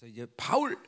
그래서 0.00 0.06
이제 0.06 0.26
바울 0.38 0.78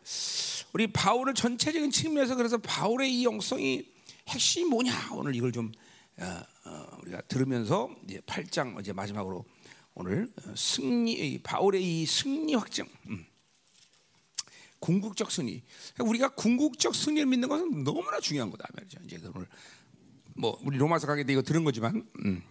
우리 0.73 0.87
바울을 0.87 1.35
전체적인 1.35 1.91
측면에서 1.91 2.35
그래서 2.35 2.57
바울의 2.57 3.13
이 3.15 3.25
영성이 3.25 3.87
핵심이 4.29 4.65
뭐냐 4.71 5.11
오늘 5.13 5.37
이걸 5.37 5.53
좀 5.53 5.71
어, 6.17 6.43
어, 6.65 6.99
우리가 7.03 7.21
들으면서 7.23 7.95
이제 8.05 8.21
8장 8.21 8.81
이제 8.81 8.95
마지막으로 8.95 9.45
오늘 9.93 10.33
어, 10.47 10.55
승리 10.57 11.39
바울의 11.43 11.83
이 11.83 12.07
승리 12.07 12.55
확증 12.55 12.89
음. 13.09 13.27
궁극적 14.79 15.31
승리 15.31 15.63
우리가 16.01 16.31
궁극적 16.31 16.95
승리를 16.95 17.27
믿는 17.27 17.49
것은 17.51 17.85
너무나 17.85 18.19
중요한 18.19 18.51
거다 18.51 18.67
말이죠 18.73 18.99
이제 19.05 19.21
오늘 19.35 19.47
뭐 20.35 20.59
우리 20.65 20.79
로마서 20.79 21.07
가게 21.07 21.25
돼 21.25 21.35
이거 21.35 21.43
들은 21.43 21.65
거지만 21.65 22.09
음. 22.25 22.43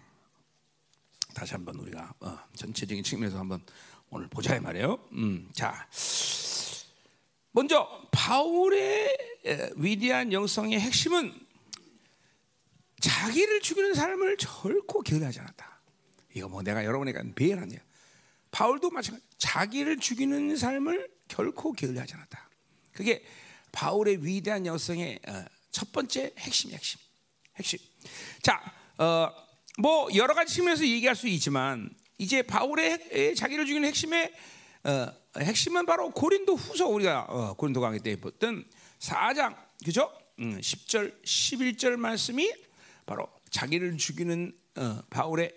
다시 1.33 1.53
한번 1.53 1.75
우리가 1.77 2.13
어, 2.19 2.37
전체적인 2.55 3.03
측면에서 3.03 3.39
한번 3.39 3.63
오늘 4.13 4.27
보자 4.27 4.59
말이에요. 4.59 4.99
음, 5.13 5.49
자, 5.53 5.87
먼저 7.51 8.07
바울의 8.11 9.17
위대한 9.75 10.31
영성의 10.31 10.79
핵심은 10.79 11.33
자기를 12.99 13.61
죽이는 13.61 13.93
삶을 13.93 14.37
결코 14.37 15.01
게을리하지 15.01 15.39
않았다. 15.39 15.81
이거 16.33 16.47
뭐 16.47 16.61
내가 16.61 16.85
여러분에게 16.85 17.17
하네요. 17.59 17.79
바울도 18.51 18.91
마찬가지. 18.91 19.25
자기를 19.37 19.97
죽이는 19.97 20.55
삶을 20.55 21.09
결코 21.27 21.71
게을리하지 21.73 22.13
않았다. 22.13 22.49
그게 22.91 23.23
바울의 23.71 24.25
위대한 24.25 24.65
영성의 24.65 25.19
어, 25.27 25.45
첫 25.71 25.91
번째 25.91 26.33
핵심, 26.37 26.71
핵심, 26.71 26.99
핵심. 27.55 27.79
자, 28.41 28.61
어, 28.97 29.31
뭐 29.79 30.09
여러 30.15 30.33
가지 30.33 30.53
측면에서 30.53 30.85
얘기할 30.85 31.15
수 31.15 31.27
있지만 31.27 31.89
이제 32.17 32.41
바울의 32.43 33.35
자기를 33.35 33.65
죽이는 33.65 33.87
핵심의 33.87 34.33
어, 34.83 35.20
핵심은 35.37 35.85
바로 35.85 36.11
고린도 36.11 36.55
후서 36.55 36.87
우리가 36.87 37.21
어, 37.29 37.53
고린도 37.53 37.79
강의 37.79 37.99
때 37.99 38.15
봤던 38.19 38.65
4장 38.99 39.55
그죠? 39.85 40.11
음, 40.39 40.59
10절 40.59 41.23
11절 41.23 41.95
말씀이 41.95 42.51
바로 43.05 43.27
자기를 43.49 43.97
죽이는 43.97 44.53
어, 44.77 45.01
바울의 45.09 45.53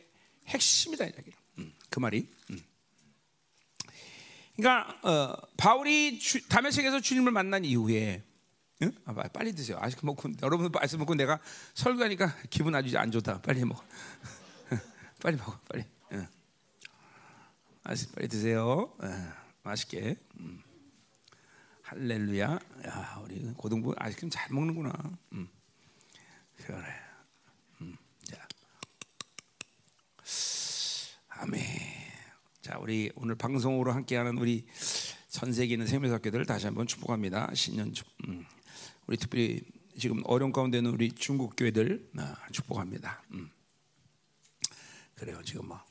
핵심이다 0.46 1.04
이야기. 1.04 1.32
음, 1.58 1.72
그 1.88 2.00
말이. 2.00 2.28
음. 2.50 2.60
그러니까 4.56 4.98
어, 5.02 5.34
바울이 5.56 6.20
다메섹에서 6.48 7.00
주님을 7.00 7.32
만난 7.32 7.64
이후에 7.64 8.22
응? 8.82 8.92
아, 9.04 9.14
빨리 9.28 9.54
드세요. 9.54 9.78
아직 9.80 9.98
먹고 10.04 10.30
여러분 10.42 10.70
말씀 10.70 10.98
먹고 10.98 11.14
내가 11.14 11.40
설교하니까 11.74 12.34
기분 12.50 12.74
아주 12.74 12.96
안 12.98 13.10
좋다. 13.10 13.40
빨리 13.40 13.64
먹어. 13.64 13.82
빨리 15.22 15.36
먹어. 15.36 15.58
빨리. 15.68 15.84
응. 16.12 16.26
빨리 17.82 18.28
드세요. 18.28 18.92
응. 19.02 19.43
맛있게. 19.64 20.16
음. 20.38 20.62
할렐루야. 21.82 22.58
야, 22.86 23.20
우리 23.24 23.40
고등부 23.56 23.94
아직은 23.96 24.30
잘 24.30 24.52
먹는구나. 24.52 24.92
음. 25.32 25.48
그래. 26.56 26.78
음. 27.80 27.96
자. 28.24 28.46
아멘. 31.28 31.62
자, 32.60 32.78
우리 32.78 33.10
오늘 33.16 33.34
방송으로 33.34 33.92
함께하는 33.92 34.38
우리 34.38 34.66
전 35.28 35.52
세계 35.52 35.74
있는 35.74 35.86
생명학교들 35.86 36.44
다시 36.46 36.66
한번 36.66 36.86
축복합니다. 36.86 37.52
신년 37.54 37.92
축. 37.92 38.06
음. 38.28 38.44
우리 39.06 39.16
특별히 39.16 39.62
지금 39.98 40.22
어려운 40.24 40.52
가운데 40.52 40.78
있는 40.78 40.92
우리 40.92 41.10
중국 41.12 41.54
교회들 41.56 42.10
아, 42.18 42.36
축복합니다. 42.52 43.22
음. 43.32 43.50
그래요. 45.14 45.40
지금 45.42 45.68
뭐 45.68 45.82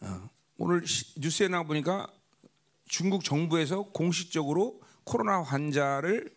어, 0.00 0.30
오늘 0.56 0.84
뉴스에 1.16 1.48
나와 1.48 1.64
보니까 1.64 2.10
중국 2.88 3.22
정부에서 3.22 3.82
공식적으로 3.84 4.80
코로나 5.04 5.42
환자를 5.42 6.34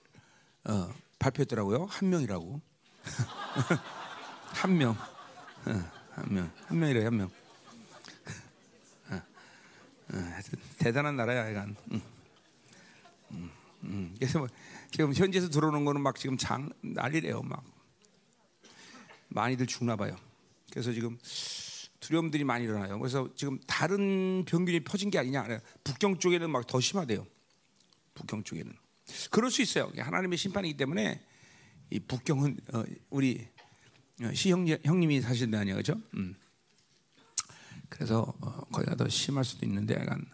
어, 0.65 0.93
발표했더라고요. 1.17 1.85
한 1.85 2.09
명이라고. 2.09 2.61
한 4.53 4.77
명. 4.77 4.91
어, 4.91 5.91
한 6.11 6.33
명. 6.33 6.51
한 6.67 6.79
명이래, 6.79 7.03
한 7.03 7.17
명. 7.17 7.31
어, 9.09 9.15
어, 9.15 10.39
대단한 10.77 11.15
나라야, 11.15 11.49
이건. 11.49 11.75
음. 11.91 12.01
음, 13.31 13.51
음. 13.83 14.15
그래서 14.19 14.39
뭐 14.39 14.47
지금 14.91 15.13
현지에서 15.13 15.49
들어오는 15.49 15.85
거는 15.85 16.01
막 16.01 16.15
지금 16.17 16.37
장 16.37 16.69
난리래요, 16.81 17.41
막. 17.41 17.63
많이들 19.29 19.65
죽나 19.65 19.95
봐요. 19.95 20.17
그래서 20.69 20.91
지금 20.91 21.17
두려움들이 22.01 22.43
많이 22.43 22.65
일어나요. 22.65 22.99
그래서 22.99 23.29
지금 23.35 23.59
다른 23.67 24.43
병균이 24.45 24.81
퍼진 24.81 25.09
게 25.09 25.19
아니냐. 25.19 25.47
북경 25.83 26.17
쪽에는 26.19 26.49
막 26.49 26.67
더 26.67 26.81
심하대요. 26.81 27.25
북경 28.15 28.43
쪽에는. 28.43 28.73
그럴 29.29 29.49
수 29.49 29.61
있어요. 29.61 29.91
하나님의 29.95 30.37
심판이기 30.37 30.75
때문에 30.75 31.23
이 31.91 31.99
북경은 31.99 32.57
어, 32.73 32.83
우리 33.09 33.47
어, 34.21 34.33
시형 34.33 34.67
형님 34.83 35.11
이 35.11 35.21
사실 35.21 35.53
아니에요, 35.53 35.77
그죠? 35.77 35.95
음. 36.15 36.35
그래서 37.89 38.33
어, 38.41 38.61
거기가 38.71 38.95
더 38.95 39.07
심할 39.07 39.43
수도 39.43 39.65
있는데, 39.65 39.95
약간 39.95 40.25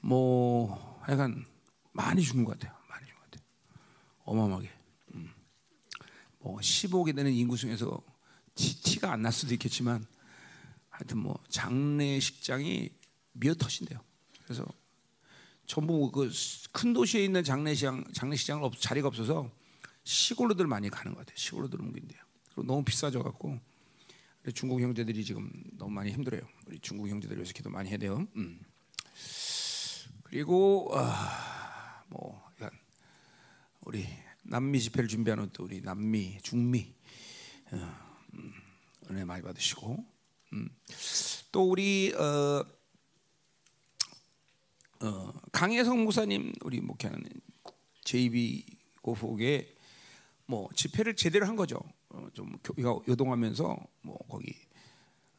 뭐 0.00 1.00
약간 1.08 1.44
많이 1.92 2.22
죽는 2.22 2.44
것 2.44 2.58
같아요. 2.58 2.76
많이 2.88 3.06
죽는 3.06 3.20
것 3.20 3.30
같아요. 3.30 3.46
어마어마하게. 4.24 4.70
음. 5.14 5.30
뭐 6.40 6.58
15개 6.58 7.14
되는 7.14 7.32
인구 7.32 7.56
중에서 7.56 8.02
티, 8.54 8.98
가안 8.98 9.22
날 9.22 9.32
수도 9.32 9.52
있겠지만 9.54 10.06
하여튼 10.94 11.18
뭐 11.18 11.36
장례식장이 11.48 12.88
미어 13.32 13.54
터진대요. 13.54 13.98
그래서 14.44 14.64
전부 15.66 16.10
그 16.12 16.30
큰 16.74 16.92
도시에 16.92 17.24
있는 17.24 17.44
장례시장 17.44 18.04
장례식장은 18.12 18.64
없, 18.64 18.78
자리가 18.78 19.06
없어서 19.06 19.48
시골로들 20.02 20.66
많이 20.66 20.90
가는 20.90 21.12
것 21.14 21.20
같아요. 21.20 21.36
시골로들 21.36 21.80
옮긴대요. 21.80 22.20
그리고 22.46 22.64
너무 22.64 22.84
비싸져 22.84 23.22
갖고 23.22 23.58
중국 24.54 24.80
형제들이 24.80 25.24
지금 25.24 25.50
너무 25.78 25.92
많이 25.92 26.12
힘들어요. 26.12 26.42
우리 26.66 26.78
중국 26.80 27.08
형제들 27.08 27.36
위해서 27.36 27.52
기도 27.52 27.70
많이 27.70 27.90
해야 27.90 27.96
돼요. 27.96 28.26
음. 28.36 28.60
그리고 30.24 30.90
아, 30.94 32.02
뭐 32.08 32.44
우리 33.82 34.04
남미 34.42 34.80
집회를 34.80 35.08
준비하는 35.08 35.50
또 35.52 35.64
우리 35.64 35.80
남미 35.80 36.38
중미 36.42 36.92
어, 37.70 38.20
음, 38.34 38.52
은혜 39.10 39.24
많이 39.24 39.42
받으시고 39.42 39.92
음. 39.92 40.13
또 41.52 41.70
우리 41.70 42.12
어, 42.14 42.64
어, 45.00 45.32
강혜성 45.52 46.04
목사님 46.04 46.52
우리 46.62 46.80
목회하는 46.80 47.22
JB 48.04 48.64
고fog에 49.02 49.74
뭐 50.46 50.68
집회를 50.74 51.16
제대로 51.16 51.46
한 51.46 51.56
거죠. 51.56 51.78
어, 52.10 52.26
좀 52.32 52.56
교회가 52.64 53.00
요동하면서 53.08 53.76
뭐 54.02 54.18
거기 54.28 54.54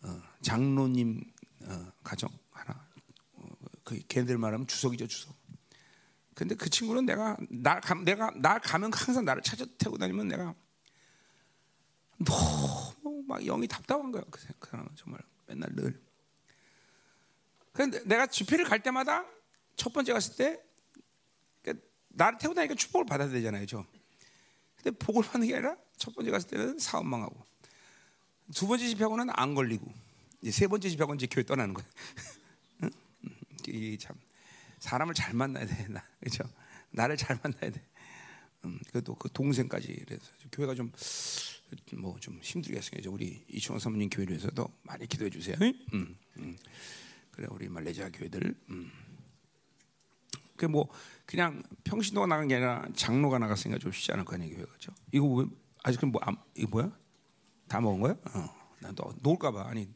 어, 0.02 0.22
장로님 0.42 1.24
어, 1.64 1.92
가정 2.04 2.30
하나 2.52 2.88
어, 3.34 3.48
그 3.84 4.00
걔들 4.08 4.38
말하면 4.38 4.68
주석이죠 4.68 5.08
주석. 5.08 5.36
근데 6.34 6.54
그 6.54 6.70
친구는 6.70 7.06
내가 7.06 7.38
날 7.50 7.80
가, 7.80 7.96
내가 7.96 8.32
날 8.36 8.60
가면 8.60 8.92
항상 8.94 9.24
나를 9.24 9.42
찾아 9.42 9.66
태고 9.78 9.98
다니면 9.98 10.28
내가 10.28 10.54
너무 12.18 12.95
막 13.26 13.44
영이 13.44 13.68
답답한 13.68 14.12
거야. 14.12 14.24
그, 14.30 14.42
그 14.60 14.70
사람은 14.70 14.92
정말 14.96 15.22
맨날 15.48 15.70
늘. 15.76 16.00
그런데 17.74 18.02
내가 18.06 18.26
집회를 18.28 18.66
갈 18.66 18.82
때마다 18.82 19.26
첫 19.76 19.92
번째 19.92 20.14
갔을 20.14 20.36
때 20.36 20.62
그러니까 21.62 21.86
나를 22.10 22.38
태우고 22.38 22.56
다니까 22.56 22.76
축복을 22.76 23.06
받아야 23.06 23.28
되잖아요, 23.30 23.66
저. 23.66 23.86
근데 24.78 24.98
복을 24.98 25.24
받는 25.24 25.48
게 25.48 25.56
아니라 25.56 25.76
첫 25.98 26.16
번째 26.16 26.32
갔을 26.32 26.50
때는 26.50 26.80
사업 26.80 27.06
망 27.06 27.22
하고 27.24 27.46
두 28.54 28.68
번째 28.68 28.88
집회하고는 28.88 29.30
안 29.34 29.56
걸리고 29.56 29.92
이제 30.42 30.52
세 30.52 30.68
번째 30.68 30.90
집회하고는 30.90 31.18
이제 31.18 31.28
교회 31.28 31.44
떠나는 31.44 31.74
거예요. 31.74 31.90
이참 33.68 34.16
사람을 34.80 35.14
잘 35.16 35.34
만나야 35.34 35.66
돼, 35.66 35.88
나 35.90 36.04
그렇죠? 36.20 36.44
나를 36.92 37.18
잘 37.18 37.40
만나야 37.44 37.72
돼. 37.72 37.82
음, 38.66 38.80
그래도 38.90 39.16
그 39.16 39.30
동생까지 39.32 40.04
그래서 40.06 40.24
교회가 40.52 40.76
좀 40.76 40.92
뭐 41.98 42.18
좀 42.20 42.40
힘들겠어요. 42.42 43.02
우리 43.12 43.44
이충원 43.50 43.80
사모님 43.80 44.10
교회를 44.10 44.34
위해서도 44.34 44.68
많이 44.84 45.08
기도해 45.08 45.30
주세요. 45.30 45.56
음, 45.62 46.18
음. 46.38 46.58
그래 47.32 47.48
우리 47.52 47.68
말레이시아 47.70 48.10
교회들. 48.10 48.56
음. 48.70 48.92
그뭐 50.56 50.88
그냥 51.26 51.62
평신도가 51.84 52.28
나간 52.28 52.48
게 52.48 52.56
아니라 52.56 52.88
장로가 52.96 53.40
나갔으니까 53.40 53.78
좀 53.80 53.92
쉽지 53.92 54.14
않을 54.14 54.24
거 54.24 54.36
아니에요 54.36 54.56
교회가 54.56 54.72
죠. 54.80 54.92
이거 55.12 55.26
뭐 55.26 55.50
아직은 55.84 56.12
뭐 56.12 56.22
안, 56.24 56.38
이거 56.56 56.70
뭐야? 56.72 56.98
다 57.68 57.82
먹은 57.82 58.00
거야? 58.00 58.16
어, 58.34 58.56
난또 58.80 59.16
놀까봐 59.22 59.68
아니. 59.68 59.90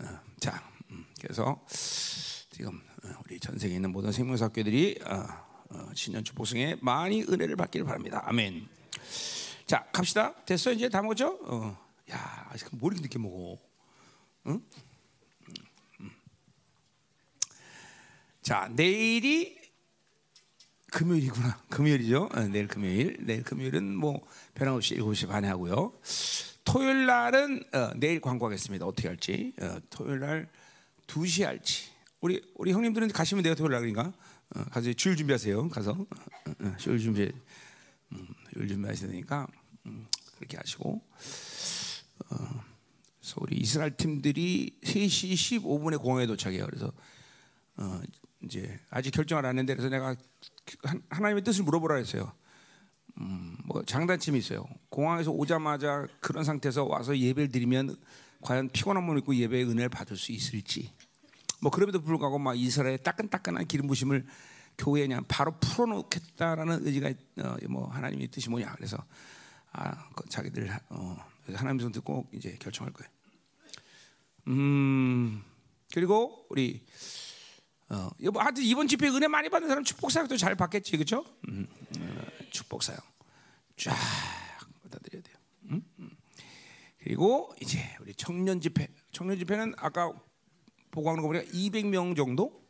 어, 0.00 0.20
자, 0.40 0.70
음, 0.90 1.06
그래서 1.20 1.64
지금 2.50 2.80
어, 3.04 3.08
우리 3.24 3.40
전 3.40 3.58
세계에 3.58 3.76
있는 3.76 3.90
모든 3.92 4.12
생명사교들이 4.12 5.00
어, 5.06 5.26
어, 5.70 5.90
신년 5.94 6.22
축복성에 6.22 6.76
많이 6.82 7.22
은혜를 7.22 7.56
받기를 7.56 7.86
바랍니다. 7.86 8.22
아멘. 8.26 8.68
자, 9.66 9.86
갑시다. 9.92 10.34
됐어 10.44 10.72
이제 10.72 10.88
다 10.88 11.00
먹었죠? 11.00 11.38
어. 11.42 11.78
야, 12.10 12.48
아직 12.50 12.68
뭘 12.72 12.92
이렇게 12.92 13.04
늦게 13.04 13.18
먹어? 13.18 13.58
응? 14.46 14.62
자, 18.42 18.68
내일이 18.72 19.58
금요일이구나. 20.92 21.58
금요일이죠. 21.70 22.28
어, 22.32 22.40
내일 22.40 22.68
금요일. 22.68 23.16
내일 23.20 23.42
금요일은 23.42 23.96
뭐 23.96 24.20
변함없이 24.54 24.96
7시 24.96 25.28
반에 25.28 25.48
하고요. 25.48 25.94
토요일 26.64 27.06
날은 27.06 27.64
어, 27.72 27.90
내일 27.96 28.20
광고하겠습니다. 28.20 28.84
어떻게 28.84 29.08
할지. 29.08 29.54
어, 29.60 29.78
토요일 29.88 30.20
날 30.20 30.48
2시 31.06 31.44
할지. 31.44 31.88
우리 32.20 32.42
우리 32.54 32.72
형님들은 32.72 33.08
가시면 33.08 33.42
돼요. 33.42 33.54
토요일 33.54 33.72
날 33.72 33.80
그러니까. 33.80 34.12
어, 34.54 34.64
가서 34.70 34.92
주일 34.92 35.16
준비하세요. 35.16 35.68
가서 35.70 35.92
어, 35.92 36.06
어, 36.60 36.74
주일 36.76 36.98
준비 36.98 37.32
음, 38.12 38.28
준비하셔야 38.54 39.10
되니까 39.10 39.46
음, 39.86 40.06
그렇게 40.36 40.56
하시고 40.56 41.02
어, 42.30 42.36
그래서 43.20 43.36
우리 43.38 43.56
이스라엘 43.56 43.96
팀들이 43.96 44.78
3시 44.82 45.32
15분에 45.62 46.00
공항에 46.00 46.26
도착해요. 46.26 46.66
그래서 46.66 46.92
어, 47.76 48.00
이제 48.42 48.78
아직 48.90 49.10
결정을 49.10 49.44
안 49.46 49.50
했는데 49.58 49.74
그래서 49.74 49.88
내가 49.88 50.14
한- 50.84 51.02
하나님의 51.10 51.42
뜻을 51.44 51.64
물어보라 51.64 51.96
했어요. 51.96 52.32
음, 53.18 53.56
뭐 53.64 53.82
장단점이 53.84 54.38
있어요. 54.38 54.66
공항에서 54.88 55.30
오자마자 55.30 56.06
그런 56.20 56.44
상태에서 56.44 56.84
와서 56.84 57.16
예배를 57.16 57.50
드리면 57.50 57.96
과연 58.42 58.68
피곤한 58.70 59.04
몸 59.04 59.16
입고 59.18 59.34
예배의 59.34 59.64
은혜를 59.64 59.88
받을 59.88 60.16
수 60.16 60.32
있을지. 60.32 60.92
뭐 61.60 61.70
그럼에도 61.70 62.00
불구하고 62.02 62.38
막 62.38 62.58
이스라엘 62.58 62.98
따끈따끈한 62.98 63.66
기름 63.66 63.86
부심을 63.86 64.26
그냥 64.76 65.24
바로 65.28 65.58
풀어놓겠다라는 65.60 66.86
의지가 66.86 67.12
어, 67.38 67.56
뭐 67.68 67.88
하나님의 67.88 68.28
뜻이 68.28 68.50
뭐냐. 68.50 68.74
그래서 68.76 68.96
아, 69.72 70.08
그 70.14 70.28
자기들 70.28 70.70
어, 70.90 71.16
하나님 71.54 71.80
손 71.80 71.92
듣고 71.92 72.26
이제 72.32 72.56
결정할 72.60 72.92
거예요. 72.92 73.10
음 74.48 75.42
그리고 75.92 76.46
우리 76.50 76.84
어, 77.88 78.10
하여튼 78.36 78.62
이번 78.62 78.88
집회 78.88 79.08
은혜 79.08 79.28
많이 79.28 79.48
받는 79.48 79.68
사람 79.68 79.84
축복 79.84 80.10
사역도 80.10 80.36
잘 80.36 80.54
받겠지, 80.54 80.96
그렇죠? 80.96 81.24
음, 81.48 81.66
어, 81.98 82.26
축복 82.50 82.82
사역 82.82 83.00
쫙 83.76 83.94
받아들여야 84.82 85.22
돼요. 85.22 85.36
음? 85.70 85.82
음. 85.98 86.10
그리고 86.98 87.54
이제 87.60 87.78
우리 88.00 88.14
청년 88.14 88.60
집회, 88.60 88.88
청년 89.12 89.38
집회는 89.38 89.74
아까 89.76 90.10
보고하는 90.90 91.22
거 91.22 91.28
보니까 91.28 91.50
200명 91.52 92.16
정도, 92.16 92.63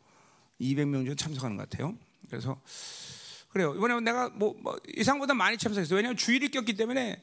200명 0.60 0.92
정도 1.04 1.14
참석하는 1.14 1.56
것 1.56 1.68
같아요. 1.68 1.96
그래서 2.28 2.60
그래요. 3.50 3.74
이번에 3.74 4.00
내가 4.00 4.28
뭐, 4.30 4.54
뭐 4.60 4.76
이상보다 4.96 5.34
많이 5.34 5.56
참석했어요. 5.58 5.96
왜냐하면 5.96 6.16
주일이 6.16 6.50
꼈기 6.50 6.74
때문에 6.74 7.22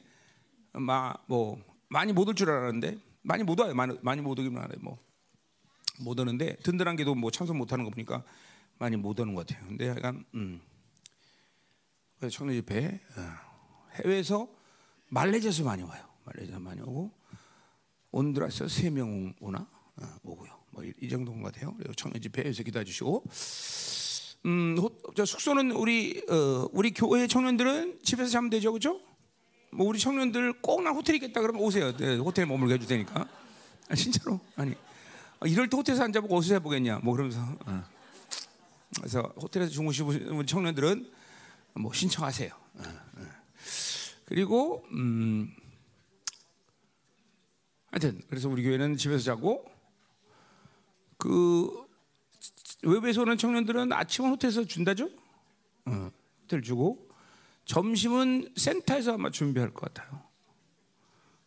막뭐 0.72 1.62
많이 1.88 2.12
못 2.12 2.28
올 2.28 2.34
줄 2.34 2.50
알았는데 2.50 2.98
많이 3.22 3.44
못 3.44 3.60
와요. 3.60 3.74
많이 3.74 3.98
많이 4.02 4.20
못 4.22 4.38
오기만 4.38 4.62
하네. 4.62 4.74
뭐. 4.80 4.98
못 6.00 6.18
오는데 6.18 6.56
든든한 6.56 6.96
게도 6.96 7.14
뭐 7.14 7.30
참석 7.30 7.56
못 7.56 7.70
하는 7.72 7.84
거 7.84 7.90
보니까 7.90 8.24
많이 8.78 8.96
못 8.96 9.18
오는 9.20 9.34
것 9.34 9.46
같아요. 9.46 9.66
근데 9.68 9.88
약간 9.88 10.24
음. 10.34 10.60
청년 12.30 12.54
집회 12.56 13.00
어, 13.16 13.22
해외에서 13.96 14.48
말레이시아에서 15.08 15.64
많이 15.64 15.82
와요. 15.82 16.02
말레이시아 16.24 16.58
많이 16.60 16.80
오고 16.80 17.12
온두라스에서 18.10 18.68
세명 18.68 19.34
오나 19.40 19.66
어, 19.96 20.06
오고요. 20.22 20.61
뭐 20.72 20.84
이 21.00 21.08
정도인 21.08 21.42
것 21.42 21.52
같아요. 21.52 21.74
그리고 21.76 21.94
청년 21.94 22.20
집회에서 22.20 22.62
기도해 22.62 22.84
주시고 22.84 23.24
음, 24.46 24.76
호, 24.78 24.90
저 25.14 25.24
숙소는 25.24 25.70
우리 25.72 26.24
어, 26.28 26.68
우리 26.72 26.90
교회 26.92 27.26
청년들은 27.26 28.00
집에서 28.02 28.30
자면 28.30 28.50
되죠, 28.50 28.72
그렇죠? 28.72 29.00
뭐 29.70 29.86
우리 29.86 29.98
청년들 29.98 30.60
꼭 30.60 30.82
나 30.82 30.90
호텔 30.90 31.14
있겠다 31.16 31.40
그러면 31.40 31.62
오세요. 31.62 31.96
네, 31.96 32.16
호텔 32.16 32.46
머물게 32.46 32.74
해줄 32.74 32.88
테니까. 32.88 33.28
아, 33.88 33.94
진짜로 33.94 34.40
아니 34.56 34.74
아, 35.40 35.46
이럴 35.46 35.68
때 35.68 35.76
호텔에서 35.76 36.02
안 36.04 36.12
자보고 36.12 36.36
어디서 36.36 36.54
해보겠냐 36.54 37.00
뭐 37.02 37.14
그러면서 37.14 37.40
어. 37.66 37.84
그래서 38.96 39.20
호텔에서 39.40 39.70
주무시는 39.72 40.46
청년들은 40.46 41.10
뭐 41.74 41.92
신청하세요 41.92 42.50
어, 42.74 42.82
어. 42.82 43.26
그리고 44.24 44.84
음 44.92 45.54
하여튼 47.90 48.20
그래서 48.28 48.48
우리 48.48 48.62
교회는 48.62 48.96
집에서 48.96 49.24
자고 49.24 49.64
그 51.22 51.86
외부에서 52.82 53.22
오는 53.22 53.38
청년들은 53.38 53.92
아침은 53.92 54.30
호텔에서 54.30 54.64
준다죠 54.64 55.08
어, 55.84 56.10
호텔 56.42 56.62
주고 56.62 57.08
점심은 57.64 58.52
센터에서 58.56 59.14
아마 59.14 59.30
준비할 59.30 59.72
것 59.72 59.94
같아요 59.94 60.20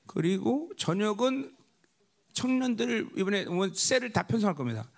그리고 0.07 0.71
저녁은 0.77 1.53
청년들 2.31 3.09
이번에 3.17 3.43
오면 3.47 3.73
셀을 3.73 4.13
다 4.13 4.23
편성할 4.23 4.55
겁니다. 4.55 4.89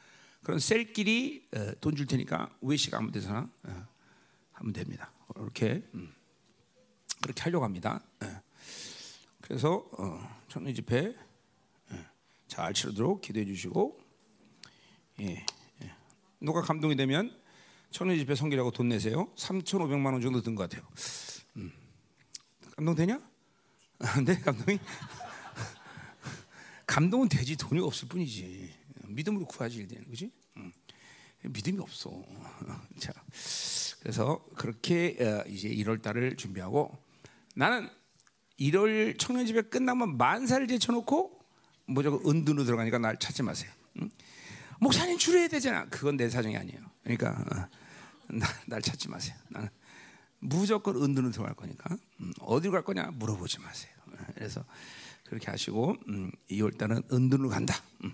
그런 0.43 0.59
셀끼리 0.59 1.47
어, 1.55 1.71
돈줄 1.81 2.05
테니까 2.05 2.55
외식 2.61 2.93
아무 2.93 3.11
데서나 3.11 3.49
어, 3.63 3.87
하면 4.53 4.73
됩니다. 4.73 5.11
이렇게 5.35 5.83
음, 5.95 6.13
그렇게 7.19 7.41
하려고 7.41 7.65
합니다. 7.65 8.03
예. 8.23 8.41
그래서 9.41 9.89
어, 9.97 10.39
청년 10.47 10.75
집회 10.75 11.15
예, 11.91 12.05
잘 12.47 12.73
치르도록 12.75 13.21
기도해 13.21 13.45
주시고 13.45 14.06
예, 15.21 15.45
예. 15.83 15.91
누가 16.39 16.61
감동이 16.61 16.95
되면 16.95 17.35
청년 17.91 18.17
집회 18.17 18.35
성기라고 18.35 18.71
돈 18.71 18.89
내세요. 18.89 19.31
3,500만 19.35 20.13
원 20.13 20.21
정도 20.21 20.41
든 20.41 20.55
것 20.55 20.69
같아요. 20.69 20.87
음. 21.57 21.71
감동 22.75 22.95
되냐? 22.95 23.19
안 23.99 23.99
돼? 24.25 24.37
감동이? 24.39 24.79
감동은 26.85 27.29
되지 27.29 27.55
돈이 27.55 27.81
없을 27.81 28.07
뿐이지 28.07 28.73
믿음으로 29.07 29.45
구하지 29.45 29.87
되는 29.87 30.07
거지 30.07 30.31
응. 30.57 30.71
믿음이 31.43 31.79
없어 31.79 32.23
자 32.99 33.11
그래서 33.99 34.45
그렇게 34.55 35.17
어, 35.19 35.43
이제 35.49 35.69
1월 35.69 36.01
달을 36.01 36.37
준비하고 36.37 36.97
나는 37.55 37.89
1월 38.59 39.17
청년 39.19 39.45
집회 39.45 39.61
끝나면 39.63 40.17
만사를 40.17 40.65
제쳐놓고 40.67 41.37
무조건 41.87 42.19
은둔으로 42.29 42.65
들어가니까 42.65 42.99
날 42.99 43.17
찾지 43.17 43.43
마세요 43.43 43.71
응? 44.01 44.09
목사님 44.79 45.17
줄여야 45.17 45.47
되잖아 45.47 45.85
그건 45.85 46.17
내 46.17 46.29
사정이 46.29 46.55
아니에요 46.57 46.79
그러니까 47.03 47.31
어, 47.31 47.67
나, 48.27 48.47
날 48.67 48.81
찾지 48.81 49.09
마세요 49.09 49.35
나는 49.49 49.69
무조건 50.39 50.95
은둔으로 50.95 51.31
들어갈 51.31 51.55
거니까 51.55 51.97
음, 52.19 52.33
어디로 52.39 52.71
갈 52.71 52.83
거냐 52.83 53.11
물어보지 53.13 53.59
마세요 53.59 53.93
그래서 54.35 54.63
그렇게 55.25 55.51
하시고 55.51 55.95
음, 56.09 56.31
2월 56.51 56.77
달은 56.77 57.03
은둔으로 57.11 57.49
간다. 57.49 57.75
음. 58.03 58.13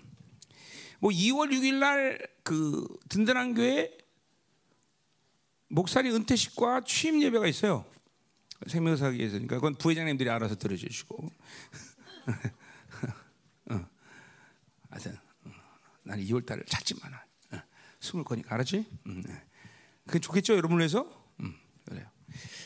뭐 0.98 1.10
2월 1.10 1.50
6일 1.50 1.74
날 1.74 2.34
그 2.44 2.86
든든한 3.08 3.54
교회 3.54 3.96
목사님 5.68 6.14
은퇴식과 6.14 6.82
취임 6.84 7.22
예배가 7.22 7.46
있어요. 7.48 7.84
생명사기에서 8.66 9.32
그러니까 9.32 9.56
그건 9.56 9.74
부회장님들이 9.74 10.30
알아서 10.30 10.54
들어주시고. 10.54 11.16
어. 13.70 13.86
하여튼 14.90 15.16
어. 15.16 15.23
나는 16.04 16.24
2월 16.24 16.46
달을 16.46 16.64
찾지 16.66 16.94
마라. 17.00 17.24
어. 17.52 17.62
숨을 18.00 18.24
거니까 18.24 18.54
알았지? 18.54 18.86
음. 19.06 19.24
그게 20.06 20.18
좋겠죠, 20.18 20.54
여러분을 20.54 20.80
위해서? 20.80 21.26
음, 21.40 21.54
그래요. 21.86 22.06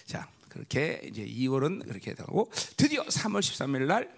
자, 0.06 0.30
그렇게 0.48 1.00
이제 1.04 1.24
2월은 1.24 1.84
그렇게 1.86 2.14
되고 2.14 2.50
드디어 2.76 3.04
3월 3.04 3.40
13일 3.40 3.86
날 3.86 4.12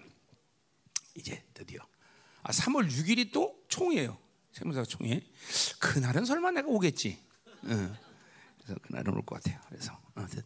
이제 1.15 1.43
드디어 1.53 1.81
아 2.41 2.51
3월 2.51 2.87
6일이 2.87 3.31
또 3.31 3.61
총이에요. 3.67 4.17
생명사 4.53 4.83
총회. 4.83 5.21
그날은 5.79 6.25
설마 6.25 6.51
내가 6.51 6.67
오겠지. 6.67 7.19
응. 7.65 7.95
그래서 8.57 8.79
그날은 8.81 9.13
올 9.13 9.21
것 9.23 9.35
같아요. 9.41 9.59
그래서 9.69 9.99
아무튼 10.15 10.41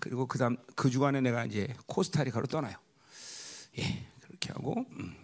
그리고 0.00 0.26
그다음 0.26 0.56
그 0.74 0.90
주간에 0.90 1.20
내가 1.20 1.44
이제 1.44 1.72
코스타리카로 1.86 2.46
떠나요. 2.46 2.76
예, 3.78 4.06
그렇게 4.22 4.52
하고 4.52 4.84
음. 4.90 5.16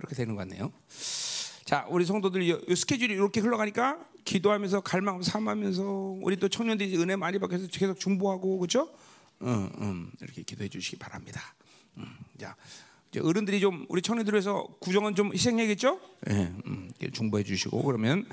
예, 0.00 0.06
그렇게 0.06 0.14
되는 0.14 0.34
것 0.34 0.40
같네요. 0.40 0.72
자, 1.64 1.86
우리 1.88 2.04
성도들 2.04 2.42
이, 2.42 2.58
이 2.68 2.76
스케줄이 2.76 3.12
이렇게 3.14 3.40
흘러가니까 3.40 3.98
기도하면서 4.24 4.80
갈망하면서 4.80 5.30
삼하면서 5.30 5.82
우리 6.22 6.36
또 6.36 6.48
청년들이 6.48 6.96
은혜 6.98 7.16
많이 7.16 7.38
받고 7.38 7.54
해서 7.54 7.66
계속 7.70 7.98
중보하고 7.98 8.58
그렇죠? 8.58 8.92
음, 9.42 9.70
음, 9.80 10.12
이렇게 10.20 10.42
기도해 10.42 10.68
주시기 10.68 10.98
바랍니다. 10.98 11.54
음, 11.96 12.06
자, 12.38 12.56
이제 13.10 13.20
어른들이 13.20 13.60
좀 13.60 13.86
우리 13.88 14.02
청년들 14.02 14.34
위해서 14.34 14.66
구정은 14.80 15.14
좀 15.14 15.32
희생해야겠죠? 15.32 16.00
예, 16.30 16.52
음, 16.66 16.92
중보해 17.12 17.44
주시고 17.44 17.82
그러면 17.82 18.26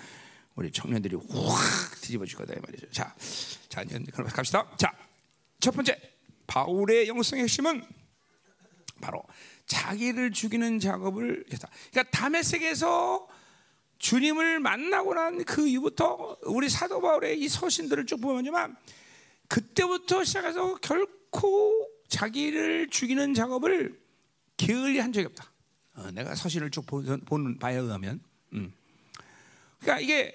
우리 0.56 0.72
청년들이 0.72 1.16
확 1.16 2.02
뒤집어질 2.02 2.38
거다 2.38 2.54
이 2.54 2.58
말이죠. 2.60 2.90
자, 2.92 3.16
자 3.70 3.82
이제 3.84 4.00
그럼 4.12 4.28
갑시다. 4.28 4.68
자, 4.78 4.92
첫 5.60 5.72
번째 5.72 5.96
바울의 6.48 7.08
영성의 7.08 7.44
핵심은 7.44 7.84
바로 9.00 9.24
자기를 9.68 10.32
죽이는 10.32 10.80
작업을 10.80 11.46
했다. 11.52 11.70
그러니까 11.92 12.18
다메섹에서 12.18 13.28
주님을 14.00 14.60
만나고 14.60 15.14
난 15.14 15.44
그 15.44 15.68
이후부터 15.68 16.38
우리 16.44 16.70
사도 16.70 17.02
바울의 17.02 17.40
이 17.40 17.48
서신들을 17.50 18.06
쭉 18.06 18.22
보면지만 18.22 18.76
그때부터 19.48 20.24
시작해서 20.24 20.76
결코 20.76 21.88
자기를 22.08 22.90
죽이는 22.90 23.34
작업을 23.34 24.00
게을리 24.58 25.00
한 25.00 25.12
적이 25.14 25.28
없다. 25.28 25.52
어, 25.96 26.12
내가 26.12 26.36
서신을 26.36 26.70
쭉 26.72 26.86
보는, 26.86 27.22
보는 27.22 27.60
바에 27.60 27.76
의하면, 27.76 28.22
음. 28.54 28.72
그러니까 29.80 30.00
이게 30.00 30.34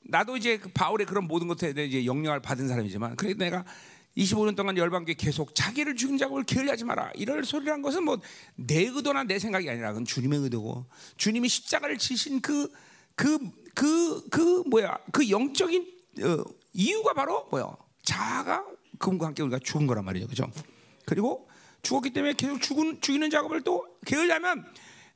나도 0.00 0.36
이제 0.36 0.58
그 0.58 0.68
바울의 0.70 1.06
그런 1.06 1.24
모든 1.24 1.46
것에 1.46 1.72
대해 1.72 1.86
이제 1.86 2.04
영향을 2.04 2.40
받은 2.40 2.68
사람이지만 2.68 3.16
그래도 3.16 3.38
내가 3.38 3.64
25년 4.16 4.54
동안 4.56 4.76
열방계 4.76 5.14
계속 5.14 5.54
자기를 5.54 5.96
죽인 5.96 6.18
작업을 6.18 6.44
게을리하지 6.44 6.84
마라. 6.84 7.10
이럴 7.16 7.44
소리란 7.44 7.82
것은 7.82 8.04
뭐 8.04 8.18
내 8.54 8.82
의도나 8.82 9.24
내 9.24 9.38
생각이 9.38 9.68
아니라 9.68 9.88
그건 9.88 10.04
주님의 10.04 10.40
의도고 10.40 10.86
주님이 11.16 11.48
십자가를 11.48 11.98
지신 11.98 12.40
그 12.40 12.68
그 13.16 13.38
그그 13.74 14.64
뭐야 14.68 14.98
그 15.12 15.28
영적인 15.30 15.86
어, 16.22 16.44
이유가 16.72 17.12
바로 17.12 17.46
뭐야 17.50 17.76
자아가 18.02 18.64
그분과 18.98 19.26
함께 19.26 19.42
우리가 19.42 19.58
죽은 19.58 19.86
거란 19.86 20.04
말이죠, 20.04 20.26
그죠? 20.28 20.50
그리고 21.06 21.48
죽었기 21.82 22.10
때문에 22.10 22.34
계속 22.34 22.60
죽은, 22.60 23.00
죽이는 23.00 23.30
작업을 23.30 23.62
또 23.62 23.86
게을리하면 24.06 24.64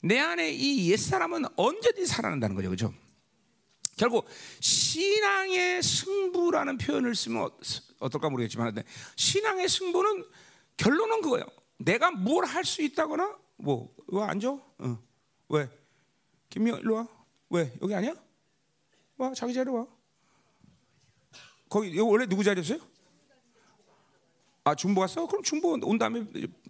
내 0.02 0.18
안에 0.18 0.52
이 0.52 0.90
옛 0.90 0.98
사람은 0.98 1.44
언제든지 1.56 2.06
살아난다는 2.06 2.54
거죠, 2.56 2.70
그죠? 2.70 2.94
결국 3.96 4.26
신앙의 4.60 5.82
승부라는 5.82 6.78
표현을 6.78 7.14
쓰면 7.14 7.50
어떨까 7.98 8.30
모르겠지만 8.30 8.74
신앙의 9.16 9.68
승부는 9.68 10.24
결론은 10.76 11.20
그거예요. 11.22 11.44
내가 11.78 12.10
뭘 12.10 12.44
할 12.44 12.64
수 12.64 12.82
있다거나 12.82 13.38
뭐왜 13.56 14.22
앉아? 14.28 14.50
어. 14.50 14.98
왜? 15.48 15.68
김미영 16.50 16.80
일로 16.80 16.94
와. 16.96 17.08
왜? 17.50 17.72
여기 17.82 17.94
아니야? 17.94 18.14
와 19.16 19.32
자기 19.34 19.52
자리 19.54 19.70
와. 19.70 19.86
거기 21.68 21.88
여기 21.90 22.00
원래 22.00 22.26
누구 22.26 22.42
자리였어요? 22.44 22.78
아 24.64 24.74
중보 24.74 25.00
갔어? 25.00 25.26
그럼 25.26 25.42
중보 25.42 25.70
온 25.82 25.98
다음에 25.98 26.24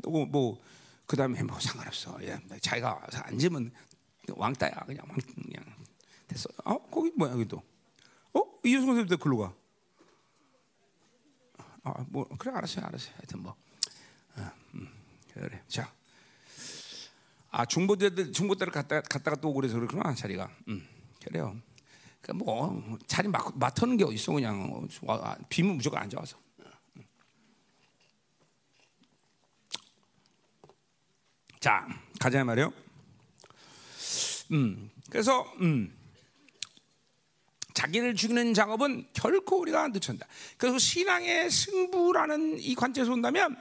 뭐, 0.04 0.24
뭐 0.26 0.60
그다음에 1.06 1.42
뭐 1.42 1.58
상관없어. 1.58 2.18
야, 2.28 2.40
자기가 2.60 3.06
앉으면 3.24 3.70
왕따야 4.28 4.70
그냥 4.86 5.04
왕 5.08 5.18
그냥 5.18 5.64
됐어. 6.26 6.48
아 6.64 6.78
거기 6.90 7.10
뭐야 7.16 7.32
여기도. 7.32 7.62
어 8.34 8.42
이효성 8.64 8.86
선생님도 8.88 9.16
글로 9.18 9.38
가. 9.38 9.54
아 11.96 12.04
뭐 12.08 12.26
그래 12.38 12.52
알았어요 12.54 12.84
알았어요. 12.86 13.14
하여튼 13.16 13.42
뭐 13.42 13.54
아, 14.36 14.52
음, 14.74 14.88
그래 15.32 15.62
자. 15.68 15.92
아 17.50 17.64
중보 17.64 17.96
때들 17.96 18.32
중보 18.32 18.54
때를 18.56 18.72
갔다 18.72 19.00
갔다가 19.00 19.36
또 19.40 19.52
그래서 19.54 19.74
그렇구나 19.76 20.14
자리가. 20.14 20.50
음 20.68 20.86
그래요. 21.24 21.56
그뭐 22.20 22.98
자리 23.06 23.28
맡, 23.28 23.56
맡는 23.56 23.96
게 23.96 24.04
어딨어 24.04 24.34
그냥 24.34 24.86
와, 25.02 25.36
비면 25.48 25.76
무조건 25.76 26.02
앉아와서. 26.02 26.36
자 31.60 31.86
가자 32.20 32.44
말이요. 32.44 32.72
음 34.52 34.90
그래서 35.10 35.42
음. 35.60 35.97
자기를 37.78 38.16
죽이는 38.16 38.54
작업은 38.54 39.06
결코 39.12 39.60
우리가 39.60 39.86
늦춘다. 39.88 40.26
그래서 40.56 40.78
신앙의 40.78 41.48
승부라는 41.48 42.58
이 42.58 42.74
관점에서 42.74 43.12
본다면 43.12 43.56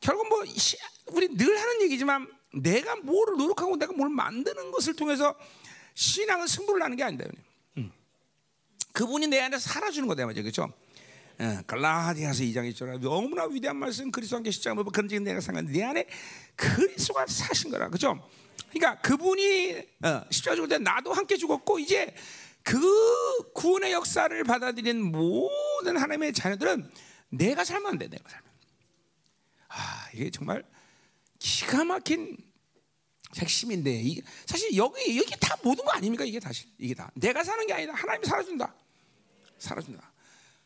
결국 0.00 0.26
뭐 0.30 0.42
우리 1.08 1.28
늘 1.36 1.60
하는 1.60 1.82
얘기지만 1.82 2.26
내가 2.54 2.96
뭐를 2.96 3.36
노력하고 3.36 3.76
내가 3.76 3.92
뭘 3.92 4.08
만드는 4.08 4.70
것을 4.70 4.96
통해서 4.96 5.34
신앙은 5.92 6.46
승부를 6.46 6.82
하는 6.82 6.96
게 6.96 7.04
아니다. 7.04 7.26
음. 7.76 7.92
그분이 8.92 9.26
내 9.26 9.38
안에서 9.40 9.68
살아주는 9.68 10.08
거다 10.08 10.24
말이죠, 10.24 10.42
그렇죠? 10.42 10.72
어, 11.38 11.60
갈라디아서 11.66 12.44
2장 12.44 12.72
1절 12.72 13.00
너무나 13.00 13.44
위대한 13.44 13.76
말씀 13.76 14.10
그리스도 14.10 14.36
함께 14.36 14.50
십자가 14.50 14.76
뭐 14.76 14.84
그런 14.84 15.08
지 15.08 15.20
내가 15.20 15.42
생각내 15.42 15.70
내 15.70 15.84
안에 15.84 16.06
그리스도가 16.56 17.26
사신 17.26 17.70
거라, 17.70 17.88
그렇죠? 17.88 18.18
그러니까 18.70 18.98
그분이 19.02 19.76
어, 20.04 20.22
십자가 20.30 20.54
죽을 20.54 20.70
때 20.70 20.78
나도 20.78 21.12
함께 21.12 21.36
죽었고 21.36 21.78
이제 21.80 22.14
그 22.68 23.52
구원의 23.54 23.92
역사를 23.92 24.44
받아들인 24.44 25.02
모든 25.02 25.96
하나님의 25.96 26.34
자녀들은 26.34 26.90
내가 27.30 27.64
살면 27.64 27.92
안 27.92 27.98
돼, 27.98 28.08
내가 28.08 28.28
살면. 28.28 28.52
아, 29.68 30.08
이게 30.12 30.30
정말 30.30 30.62
기가 31.38 31.84
막힌 31.84 32.36
핵심인데 33.38 33.90
이게 33.90 34.20
사실 34.44 34.76
여기 34.76 35.16
여기 35.16 35.34
다 35.40 35.56
모든 35.62 35.82
거 35.86 35.92
아닙니까? 35.92 36.24
이게 36.24 36.38
다시 36.38 36.66
이게 36.76 36.94
다 36.94 37.10
내가 37.14 37.42
사는 37.42 37.66
게 37.66 37.72
아니다. 37.72 37.94
하나님이 37.94 38.26
살아준다. 38.26 38.74
살아준다. 39.58 40.12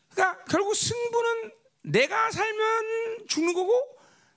그러니까 0.09 0.43
결국 0.43 0.75
승부는 0.75 1.51
내가 1.83 2.31
살면 2.31 3.27
죽는 3.29 3.53
거고 3.53 3.71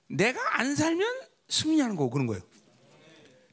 내가 0.07 0.57
안 0.57 0.73
살면 0.73 1.05
승리하는 1.49 1.97
거고 1.97 2.11
그런 2.11 2.27
거예요. 2.27 2.41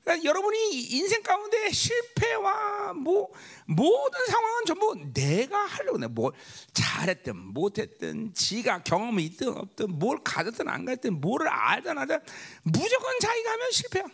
그러니까 0.04 0.24
여러분이 0.28 0.82
인생 0.82 1.22
가운데 1.22 1.70
실패와 1.70 2.92
뭐 2.92 3.28
모든 3.66 4.26
상황은 4.26 4.64
전부 4.66 4.94
내가 5.14 5.64
하려고 5.64 6.02
해. 6.02 6.06
뭘 6.06 6.32
잘했든 6.74 7.34
못했든 7.36 8.34
지가 8.34 8.82
경험이 8.82 9.24
있든 9.24 9.48
없든 9.48 9.98
뭘 9.98 10.18
가졌든 10.22 10.68
안 10.68 10.84
가졌든 10.84 11.20
뭐를 11.20 11.48
알든 11.48 11.96
하든 11.98 12.20
무조건 12.62 13.18
자기가 13.20 13.52
하면 13.52 13.70
실패야. 13.72 14.04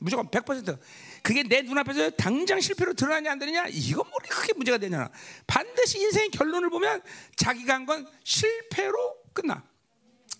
무조건 0.00 0.28
100% 0.28 0.78
그게 1.24 1.42
내 1.42 1.62
눈앞에서 1.62 2.10
당장 2.10 2.60
실패로 2.60 2.94
드러나냐 2.94 3.32
안 3.32 3.38
되느냐 3.40 3.66
이건 3.66 4.08
뭐 4.08 4.18
크게 4.28 4.52
문제가 4.54 4.78
되냐 4.78 5.10
반드시 5.48 5.98
인생의 6.00 6.30
결론을 6.30 6.70
보면 6.70 7.02
자기가 7.34 7.74
한 7.74 7.84
건 7.84 8.06
실패로 8.22 9.16
끝나 9.32 9.64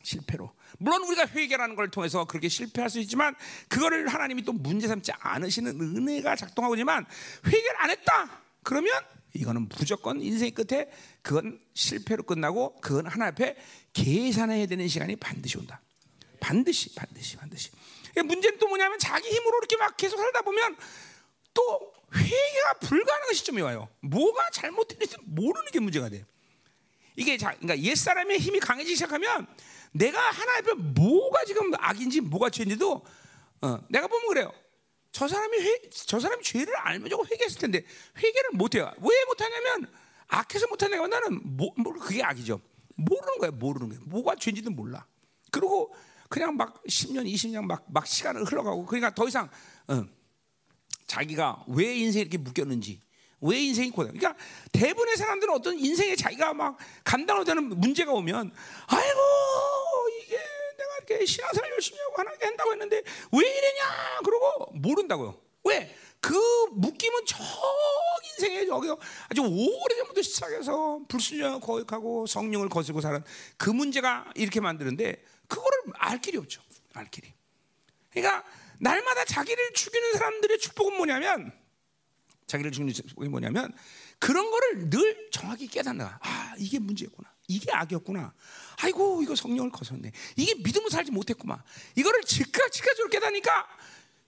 실패로 0.05 0.53
물론 0.79 1.03
우리가 1.05 1.27
회개라는 1.27 1.77
걸 1.77 1.91
통해서 1.91 2.25
그렇게 2.25 2.49
실패할 2.49 2.91
수 2.91 2.99
있지만 3.01 3.35
그거를 3.69 4.09
하나님이 4.09 4.43
또 4.43 4.53
문제 4.53 4.87
삼지 4.87 5.13
않으시는 5.19 5.81
은혜가 5.81 6.37
작동하고 6.37 6.75
있지만 6.75 7.07
회개를 7.47 7.83
안 7.83 7.91
했다 7.91 8.43
그러면 8.63 8.93
이거는 9.35 9.69
무조건 9.69 10.21
인생 10.21 10.53
끝에 10.53 10.91
그건 11.23 11.61
실패로 11.75 12.25
끝나고 12.25 12.81
그건 12.81 13.07
하나 13.07 13.27
앞에 13.27 13.57
계산해야 13.93 14.67
되는 14.67 14.89
시간이 14.89 15.17
반드시 15.17 15.59
온다 15.59 15.81
반드시 16.41 16.95
반드시 16.95 17.37
반드시 17.37 17.71
문제는 18.23 18.59
또 18.59 18.69
뭐냐면 18.69 18.99
자기 18.99 19.29
힘으로 19.29 19.59
이렇게 19.59 19.77
막 19.77 19.97
계속 19.97 20.19
살다 20.19 20.43
보면 20.43 20.77
또 21.55 21.93
회개가 22.15 22.75
불가능한 22.81 23.35
시점이 23.35 23.61
와요. 23.63 23.89
뭐가 24.01 24.51
잘못됐는지 24.51 25.17
모르는 25.25 25.71
게 25.73 25.81
문제가 25.81 26.09
돼. 26.09 26.25
이게 27.17 27.37
자, 27.37 27.51
그러니까 27.59 27.79
옛 27.81 27.95
사람의 27.95 28.39
힘이 28.39 28.61
강해지기 28.61 28.95
시작하면 28.95 29.47
내가 29.93 30.21
하나님 30.21 30.71
앞에 30.71 30.75
뭐가 30.75 31.45
지금 31.45 31.73
악인지 31.77 32.21
뭐가 32.21 32.51
죄인지도 32.51 33.05
어, 33.63 33.79
내가 33.89 34.07
보면 34.07 34.29
그래요. 34.29 34.53
저 35.11 35.27
사람이 35.27 35.59
회, 35.59 35.81
저 35.91 36.21
사람이 36.21 36.43
죄를 36.43 36.77
알면 36.77 37.09
저거 37.11 37.25
회개했을 37.25 37.61
텐데 37.61 37.85
회개를 38.17 38.51
못 38.55 38.75
해요. 38.75 38.93
왜 38.99 39.25
못하냐면 39.27 39.91
악해서 40.29 40.67
못하는 40.69 40.99
거 40.99 41.07
나는 41.09 41.41
뭐, 41.43 41.73
뭐 41.77 41.93
그게 41.95 42.23
악이죠. 42.23 42.61
모르는 42.95 43.39
거야, 43.39 43.51
모르는 43.51 43.89
거야. 43.89 43.99
뭐가 44.05 44.37
죄인지도 44.37 44.71
몰라. 44.71 45.07
그리고 45.51 45.95
그냥 46.29 46.57
막 46.57 46.83
10년, 46.85 47.27
20년 47.27 47.65
막, 47.65 47.85
막 47.89 48.07
시간을 48.07 48.45
흘러가고 48.45 48.85
그러니까 48.85 49.15
더 49.15 49.27
이상 49.27 49.49
어, 49.89 50.05
자기가 51.07 51.65
왜 51.69 51.97
인생에 51.97 52.23
이렇게 52.23 52.37
묶였는지 52.37 53.01
왜 53.41 53.59
인생이 53.61 53.91
고다. 53.91 54.13
그러니까 54.13 54.35
대부분의 54.73 55.17
사람들은 55.17 55.55
어떤 55.55 55.79
인생에 55.79 56.17
자기가 56.17 56.55
막 56.55 56.77
감당하는 57.05 57.69
문제가 57.81 58.13
오면 58.13 58.53
아이고 58.87 59.21
이렇게 61.09 61.25
신앙생활 61.25 61.71
열심히 61.73 61.99
하고 62.01 62.15
하나님께 62.19 62.45
한다고 62.45 62.73
했는데 62.73 63.03
왜 63.33 63.39
이래냐 63.39 64.21
그러고 64.25 64.73
모른다고요. 64.73 65.41
왜? 65.65 65.95
그 66.21 66.35
묶임은 66.73 67.25
저 67.27 67.39
인생에 68.25 68.67
저기 68.67 68.89
아주 69.29 69.43
오래전부터 69.43 70.23
시작해서 70.23 71.01
불순종하고 71.09 71.61
거역하고 71.61 72.27
성령을 72.27 72.69
거스고 72.69 73.01
사는 73.01 73.23
그 73.57 73.71
문제가 73.71 74.31
이렇게 74.35 74.61
만드는데 74.61 75.25
그거를 75.47 75.79
알 75.95 76.21
길이 76.21 76.37
없죠. 76.37 76.61
알 76.95 77.09
길이. 77.11 77.33
그러니까 78.11 78.45
날마다 78.81 79.25
자기를 79.25 79.73
죽이는 79.73 80.13
사람들의 80.13 80.59
축복은 80.59 80.97
뭐냐면 80.97 81.53
자기를 82.47 82.73
죽이는 82.73 82.93
축복이 82.93 83.29
뭐냐면 83.29 83.73
그런 84.19 84.51
거를 84.51 84.91
늘 84.91 85.31
정확히 85.31 85.69
깨닫나. 85.69 86.19
아 86.21 86.55
이게 86.59 86.79
문제였구나. 86.79 87.33
이게 87.49 87.73
악이었구나. 87.73 88.33
아이고 88.83 89.23
이거 89.23 89.35
성령을 89.35 89.73
거슬렀네. 89.73 90.13
이게 90.37 90.55
믿음으로 90.55 90.91
살지 90.91 91.11
못했구만. 91.11 91.61
이거를 91.97 92.23
즉각 92.23 92.71
즉각적으로 92.71 93.09
깨닫니까 93.11 93.67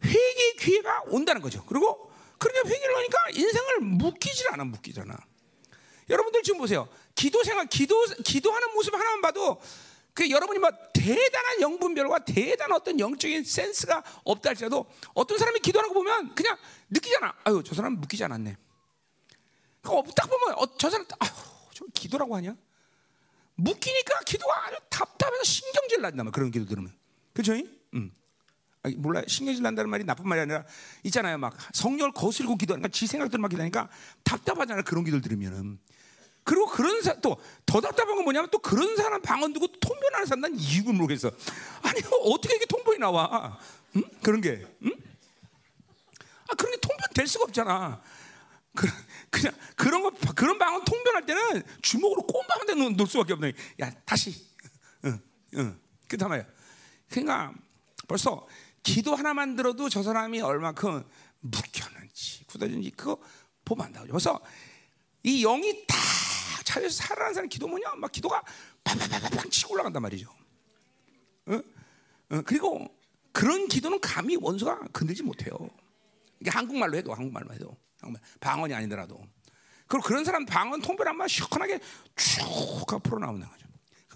회개의 0.05 0.57
기회가 0.59 1.03
온다는 1.07 1.41
거죠. 1.43 1.65
그리고 1.67 2.11
그러니까 2.39 2.69
회개를 2.69 2.97
하니까 2.97 3.19
인생을 3.35 3.81
묶이질 3.81 4.49
않아, 4.53 4.65
묶이잖아. 4.65 5.17
여러분들 6.09 6.43
지금 6.43 6.59
보세요. 6.59 6.89
기도 7.15 7.45
생활, 7.45 7.67
기도 7.67 8.03
기도하는 8.25 8.73
모습 8.73 8.95
하나만 8.95 9.21
봐도 9.21 9.61
그 10.15 10.29
여러분이 10.29 10.59
뭐 10.59 10.71
대단한 10.95 11.61
영분별과 11.61 12.25
대단한 12.25 12.77
어떤 12.77 12.99
영적인 12.99 13.45
센스가 13.45 14.03
없다 14.25 14.51
할지라도 14.51 14.87
어떤 15.15 15.39
사람이 15.39 15.61
기도하는 15.61 15.89
거 15.89 15.95
보면 15.95 16.35
그냥 16.35 16.57
느끼잖아. 16.89 17.35
아유, 17.45 17.63
저 17.65 17.75
사람 17.75 17.93
묶이지 18.01 18.25
않았네. 18.25 18.57
딱 19.83 19.93
보면 19.93 20.59
어, 20.59 20.77
저 20.79 20.89
사람 20.89 21.07
아유, 21.19 21.31
저 21.75 21.85
기도라고 21.93 22.35
하냐? 22.37 22.57
묶이니까 23.63 24.21
기도가 24.27 24.67
아주 24.67 24.77
답답해서 24.89 25.45
신경질 25.45 26.01
난다 26.03 26.25
말 26.25 26.33
그런 26.33 26.51
기도 26.51 26.67
들으면. 26.67 26.93
그죠? 27.33 27.55
음. 27.95 28.13
아니, 28.83 28.95
몰라 28.97 29.23
신경질 29.27 29.63
난다는 29.63 29.91
말이 29.91 30.05
나쁜 30.05 30.29
말이 30.29 30.41
아니라 30.41 30.65
있잖아요. 31.05 31.39
막 31.39 31.57
성령을 31.73 32.13
거스르고 32.13 32.57
기도하니까 32.57 32.89
지 32.89 33.07
생각들만 33.07 33.51
기도하니까 33.51 33.89
답답하잖아요. 34.25 34.85
그런 34.85 35.05
기도를 35.05 35.23
들으면은. 35.23 35.79
그리고 36.43 36.67
그런 36.67 37.01
또 37.23 37.37
더 37.67 37.81
답답한 37.81 38.17
건 38.17 38.25
뭐냐면 38.25 38.51
또 38.51 38.59
그런 38.59 38.97
사람 38.97 39.23
방언 39.23 39.53
두고 39.53 39.69
통변하는 39.69 40.27
사람 40.27 40.41
난 40.41 40.57
이유를 40.59 40.95
모르겠어. 40.95 41.31
아니 41.83 42.01
어떻게 42.25 42.57
이게 42.57 42.67
통변이 42.67 42.99
나와? 42.99 43.59
응? 43.95 44.03
그런 44.23 44.41
게, 44.41 44.67
응? 44.83 44.91
아 46.49 46.55
그런 46.57 46.73
게 46.73 46.81
통변 46.81 47.07
될 47.15 47.27
수가 47.29 47.45
없잖아. 47.45 48.03
그, 48.75 48.87
그냥 49.31 49.55
그런 49.77 50.03
거 50.03 50.11
그런 50.35 50.59
방언 50.59 50.85
통변할 50.85 51.27
때는 51.27 51.63
주먹으로 51.83 52.23
꼼박한 52.23 52.67
데 52.67 52.75
놓을 52.75 53.07
수밖에 53.07 53.33
없네. 53.33 53.53
야 53.81 53.91
다시, 54.05 54.47
응, 55.05 55.21
응. 55.55 55.81
그다 56.09 56.29
말이야. 56.29 56.47
그러니까 57.09 57.53
벌써 58.07 58.47
기도 58.83 59.15
하나만 59.15 59.57
들어도 59.57 59.89
저 59.89 60.03
사람이 60.03 60.41
얼마큼 60.41 61.05
묶였는지 61.41 62.45
굳어진지 62.47 62.91
그거 62.91 63.19
보면 63.65 63.87
안다고. 63.87 64.09
벌써 64.09 64.41
이 65.23 65.43
영이 65.43 65.87
다 65.87 65.97
차에서 66.65 66.89
살아나는 66.89 67.35
사람 67.35 67.49
기도 67.49 67.67
뭐냐? 67.67 67.95
막 67.97 68.11
기도가 68.13 68.43
팡팡팡팡 68.85 69.51
치고 69.51 69.75
올라간단 69.75 70.03
말이죠. 70.03 70.31
어? 71.47 71.63
어, 72.31 72.43
그리고 72.45 72.87
그런 73.33 73.69
기도는 73.69 74.01
감히 74.01 74.37
원수가 74.37 74.89
건들지 74.93 75.23
못해요. 75.23 75.53
이게 76.41 76.51
한국말로 76.51 76.97
해도 76.97 77.13
한국말로 77.13 77.53
해도 77.53 77.77
방언이 78.41 78.75
아니더라도 78.75 79.21
그리고 79.87 80.07
그런 80.07 80.25
사람 80.25 80.47
방언 80.47 80.81
통변한 80.83 81.17
말 81.17 81.29
시원하게 81.29 81.81
쭉 82.17 82.93
앞으로 82.93 83.19
나오는 83.19 83.41
거죠. 83.41 83.71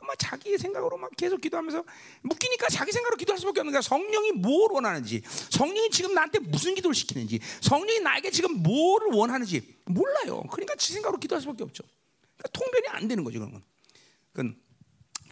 막 0.05 0.19
자기의 0.19 0.59
생각으로 0.59 0.97
막 0.97 1.11
계속 1.17 1.41
기도하면서 1.41 1.85
묶이니까 2.23 2.69
자기 2.69 2.93
생각으로 2.93 3.17
기도할 3.17 3.39
수밖에 3.39 3.61
없는 3.61 3.73
거야. 3.73 3.81
성령이 3.81 4.33
뭘 4.33 4.71
원하는지, 4.73 5.23
성령이 5.51 5.91
지금 5.91 6.15
나한테 6.15 6.39
무슨 6.41 6.75
기도를 6.75 6.95
시키는지, 6.95 7.41
성령이 7.61 8.01
나에게 8.01 8.31
지금 8.31 8.63
뭐를 8.63 9.09
원하는지 9.13 9.79
몰라요. 9.87 10.43
그러니까 10.51 10.75
지 10.77 10.93
생각으로 10.93 11.19
기도할 11.19 11.41
수밖에 11.41 11.65
없죠. 11.65 11.83
그러니까 12.37 12.49
통변이 12.53 12.89
안 12.89 13.09
되는 13.09 13.25
거죠, 13.25 13.39
그런 13.39 13.53
건. 13.53 13.63
그건 14.33 14.57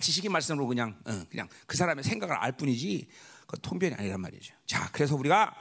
지식의 0.00 0.30
말씀으로 0.30 0.66
그냥 0.66 0.98
어, 1.04 1.24
그냥 1.30 1.48
그 1.66 1.76
사람의 1.76 2.02
생각을 2.02 2.34
알 2.36 2.52
뿐이지 2.52 3.08
그 3.46 3.60
통변이 3.60 3.94
아니란 3.94 4.20
말이죠. 4.20 4.54
자, 4.66 4.90
그래서 4.92 5.14
우리가 5.14 5.54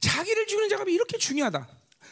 자기를 0.00 0.46
죽이는 0.46 0.68
작업이 0.68 0.92
이렇게 0.92 1.16
중요하다. 1.16 1.68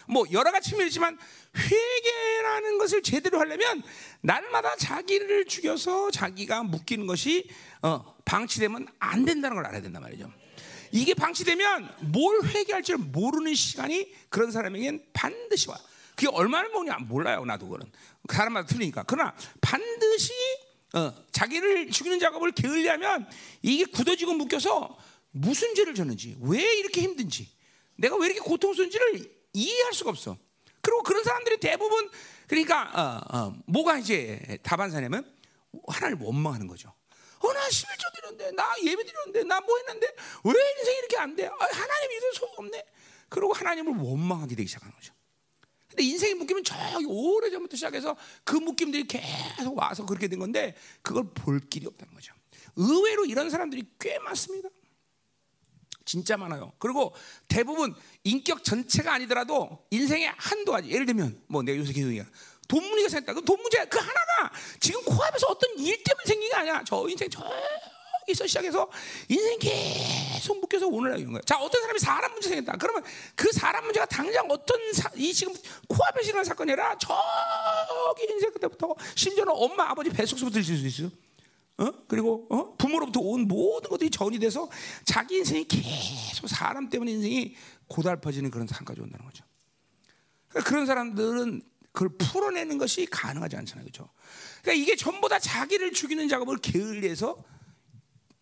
뭐 0.08 0.24
여러 0.32 0.50
가지 0.50 0.70
측면이 0.70 0.88
있지만 0.88 1.18
회개라는 1.56 2.78
것을 2.78 3.02
제대로 3.02 3.38
하려면 3.40 3.82
날마다 4.20 4.76
자기를 4.76 5.46
죽여서 5.46 6.10
자기가 6.10 6.62
묶이는 6.64 7.06
것이 7.06 7.48
어, 7.82 8.14
방치되면 8.24 8.88
안 8.98 9.24
된다는 9.24 9.56
걸 9.56 9.66
알아야 9.66 9.82
된단 9.82 10.02
말이죠. 10.02 10.32
이게 10.92 11.14
방치되면 11.14 11.96
뭘 12.12 12.42
회개할지 12.44 12.94
모르는 12.94 13.54
시간이 13.54 14.12
그런 14.28 14.50
사람에겐 14.50 15.04
반드시 15.12 15.68
와. 15.68 15.78
그게 16.14 16.28
얼마나 16.28 16.68
뭐냐 16.68 16.98
몰라요 17.08 17.44
나도 17.44 17.68
그런 17.68 17.90
그 18.28 18.36
사람마다 18.36 18.66
틀리니까 18.68 19.02
그러나 19.04 19.34
반드시 19.60 20.32
어, 20.94 21.12
자기를 21.32 21.90
죽이는 21.90 22.20
작업을 22.20 22.52
게을리하면 22.52 23.28
이게 23.62 23.84
굳어지고 23.84 24.34
묶여서 24.34 24.96
무슨 25.32 25.74
죄를 25.74 25.94
졌는지 25.94 26.36
왜 26.40 26.62
이렇게 26.76 27.02
힘든지 27.02 27.48
내가 27.96 28.16
왜 28.16 28.26
이렇게 28.26 28.40
고통스러운지를 28.40 29.33
이해할 29.54 29.94
수가 29.94 30.10
없어. 30.10 30.36
그리고 30.82 31.02
그런 31.02 31.24
사람들이 31.24 31.58
대부분 31.58 32.10
그러니까 32.46 33.22
어, 33.32 33.36
어, 33.38 33.56
뭐가 33.66 33.98
이제 33.98 34.58
다반사냐면 34.62 35.24
하나님을 35.88 36.26
원망하는 36.26 36.66
거죠. 36.66 36.92
어, 37.38 37.52
나 37.52 37.60
11조 37.68 38.14
드렸는데, 38.14 38.52
나 38.52 38.74
예배 38.82 39.04
드렸는데, 39.04 39.44
나 39.44 39.60
뭐 39.60 39.76
했는데, 39.76 40.06
왜 40.44 40.52
인생이 40.78 40.98
이렇게 40.98 41.18
안 41.18 41.36
돼? 41.36 41.46
아, 41.46 41.50
하나님 41.58 42.08
믿을 42.10 42.32
소용 42.32 42.54
없네. 42.56 42.82
그리고 43.28 43.52
하나님을 43.52 43.92
원망하게 44.02 44.54
되기 44.54 44.66
시작하는 44.66 44.94
거죠. 44.94 45.12
근데 45.88 46.04
인생이 46.04 46.34
묶이면 46.34 46.64
저기 46.64 47.04
오래 47.06 47.50
전부터 47.50 47.76
시작해서 47.76 48.16
그 48.44 48.56
묶임들이 48.56 49.06
계속 49.06 49.76
와서 49.76 50.06
그렇게 50.06 50.26
된 50.28 50.38
건데 50.38 50.74
그걸 51.02 51.24
볼 51.34 51.60
길이 51.60 51.86
없다는 51.86 52.14
거죠. 52.14 52.32
의외로 52.76 53.26
이런 53.26 53.50
사람들이 53.50 53.84
꽤 54.00 54.18
많습니다. 54.20 54.70
진짜 56.04 56.36
많아요. 56.36 56.72
그리고 56.78 57.14
대부분 57.48 57.94
인격 58.24 58.62
전체가 58.64 59.14
아니더라도 59.14 59.84
인생의 59.90 60.32
한두 60.36 60.72
가지. 60.72 60.90
예를 60.90 61.06
들면 61.06 61.42
뭐 61.46 61.62
내가 61.62 61.78
요새 61.78 61.92
계속 61.92 62.08
얘기야. 62.08 62.26
돈 62.68 62.82
문제가 62.84 63.08
생겼다. 63.08 63.34
그 63.34 63.44
돈 63.44 63.60
문제 63.60 63.84
그 63.86 63.98
하나가 63.98 64.50
지금 64.80 65.02
코앞에서 65.04 65.46
어떤 65.48 65.78
일 65.78 66.02
때문에 66.02 66.24
생긴 66.26 66.50
게 66.50 66.56
아니야. 66.56 66.82
저 66.86 67.06
인생 67.08 67.28
저기서 67.28 68.46
시작해서 68.46 68.90
인생 69.28 69.58
계속 69.58 70.60
묶여서 70.60 70.86
오늘날 70.86 71.20
이런 71.20 71.32
거야. 71.32 71.42
자, 71.44 71.58
어떤 71.58 71.80
사람이 71.82 71.98
사람 71.98 72.32
문제 72.32 72.48
생겼다. 72.48 72.78
그러면 72.78 73.04
그 73.34 73.52
사람 73.52 73.84
문제가 73.84 74.06
당장 74.06 74.46
어떤 74.50 74.92
사, 74.92 75.10
이 75.14 75.32
지금 75.32 75.54
코앞에 75.88 76.22
일어난 76.24 76.44
사건이 76.44 76.72
아니라 76.72 76.96
저기 76.98 78.26
인생 78.30 78.52
그때부터 78.52 78.94
심지어는 79.14 79.52
엄마 79.54 79.90
아버지 79.90 80.10
뱃속부터 80.10 80.58
있을 80.60 80.76
수 80.76 80.86
있어. 81.02 81.10
어? 81.78 81.90
그리고 82.06 82.46
어? 82.50 82.76
부모로부터 82.76 83.20
온 83.20 83.48
모든 83.48 83.90
것들이 83.90 84.10
전이 84.10 84.38
돼서 84.38 84.70
자기 85.04 85.38
인생이 85.38 85.66
계속 85.66 86.48
사람 86.48 86.88
때문에 86.88 87.12
인생이 87.12 87.56
고달퍼지는 87.88 88.50
그런 88.50 88.66
상까지 88.66 89.00
온다는 89.00 89.24
거죠. 89.24 89.44
그러니까 90.48 90.68
그런 90.68 90.86
사람들은 90.86 91.62
그걸 91.92 92.16
풀어내는 92.18 92.78
것이 92.78 93.06
가능하지 93.06 93.56
않잖아요, 93.56 93.84
그렇죠? 93.84 94.10
그러니까 94.62 94.82
이게 94.82 94.96
전부 94.96 95.28
다 95.28 95.38
자기를 95.38 95.92
죽이는 95.92 96.28
작업을 96.28 96.58
게을리해서 96.58 97.36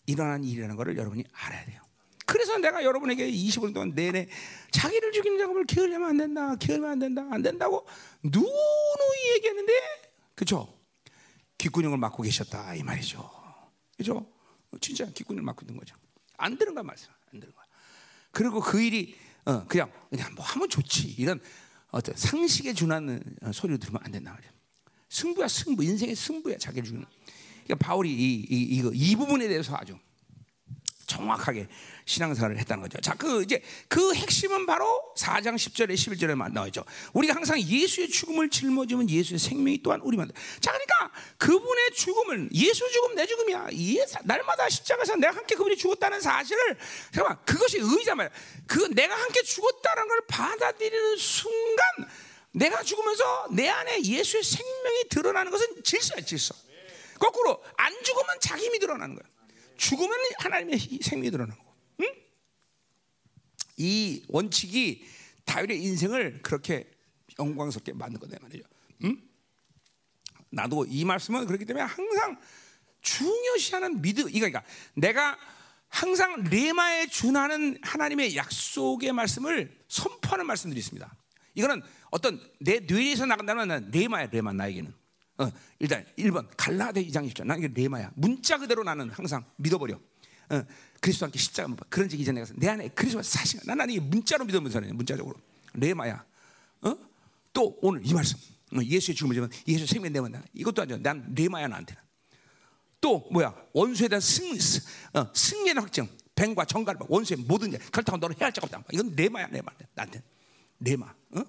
일어난 0.07 0.45
일이라는 0.45 0.77
것을 0.77 0.97
여러분이 0.97 1.25
알아야 1.33 1.65
돼요. 1.65 1.83
그래서 2.27 2.57
내가 2.59 2.83
여러분에게 2.83 3.31
20년 3.31 3.75
동안 3.75 3.93
내내 3.95 4.29
자기를 4.71 5.13
죽이는 5.13 5.39
작업을 5.39 5.67
게을리하면 5.67 6.09
안 6.09 6.17
된다, 6.17 6.57
게을리면 6.57 6.91
안 6.91 6.99
된다, 6.99 7.27
안 7.31 7.43
된다고 7.43 7.87
누누이 8.23 9.35
얘기했는데, 9.37 9.73
그렇죠? 10.35 10.82
귓구녕을 11.63 11.97
막고 11.97 12.25
계셨다 12.25 12.75
이 12.75 12.83
말이죠. 12.83 13.31
그죠? 13.97 14.27
진짜 14.81 15.07
귓구녕을 15.07 15.45
막고 15.45 15.63
있는 15.63 15.79
거죠. 15.79 15.95
안 16.37 16.59
되는 16.59 16.75
거야 16.75 16.83
말씀. 16.83 17.09
안 17.33 17.39
되는 17.39 17.55
거야. 17.55 17.65
그리고 18.33 18.61
그 18.61 18.81
일이 18.81 19.15
어, 19.45 19.65
그냥 19.67 19.93
그냥 20.11 20.35
뭐 20.35 20.45
하면 20.45 20.69
좋지 20.69 21.15
이런 21.19 21.41
어떤 21.93 22.17
상식에 22.17 22.73
준하는 22.73 23.23
어, 23.43 23.53
소리를 23.53 23.79
들으면 23.79 24.01
안 24.03 24.11
된다 24.11 24.33
말이야. 24.33 24.51
승부야 25.09 25.47
승부 25.47 25.85
인생의 25.85 26.17
승부야 26.17 26.59
자기를 26.59 26.89
주는. 26.89 27.05
그러니까 27.65 27.87
바울이 27.87 28.11
이, 28.11 28.47
이, 28.51 28.63
이거 28.63 28.91
이 28.93 29.15
부분에 29.15 29.47
대해서 29.47 29.77
아주 29.77 29.97
정확하게 31.13 31.69
신앙생활을 32.07 32.59
했다는 32.59 32.83
거죠. 32.83 32.99
자, 33.01 33.15
그 33.15 33.43
이제 33.43 33.63
그 33.89 34.15
핵심은 34.15 34.67
바로 34.67 34.87
4장 35.17 35.55
10절에 35.55 35.95
11절에 35.95 36.53
나와 36.53 36.67
있죠. 36.69 36.85
우리가 37.13 37.35
항상 37.35 37.61
예수의 37.61 38.09
죽음을 38.09 38.49
짊어지면 38.49 39.11
예수의 39.11 39.39
생명이 39.39 39.83
또한 39.83 40.01
우리만. 40.01 40.31
자, 40.61 40.73
그러니까 40.73 41.13
그분의 41.39 41.93
죽음을 41.95 42.49
예수 42.55 42.91
죽음 42.91 43.15
내 43.15 43.27
죽음이야. 43.27 43.69
예수, 43.73 44.17
날마다 44.25 44.69
십자가에서 44.69 45.17
내가 45.17 45.37
함께 45.37 45.55
그분이 45.55 45.77
죽었다는 45.77 46.21
사실을 46.21 46.77
잠깐만 47.13 47.45
그것이 47.45 47.79
의자 47.81 48.15
말이야. 48.15 48.33
그 48.67 48.79
내가 48.95 49.15
함께 49.15 49.43
죽었다는 49.43 50.09
걸 50.09 50.21
받아들이는 50.29 51.17
순간 51.19 51.87
내가 52.53 52.83
죽으면서 52.83 53.49
내 53.53 53.69
안에 53.69 54.03
예수의 54.03 54.43
생명이 54.43 55.05
드러나는 55.11 55.51
것은 55.51 55.83
질서야, 55.85 56.23
질서. 56.25 56.55
거꾸로 57.19 57.63
안 57.77 57.93
죽으면 58.03 58.27
자기 58.41 58.65
힘이 58.65 58.79
드러나는 58.79 59.15
거야. 59.15 59.32
죽으면 59.77 60.11
하나님의 60.39 60.79
생명이 60.79 61.31
드러나는 61.31 61.57
거고. 61.57 61.75
응? 62.01 62.07
이 63.77 64.25
원칙이 64.29 65.05
다윗의 65.45 65.83
인생을 65.83 66.43
그렇게 66.43 66.91
영광스럽게 67.39 67.93
만든 67.93 68.21
거다 68.21 68.37
말이죠. 68.41 68.65
응? 69.05 69.21
나도 70.51 70.87
이 70.89 71.05
말씀은 71.05 71.47
그렇기 71.47 71.65
때문에 71.65 71.85
항상 71.85 72.39
중요시하는 73.01 74.01
믿음. 74.01 74.29
이거 74.29 74.47
그러니까 74.47 74.63
내가 74.95 75.39
항상 75.89 76.45
레마에 76.45 77.07
준하는 77.07 77.79
하나님의 77.83 78.37
약속의 78.37 79.13
말씀을 79.13 79.79
선포하는 79.89 80.47
말씀들이 80.47 80.79
있습니다. 80.79 81.15
이거는 81.55 81.83
어떤 82.11 82.41
내 82.61 82.81
뇌에서 82.81 83.27
나간다면 83.27 83.91
레마야 83.91 84.27
레마 84.27 84.53
나에게는. 84.53 85.02
어, 85.39 85.51
일단 85.79 86.05
1번 86.19 86.47
갈라데 86.57 87.05
2장 87.07 87.29
20절 87.31 87.45
나는 87.47 87.65
이게 87.65 87.83
레마야. 87.83 88.11
문자 88.15 88.59
그대로 88.59 88.83
나는 88.85 89.11
항상 89.11 89.45
믿어버려. 89.57 89.99
어, 90.51 90.63
그리스도 91.01 91.27
함께 91.27 91.39
십자가 91.39 91.69
못 91.69 91.77
봐. 91.77 91.85
그런 91.89 92.09
적 92.09 92.19
이전에 92.21 92.41
가서 92.41 92.55
내 92.57 92.69
안에 92.69 92.89
그리스도가 92.89 93.23
사실 93.23 93.61
나는 93.65 93.91
이게 93.91 94.01
문자로 94.01 94.45
믿으면서 94.45 94.81
문자적으로. 94.81 95.37
레마야. 95.75 96.25
어? 96.83 96.97
또 97.53 97.79
오늘 97.83 98.07
이 98.07 98.13
말씀. 98.13 98.39
어, 98.75 98.79
예수의 98.83 99.15
죽음을 99.15 99.35
지면 99.35 99.51
예수 99.69 99.87
생명 99.87 100.13
내면 100.13 100.43
이것도 100.55 100.83
아니야 100.83 100.99
난 100.99 101.33
레마야 101.35 101.69
나한테는. 101.69 102.01
또 103.01 103.27
뭐야? 103.33 103.55
원수에 103.73 104.09
대한 104.09 104.21
승, 104.21 104.57
승 104.59 104.81
어, 105.15 105.27
승리의 105.35 105.75
확정 105.75 106.09
뱀과 106.35 106.65
정갈 106.67 106.97
원수의 107.09 107.39
모든 107.47 107.73
일. 107.73 107.79
그렇다고 107.91 108.19
너는 108.19 108.37
해야 108.37 108.47
할 108.47 108.53
적 108.53 108.65
없다. 108.65 108.83
이건 108.93 109.15
레마야 109.17 109.47
레마. 109.49 109.73
나한테 109.95 110.23
레마. 110.81 111.07
어? 111.07 111.45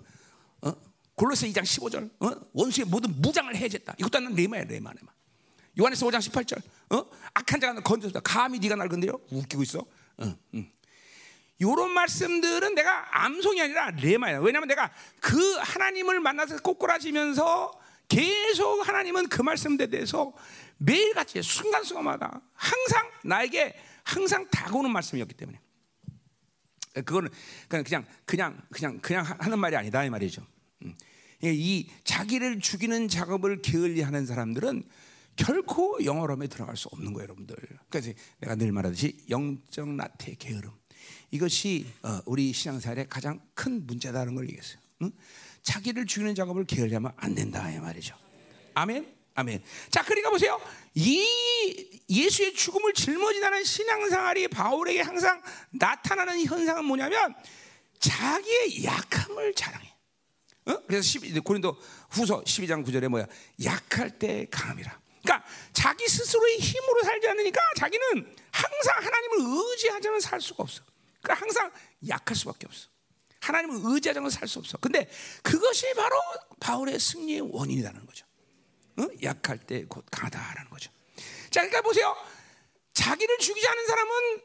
어? 1.13 1.15
골로새 1.15 1.47
2장 1.49 1.61
15절 1.61 2.09
어? 2.19 2.41
원수의 2.53 2.85
모든 2.87 3.13
무장을 3.21 3.55
해제했다. 3.55 3.95
이것도 3.97 4.19
나는 4.19 4.35
레마야 4.35 4.63
레마 4.63 4.91
레마. 4.91 5.11
요한에서 5.79 6.05
5장 6.07 6.19
18절 6.19 6.61
어? 6.91 7.09
악한 7.33 7.59
자가 7.59 7.81
건져다 7.81 8.19
감히 8.19 8.59
네가 8.59 8.75
날 8.75 8.89
건드려 8.89 9.17
웃기고 9.31 9.63
있어. 9.63 9.79
어, 9.79 10.37
응. 10.53 10.71
요런 11.61 11.91
말씀들은 11.91 12.75
내가 12.75 13.23
암송이 13.25 13.61
아니라 13.61 13.91
레마야. 13.91 14.39
왜냐하면 14.39 14.67
내가 14.67 14.91
그 15.19 15.55
하나님을 15.57 16.19
만나서 16.19 16.59
꼬꾸라지면서 16.61 17.79
계속 18.09 18.87
하나님은 18.87 19.29
그 19.29 19.41
말씀에 19.41 19.87
대해서 19.87 20.33
매일같이 20.77 21.41
순간순간마다 21.41 22.41
항상 22.53 23.09
나에게 23.23 23.75
항상 24.03 24.47
다가오는 24.49 24.91
말씀이었기 24.91 25.33
때문에 25.35 25.59
그거는 27.05 27.29
그냥 27.67 28.05
그냥 28.25 28.61
그냥 28.69 28.99
그냥 28.99 29.25
하는 29.39 29.57
말이 29.57 29.75
아니다 29.75 30.03
이 30.03 30.09
말이죠. 30.09 30.45
음. 30.83 30.95
이 31.43 31.89
자기를 32.03 32.59
죽이는 32.61 33.09
작업을 33.09 33.61
게을리하는 33.61 34.25
사람들은 34.25 34.83
결코 35.35 35.97
영어로에 36.03 36.47
들어갈 36.47 36.77
수 36.77 36.87
없는 36.91 37.13
거예요, 37.13 37.23
여러분들. 37.23 37.55
그래서 37.89 38.11
내가 38.39 38.55
늘 38.55 38.71
말하듯이 38.71 39.17
영적 39.29 39.89
나태 39.89 40.35
게으름 40.35 40.71
이것이 41.31 41.87
어, 42.03 42.19
우리 42.25 42.53
신앙생활의 42.53 43.07
가장 43.09 43.41
큰 43.55 43.85
문제다는 43.87 44.35
걸 44.35 44.45
얘기했어요. 44.45 44.77
응? 45.01 45.11
자기를 45.63 46.05
죽이는 46.05 46.35
작업을 46.35 46.65
게을리하면 46.65 47.11
안 47.17 47.33
된다 47.33 47.69
이 47.71 47.79
말이죠. 47.79 48.15
아멘. 48.75 49.13
아멘. 49.35 49.63
자, 49.89 50.03
그러니까 50.03 50.29
보세요. 50.29 50.61
이 50.93 51.25
예수의 52.07 52.53
죽음을 52.53 52.93
짊어지다는 52.93 53.63
신앙생활이 53.63 54.47
바울에게 54.49 55.01
항상 55.01 55.41
나타나는 55.71 56.45
현상은 56.45 56.85
뭐냐면 56.85 57.33
자기의 57.99 58.83
약함을 58.83 59.53
자랑해. 59.55 59.92
어? 60.65 60.77
그래서 60.87 61.01
12, 61.03 61.39
고린도 61.39 61.77
후서 62.11 62.41
12장 62.43 62.85
9절에 62.85 63.07
뭐야? 63.09 63.25
약할 63.63 64.17
때 64.17 64.47
강함이라. 64.49 64.99
그러니까 65.21 65.47
자기 65.73 66.07
스스로의 66.07 66.57
힘으로 66.59 67.03
살지 67.03 67.27
않으니까 67.29 67.61
자기는 67.77 68.35
항상 68.51 68.95
하나님을 69.03 69.37
의지하지 69.71 70.07
않으면 70.07 70.19
살 70.21 70.41
수가 70.41 70.63
없어. 70.63 70.83
그러니까 71.21 71.41
항상 71.41 71.71
약할 72.07 72.35
수밖에 72.35 72.65
없어. 72.67 72.87
하나님을 73.41 73.79
의지하지 73.93 74.19
않으면 74.19 74.29
살 74.29 74.47
수 74.47 74.59
없어. 74.59 74.77
근데 74.77 75.09
그것이 75.41 75.93
바로 75.95 76.15
바울의 76.59 76.99
승리의 76.99 77.41
원인이라는 77.51 78.05
거죠. 78.05 78.25
어? 78.99 79.07
약할 79.23 79.57
때 79.59 79.83
곧 79.85 80.05
강하다라는 80.11 80.69
거죠. 80.69 80.91
자, 81.49 81.61
그러니까 81.61 81.81
보세요. 81.81 82.15
자기를 82.93 83.37
죽이지 83.39 83.67
않은 83.67 83.85
사람은 83.87 84.41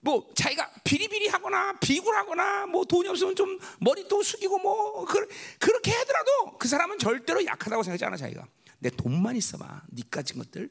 뭐 0.00 0.30
자기가 0.34 0.70
비리비리하거나 0.84 1.78
비굴하거나 1.80 2.66
뭐 2.66 2.84
돈이 2.84 3.08
없으면 3.08 3.34
좀 3.34 3.58
머리도 3.80 4.22
숙이고 4.22 4.58
뭐 4.58 5.04
그, 5.04 5.26
그렇게 5.58 5.90
하더라도 5.92 6.56
그 6.58 6.68
사람은 6.68 6.98
절대로 6.98 7.44
약하다고 7.44 7.82
생각하지 7.82 8.04
않아 8.04 8.16
자기가. 8.16 8.46
내 8.78 8.90
돈만 8.90 9.36
있어봐 9.36 9.82
니까지 9.92 10.34
것들. 10.34 10.70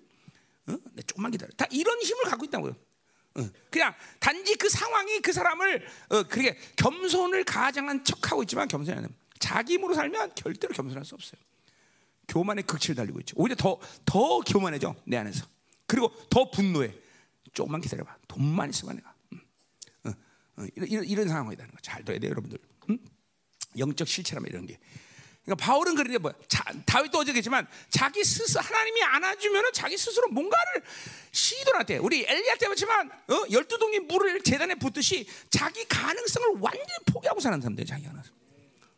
어? 0.68 0.78
내 0.94 1.02
조금만 1.04 1.32
기다려. 1.32 1.52
다 1.58 1.66
이런 1.72 2.00
힘을 2.00 2.24
갖고 2.24 2.46
있다고요. 2.46 2.76
어. 3.36 3.50
그냥 3.70 3.94
단지 4.20 4.56
그 4.56 4.70
상황이 4.70 5.20
그 5.20 5.32
사람을 5.34 5.86
어, 6.10 6.24
그렇게 6.24 6.58
겸손을 6.78 7.44
가장한 7.44 8.04
척하고 8.04 8.44
있지만 8.44 8.68
겸손이 8.68 8.98
아니야 8.98 9.10
자기 9.40 9.74
힘으로 9.74 9.94
살면 9.94 10.36
절대로 10.36 10.74
겸손할 10.74 11.06
수 11.06 11.16
없어요. 11.16 11.40
교만의 12.28 12.66
극치를 12.66 12.96
달리고 12.96 13.20
있죠. 13.22 13.36
오히려 13.38 13.56
더, 13.56 13.80
더 14.06 14.40
교만해져 14.40 14.96
내 15.06 15.18
안에서. 15.18 15.46
그리고 15.86 16.12
더 16.30 16.50
분노해. 16.50 16.94
조금만 17.54 17.82
기다려봐. 17.82 18.18
돈만 18.28 18.70
있어봐 18.70 18.94
내가. 18.94 19.10
어, 19.10 19.16
이런, 20.76 20.89
이런, 20.89 21.06
이런 21.06 21.28
상황이라는 21.28 21.72
거 21.72 21.78
잘 21.82 22.04
둬야 22.04 22.20
돼요, 22.20 22.32
여러분들. 22.32 22.58
응? 22.89 23.00
영적 23.78 24.08
실체라면 24.08 24.50
이런 24.50 24.65
게. 24.65 24.78
그러니까 25.46 25.65
바울은 25.65 25.96
그런데 25.96 26.17
뭐 26.17 26.34
자, 26.50 26.63
다윗도 26.86 27.20
어제겠지만 27.20 27.65
자기 27.89 28.24
스스로 28.24 28.62
하나님이 28.62 29.02
안아주면은 29.04 29.72
자기 29.74 29.98
스스로 29.98 30.28
뭔가를 30.28 30.84
시도할 31.32 31.86
때 31.86 31.98
우리 31.98 32.26
엘리야 32.28 32.56
때 32.56 32.67
봤지만 32.67 33.10
어? 33.10 33.43
열두 33.50 33.78
동이 33.78 34.00
물을 34.00 34.41
재단에 34.41 34.76
붓듯이 34.76 35.26
자기 35.50 35.86
가능성을 35.88 36.60
완전히 36.60 36.91
포기하고 37.06 37.39
사는 37.39 37.62
사람들 37.62 37.86
자기가 37.86 38.12
나서. 38.12 38.32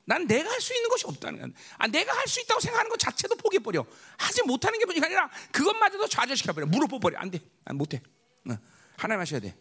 난 0.06 0.26
내가 0.26 0.50
할 0.50 0.60
수 0.60 0.74
있는 0.74 0.90
것이 0.90 1.06
없다는 1.06 1.40
거야. 1.40 1.50
아, 1.78 1.88
내가 1.88 2.12
할 2.18 2.26
수 2.28 2.42
있다고 2.42 2.60
생각하는 2.60 2.90
것 2.90 2.98
자체도 2.98 3.36
포기해 3.36 3.62
버려. 3.62 3.86
하지 4.18 4.42
못하는 4.42 4.80
게 4.80 4.86
아니라 5.06 5.30
그것마저도 5.52 6.08
좌절시켜 6.08 6.54
버려. 6.54 6.66
무릎 6.66 6.90
뽑버려. 6.90 7.20
안 7.20 7.30
돼. 7.30 7.40
안 7.66 7.76
못해. 7.76 8.02
어. 8.50 8.58
하나님 8.98 9.22
하셔야 9.22 9.40
돼. 9.40 9.56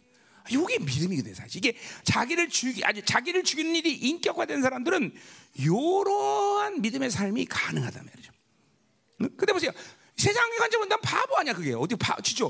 이게 0.49 0.79
믿음이거든 0.79 1.33
사실. 1.33 1.57
이게 1.57 1.77
자기를 2.03 2.49
죽이 2.49 2.83
아니 2.83 3.03
자기를 3.03 3.43
죽이는 3.43 3.75
일이 3.75 3.93
인격화된 3.93 4.61
사람들은 4.61 5.13
이러한 5.55 6.81
믿음의 6.81 7.11
삶이 7.11 7.45
가능하단 7.45 8.05
말이죠. 8.05 8.31
근데 9.17 9.53
보세요. 9.53 9.71
세상의 10.15 10.57
관점은 10.57 10.89
난 10.89 10.99
바보 11.01 11.37
아니야 11.37 11.53
그게 11.53 11.73
어디 11.73 11.95
바 11.95 12.15
진짜 12.21 12.45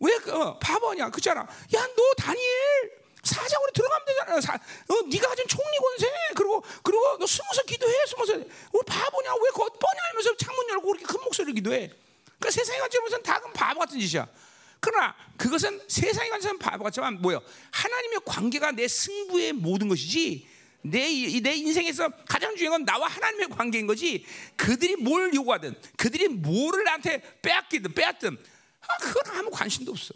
왜 0.00 0.14
어, 0.32 0.58
바보 0.58 0.90
아니야 0.90 1.10
그잖아. 1.10 1.40
야 1.42 1.80
너 1.96 2.14
다니엘 2.16 3.00
사장으로 3.22 3.70
들어가면 3.72 4.06
되잖아. 4.06 4.40
사, 4.40 4.54
어, 4.54 5.02
네가 5.10 5.28
가진 5.28 5.46
총리 5.46 5.76
권세 5.78 6.10
그리고 6.34 6.62
그리고 6.82 7.18
너 7.18 7.26
숨어서 7.26 7.62
기도해 7.62 8.06
숨어서 8.06 8.34
왜 8.34 8.80
바보냐 8.86 9.34
왜 9.34 9.50
거, 9.50 9.66
뻔히 9.66 10.00
알면서 10.08 10.36
창문 10.36 10.68
열고 10.70 10.86
그렇게 10.86 11.04
큰 11.04 11.20
목소리로 11.22 11.54
기도해. 11.54 11.90
그러니까 12.38 12.50
세상의 12.50 12.80
관점에서는 12.80 13.22
다 13.22 13.38
그럼 13.38 13.52
바보 13.52 13.80
같은 13.80 14.00
짓이야. 14.00 14.26
그러나 14.80 15.14
그것은 15.36 15.80
세상에 15.88 16.28
관해서는 16.30 16.58
바보 16.58 16.84
같지만 16.84 17.20
뭐요? 17.20 17.40
하나님의 17.70 18.20
관계가 18.24 18.72
내 18.72 18.88
승부의 18.88 19.52
모든 19.52 19.88
것이지 19.88 20.48
내, 20.82 21.00
내 21.40 21.54
인생에서 21.54 22.08
가장 22.26 22.56
중요한 22.56 22.80
건 22.80 22.86
나와 22.86 23.06
하나님의 23.06 23.48
관계인 23.50 23.86
거지 23.86 24.24
그들이 24.56 24.96
뭘 24.96 25.32
요구하든 25.34 25.74
그들이 25.96 26.28
뭐를 26.28 26.84
나한테 26.84 27.20
빼앗기든 27.42 27.92
빼앗든 27.92 28.36
아, 28.80 28.96
그건 28.98 29.36
아무 29.36 29.50
관심도 29.50 29.92
없어. 29.92 30.14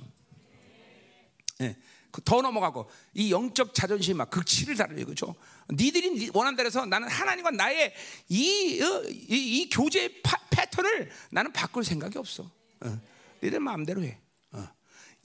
예. 1.61 1.77
그더 2.11 2.42
넘어가고 2.42 2.88
이 3.12 3.33
영적 3.33 3.74
자존심 3.74 4.16
막 4.18 4.31
극치를 4.31 4.77
다루려 4.77 5.05
그죠? 5.05 5.35
니들이 5.70 6.31
원한다 6.33 6.62
해서 6.62 6.87
나는 6.87 7.09
하나님과 7.09 7.50
나의 7.50 7.92
이, 8.29 8.81
어, 8.81 9.03
이, 9.09 9.61
이 9.61 9.68
교제 9.68 10.22
파, 10.22 10.37
패턴을 10.50 11.11
나는 11.31 11.53
바꿀 11.53 11.85
생각이 11.85 12.16
없어. 12.16 12.48
어. 12.81 13.00
니들 13.42 13.61
마음대로 13.61 14.03
해. 14.03 14.18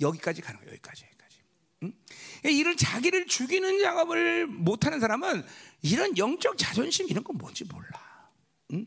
여기까지 0.02 0.42
가는 0.42 0.60
거예요. 0.60 0.72
여기까지. 0.74 1.06
여기까지. 1.06 1.38
응? 1.84 1.94
이런 2.44 2.78
자기를 2.78 3.28
죽이는 3.28 3.82
작업을 3.82 4.48
못하는 4.48 5.00
사람은 5.00 5.46
이런 5.82 6.18
영적 6.18 6.58
자존심 6.58 7.08
이런 7.10 7.24
건 7.24 7.38
뭔지 7.38 7.64
몰라. 7.66 8.30
응? 8.74 8.86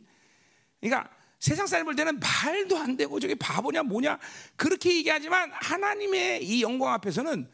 그러니까 0.80 1.10
세상 1.38 1.66
사람 1.66 1.86
볼 1.86 1.96
때는 1.96 2.20
말도 2.20 2.78
안 2.78 2.96
되고 2.96 3.18
저게 3.18 3.34
바보냐 3.34 3.82
뭐냐 3.82 4.18
그렇게 4.56 4.94
얘기하지만 4.96 5.50
하나님의 5.52 6.44
이 6.44 6.62
영광 6.62 6.92
앞에서는 6.94 7.50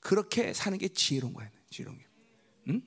그렇게 0.00 0.52
사는 0.52 0.76
게 0.76 0.88
지혜로운 0.88 1.32
거예요. 1.32 1.50
지혜로운 1.70 1.98
게. 1.98 2.04
응? 2.68 2.82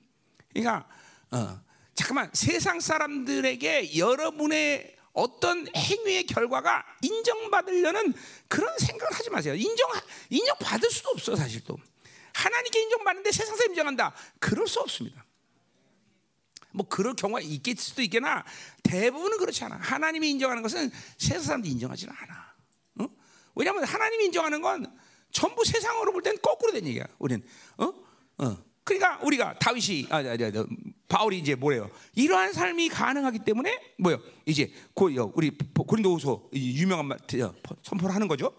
그러니까 0.50 0.88
어, 1.30 1.60
잠깐만 1.94 2.30
세상 2.32 2.80
사람들에게 2.80 3.96
여러분의 3.96 4.93
어떤 5.14 5.66
행위의 5.74 6.26
결과가 6.26 6.84
인정받으려는 7.00 8.12
그런 8.48 8.76
생각을 8.78 9.12
하지 9.16 9.30
마세요. 9.30 9.54
인정 9.54 9.88
인정 10.28 10.56
받을 10.58 10.90
수도 10.90 11.10
없어 11.10 11.34
사실 11.36 11.62
또 11.64 11.78
하나님께 12.34 12.82
인정받는데 12.82 13.32
세상에서 13.32 13.64
인정한다. 13.66 14.12
그럴 14.40 14.66
수 14.66 14.80
없습니다. 14.80 15.24
뭐 16.72 16.86
그럴 16.88 17.14
경우가 17.14 17.40
있겠을 17.40 17.80
수도 17.80 18.02
있겠나 18.02 18.44
대부분은 18.82 19.38
그렇지 19.38 19.62
않아. 19.64 19.76
하나님이 19.76 20.30
인정하는 20.30 20.62
것은 20.62 20.90
세상 21.16 21.42
사람들이 21.42 21.72
인정하지는 21.72 22.12
않아. 22.12 22.54
어? 23.00 23.08
왜냐하면 23.54 23.84
하나님이 23.84 24.24
인정하는 24.26 24.60
건 24.60 24.98
전부 25.30 25.64
세상으로 25.64 26.12
볼 26.12 26.22
땐 26.22 26.36
거꾸로 26.42 26.72
된 26.72 26.84
얘기야. 26.86 27.04
우리는 27.20 27.46
어? 27.78 27.92
어. 28.38 28.64
그러니까 28.82 29.18
우리가 29.22 29.58
다윗이 29.60 30.08
아, 30.10 30.16
아, 30.16 30.20
아, 30.20 30.66
바울이 31.08 31.38
이제 31.38 31.54
뭐래요? 31.54 31.90
이러한 32.14 32.52
삶이 32.52 32.88
가능하기 32.88 33.40
때문에 33.40 33.78
뭐요? 33.98 34.18
이제 34.46 34.72
고, 34.94 35.10
우리 35.34 35.50
고린도후서 35.76 36.50
유명한 36.54 37.06
말 37.06 37.18
선포를 37.82 38.14
하는 38.14 38.28
거죠. 38.28 38.52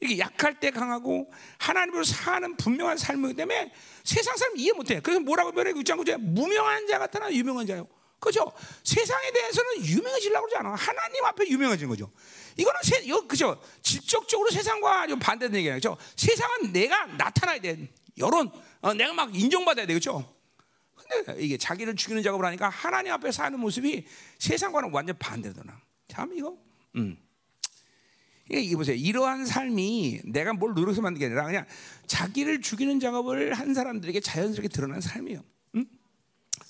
이게 0.00 0.18
약할 0.18 0.60
때 0.60 0.70
강하고 0.70 1.30
하나님으로 1.58 2.04
사는 2.04 2.56
분명한 2.56 2.96
삶이기 2.96 3.34
때문에 3.34 3.72
세상 4.04 4.36
사람 4.36 4.56
이해 4.56 4.72
못해. 4.72 5.00
그래서 5.00 5.20
뭐라고 5.20 5.52
말해? 5.52 5.72
그장구제 5.72 6.16
무명한 6.18 6.86
자 6.86 6.98
같으나 6.98 7.32
유명한 7.32 7.66
자요. 7.66 7.86
그죠? 8.20 8.50
세상에 8.84 9.30
대해서는 9.32 9.84
유명해지려고 9.84 10.46
그러지 10.46 10.56
않아. 10.58 10.74
하나님 10.74 11.24
앞에 11.24 11.48
유명해진 11.48 11.88
거죠. 11.88 12.10
이거는 12.56 12.80
세, 12.82 13.00
이거 13.04 13.26
그죠? 13.26 13.60
직접적으로 13.82 14.50
세상과 14.50 15.06
좀 15.06 15.18
반대된 15.18 15.56
얘기예요. 15.56 15.76
그죠? 15.76 15.96
세상은 16.16 16.72
내가 16.72 17.06
나타나야 17.06 17.60
돼. 17.60 17.88
여론, 18.18 18.50
어, 18.80 18.92
내가 18.94 19.12
막 19.12 19.34
인정받아야 19.34 19.86
되겠죠. 19.86 20.37
근데 21.08 21.36
이게 21.42 21.56
자기를 21.56 21.96
죽이는 21.96 22.22
작업을 22.22 22.44
하니까 22.46 22.68
하나님 22.68 23.12
앞에 23.12 23.32
사는 23.32 23.58
모습이 23.58 24.06
세상과는 24.38 24.90
완전 24.92 25.16
반대더나. 25.18 25.80
참 26.08 26.32
이거, 26.34 26.56
음. 26.96 27.16
이게 28.50 28.76
보세요. 28.76 28.96
이러한 28.96 29.44
삶이 29.44 30.22
내가 30.24 30.54
뭘 30.54 30.72
노력해서 30.72 31.02
만든 31.02 31.18
게 31.18 31.26
아니라 31.26 31.44
그냥 31.44 31.66
자기를 32.06 32.62
죽이는 32.62 32.98
작업을 32.98 33.52
한 33.52 33.74
사람들에게 33.74 34.20
자연스럽게 34.20 34.68
드러난 34.68 35.02
삶이에요. 35.02 35.44
음? 35.74 35.86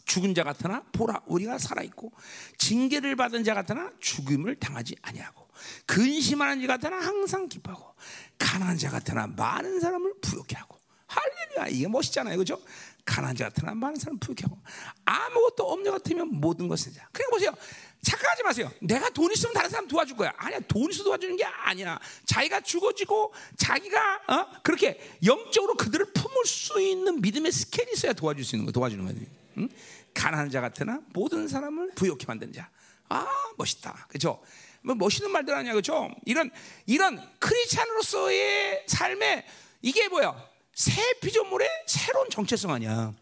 죽은 0.04 0.34
자 0.34 0.42
같으나 0.42 0.82
보라 0.92 1.22
우리가 1.26 1.58
살아 1.58 1.82
있고 1.82 2.12
징계를 2.56 3.14
받은 3.14 3.44
자 3.44 3.54
같으나 3.54 3.92
죽임을 4.00 4.56
당하지 4.56 4.96
아니하고 5.02 5.46
근심하는 5.86 6.60
자 6.62 6.66
같으나 6.66 6.96
항상 6.96 7.48
기뻐하고 7.48 7.94
가난한 8.38 8.78
자 8.78 8.90
같으나 8.90 9.28
많은 9.28 9.80
사람을 9.80 10.14
부욕해 10.20 10.56
하고 10.56 10.78
할렐루야 11.06 11.68
이게 11.68 11.88
멋있잖아요 11.88 12.36
그죠 12.38 12.60
가난한 13.08 13.36
자 13.36 13.44
같으나 13.44 13.74
많은 13.74 13.96
사람 13.96 14.18
부유하고 14.18 14.58
아무것도 15.06 15.64
없는 15.64 15.86
자 15.86 15.92
같으면 15.92 16.28
모든 16.28 16.68
것을 16.68 16.92
자. 16.92 17.08
그러니까 17.10 17.34
보세요. 17.34 17.54
착각하지 18.02 18.42
마세요. 18.42 18.70
내가 18.80 19.08
돈 19.10 19.32
있으면 19.32 19.54
다른 19.54 19.70
사람 19.70 19.88
도와줄 19.88 20.16
거야. 20.16 20.32
아니야. 20.36 20.60
돈 20.68 20.90
있어 20.90 21.02
도와주는 21.04 21.36
게 21.36 21.44
아니야. 21.44 21.98
자기가 22.26 22.60
죽어지고 22.60 23.32
자기가 23.56 24.20
어? 24.28 24.46
그렇게 24.62 25.00
영적으로 25.24 25.74
그들을 25.74 26.12
품을 26.12 26.44
수 26.44 26.80
있는 26.80 27.20
믿음의 27.20 27.50
스케일이 27.50 27.92
있어야 27.92 28.12
도와줄 28.12 28.44
수 28.44 28.54
있는 28.56 28.66
거 28.66 28.72
도와주는 28.72 29.04
거예요. 29.04 29.20
응? 29.56 29.68
가난한 30.14 30.50
자 30.50 30.60
같으나 30.60 31.00
모든 31.12 31.48
사람을 31.48 31.92
부욕해 31.94 32.24
만드는 32.26 32.52
자. 32.52 32.68
아 33.08 33.26
멋있다. 33.56 34.06
그렇죠? 34.08 34.42
뭐 34.82 34.94
멋있는 34.94 35.32
말들 35.32 35.54
아니야, 35.54 35.72
그렇죠? 35.72 36.10
이런 36.24 36.50
이런 36.86 37.20
크리스찬으로서의 37.40 38.84
삶에 38.86 39.46
이게 39.82 40.08
뭐야? 40.08 40.48
새 40.78 40.92
피조물의 41.20 41.68
새로운 41.88 42.30
정체성 42.30 42.70
아니야. 42.70 43.12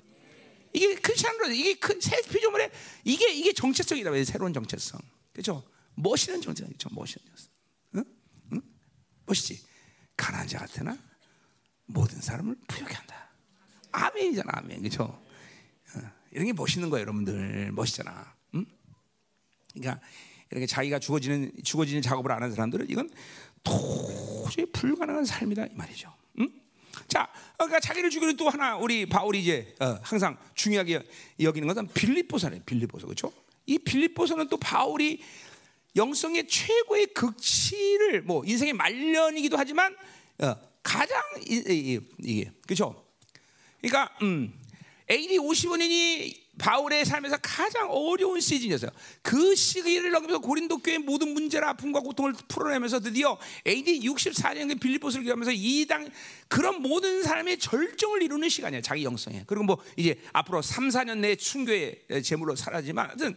이게 0.74 0.94
크리스찬으로 0.96 1.48
이게 1.48 1.74
새 2.00 2.20
피조물의 2.20 2.70
이게 3.02 3.32
이게 3.32 3.54
정체성이다. 3.54 4.10
새로운 4.24 4.52
정체성. 4.52 5.00
그렇죠? 5.32 5.64
멋있는 5.94 6.42
정체성이죠. 6.42 6.90
멋있는 6.92 7.26
정체성. 7.26 7.50
응? 7.94 8.04
응? 8.52 8.62
멋있지. 9.24 9.64
가난한 10.18 10.46
자 10.46 10.58
같으나 10.58 10.98
모든 11.86 12.20
사람을 12.20 12.56
부유하게 12.68 12.94
한다. 12.94 13.30
아멘이잖아, 13.90 14.52
아멘. 14.56 14.82
그렇죠? 14.82 15.04
어, 15.04 16.00
이런 16.32 16.44
게 16.44 16.52
멋있는 16.52 16.90
거예요, 16.90 17.04
여러분들. 17.04 17.72
멋있잖아. 17.72 18.34
응? 18.54 18.66
그러니까 19.72 20.06
이렇게 20.50 20.66
자기가 20.66 20.98
죽어지는 20.98 21.52
죽어지는 21.64 22.02
작업을 22.02 22.30
안 22.32 22.42
하는 22.42 22.54
사람들은 22.54 22.90
이건 22.90 23.08
도저히 23.64 24.66
불가능한 24.72 25.24
삶이다 25.24 25.64
이 25.68 25.74
말이죠. 25.74 26.14
응? 26.96 27.08
자, 27.08 27.28
그러니까 27.56 27.80
자기를 27.80 28.10
죽이는 28.10 28.36
또 28.36 28.48
하나 28.48 28.76
우리 28.76 29.06
바울이 29.06 29.40
이제 29.40 29.74
어, 29.80 29.98
항상 30.02 30.36
중요하게 30.54 31.02
여기는 31.40 31.66
것은 31.68 31.88
빌립보서네. 31.88 32.62
빌립보서 32.64 33.06
그렇죠? 33.06 33.32
이 33.66 33.78
빌립보서는 33.78 34.48
또 34.48 34.56
바울이 34.56 35.22
영성의 35.96 36.46
최고의 36.46 37.06
극치를 37.08 38.22
뭐 38.22 38.42
인생의 38.44 38.74
말년이기도 38.74 39.56
하지만 39.56 39.96
어, 40.38 40.54
가장 40.82 41.20
이게 41.40 42.50
그렇죠? 42.66 43.04
그러니까 43.80 44.14
음, 44.22 44.52
AD 45.10 45.38
55년이 45.38 46.45
바울의 46.58 47.04
삶에서 47.04 47.36
가장 47.42 47.90
어려운 47.90 48.40
시즌이었어요. 48.40 48.90
그 49.22 49.54
시기를 49.54 50.10
넘기면서 50.10 50.40
고린도 50.40 50.78
교회 50.78 50.98
모든 50.98 51.34
문제나 51.34 51.70
아픔과 51.70 52.00
고통을 52.00 52.34
풀어내면서 52.48 53.00
드디어 53.00 53.38
AD 53.66 54.00
64년에 54.00 54.80
빌립보스를 54.80 55.24
기하면서 55.24 55.52
이 55.54 55.86
당 55.86 56.08
그런 56.48 56.82
모든 56.82 57.22
사람의 57.22 57.58
절정을 57.58 58.22
이루는 58.22 58.48
시간이에요. 58.48 58.82
자기 58.82 59.04
영성에. 59.04 59.44
그리고 59.46 59.64
뭐 59.64 59.78
이제 59.96 60.20
앞으로 60.32 60.62
3, 60.62 60.88
4년 60.88 61.18
내에 61.18 61.36
순교의 61.38 62.22
제물로 62.24 62.56
살아지만 62.56 63.06
하여튼 63.06 63.36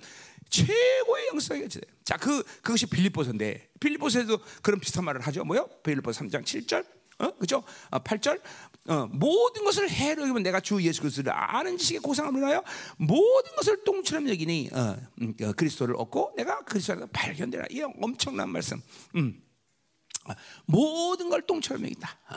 최고의 0.50 1.28
영성이 1.34 1.70
죠 1.70 1.80
자, 2.04 2.18
그 2.18 2.44
그것이 2.62 2.88
빌립보서인데 2.88 3.70
빌립보서에도 3.80 4.40
그런 4.62 4.80
비슷한 4.80 5.06
말을 5.06 5.22
하죠. 5.22 5.44
뭐요? 5.44 5.70
빌립보서 5.84 6.22
3장 6.24 6.44
7절. 6.44 6.86
어? 7.20 7.32
그죠? 7.36 7.64
어, 7.92 8.00
8절. 8.00 8.42
어, 8.88 9.08
모든 9.12 9.64
것을 9.66 9.90
해로 9.90 10.24
여기면 10.24 10.44
내가 10.44 10.60
주 10.60 10.82
예수 10.82 11.02
그리스도를 11.02 11.32
아는 11.34 11.78
지식에 11.78 12.00
고상함을 12.00 12.44
하여 12.44 12.64
모든 12.98 13.56
것을 13.56 13.84
똥처럼 13.84 14.30
여기니 14.30 14.70
어, 14.74 14.96
음, 15.22 15.36
어, 15.42 15.54
그리스도를 15.54 15.96
얻고 15.98 16.34
내가 16.38 16.64
그리스도를 16.64 17.08
발견되라. 17.12 17.66
이 17.70 17.82
엄청난 17.82 18.50
말씀. 18.50 18.82
음. 19.16 19.42
어, 20.26 20.34
모든 20.66 21.30
걸 21.30 21.42
똥처럼 21.46 21.84
여긴다. 21.84 22.20
어. 22.30 22.36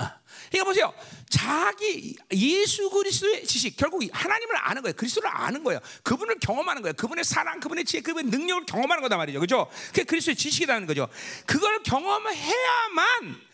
그러니까 0.50 0.64
보세요. 0.64 0.94
자기 1.28 2.16
예수 2.32 2.90
그리스도의 2.90 3.44
지식 3.44 3.76
결국 3.76 4.02
하나님을 4.12 4.56
아는 4.56 4.82
거예요. 4.82 4.94
그리스도를 4.94 5.28
아는 5.32 5.62
거예요. 5.64 5.80
그분을 6.02 6.38
경험하는 6.38 6.82
거예요. 6.82 6.94
그분의 6.94 7.24
사랑, 7.24 7.60
그분의 7.60 7.84
지혜, 7.84 8.00
그분의 8.02 8.30
능력을 8.30 8.66
경험하는 8.66 9.02
거다 9.02 9.16
말이죠. 9.16 9.40
그죠? 9.40 9.68
그게 9.88 10.04
그리스도의 10.04 10.36
지식이라는 10.36 10.86
거죠. 10.86 11.08
그걸 11.46 11.82
경험해야만 11.82 13.51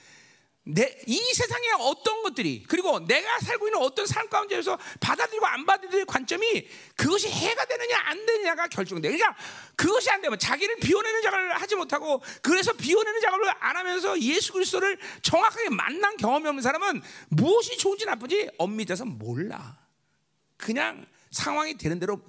내, 0.70 0.98
이 1.06 1.18
세상에 1.32 1.66
어떤 1.78 2.22
것들이 2.22 2.62
그리고 2.68 3.00
내가 3.06 3.40
살고 3.40 3.68
있는 3.68 3.80
어떤 3.80 4.06
삶 4.06 4.28
가운데에서 4.28 4.78
받아들이고 5.00 5.46
안 5.46 5.64
받아들일 5.64 6.04
관점이 6.04 6.68
그것이 6.94 7.28
해가 7.28 7.64
되느냐 7.64 7.98
안 8.04 8.26
되느냐가 8.26 8.68
결정돼. 8.68 9.08
그러니까 9.08 9.34
그것이 9.76 10.10
안 10.10 10.20
되면 10.20 10.38
자기를 10.38 10.76
비워내는 10.76 11.22
작업을 11.22 11.54
하지 11.54 11.74
못하고 11.74 12.22
그래서 12.42 12.74
비워내는 12.74 13.20
작업을 13.22 13.48
안 13.60 13.76
하면서 13.78 14.20
예수 14.20 14.52
그리스도를 14.52 14.98
정확하게 15.22 15.70
만난 15.70 16.18
경험이 16.18 16.48
없는 16.48 16.62
사람은 16.62 17.00
무엇이 17.30 17.78
좋은지 17.78 18.04
나쁜지 18.04 18.50
엄밀해서 18.58 19.06
몰라. 19.06 19.78
그냥 20.58 21.06
상황이 21.30 21.78
되는 21.78 21.98
대로 21.98 22.20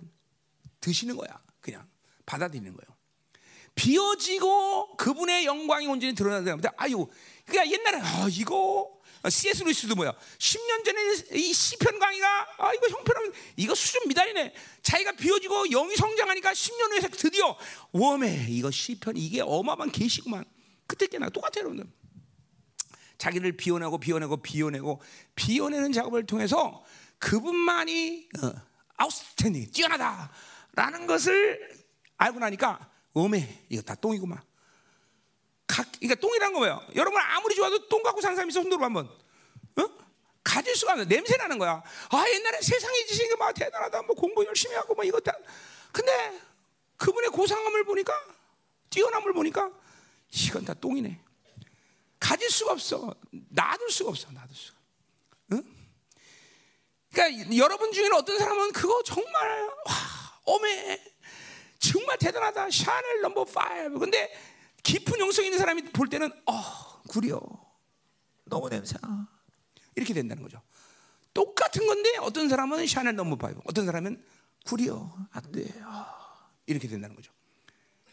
드시는 0.79 1.17
거야. 1.17 1.41
그냥 1.59 1.85
받아들이는 2.25 2.73
거예요. 2.73 2.99
비워지고 3.75 4.97
그분의 4.97 5.45
영광이 5.45 5.87
온전히 5.87 6.13
드러나는 6.13 6.43
사람들 6.43 6.69
아유 6.75 7.07
그러니까 7.49 7.69
옛날에 7.77 7.99
아 8.01 8.27
이거 8.29 8.99
C.S. 9.27 9.63
루이스도 9.63 9.95
뭐야? 9.95 10.13
10년 10.37 10.85
전에 10.85 10.99
이 11.33 11.51
시편 11.53 11.99
강의가 11.99 12.47
아 12.57 12.73
이거 12.73 12.87
형편은 12.87 13.33
이거 13.57 13.75
수준 13.75 14.07
미달이네. 14.07 14.53
자기가 14.81 15.11
비워지고 15.13 15.67
영이 15.67 15.95
성장하니까 15.97 16.53
10년 16.53 16.91
후에 16.91 17.09
드디어 17.09 17.57
웜에 17.91 18.45
이거 18.47 18.71
시편 18.71 19.17
이게 19.17 19.41
어마어마한 19.41 19.91
계시구만. 19.91 20.45
그때 20.87 21.07
깨나 21.07 21.29
똑같아요, 21.29 21.65
여러분들. 21.65 21.85
자기를 23.17 23.57
비워내고 23.57 23.97
비워내고 23.97 24.37
비워내고 24.37 25.01
비워내는 25.35 25.91
작업을 25.91 26.25
통해서 26.25 26.83
그분만이 27.17 28.29
어, 28.41 28.53
아웃스탠딩 28.95 29.71
뛰어나다라는 29.71 31.05
것을 31.05 31.59
알고 32.15 32.39
나니까 32.39 32.89
웜에 33.13 33.65
이거 33.67 33.81
다 33.81 33.95
똥이구만. 33.95 34.41
각, 35.69 35.87
그러니까 35.99 36.19
똥이란 36.19 36.51
거 36.51 36.59
뭐예요? 36.59 36.83
여러분 36.95 37.21
아무리 37.21 37.53
좋아도 37.53 37.87
똥 37.87 38.01
갖고 38.01 38.19
사는 38.21 38.35
사람 38.35 38.49
있어 38.49 38.61
손들어 38.61 38.83
한번. 38.83 39.07
어? 39.77 39.89
가질 40.43 40.75
수가 40.75 40.93
없는 40.93 41.07
냄새 41.07 41.37
나는 41.37 41.59
거야. 41.59 41.83
아 42.09 42.25
옛날에 42.27 42.59
세상의 42.59 43.05
지식이 43.05 43.35
막 43.37 43.53
대단하다. 43.53 44.01
뭐 44.01 44.15
공부 44.15 44.43
열심히 44.45 44.75
하고 44.75 44.95
뭐 44.95 45.03
이거 45.03 45.19
다. 45.19 45.31
근데 45.91 46.41
그분의 46.97 47.29
고상함을 47.29 47.83
보니까 47.83 48.11
뛰어남을 48.89 49.31
보니까 49.33 49.71
이건 50.31 50.65
다 50.65 50.73
똥이네. 50.73 51.21
가질 52.19 52.49
수가 52.49 52.71
없어. 52.71 53.13
놔둘 53.29 53.91
수가 53.91 54.09
없어. 54.09 54.31
놔둘 54.31 54.55
수가. 54.55 54.77
응? 55.53 55.63
그러니까 57.13 57.55
여러분 57.57 57.91
중에는 57.91 58.13
어떤 58.13 58.39
사람은 58.39 58.71
그거 58.71 59.03
정말 59.03 59.67
와 59.85 59.93
어메 60.45 60.99
정말 61.77 62.17
대단하다. 62.17 62.71
샤넬 62.71 63.21
넘버 63.21 63.41
5. 63.41 63.99
근데 63.99 64.33
깊은 64.89 65.19
영성 65.19 65.45
있는 65.45 65.59
사람이 65.59 65.83
볼 65.91 66.07
때는 66.07 66.31
어 66.47 67.01
구려 67.07 67.39
너무 68.45 68.69
냄새나 68.69 69.27
이렇게 69.95 70.15
된다는 70.15 70.41
거죠. 70.41 70.59
똑같은 71.31 71.85
건데 71.85 72.17
어떤 72.21 72.49
사람은 72.49 72.87
샤넬 72.87 73.15
너무 73.15 73.37
봐요. 73.37 73.53
어떤 73.65 73.85
사람은 73.85 74.23
구려 74.65 75.13
안돼 75.31 75.81
어, 75.83 76.05
이렇게 76.65 76.87
된다는 76.87 77.15
거죠. 77.15 77.31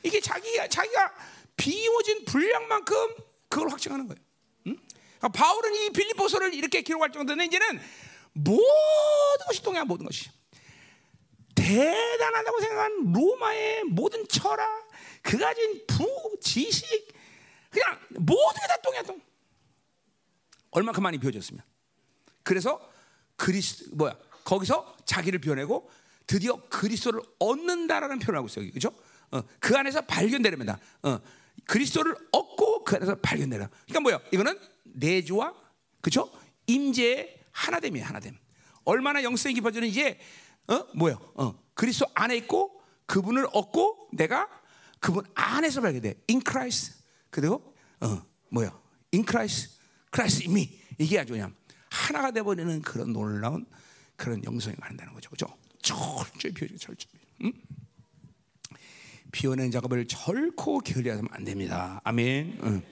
이게 0.03 0.21
자기가 0.21 0.69
자기가 0.69 1.15
비워진 1.57 2.27
분량만큼 2.27 2.95
그걸 3.49 3.71
확증하는 3.71 4.07
거예요. 4.07 4.21
응? 4.67 4.77
그러니까 5.19 5.29
바울은 5.29 5.75
이 5.75 5.91
빌립보서를 5.91 6.53
이렇게 6.53 6.83
기록할 6.83 7.11
정도는 7.11 7.47
이제는 7.47 7.81
모든 8.35 9.47
것이 9.47 9.63
똥이야 9.63 9.85
모든 9.85 10.05
것이 10.05 10.29
대단하다고 11.55 12.61
생각한 12.61 13.13
로마의 13.15 13.85
모든 13.85 14.29
철학 14.29 14.86
그 15.27 15.37
가 15.39 15.53
진 15.55 15.85
부, 15.87 16.37
지식, 16.41 16.87
그냥 17.71 17.99
모든 18.11 18.61
게 18.61 18.67
다 18.69 18.77
똥이야, 18.83 19.03
똥. 19.03 19.21
얼마큼 20.71 21.03
많이 21.03 21.19
비워졌으면. 21.19 21.63
그래서 22.43 22.81
그리스, 23.37 23.89
뭐야, 23.93 24.17
거기서 24.45 24.97
자기를 25.05 25.41
비워내고 25.41 25.91
드디어 26.27 26.57
그리스도를 26.69 27.21
얻는다라는 27.39 28.19
표현을 28.21 28.39
하고 28.39 28.47
있어요. 28.49 28.71
그죠? 28.73 28.93
어, 29.33 29.43
그 29.59 29.77
안에서 29.77 30.03
발견되렵니다. 30.03 30.79
어, 31.03 31.19
그리스도를 31.67 32.15
얻고 32.33 32.85
그 32.85 32.97
안에서 32.97 33.17
발견되라. 33.17 33.69
그러니까 33.87 34.01
뭐야? 34.01 34.21
이거는 34.33 34.59
내주와 34.85 35.55
그죠? 36.01 36.31
임재의 36.67 37.41
하나됨이에요, 37.51 38.07
하나됨. 38.07 38.37
얼마나 38.85 39.23
영성이 39.25 39.55
깊어지는 39.55 39.89
이제 39.89 40.21
어 40.69 40.87
뭐요? 40.95 41.19
어 41.35 41.59
그리스도 41.75 42.07
안에 42.15 42.37
있고 42.37 42.81
그분을 43.07 43.47
얻고 43.53 44.11
내가 44.13 44.49
그분 45.07 45.25
안에서 45.37 45.81
발견돼. 45.81 46.15
In 46.29 46.43
Christ. 46.45 46.95
그리고 47.31 47.77
어 48.01 48.27
뭐야? 48.51 48.77
In 49.15 49.25
Christ, 49.25 49.79
Christ 50.13 50.49
in 50.49 50.51
me. 50.51 50.81
이게 50.99 51.21
아주 51.21 51.33
그냥 51.33 51.55
하나가 51.89 52.33
돼 52.33 52.43
버리는 52.43 52.83
그런 52.83 53.13
놀라운 53.13 53.67
그런 54.17 54.43
영성이 54.43 54.75
가는다는 54.75 55.15
거죠. 55.15 55.31
그죠? 55.31 55.47
철저히 55.81 56.53
비워지고 56.53 56.79
철저히. 56.79 57.13
응? 57.45 57.53
비워낸 59.31 59.71
작업을 59.71 60.09
결코 60.09 60.81
게을리하면 60.81 61.29
안 61.31 61.45
됩니다. 61.45 62.01
아멘. 62.03 62.59
응. 62.65 62.83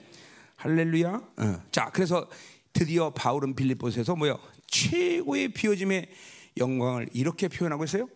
할렐루야. 0.55 1.21
응. 1.39 1.61
자, 1.69 1.89
그래서 1.93 2.29
드디어 2.71 3.09
바울은 3.09 3.55
빌립보스에서 3.55 4.15
뭐요? 4.15 4.39
최고의 4.67 5.49
비워짐의 5.49 6.09
영광을 6.55 7.09
이렇게 7.11 7.49
표현하고 7.49 7.83
있어요. 7.83 8.07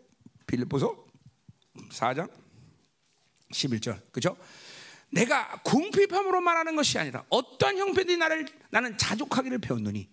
빌립보서 0.47 0.95
4장 1.91 2.29
11절. 3.53 3.99
그죠? 4.11 4.37
내가 5.11 5.59
궁핍함으로 5.63 6.39
말하는 6.41 6.75
것이 6.75 6.99
아니라 6.99 7.23
어떠한 7.29 7.77
형편이 7.77 8.17
나를 8.17 8.45
나는 8.69 8.95
자족하기를 8.97 9.57
배웠노니 9.59 10.07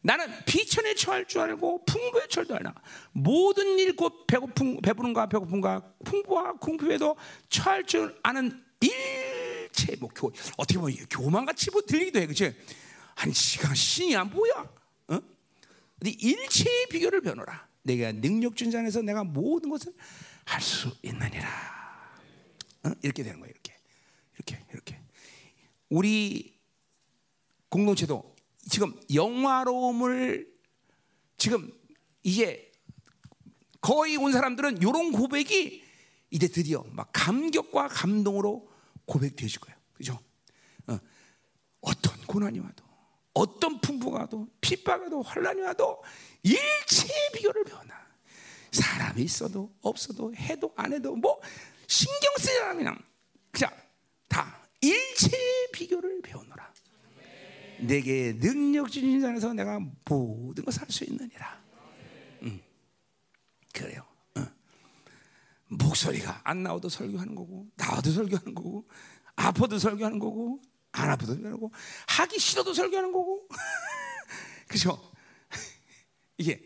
나는 0.00 0.26
비천에 0.46 0.94
처할 0.94 1.26
줄 1.26 1.40
알고 1.42 1.84
풍부에 1.84 2.28
처할 2.28 2.46
줄 2.46 2.56
알라. 2.56 2.72
모든 3.12 3.78
일 3.78 3.94
곧 3.96 4.26
배고픔 4.26 4.80
배부른가 4.80 5.28
배고픔과 5.28 5.82
풍부와 6.04 6.52
궁핍에도 6.54 7.16
처할 7.50 7.84
줄 7.84 8.16
아는 8.22 8.64
일체 8.80 9.96
뭐 9.96 10.08
교, 10.14 10.32
어떻게 10.56 10.78
보면 10.78 10.96
교만같이 11.10 11.70
뭐 11.72 11.82
들리기도 11.82 12.20
해, 12.20 12.26
그렇지? 12.26 12.56
아니 13.16 13.34
시간 13.34 13.74
신이야 13.74 14.24
뭐야? 14.24 14.54
어? 15.08 15.20
근데 15.98 16.10
일체의 16.18 16.86
비교를 16.90 17.20
배워라. 17.20 17.66
내가 17.82 18.12
능력 18.12 18.54
준 18.56 18.70
자에서 18.70 19.02
내가 19.02 19.24
모든 19.24 19.68
것을 19.68 19.92
할 20.44 20.60
수 20.62 20.90
있느니라. 21.02 21.77
어? 22.84 22.90
이렇게 23.02 23.22
되는 23.22 23.40
거예요. 23.40 23.52
이렇게, 23.52 23.76
이렇게, 24.34 24.64
이렇게. 24.72 25.00
우리 25.88 26.58
공동체도 27.68 28.36
지금 28.68 28.98
영화로움을 29.12 30.48
지금 31.36 31.72
이제 32.22 32.70
거의 33.80 34.16
온 34.16 34.32
사람들은 34.32 34.78
이런 34.78 35.12
고백이 35.12 35.82
이제 36.30 36.48
드디어 36.48 36.84
막 36.90 37.08
감격과 37.12 37.88
감동으로 37.88 38.68
고백되어질 39.06 39.60
거예요. 39.60 39.78
그죠? 39.94 40.18
어. 40.86 40.98
어떤 41.80 42.20
고난이 42.26 42.58
와도, 42.58 42.84
어떤 43.32 43.80
풍부가 43.80 44.20
와도, 44.20 44.48
핍박에도 44.60 45.22
환란이 45.22 45.62
와도 45.62 46.02
일체의 46.42 47.30
비교를 47.34 47.64
배워나. 47.64 48.08
사람이 48.70 49.22
있어도 49.22 49.72
없어도 49.80 50.34
해도 50.34 50.72
안 50.76 50.92
해도 50.92 51.16
뭐 51.16 51.40
신경 51.88 52.32
쓰지 52.38 52.58
않아 52.60 52.74
그냥 52.74 52.98
그냥 53.50 53.74
다 54.28 54.62
일체의 54.80 55.68
비교를 55.72 56.20
배우노라. 56.22 56.72
내게 57.80 58.36
능력 58.38 58.90
주신 58.90 59.20
자에서 59.20 59.52
내가 59.54 59.80
모든 60.04 60.64
것을 60.64 60.82
할 60.82 60.90
수 60.90 61.04
있느니라. 61.04 61.64
음. 62.42 62.60
그래요. 63.72 64.06
어. 64.36 64.46
목소리가 65.68 66.42
안 66.44 66.62
나와도 66.62 66.88
설교하는 66.88 67.34
거고 67.34 67.66
나와도 67.76 68.10
설교하는 68.10 68.54
거고 68.54 68.88
아파도 69.36 69.78
설교하는 69.78 70.18
거고 70.18 70.60
안 70.92 71.10
아파도 71.10 71.32
설교하는 71.32 71.58
거고 71.60 71.72
하기 72.08 72.38
싫어도 72.38 72.74
설교하는 72.74 73.12
거고 73.12 73.48
그죠? 74.68 75.12
이게 76.36 76.62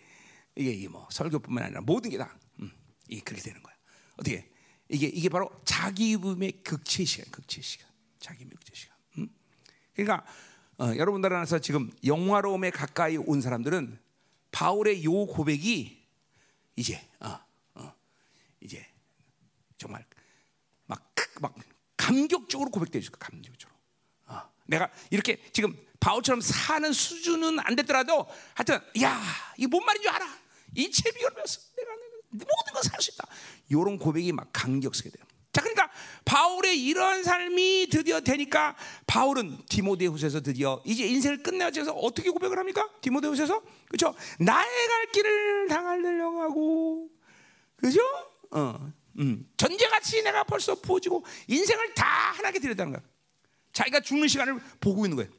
이게 0.57 0.89
뭐 0.89 1.07
설교뿐만 1.11 1.65
아니라 1.65 1.81
모든 1.83 2.11
게다 2.11 2.37
음, 2.61 2.71
이게 3.09 3.21
그렇게 3.23 3.43
되는 3.43 3.63
거야. 3.63 3.75
어떻게 4.17 4.51
이게 4.93 5.07
이게 5.07 5.29
바로 5.29 5.51
자기임의 5.65 6.63
극체 6.63 7.05
시간, 7.05 7.31
극체 7.31 7.63
시간, 7.63 7.89
자기임의 8.21 8.55
극체 8.57 8.75
시간. 8.75 8.97
음? 9.19 9.29
그러니까 9.95 10.25
어, 10.79 10.95
여러분들 10.97 11.33
안에서 11.33 11.59
지금 11.59 11.91
영화로움에 12.05 12.71
가까이 12.71 13.17
온 13.17 13.41
사람들은 13.41 13.99
바울의 14.53 15.05
요 15.05 15.27
고백이 15.27 16.07
이제 16.77 17.09
어, 17.21 17.39
어, 17.75 17.95
이제 18.61 18.87
정말 19.79 20.05
막, 20.85 21.15
막 21.41 21.55
감격적으로 21.97 22.71
고백되죠. 22.71 23.13
감격적으로. 23.13 23.79
어, 24.27 24.43
내가 24.67 24.91
이렇게 25.11 25.43
지금 25.53 25.75
바울처럼 26.01 26.43
사는 26.43 26.93
수준은 26.93 27.61
안 27.61 27.77
됐더라도 27.77 28.27
하여튼 28.55 28.79
야 29.01 29.23
이게 29.57 29.67
뭔 29.69 29.85
말인 29.87 30.03
줄 30.03 30.11
알아. 30.11 30.43
이체 30.75 31.11
비교를 31.13 31.35
배웠어. 31.35 31.61
내가 31.77 32.02
모든 32.33 32.73
걸 32.73 32.83
살 32.83 33.01
수 33.01 33.13
있다. 33.13 33.27
이런 33.69 33.99
고백이 33.99 34.33
막 34.33 34.49
감격스게 34.53 35.11
돼요. 35.11 35.25
자, 35.53 35.61
그러니까 35.61 35.91
바울의 36.25 36.83
이런 36.83 37.23
삶이 37.23 37.89
드디어 37.91 38.21
되니까 38.21 38.75
바울은 39.07 39.59
디모데후서에서 39.69 40.41
드디어 40.41 40.83
이제 40.87 41.07
인생을 41.07 41.43
끝내야지서 41.43 41.93
어떻게 41.93 42.31
고백을 42.31 42.59
합니까? 42.59 42.89
디모데후서에서 43.03 43.61
그렇죠? 43.89 44.15
나의 44.41 44.89
갈 44.89 45.13
길을 45.13 45.69
당하려고 45.69 46.41
하고 46.41 47.09
그죠? 47.77 48.01
어, 48.51 48.93
음. 49.19 49.47
전제같이 49.59 50.23
내가 50.23 50.45
벌써 50.45 50.75
부어지고 50.75 51.25
인생을 51.49 51.95
다 51.95 52.07
하나님께 52.33 52.61
드렸다는 52.61 52.93
거야. 52.95 53.03
자기가 53.73 54.01
죽는 54.01 54.29
시간을 54.29 54.59
보고 54.81 55.05
있는 55.05 55.17
거예요. 55.17 55.31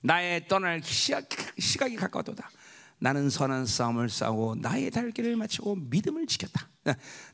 나의 0.00 0.46
떠날 0.46 0.82
시각, 0.82 1.26
시각이 1.58 1.96
가까웠다. 1.96 2.50
나는 2.98 3.30
선한 3.30 3.66
싸움을 3.66 4.08
싸우고 4.08 4.56
나의 4.56 4.90
달길을 4.90 5.36
마치고 5.36 5.76
믿음을 5.76 6.26
지켰다. 6.26 6.68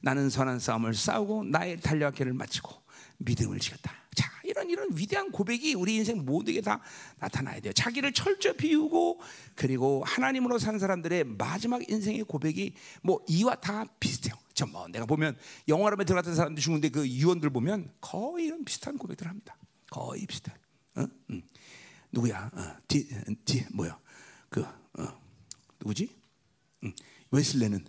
나는 0.02 0.28
선한 0.30 0.58
싸움을 0.58 0.94
싸우고 0.94 1.44
나의 1.44 1.80
달려길을 1.80 2.32
마치고 2.34 2.84
믿음을 3.18 3.58
지켰다. 3.58 3.92
자, 4.14 4.30
이런 4.44 4.70
이런 4.70 4.88
위대한 4.92 5.30
고백이 5.30 5.74
우리 5.74 5.96
인생 5.96 6.24
모두에게 6.24 6.60
다 6.60 6.80
나타나야 7.18 7.60
돼요. 7.60 7.72
자기를 7.72 8.12
철저히 8.12 8.56
비우고 8.56 9.20
그리고 9.54 10.04
하나님으로 10.06 10.58
산 10.58 10.78
사람들의 10.78 11.24
마지막 11.24 11.88
인생의 11.88 12.24
고백이 12.24 12.74
뭐 13.02 13.24
이와 13.28 13.56
다 13.56 13.84
비슷해요. 13.98 14.34
저뭐 14.54 14.88
내가 14.88 15.06
보면 15.06 15.36
영화로에 15.66 16.04
들어갔던 16.04 16.34
사람들 16.34 16.62
죽는데 16.62 16.90
그 16.90 17.08
유언들 17.08 17.50
보면 17.50 17.90
거의 18.00 18.46
이런 18.46 18.64
비슷한 18.64 18.98
고백들 18.98 19.26
합니다. 19.28 19.56
거의 19.90 20.26
비슷한. 20.26 20.54
어? 20.96 21.06
응. 21.30 21.42
누구야? 22.12 22.50
어, 22.52 22.76
디, 22.86 23.08
디 23.44 23.64
뭐야? 23.72 23.98
그 24.48 24.62
어. 24.62 25.23
누구지? 25.84 26.08
응. 26.84 26.94
웨슬레는 27.30 27.86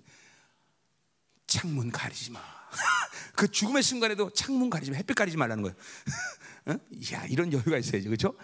창문 1.47 1.91
가리지 1.91 2.31
마. 2.31 2.39
그 3.35 3.49
죽음의 3.49 3.83
순간에도 3.83 4.29
창문 4.31 4.69
가리지 4.69 4.91
마, 4.91 4.97
햇빛 4.97 5.15
가리지 5.15 5.37
말라는 5.37 5.63
거예요. 5.63 5.75
어? 6.67 6.73
야 7.13 7.25
이런 7.25 7.51
여유가 7.51 7.77
있어야지, 7.77 8.07
그렇죠? 8.07 8.35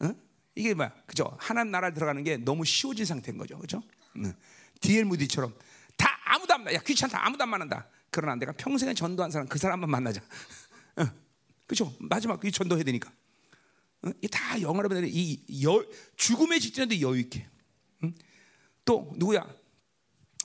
어? 0.00 0.14
이게 0.54 0.74
뭐 0.74 0.88
그죠? 1.06 1.36
하나님 1.38 1.72
나라 1.72 1.92
들어가는 1.92 2.22
게 2.22 2.36
너무 2.36 2.64
쉬워진 2.64 3.04
상태인 3.04 3.36
거죠, 3.36 3.56
그렇죠? 3.56 3.82
응. 4.16 4.32
디엘 4.80 5.04
무디처럼 5.04 5.54
다 5.96 6.18
아무도 6.24 6.54
안, 6.54 6.72
야 6.72 6.80
귀찮다, 6.80 7.26
아무도 7.26 7.42
안 7.42 7.50
만난다. 7.50 7.88
그러나 8.10 8.36
내가 8.36 8.52
평생에 8.52 8.94
전도한 8.94 9.30
사람 9.30 9.48
그 9.48 9.58
사람만 9.58 9.90
만나자. 9.90 10.20
어? 10.96 11.06
그렇죠? 11.66 11.94
마지막 11.98 12.44
이 12.44 12.52
전도해야 12.52 12.84
되니까. 12.84 13.10
어? 14.02 14.10
이다 14.22 14.60
영어로 14.60 14.88
보면 14.88 15.04
이 15.06 15.64
여, 15.64 15.84
죽음의 16.16 16.60
직전에도 16.60 17.00
여유 17.00 17.20
있게. 17.20 17.48
응? 18.80 18.84
또 18.84 19.12
누구야? 19.16 19.40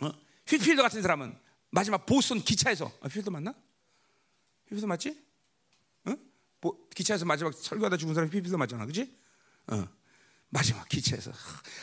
어? 0.01 0.11
휘필드 0.47 0.81
같은 0.81 1.01
사람은 1.01 1.37
마지막 1.69 2.05
보스턴 2.05 2.39
기차에서 2.41 2.91
아, 3.01 3.07
휘필드 3.07 3.29
맞나? 3.29 3.53
휘필드 4.65 4.85
맞지? 4.85 5.23
어? 6.05 6.15
보, 6.61 6.87
기차에서 6.89 7.25
마지막 7.25 7.53
설교하다 7.53 7.97
죽은 7.97 8.13
사람 8.13 8.29
휘필드 8.29 8.55
맞잖아, 8.55 8.85
그렇지? 8.85 9.15
어. 9.67 9.87
마지막 10.49 10.87
기차에서 10.87 11.31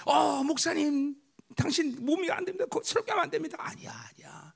어 0.06 0.42
목사님 0.44 1.16
당신 1.56 2.04
몸이 2.04 2.30
안 2.30 2.44
됩니다. 2.44 2.64
설교하면 2.82 3.24
안 3.24 3.30
됩니다. 3.30 3.56
아니야, 3.60 3.92
아니야. 3.92 4.54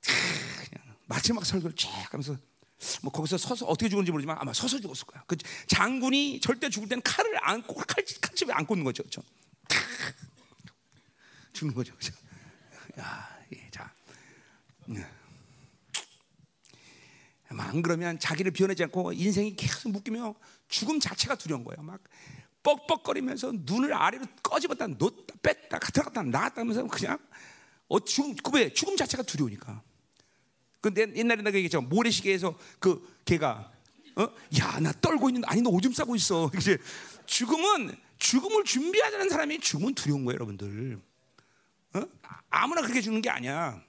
그냥 0.00 0.96
마지막 1.06 1.44
설교를 1.44 1.76
쫙 1.76 1.90
하면서 2.14 2.36
뭐 3.02 3.12
거기서 3.12 3.36
서서 3.36 3.66
어떻게 3.66 3.88
죽은지 3.88 4.10
모르지만 4.10 4.38
아마 4.40 4.52
서서 4.52 4.80
죽었을 4.80 5.06
거야. 5.06 5.22
그 5.26 5.36
장군이 5.66 6.40
절대 6.40 6.70
죽을 6.70 6.88
때는 6.88 7.02
칼을 7.02 7.38
안고 7.42 7.74
칼 7.74 8.04
칼집에 8.20 8.52
안고 8.52 8.74
있는 8.74 8.84
거죠, 8.84 9.02
그렇죠? 9.02 9.22
죽는 11.58 11.74
거죠. 11.74 11.94
그죠? 11.96 12.12
야, 13.00 13.36
예, 13.52 13.68
자. 13.70 13.92
음. 14.88 15.04
안 17.48 17.82
그러면 17.82 18.18
자기를 18.18 18.52
비워내지 18.52 18.84
않고 18.84 19.12
인생이 19.12 19.56
계속 19.56 19.90
묶이며 19.90 20.34
죽음 20.68 21.00
자체가 21.00 21.34
두려운 21.34 21.64
거예요. 21.64 21.82
막 21.82 22.00
뻑뻑거리면서 22.62 23.52
눈을 23.56 23.92
아래로 23.92 24.24
꺼집었다 24.42 24.86
놓다 24.86 25.34
뺐다 25.42 25.78
들어갔다 25.78 26.22
나갔다 26.22 26.60
하면서 26.60 26.86
그냥 26.86 27.18
어 27.88 27.98
죽음 28.00 28.36
그왜 28.36 28.72
죽음 28.72 28.96
자체가 28.96 29.22
두려우니까. 29.22 29.82
근데 30.80 31.12
옛날에 31.16 31.42
내가 31.42 31.56
얘기했죠. 31.56 31.80
모래시계에서 31.80 32.56
그 32.78 33.18
걔가 33.24 33.72
어? 34.16 34.22
야, 34.60 34.78
나 34.80 34.92
떨고 34.92 35.28
있는데 35.30 35.46
아니 35.48 35.62
너 35.62 35.70
오줌 35.70 35.92
싸고 35.92 36.14
있어. 36.16 36.50
이제 36.56 36.78
죽음은 37.26 37.96
죽음을 38.18 38.64
준비하자는 38.64 39.30
사람이 39.30 39.60
죽음은 39.60 39.94
두려운 39.94 40.24
거예요, 40.24 40.34
여러분들. 40.34 41.00
어? 41.94 42.02
아무나 42.50 42.82
그렇게 42.82 43.00
죽는 43.00 43.22
게 43.22 43.30
아니야. 43.30 43.82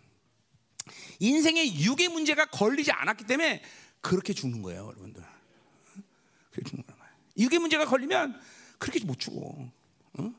인생의 1.19 1.81
육의 1.81 2.09
문제가 2.09 2.45
걸리지 2.45 2.91
않았기 2.91 3.25
때문에 3.25 3.61
그렇게 4.01 4.33
죽는 4.33 4.61
거예요, 4.61 4.87
여러분들. 4.87 5.23
그렇게 6.51 6.69
죽는 6.69 6.85
거야. 6.85 7.09
육의 7.37 7.59
문제가 7.59 7.85
걸리면 7.85 8.39
그렇게 8.77 9.03
못 9.05 9.19
죽어. 9.19 9.71
어? 10.13 10.33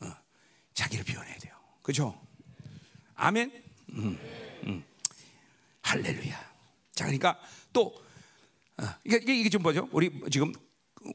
어. 0.00 0.16
자기를 0.74 1.04
비워내야 1.04 1.38
돼요. 1.38 1.54
그죠? 1.82 2.20
아멘. 3.14 3.50
음, 3.90 4.18
음. 4.64 4.84
할렐루야. 5.82 6.48
자, 6.94 7.04
그러니까 7.04 7.40
또 7.72 7.94
어, 8.76 8.84
이게, 9.04 9.16
이게 9.16 9.48
좀 9.48 9.62
뭐죠? 9.62 9.88
우리 9.92 10.10
지금 10.30 10.52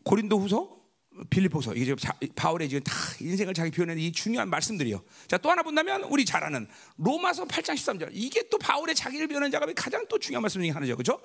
고린도 0.03 0.39
후서 0.39 0.82
빌립보서 1.29 1.73
이게 1.73 1.85
지금 1.85 1.97
자, 1.97 2.13
바울의 2.35 2.69
지금 2.69 2.83
다 2.83 2.93
인생을 3.19 3.53
자기 3.53 3.71
표현하는 3.71 4.01
이 4.01 4.11
중요한 4.11 4.49
말씀들이요. 4.49 5.03
자 5.27 5.37
또 5.37 5.51
하나 5.51 5.61
본다면 5.61 6.03
우리 6.03 6.25
잘 6.25 6.43
아는 6.43 6.67
로마서 6.97 7.45
8장 7.45 7.75
13절 7.75 8.09
이게 8.13 8.47
또 8.49 8.57
바울의 8.57 8.95
자기를 8.95 9.27
표현하는 9.27 9.51
작업이 9.51 9.73
가장 9.73 10.05
또 10.09 10.17
중요한 10.17 10.41
말씀 10.41 10.61
중에 10.61 10.69
하나죠, 10.71 10.95
그렇죠? 10.95 11.21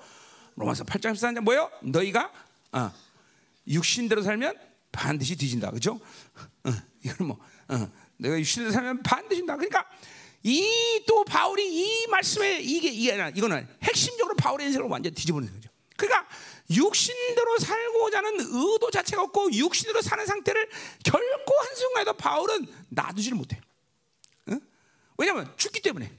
로마서 0.55 0.83
8장 0.83 1.13
13절 1.13 1.41
뭐요? 1.41 1.71
너희가 1.81 2.31
어, 2.73 2.91
육신대로 3.67 4.21
살면 4.21 4.55
반드시 4.91 5.35
뒤진다, 5.35 5.69
그렇죠? 5.69 5.99
어, 6.65 6.71
이건 7.03 7.27
뭐 7.27 7.39
어, 7.69 7.89
내가 8.17 8.37
육신대로 8.39 8.71
살면 8.71 9.03
반드시 9.03 9.45
다 9.45 9.55
그러니까 9.55 9.85
이 10.43 11.03
또 11.07 11.23
바울이 11.25 11.63
이 11.67 12.07
말씀에 12.07 12.59
이게 12.59 12.89
이게 12.89 13.13
이거는 13.35 13.67
핵심적으로 13.83 14.35
바울의 14.35 14.67
인생을 14.67 14.87
완전 14.87 15.13
뒤집어놓는 15.13 15.53
거죠. 15.53 15.69
그러니까 15.97 16.27
육신대로 16.69 17.57
살고자 17.57 18.19
하는 18.19 18.39
의도 18.39 18.89
자체가 18.91 19.23
없고 19.23 19.53
육신대로 19.53 20.01
사는 20.01 20.25
상태를 20.25 20.69
결코 21.03 21.53
한순간에도 21.67 22.13
바울은 22.13 22.67
놔두지를 22.89 23.37
못해. 23.37 23.59
응? 24.49 24.59
왜냐하면 25.17 25.51
죽기 25.57 25.81
때문에. 25.81 26.11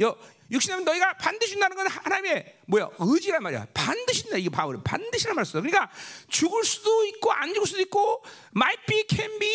여, 0.00 0.16
육신하면 0.50 0.84
너희가 0.84 1.14
반드시 1.18 1.52
준다는 1.52 1.76
건 1.76 1.86
하나님의 1.86 2.58
뭐야 2.66 2.88
의지란 2.98 3.42
말이야. 3.42 3.68
반드시 3.74 4.22
준다 4.22 4.36
이게 4.36 4.48
바울은 4.48 4.82
반드시란 4.82 5.34
말을 5.34 5.46
써. 5.46 5.60
그러니까 5.60 5.90
죽을 6.28 6.64
수도 6.64 7.04
있고 7.06 7.32
안 7.32 7.52
죽을 7.52 7.66
수도 7.66 7.80
있고 7.80 8.24
might 8.56 8.84
be, 8.86 9.04
can 9.08 9.38
be, 9.38 9.50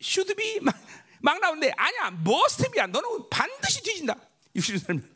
should 0.00 0.34
be 0.34 0.60
막, 0.60 0.74
막 1.20 1.40
나오는데 1.40 1.72
아니야 1.76 2.18
must 2.26 2.70
be야. 2.70 2.86
너는 2.86 3.28
반드시 3.30 3.82
뒤진다. 3.82 4.16
육신을 4.54 4.80
살면. 4.80 5.11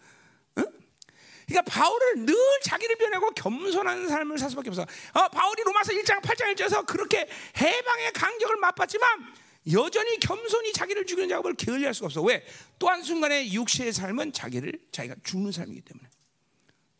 그러니까 1.47 1.70
바울을 1.70 2.26
늘 2.26 2.34
자기를 2.64 2.97
변하고 2.97 3.30
겸손한 3.30 4.09
삶을 4.09 4.38
살 4.38 4.51
수밖에 4.51 4.68
없어. 4.68 4.82
어, 4.82 5.28
바울이 5.28 5.62
로마서 5.64 5.92
1장 5.92 6.20
8장 6.20 6.55
1절에서 6.55 6.84
그렇게 6.86 7.28
해방의 7.57 8.12
간격을 8.12 8.57
맛봤지만 8.57 9.34
여전히 9.72 10.18
겸손히 10.18 10.72
자기를 10.72 11.07
죽이는 11.07 11.28
작업을 11.28 11.55
게을리할 11.55 11.94
수가 11.94 12.07
없어. 12.07 12.22
왜? 12.22 12.44
또 12.78 12.88
한순간에 12.88 13.53
육체의 13.53 13.92
삶은 13.92 14.32
자기를 14.32 14.72
자기가 14.90 15.16
죽는 15.24 15.53
삶이기 15.53 15.80
때문에. 15.82 16.09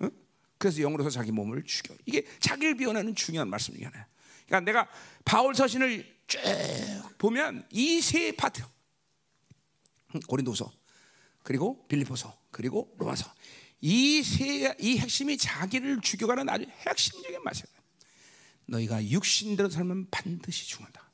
어? 0.01 0.09
그래서 0.59 0.81
영으로서 0.81 1.11
자기 1.11 1.33
몸을 1.33 1.65
죽여. 1.65 1.95
이게 2.07 2.25
자기를 2.41 2.77
비워내는 2.77 3.15
중요한 3.15 3.49
말씀 3.49 3.75
중에 3.75 3.85
하나야. 3.85 4.07
그러니까 4.47 4.61
내가 4.71 4.89
바울 5.25 5.55
서신을 5.55 6.17
쭉 6.29 6.41
보면 7.19 7.67
이 7.73 8.01
세 8.01 8.33
파트. 8.33 8.63
고린도서 10.29 10.73
그리고 11.43 11.87
빌리포서 11.89 12.37
그리고 12.51 12.93
로마서 12.99 13.31
이 13.87 14.19
세 14.21 14.75
이 14.81 14.99
핵심이 14.99 15.37
자기를 15.39 16.01
죽여가는 16.01 16.49
아주 16.49 16.67
핵심적인 16.89 17.41
말이야. 17.45 17.63
너희가 18.67 19.09
육신대로 19.09 19.71
살면 19.71 20.09
반드시 20.11 20.67
죽는다. 20.67 21.09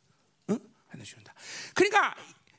응? 0.51 0.59
반드시 0.89 1.11
죽는다. 1.11 1.35
그러니까 1.75 2.14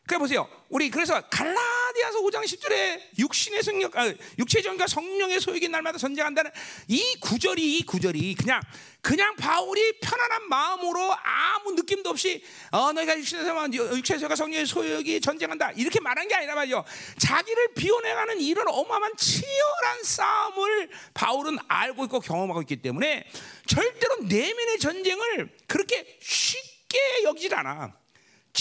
그래 0.05 0.17
보세요. 0.17 0.49
우리 0.67 0.89
그래서 0.89 1.21
갈라디아서 1.29 2.19
5장 2.23 2.43
10절에 2.43 3.19
육신의 3.19 3.63
성령, 3.63 3.89
아, 3.93 4.13
육체의 4.37 4.61
정과 4.61 4.85
성령의 4.85 5.39
소욕이 5.39 5.69
날마다 5.69 5.97
전쟁한다는 5.97 6.51
이 6.89 7.15
구절이 7.21 7.77
이 7.77 7.85
구절이 7.85 8.35
그냥 8.35 8.59
그냥 9.01 9.33
바울이 9.37 9.99
편안한 10.01 10.49
마음으로 10.49 11.13
아무 11.23 11.71
느낌도 11.75 12.09
없이 12.09 12.43
어 12.71 12.91
너희가 12.91 13.17
육신에서 13.17 13.71
육체에서가 13.71 14.35
성령의 14.35 14.65
소욕이 14.65 15.21
전쟁한다 15.21 15.71
이렇게 15.71 16.01
말한 16.01 16.27
게 16.27 16.35
아니라 16.35 16.55
말이요. 16.55 16.83
자기를 17.17 17.73
비워내가는 17.75 18.41
이런 18.41 18.67
어마어마한 18.67 19.15
치열한 19.15 20.03
싸움을 20.03 20.89
바울은 21.13 21.59
알고 21.69 22.03
있고 22.05 22.19
경험하고 22.19 22.61
있기 22.63 22.81
때문에 22.81 23.25
절대로 23.67 24.17
내면의 24.23 24.79
전쟁을 24.79 25.49
그렇게 25.65 26.17
쉽게 26.21 27.23
여기질 27.23 27.55
않아. 27.55 28.02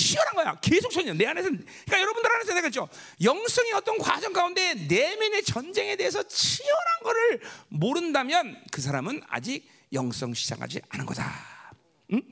치열한 0.02 0.34
거야. 0.34 0.58
계속 0.60 0.90
전쟁. 0.90 1.16
내 1.16 1.26
안에서, 1.26 1.48
그러니까 1.48 2.00
여러분들 2.00 2.32
안에서 2.32 2.54
내가 2.54 2.66
그죠. 2.68 2.88
영성의 3.22 3.72
어떤 3.74 3.98
과정 3.98 4.32
가운데 4.32 4.74
내면의 4.74 5.44
전쟁에 5.44 5.96
대해서 5.96 6.22
치열한 6.22 7.02
거를 7.04 7.40
모른다면 7.68 8.60
그 8.70 8.80
사람은 8.80 9.22
아직 9.28 9.68
영성 9.92 10.34
시작하지 10.34 10.80
않은 10.88 11.06
거다. 11.06 11.74
응? 12.12 12.22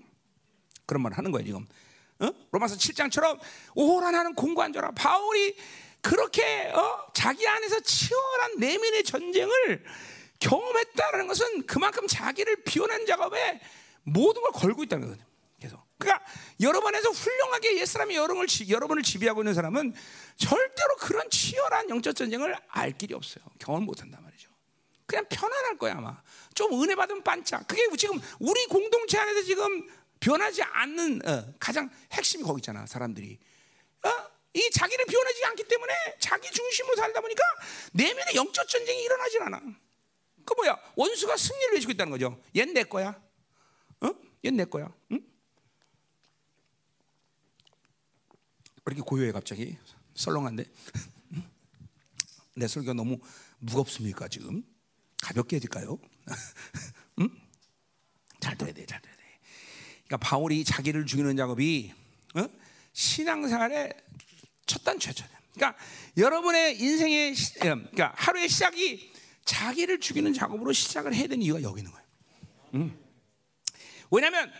그런 0.86 1.02
말을 1.02 1.16
하는 1.16 1.30
거예요 1.30 1.46
지금. 1.46 1.66
어? 2.18 2.30
로마서 2.50 2.76
7장처럼 2.76 3.38
오라 3.74 4.10
나는 4.10 4.34
공고한 4.34 4.72
줄아. 4.72 4.90
바울이 4.90 5.56
그렇게 6.02 6.70
어? 6.74 7.12
자기 7.14 7.46
안에서 7.46 7.80
치열한 7.80 8.58
내면의 8.58 9.04
전쟁을 9.04 9.84
경험했다는 10.40 11.26
것은 11.26 11.66
그만큼 11.66 12.06
자기를 12.06 12.64
비워낸 12.64 13.06
작업에 13.06 13.60
모든 14.02 14.42
걸 14.42 14.50
걸고 14.52 14.84
있다는 14.84 15.06
거거든요. 15.06 15.29
그러니까 16.00 16.24
여러분에서 16.60 17.10
훌륭하게 17.10 17.78
옛사람이 17.78 18.16
여러분을, 18.16 18.46
여러분을 18.68 19.02
지배하고 19.02 19.42
있는 19.42 19.54
사람은 19.54 19.94
절대로 20.36 20.96
그런 20.98 21.28
치열한 21.28 21.90
영적 21.90 22.16
전쟁을 22.16 22.56
알 22.68 22.96
길이 22.96 23.14
없어요. 23.14 23.44
경험 23.58 23.84
못 23.84 24.00
한단 24.00 24.22
말이죠. 24.24 24.50
그냥 25.06 25.26
편안할 25.28 25.76
거야, 25.76 25.96
아마. 25.98 26.22
좀 26.54 26.72
은혜 26.82 26.94
받으면 26.94 27.22
반짝. 27.22 27.66
그게 27.68 27.82
지금 27.96 28.18
우리 28.38 28.66
공동체 28.66 29.18
안에서 29.18 29.42
지금 29.42 29.86
변하지 30.20 30.62
않는 30.62 31.20
어, 31.28 31.54
가장 31.58 31.90
핵심이 32.12 32.42
거기 32.44 32.60
있잖아, 32.60 32.86
사람들이. 32.86 33.38
어? 34.04 34.10
이 34.54 34.70
자기를 34.70 35.04
변하지 35.04 35.44
않기 35.44 35.64
때문에 35.64 35.92
자기 36.18 36.50
중심으로 36.50 36.96
살다 36.96 37.20
보니까 37.20 37.42
내면의 37.92 38.34
영적 38.34 38.68
전쟁이 38.68 39.02
일어나질 39.02 39.42
않아. 39.42 39.60
그 40.44 40.54
뭐야? 40.54 40.78
원수가 40.96 41.36
승리를 41.36 41.74
외치고 41.74 41.92
있다는 41.92 42.10
거죠. 42.10 42.42
얜내 42.54 42.88
거야. 42.88 43.20
어? 44.00 44.10
얜내 44.42 44.68
거야. 44.70 44.92
응? 45.12 45.29
이렇게 48.86 49.02
고요해 49.02 49.32
갑자기 49.32 49.76
썰렁한데 50.14 50.64
내 52.56 52.66
설교 52.66 52.94
너무 52.94 53.18
무겁습니까 53.58 54.28
지금 54.28 54.62
가볍게 55.22 55.56
해줄까요? 55.56 55.98
응? 57.20 57.28
잘 58.40 58.56
들어야 58.56 58.72
돼, 58.72 58.86
잘 58.86 59.00
들어야 59.00 59.16
돼. 59.16 59.22
그러니까 60.06 60.16
바울이 60.16 60.64
자기를 60.64 61.06
죽이는 61.06 61.36
작업이 61.36 61.92
어? 62.34 62.48
신앙생활의 62.92 63.94
첫 64.66 64.82
단추죠. 64.82 65.24
그러니까 65.54 65.78
여러분의 66.16 66.80
인생의 66.80 67.34
시, 67.34 67.58
어, 67.58 67.62
그러니까 67.62 68.12
하루의 68.16 68.48
시작이 68.48 69.12
자기를 69.44 70.00
죽이는 70.00 70.32
작업으로 70.32 70.72
시작을 70.72 71.14
해야 71.14 71.22
되는 71.26 71.42
이유가 71.42 71.62
여기 71.62 71.80
있는 71.80 71.92
거예요. 71.92 72.06
응? 72.74 72.98
왜냐하면 74.10 74.50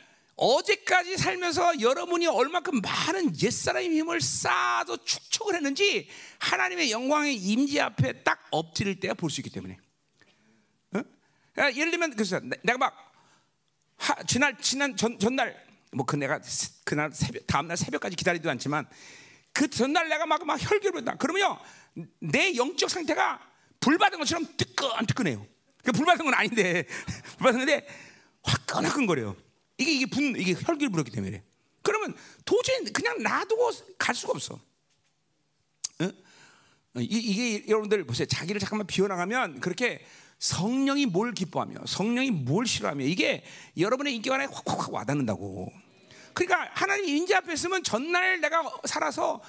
어제까지 0.40 1.18
살면서 1.18 1.80
여러분이 1.80 2.26
얼마큼 2.26 2.80
많은 2.80 3.40
옛사람의 3.42 3.90
힘을 3.90 4.20
쌓아서 4.22 4.96
축적을 5.04 5.54
했는지 5.54 6.08
하나님의 6.38 6.90
영광의 6.90 7.36
임재 7.36 7.78
앞에 7.80 8.22
딱 8.22 8.46
엎드릴 8.50 8.98
때야 9.00 9.12
볼 9.14 9.30
수 9.30 9.40
있기 9.42 9.50
때문에. 9.50 9.76
어? 10.96 11.02
그러니까 11.52 11.78
예를 11.78 11.90
들면 11.90 12.12
그래서 12.16 12.40
내가 12.64 12.78
막 12.78 13.12
하, 13.98 14.14
지난 14.24 14.56
지난 14.62 14.96
전 14.96 15.18
전날 15.18 15.62
뭐 15.92 16.06
그 16.06 16.16
내가 16.16 16.40
그날 16.84 17.10
새벽 17.12 17.46
다음 17.46 17.68
날 17.68 17.76
새벽까지 17.76 18.16
기다리지도 18.16 18.48
않지만 18.50 18.88
그 19.52 19.68
전날 19.68 20.08
내가 20.08 20.24
막 20.24 20.42
막 20.46 20.56
혈기를 20.58 21.00
했다. 21.00 21.16
그러면요 21.16 21.58
내 22.20 22.54
영적 22.56 22.88
상태가 22.88 23.40
불 23.78 23.98
받은 23.98 24.18
것처럼 24.18 24.46
뜨끈 24.56 24.88
뜨끈해요. 25.06 25.46
그 25.84 25.92
불 25.92 26.06
받은 26.06 26.24
건 26.24 26.32
아닌데 26.32 26.84
불 27.36 27.44
받은 27.52 27.58
건데 27.58 27.86
화끈화끈거려요. 28.42 29.36
이게 29.80 29.92
이게 29.92 30.06
분 30.06 30.36
이게 30.36 30.52
혈기를 30.52 30.90
불었기 30.90 31.10
때문에 31.10 31.42
그러면 31.82 32.14
도저히 32.44 32.84
그냥 32.92 33.22
놔두고 33.22 33.70
갈 33.98 34.14
수가 34.14 34.32
없어. 34.34 34.60
어? 36.00 36.10
이, 36.98 37.04
이게 37.04 37.66
여러분들 37.68 38.04
보세요. 38.04 38.26
자기를 38.26 38.60
잠깐만 38.60 38.86
비워나가면 38.86 39.60
그렇게 39.60 40.04
성령이 40.38 41.06
뭘 41.06 41.32
기뻐하며 41.32 41.86
성령이 41.86 42.30
뭘 42.30 42.66
싫어하며 42.66 43.04
이게 43.04 43.44
여러분의 43.78 44.14
인격 44.16 44.34
안에 44.34 44.46
확확 44.46 44.92
와닿는다고. 44.92 45.72
그러니까 46.32 46.70
하나님 46.74 47.16
인지 47.16 47.34
앞에 47.34 47.52
있으면 47.52 47.82
전날 47.82 48.40
내가 48.40 48.62
살아서 48.84 49.42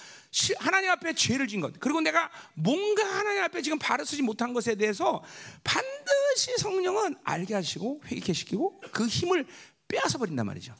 하나님 0.58 0.90
앞에 0.90 1.14
죄를 1.14 1.48
진 1.48 1.62
것, 1.62 1.80
그리고 1.80 2.02
내가 2.02 2.30
뭔가 2.54 3.04
하나님 3.06 3.44
앞에 3.44 3.62
지금 3.62 3.78
바로 3.78 4.04
쓰지 4.04 4.22
못한 4.22 4.54
것에 4.54 4.76
대해서 4.76 5.24
반드시 5.64 6.58
성령은 6.58 7.18
알게 7.24 7.54
하시고 7.54 8.02
회개 8.08 8.34
시키고 8.34 8.82
그 8.92 9.06
힘을 9.08 9.46
빼앗아 9.92 10.18
버린단 10.18 10.46
말이죠. 10.46 10.74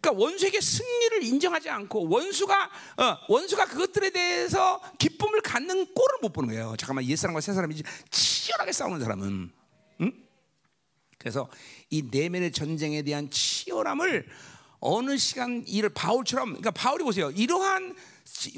그러니까 0.00 0.20
원수에게 0.20 0.60
승리를 0.60 1.22
인정하지 1.22 1.70
않고 1.70 2.08
원수가 2.08 2.70
어, 2.96 3.18
원수가 3.28 3.66
그것들에 3.66 4.10
대해서 4.10 4.82
기쁨을 4.98 5.40
갖는 5.40 5.94
꼴을 5.94 6.18
못 6.20 6.32
보는 6.32 6.50
거예요. 6.50 6.74
잠깐만 6.76 7.04
옛 7.06 7.16
사람과 7.16 7.40
새 7.40 7.52
사람이 7.52 7.80
치열하게 8.10 8.72
싸우는 8.72 9.00
사람은, 9.00 9.52
응? 10.00 10.12
그래서 11.18 11.48
이 11.88 12.02
내면의 12.10 12.50
전쟁에 12.50 13.02
대한 13.02 13.30
치열함을 13.30 14.26
어느 14.80 15.16
시간 15.16 15.64
일을 15.68 15.90
바울처럼, 15.90 16.48
그러니까 16.48 16.72
바울이 16.72 17.04
보세요. 17.04 17.30
이러한 17.30 17.94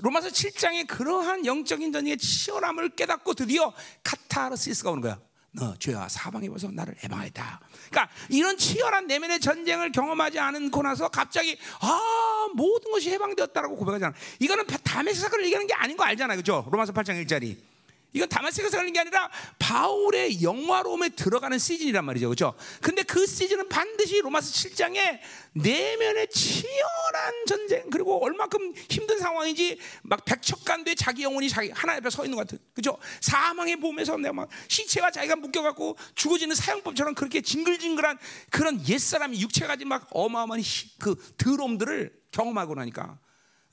로마서 0.01 0.29
7장의 0.29 0.87
그러한 0.87 1.45
영적인 1.45 1.93
전쟁의 1.93 2.17
치열함을 2.17 2.97
깨닫고 2.97 3.35
드디어 3.35 3.75
카타르시스가 4.03 4.91
오는 4.91 5.03
거야. 5.03 5.21
너 5.55 5.75
죄와 5.77 6.09
사방에 6.09 6.49
벗어 6.49 6.69
나를 6.71 6.95
해방했다. 7.03 7.61
그러니까 7.91 8.13
이런 8.29 8.57
치열한 8.59 9.07
내면의 9.07 9.41
전쟁을 9.41 9.93
경험하지 9.93 10.39
않고 10.39 10.83
나서 10.83 11.09
갑자기 11.09 11.57
아 11.81 12.49
모든 12.55 12.91
것이 12.91 13.11
해방되었다라고 13.11 13.77
고백하잖아. 13.77 14.13
이거는 14.41 14.67
다메섹 14.67 15.23
사건을 15.23 15.45
얘기하는 15.45 15.67
게 15.67 15.75
아닌 15.75 15.97
거 15.97 16.05
알잖아요, 16.05 16.37
그렇죠? 16.37 16.69
로마서 16.71 16.93
8장 16.93 17.25
1절이. 17.25 17.74
이건 18.15 18.29
다마스커스 18.29 18.77
가는 18.77 18.93
게 18.93 19.01
아니라 19.01 19.29
바울의 19.59 20.41
영화로움에 20.41 21.11
들어가는 21.11 21.59
시즌이란 21.59 22.05
말이죠. 22.05 22.29
그렇죠? 22.29 22.55
근데 22.81 23.03
그 23.03 23.27
시즌은 23.27 23.69
반드시 23.69 24.21
로마서 24.21 24.53
7장에 24.53 25.19
내면의 25.53 26.29
치열한 26.29 27.47
전쟁 27.49 27.91
그리고 27.91 28.25
얼마큼 28.25 28.73
힘든 28.89 29.19
상황인지 29.19 29.79
막 30.03 30.25
백척간도에 30.25 30.95
자기 30.95 31.25
영혼이 31.25 31.49
자기 31.49 31.71
하나 31.73 31.97
옆에 31.97 32.09
서 32.09 32.25
있는 32.25 32.37
것 32.37 32.47
같은. 32.47 32.59
그렇죠? 32.73 32.99
사망의 33.21 33.77
봄에서 33.77 34.17
내가 34.17 34.33
막 34.33 34.49
시체와 34.69 35.11
자기가 35.11 35.35
묶여 35.35 35.63
갖고 35.63 35.99
죽어지는 36.15 36.55
사형법처럼 36.55 37.15
그렇게 37.17 37.41
징글징글한 37.41 38.19
그런 38.51 38.87
옛사람이 38.89 39.41
육체 39.41 39.67
가진 39.67 39.89
막 39.89 40.07
어마어마한 40.11 40.63
그 41.01 41.17
드롬들을 41.37 42.13
경험하고 42.31 42.77
나니까 42.77 43.19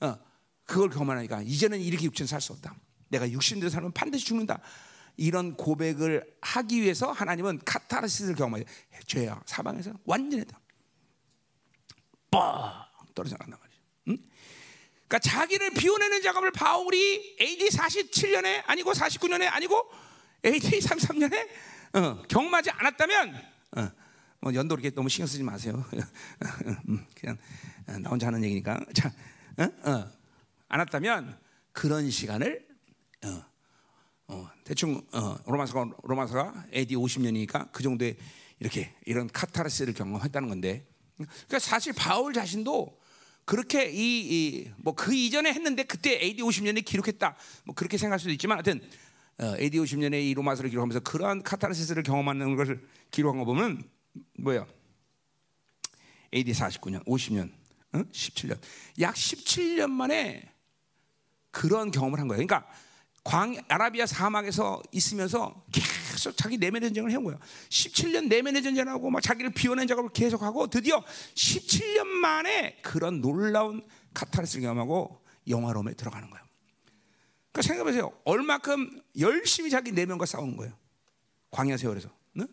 어, 0.00 0.18
그걸 0.64 0.90
경험하니까 0.90 1.42
이제는 1.42 1.80
이렇게 1.80 2.06
육체는 2.06 2.26
살 2.26 2.40
수 2.40 2.52
없다. 2.54 2.74
내가 3.12 3.30
육신대로 3.30 3.70
살면 3.70 3.92
반드시 3.92 4.24
죽는다. 4.24 4.60
이런 5.16 5.54
고백을 5.54 6.24
하기 6.40 6.80
위해서 6.80 7.12
하나님은 7.12 7.60
카타르시스를 7.64 8.34
경험하죠. 8.34 8.64
죄야 9.06 9.40
사방에서 9.44 9.92
완전했다. 10.04 10.58
뻥 12.30 12.40
떨어져 13.14 13.36
나간단 13.38 13.60
말이죠. 13.60 13.80
응? 14.08 14.18
그러니까 15.06 15.18
자기를 15.18 15.70
비워내는 15.74 16.22
작업을 16.22 16.50
바울이 16.52 17.36
AD 17.38 17.68
47년에 17.68 18.62
아니고 18.66 18.92
49년에 18.92 19.52
아니고 19.52 19.90
AD 20.44 20.78
33년에 20.78 21.48
어, 21.92 22.22
경험하지 22.22 22.70
않았다면 22.70 23.42
어, 23.76 23.90
뭐 24.40 24.54
연도 24.54 24.74
이렇게 24.74 24.88
너무 24.90 25.10
신경 25.10 25.26
쓰지 25.26 25.42
마세요. 25.42 25.84
음, 26.88 27.06
그냥 27.20 27.36
어, 27.86 27.98
나 27.98 28.08
혼자 28.08 28.28
하는 28.28 28.42
얘기니까 28.44 28.80
자, 28.94 29.12
어? 29.58 29.90
어. 29.90 30.10
않았다면 30.68 31.38
그런 31.72 32.10
시간을 32.10 32.71
어, 33.24 33.44
어, 34.28 34.50
대충 34.64 35.00
어, 35.12 35.36
로마서가 35.46 35.90
로마서가 36.02 36.66
AD 36.74 36.96
50년이니까 36.96 37.70
그 37.72 37.82
정도의 37.82 38.16
이렇게 38.60 38.94
이런 39.06 39.28
카타르시를 39.28 39.94
경험했다는 39.94 40.48
건데, 40.48 40.86
그러니까 41.16 41.58
사실 41.58 41.92
바울 41.92 42.32
자신도 42.32 43.00
그렇게 43.44 43.90
이 43.92 44.70
뭐 44.84 44.94
그 44.94 45.14
이전에 45.14 45.52
했는데 45.52 45.82
그때 45.84 46.20
AD 46.22 46.42
50년에 46.42 46.84
기록했다, 46.84 47.36
뭐 47.64 47.74
그렇게 47.74 47.98
생각할 47.98 48.18
수도 48.20 48.30
있지만 48.32 48.56
하여튼 48.58 48.80
어, 49.38 49.56
AD 49.58 49.78
50년에 49.78 50.22
이 50.22 50.34
로마서를 50.34 50.70
기록하면서 50.70 51.00
그러한 51.00 51.42
카타르시스를 51.42 52.02
경험하는 52.02 52.54
것을 52.56 52.86
기록한 53.10 53.38
거 53.40 53.44
보면 53.44 53.82
뭐야? 54.38 54.66
AD 56.34 56.52
49년, 56.52 57.04
50년, 57.04 57.50
어? 57.92 57.98
17년, 57.98 58.58
약 59.00 59.14
17년 59.14 59.90
만에 59.90 60.48
그런 61.50 61.90
경험을 61.90 62.18
한 62.20 62.28
거예요. 62.28 62.46
그러니까 62.46 62.70
광 63.24 63.56
아라비아 63.68 64.06
사막에서 64.06 64.82
있으면서 64.90 65.64
계속 65.72 66.36
자기 66.36 66.58
내면의 66.58 66.88
전쟁을 66.88 67.10
해온 67.12 67.24
거예요. 67.24 67.38
17년 67.68 68.28
내면의 68.28 68.62
전쟁하고 68.62 69.10
막 69.10 69.22
자기를 69.22 69.52
비워낸 69.52 69.86
작업을 69.86 70.10
계속하고 70.10 70.68
드디어 70.68 71.02
17년 71.34 72.04
만에 72.04 72.78
그런 72.82 73.20
놀라운 73.20 73.86
카타르스를 74.12 74.62
경험하고 74.62 75.22
영화로움에 75.48 75.94
들어가는 75.94 76.28
거예요. 76.30 76.44
그러니까 77.52 77.62
생각해보세요. 77.62 78.12
얼마큼 78.24 79.02
열심히 79.18 79.70
자기 79.70 79.92
내면과 79.92 80.26
싸우는 80.26 80.56
거예요. 80.56 80.76
광야 81.50 81.76
세월에서. 81.76 82.08
네? 82.32 82.46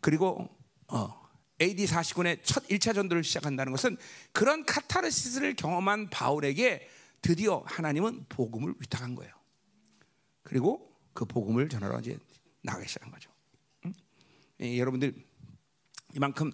그리고 0.00 0.48
어, 0.88 1.28
AD 1.60 1.84
49년에 1.84 2.40
첫 2.42 2.66
1차 2.66 2.94
전도를 2.94 3.22
시작한다는 3.22 3.72
것은 3.72 3.96
그런 4.32 4.64
카타르시스를 4.64 5.54
경험한 5.54 6.10
바울에게 6.10 6.88
드디어 7.20 7.62
하나님은 7.66 8.26
복음을 8.28 8.74
위탁한 8.80 9.14
거예요. 9.14 9.37
그리고 10.48 10.90
그 11.12 11.26
복음을 11.26 11.68
전하러 11.68 12.00
이제 12.00 12.18
나가기 12.62 12.88
시작한 12.88 13.10
거죠. 13.12 13.30
응? 13.84 13.92
예, 14.62 14.78
여러분들 14.78 15.14
이만큼 16.14 16.50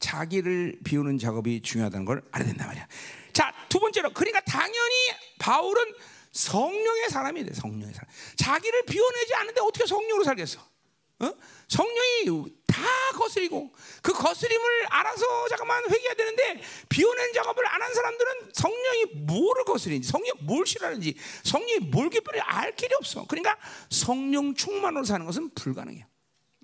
자기를 0.00 0.80
비우는 0.84 1.18
작업이 1.18 1.62
중요하다는 1.62 2.04
걸 2.04 2.22
알아야 2.32 2.48
된단 2.48 2.66
말이야. 2.66 2.86
자, 3.32 3.54
두 3.68 3.78
번째로 3.78 4.12
그러니까 4.12 4.40
당연히 4.40 4.94
바울은 5.38 5.94
성령의 6.32 7.08
사람이 7.08 7.44
돼. 7.44 7.54
성령의 7.54 7.94
사람. 7.94 8.10
자기를 8.36 8.84
비워내지 8.84 9.34
않는데 9.34 9.60
어떻게 9.60 9.86
성령으로 9.86 10.24
살겠어? 10.24 10.60
어? 11.20 11.32
성령이 11.68 12.52
다 12.66 12.82
거스리고 13.14 13.72
그 14.02 14.12
거스림을 14.12 14.86
알아서 14.90 15.48
잠깐만 15.48 15.82
회개해야 15.90 16.14
되는데 16.14 16.62
비워낸 16.88 17.32
작업을 17.32 17.66
안 17.66 17.80
한 17.82 17.94
사람들은 17.94 18.50
성령이 18.52 19.04
뭐를 19.26 19.64
거스리는지 19.64 20.08
성령이 20.08 20.40
뭘 20.42 20.66
싫어하는지 20.66 21.16
성령이 21.44 21.78
뭘 21.90 22.10
기쁘는지 22.10 22.42
알 22.44 22.74
길이 22.76 22.94
없어. 22.96 23.24
그러니까 23.26 23.56
성령 23.90 24.54
충만으로 24.54 25.04
사는 25.04 25.24
것은 25.24 25.50
불가능해요. 25.54 26.04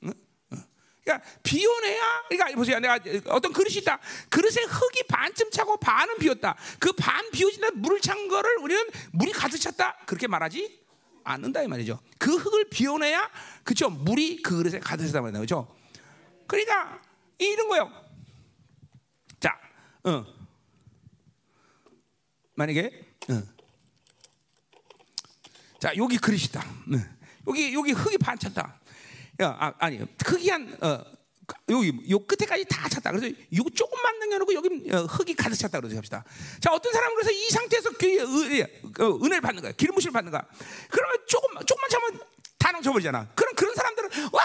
어? 0.04 0.08
어. 0.08 0.56
그러니까 1.04 1.28
비워내야 1.44 2.24
그러니까 2.28 2.56
보세요. 2.56 2.78
내가 2.80 2.98
어떤 3.28 3.52
그릇이 3.52 3.76
있다. 3.76 4.00
그릇에 4.30 4.64
흙이 4.64 5.04
반쯤 5.08 5.50
차고 5.50 5.76
반은 5.78 6.18
비었다. 6.18 6.56
그 6.78 6.92
반 6.92 7.30
비워진다 7.30 7.70
물을 7.74 8.00
찬 8.00 8.28
거를 8.28 8.58
우리는 8.58 8.84
물이 9.12 9.32
가득 9.32 9.58
찼다. 9.58 9.98
그렇게 10.06 10.26
말하지 10.26 10.81
않는다 11.24 11.62
이 11.62 11.68
말이죠. 11.68 12.00
그 12.18 12.36
흙을 12.36 12.68
비워내야 12.70 13.30
그죠 13.64 13.90
물이 13.90 14.42
그 14.42 14.62
그릇에 14.62 14.80
가득 14.80 15.06
차다 15.06 15.20
말이죠. 15.20 15.40
그죠? 15.40 15.76
그러니까 16.46 17.00
이런 17.38 17.68
거요. 17.68 17.90
자, 19.40 19.58
어. 20.04 20.24
만약에 22.54 23.14
어. 23.30 23.42
자 25.80 25.96
여기 25.96 26.18
그릇이다. 26.18 26.60
어. 26.60 27.22
여기 27.48 27.74
여기 27.74 27.92
흙이 27.92 28.18
반 28.18 28.38
찼다. 28.38 28.80
야, 29.40 29.56
아, 29.58 29.72
아니 29.78 29.98
흙이 30.24 30.48
한 30.50 30.76
어, 30.82 31.04
여기 31.68 31.92
요 32.10 32.18
끝에까지 32.20 32.64
다 32.66 32.88
찼다. 32.88 33.10
그래서 33.12 33.28
요 33.28 33.62
조금만 33.74 34.18
남겨놓고 34.20 34.54
여기 34.54 34.90
어, 34.92 35.04
흙이 35.04 35.34
가득 35.34 35.56
찼다 35.56 35.80
그러죠 35.80 35.96
합시다. 35.96 36.24
자 36.60 36.72
어떤 36.72 36.92
사람은 36.92 37.14
그래서 37.16 37.30
이 37.32 37.48
상태에서 37.50 37.90
그 37.92 39.18
은혜를 39.24 39.40
받는 39.40 39.62
거야. 39.62 39.72
기름 39.72 39.94
부심을 39.94 40.12
받는 40.12 40.30
거야. 40.32 40.42
그러면 40.90 41.16
조금 41.26 41.54
조금만 41.66 41.90
참으면 41.90 42.20
다 42.58 42.70
넘쳐버리잖아. 42.72 43.28
그럼 43.34 43.54
그런 43.56 43.74
사람들은 43.74 44.08
와 44.32 44.40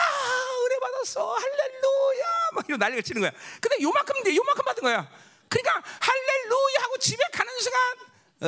은혜 0.65 0.79
받았어 0.79 1.33
할렐루야 1.33 2.25
막 2.53 2.65
이런 2.67 2.79
난리가 2.79 3.01
치는 3.03 3.21
거야. 3.21 3.31
근데 3.61 3.81
요만큼 3.81 4.23
돼 4.23 4.35
요만큼 4.35 4.65
받은 4.65 4.83
거야. 4.83 5.07
그러니까 5.49 5.83
할렐루야 5.99 6.81
하고 6.83 6.97
집에 6.97 7.23
가는 7.31 7.53
순간 7.59 7.79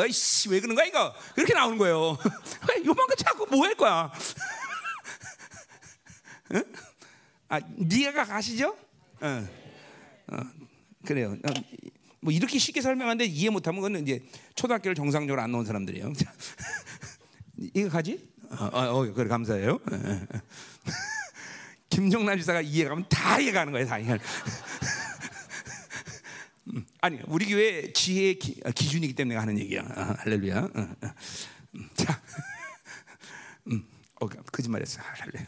어이씨 0.04 0.50
왜 0.50 0.60
그런 0.60 0.76
거야 0.76 0.86
이거 0.86 1.14
이렇게 1.38 1.54
나오는 1.54 1.78
거예요. 1.78 2.18
요만큼 2.86 3.16
자꾸 3.16 3.45
뭐 3.47 3.64
할 3.66 3.76
거야. 3.76 4.12
응? 6.56 6.64
아, 7.50 7.60
니가 7.80 8.26
가시죠? 8.26 8.78
어, 9.22 9.47
어, 10.28 10.38
그래요. 11.04 11.36
어, 11.43 11.50
뭐 12.22 12.32
이렇게 12.32 12.60
쉽게 12.60 12.82
설명하는데 12.82 13.26
이해 13.26 13.50
못하면 13.50 13.82
그건 13.82 14.04
이제 14.04 14.24
초등학교를 14.54 14.93
정상적으로 14.93 15.41
안 15.41 15.52
나온 15.52 15.66
사람들이에요. 15.66 16.14
이거 17.74 17.89
가지? 17.89 18.30
어, 18.52 18.66
어, 18.66 19.00
어 19.00 19.14
그래 19.14 19.28
감사해요. 19.28 19.80
김정남 21.89 22.38
지사가 22.38 22.62
이해가면 22.62 23.08
다 23.10 23.39
이해가는 23.39 23.74
거예요, 23.74 23.88
다 23.88 23.97
이해. 23.97 24.20
음, 26.72 26.86
아니 27.02 27.20
우리 27.26 27.47
교회 27.47 27.91
지혜의 27.91 28.38
기, 28.38 28.62
어, 28.64 28.72
준이기 28.72 29.16
때문에 29.16 29.39
하는 29.39 29.58
얘기야. 29.58 29.82
아, 29.95 30.16
할렐루야. 30.20 30.60
어, 30.60 30.70
어. 30.76 30.95
음, 31.76 31.89
자, 31.95 32.22
음, 33.72 33.84
어, 34.22 34.28
거짓말했어. 34.28 35.02
할렐루야. 35.02 35.47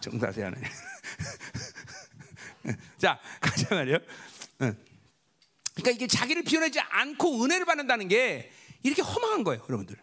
정사세 0.00 0.42
하네. 0.42 0.56
자, 2.98 3.18
가자 3.40 3.74
말이요. 3.74 3.98
그러니까 5.74 5.90
이게 5.90 6.06
자기를 6.06 6.42
비워내지 6.42 6.80
않고 6.80 7.44
은혜를 7.44 7.64
받는다는 7.64 8.08
게 8.08 8.50
이렇게 8.82 9.02
허망한 9.02 9.44
거예요, 9.44 9.64
여러분들. 9.68 9.96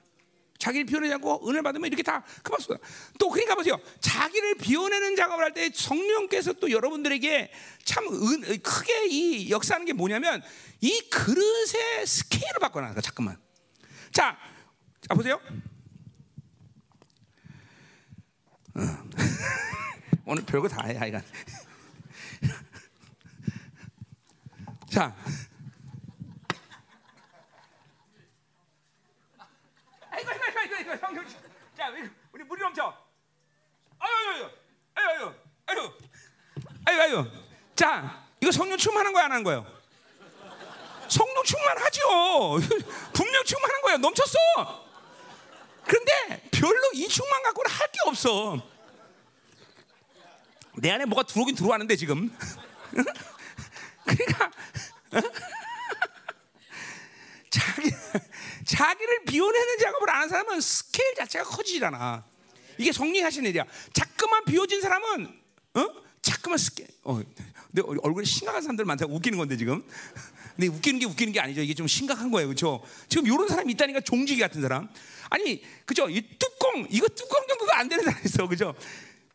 자기를 0.60 0.86
비워내지 0.86 1.14
않고 1.16 1.48
은혜를 1.48 1.62
받으면 1.62 1.88
이렇게 1.88 2.02
다 2.02 2.24
그만습니다. 2.41 2.86
또 3.20 3.30
그러니까 3.30 3.54
보세요. 3.56 3.80
자기를 4.00 4.56
비워내는 4.56 5.16
작업을 5.16 5.43
할 5.43 5.54
때 5.54 5.70
성령께서 5.74 6.54
또 6.54 6.72
여러분들에게 6.72 7.52
참 7.84 8.06
은, 8.08 8.62
크게 8.62 9.08
이 9.08 9.52
역사하는 9.52 9.86
게 9.86 9.93
뭐냐면 9.93 10.41
이 10.82 11.00
그릇의 11.10 12.08
스케일을 12.08 12.60
바꿔놔. 12.60 12.95
잠깐만. 13.02 13.38
자, 14.12 14.38
자 15.08 15.14
보세요. 15.14 15.39
어. 18.76 18.82
오늘 20.28 20.43
별거 20.43 20.67
다 20.67 20.86
해, 20.86 20.97
하여간. 20.97 21.23
자. 24.91 25.15
아이고, 30.11 30.30
아이고, 30.30 30.43
아이고, 30.59 30.75
아이고, 30.75 30.97
성경. 30.97 31.25
자, 31.78 31.89
우리 32.34 32.43
물이 32.43 32.61
넘쳐. 32.61 32.93
아유, 33.99 34.49
아유, 34.95 34.95
아유, 34.95 35.34
아유, 35.67 35.93
아유, 36.86 37.01
아유. 37.01 37.25
자, 37.75 38.28
이거 38.41 38.51
성령 38.51 38.78
충만한 38.78 39.13
거야, 39.13 39.25
안 39.25 39.32
한 39.32 39.43
거예요? 39.43 39.65
성령 41.07 41.43
충만하죠. 41.45 42.59
분명 43.13 43.43
충만한 43.45 43.82
거예요. 43.84 43.97
넘쳤어. 43.99 44.38
그런데 45.86 46.49
별로 46.51 46.91
이 46.93 47.07
충만 47.07 47.43
갖고는 47.43 47.71
할 47.71 47.88
게 47.91 47.97
없어. 48.07 48.76
내 50.78 50.91
안에 50.91 51.05
뭐가 51.05 51.23
들어오긴 51.23 51.55
들어왔는데 51.55 51.95
지금. 51.95 52.32
그러니까 54.05 54.51
자기 57.49 57.91
자기를 58.65 59.25
비워내는 59.25 59.78
작업을 59.80 60.09
안 60.09 60.15
하는 60.17 60.30
사람은 60.30 60.61
스케일 60.61 61.15
자체가 61.15 61.45
커지질 61.45 61.86
않아. 61.86 62.23
이게 62.78 62.91
성리 62.91 63.21
하시는 63.21 63.49
일이야. 63.49 63.65
자꾸만 63.93 64.45
비워진 64.45 64.82
사람은 64.82 65.41
어? 65.75 65.88
자꾸만 66.21 66.57
스케일. 66.57 66.89
어, 67.03 67.21
내 67.71 67.82
얼굴에 67.82 68.25
심각한 68.25 68.61
사람들 68.61 68.86
많다. 68.86 69.05
웃기는 69.07 69.38
건데 69.38 69.57
지금. 69.57 69.84
근데 70.55 70.67
웃기는 70.67 70.99
게 70.99 71.05
웃기는 71.05 71.34
게 71.34 71.39
아니죠. 71.39 71.61
이게 71.61 71.73
좀 71.73 71.88
심각한 71.88 72.32
거예요, 72.32 72.47
그렇죠? 72.47 72.84
지금 73.09 73.28
이런 73.28 73.47
사람이 73.47 73.71
있다니까 73.73 74.01
종지기 74.01 74.41
같은 74.41 74.61
사람. 74.61 74.89
아니, 75.30 75.63
그죠? 75.86 76.09
이 76.09 76.21
뚜껑 76.39 76.88
이거 76.89 77.07
뚜껑 77.09 77.45
정도도 77.47 77.71
안 77.73 77.88
되는 77.88 78.03
사람 78.03 78.19
있어, 78.25 78.47
그죠? 78.47 78.73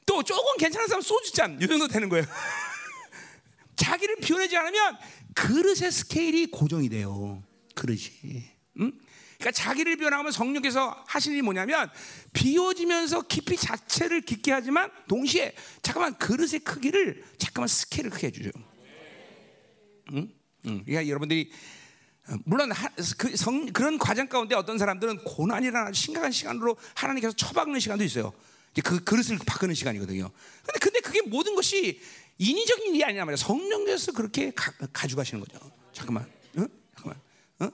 또 0.07 0.23
조금 0.23 0.57
괜찮은 0.59 0.89
사람 0.89 1.01
소주잔 1.01 1.59
이 1.61 1.67
정도 1.67 1.89
되는 1.89 2.09
거예요. 2.09 2.25
자기를 3.77 4.17
비워내지 4.17 4.57
않으면 4.57 4.97
그릇의 5.35 5.91
스케일이 5.91 6.47
고정이 6.47 6.89
돼요. 6.89 7.43
그릇이. 7.75 8.45
응? 8.81 8.93
그러니까 9.39 9.51
자기를 9.51 9.97
비워나가면 9.97 10.31
성령께서 10.31 11.05
하시는 11.07 11.35
일이 11.35 11.43
뭐냐면 11.43 11.91
비워지면서 12.33 13.23
깊이 13.23 13.57
자체를 13.57 14.21
깊게 14.21 14.53
하지만 14.53 14.91
동시에 15.09 15.55
잠깐만 15.83 16.17
그릇의 16.17 16.61
크기를 16.61 17.25
잠깐만 17.39 17.69
스케일을 17.69 18.11
크게 18.11 18.29
해주죠. 18.29 18.51
응? 20.13 20.33
응. 20.67 20.85
그러니까 20.85 21.09
여러분들이 21.09 21.51
물론 22.45 22.71
하, 22.71 22.89
그 23.19 23.37
성, 23.37 23.67
그런 23.73 23.99
과정 23.99 24.29
가운데 24.29 24.55
어떤 24.55 24.79
사람들은 24.79 25.25
고난이라는 25.25 25.93
심각한 25.93 26.31
시간으로 26.31 26.77
하나님께서 26.95 27.35
처박는 27.35 27.81
시간도 27.81 28.05
있어요. 28.05 28.33
그 28.81 29.05
그릇을 29.05 29.39
바꾸는 29.45 29.75
시간이거든요. 29.75 30.31
근데 30.65 30.79
근데 30.81 31.01
그게 31.01 31.21
모든 31.23 31.55
것이 31.55 32.01
인위적인 32.39 32.95
일이 32.95 33.05
아니란 33.05 33.27
말이야. 33.27 33.37
성령께서 33.37 34.13
그렇게 34.13 34.53
가, 34.53 34.73
져가시는 35.07 35.45
거죠. 35.45 35.59
잠깐만, 35.93 36.25
어? 36.57 36.67
잠깐만, 36.97 37.21
어? 37.61 37.71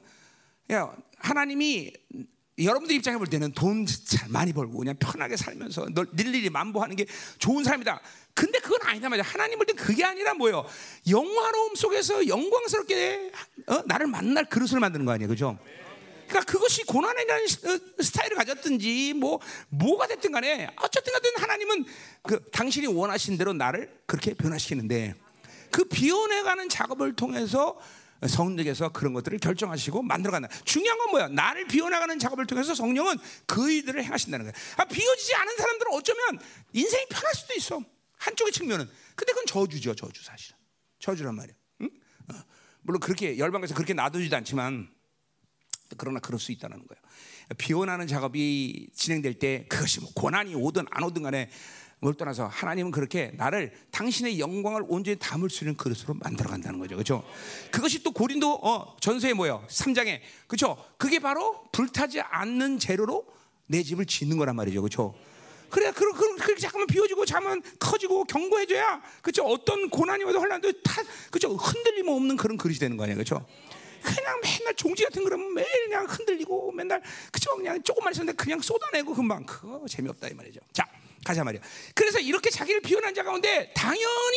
야 0.72 0.92
하나님이 1.18 1.92
여러분들 2.58 2.96
입장에 2.96 3.16
볼 3.18 3.28
때는 3.28 3.52
돈 3.52 3.86
잘 3.86 4.28
많이 4.30 4.52
벌고 4.52 4.78
그냥 4.78 4.96
편하게 4.98 5.36
살면서 5.36 5.90
널 5.90 6.08
일일이 6.18 6.50
만보하는 6.50 6.96
게 6.96 7.06
좋은 7.38 7.62
삶이다. 7.62 8.00
근데 8.34 8.58
그건 8.58 8.80
아니다 8.82 9.08
말이야. 9.08 9.24
하나님 9.24 9.58
볼땐 9.58 9.76
그게 9.76 10.04
아니라 10.04 10.34
뭐예요? 10.34 10.66
영화로움 11.08 11.74
속에서 11.74 12.26
영광스럽게 12.26 13.32
어? 13.66 13.82
나를 13.86 14.06
만날 14.06 14.44
그릇을 14.48 14.80
만드는 14.80 15.04
거 15.06 15.12
아니에요, 15.12 15.28
그죠? 15.28 15.58
그러니까 16.28 16.40
그것이 16.52 16.84
고난이라는 16.84 17.44
어, 17.44 18.02
스타일을 18.02 18.36
가졌든지 18.36 19.14
뭐 19.14 19.40
뭐가 19.70 20.06
됐든 20.06 20.30
간에 20.30 20.68
어쨌든 20.76 21.12
간에 21.12 21.28
하나님은 21.36 21.84
그 22.22 22.50
당신이 22.50 22.86
원하신 22.86 23.38
대로 23.38 23.52
나를 23.52 23.90
그렇게 24.06 24.34
변화시키는데 24.34 25.14
그 25.70 25.84
비워내가는 25.84 26.68
작업을 26.68 27.14
통해서 27.14 27.78
성령께서 28.26 28.88
그런 28.90 29.12
것들을 29.12 29.38
결정하시고 29.38 30.02
만들어간다. 30.02 30.48
중요한 30.64 30.98
건 30.98 31.10
뭐야? 31.10 31.28
나를 31.28 31.66
비워나가는 31.66 32.18
작업을 32.18 32.46
통해서 32.46 32.74
성령은 32.74 33.16
그 33.46 33.70
일들을 33.70 34.02
행하신다는 34.02 34.46
거야. 34.46 34.52
아, 34.76 34.84
비워지지 34.84 35.34
않은 35.34 35.56
사람들은 35.56 35.92
어쩌면 35.92 36.38
인생이 36.72 37.06
편할 37.10 37.34
수도 37.34 37.54
있어. 37.54 37.80
한쪽의 38.16 38.52
측면은. 38.52 38.88
근데 39.14 39.32
그건 39.32 39.46
저주죠, 39.46 39.94
저주 39.94 40.24
사실은. 40.24 40.56
저주란 40.98 41.36
말이야. 41.36 41.54
응? 41.82 41.90
어. 42.32 42.34
물론 42.80 43.00
그렇게 43.00 43.38
열방에서 43.38 43.74
그렇게 43.74 43.94
놔두지도 43.94 44.36
않지만 44.36 44.88
그러나 45.96 46.20
그럴 46.20 46.38
수 46.38 46.52
있다는 46.52 46.76
거예요. 46.76 47.00
비워나는 47.56 48.06
작업이 48.06 48.88
진행될 48.94 49.34
때 49.34 49.64
그것이 49.68 50.00
뭐 50.00 50.10
고난이 50.14 50.54
오든 50.54 50.86
안 50.90 51.02
오든 51.02 51.22
간에 51.22 51.50
뭘 52.00 52.14
떠나서 52.14 52.46
하나님은 52.46 52.92
그렇게 52.92 53.32
나를 53.34 53.72
당신의 53.90 54.38
영광을 54.38 54.84
온전히 54.86 55.18
담을 55.18 55.50
수 55.50 55.64
있는 55.64 55.76
그릇으로 55.76 56.14
만들어 56.14 56.50
간다는 56.50 56.78
거죠. 56.78 56.94
그렇죠? 56.94 57.24
그것이 57.72 58.02
또 58.02 58.12
고린도 58.12 58.60
어, 58.62 58.96
전서에 59.00 59.32
뭐예요? 59.32 59.64
3장에. 59.68 60.20
그렇죠? 60.46 60.76
그게 60.96 61.18
바로 61.18 61.64
불타지 61.72 62.20
않는 62.20 62.78
재료로 62.78 63.26
내 63.66 63.82
집을 63.82 64.06
짓는 64.06 64.36
거란 64.36 64.54
말이죠. 64.56 64.80
그렇죠? 64.80 65.14
그래, 65.70 65.92
그, 65.92 66.12
그, 66.12 66.36
그렇게 66.36 66.60
잠깐만 66.60 66.86
비워지고 66.86 67.26
잠은 67.26 67.62
커지고 67.78 68.24
경고해줘야, 68.24 69.02
그렇죠? 69.20 69.44
어떤 69.44 69.90
고난이 69.90 70.24
와도 70.24 70.40
혼란도 70.40 70.72
다, 70.82 71.02
그렇죠? 71.30 71.54
흔들림 71.56 72.08
없는 72.08 72.36
그런 72.36 72.56
그릇이 72.56 72.78
되는 72.78 72.96
거 72.96 73.02
아니에요, 73.02 73.16
그렇죠? 73.16 73.44
그냥 74.02 74.40
맨날 74.40 74.74
종지 74.74 75.04
같은 75.04 75.24
그러면 75.24 75.54
매일 75.54 75.68
그냥 75.86 76.06
흔들리고 76.06 76.72
맨날 76.72 77.02
그죠 77.32 77.54
그냥 77.56 77.82
조금만 77.82 78.12
있었는데 78.12 78.36
그냥 78.36 78.60
쏟아내고 78.60 79.14
금방 79.14 79.44
그거 79.44 79.86
재미없다 79.88 80.28
이 80.28 80.34
말이죠. 80.34 80.60
자 80.72 80.84
가자 81.24 81.44
말이야. 81.44 81.60
그래서 81.94 82.18
이렇게 82.18 82.50
자기를 82.50 82.80
비워낸 82.80 83.14
자 83.14 83.22
가운데 83.22 83.72
당연히 83.74 84.36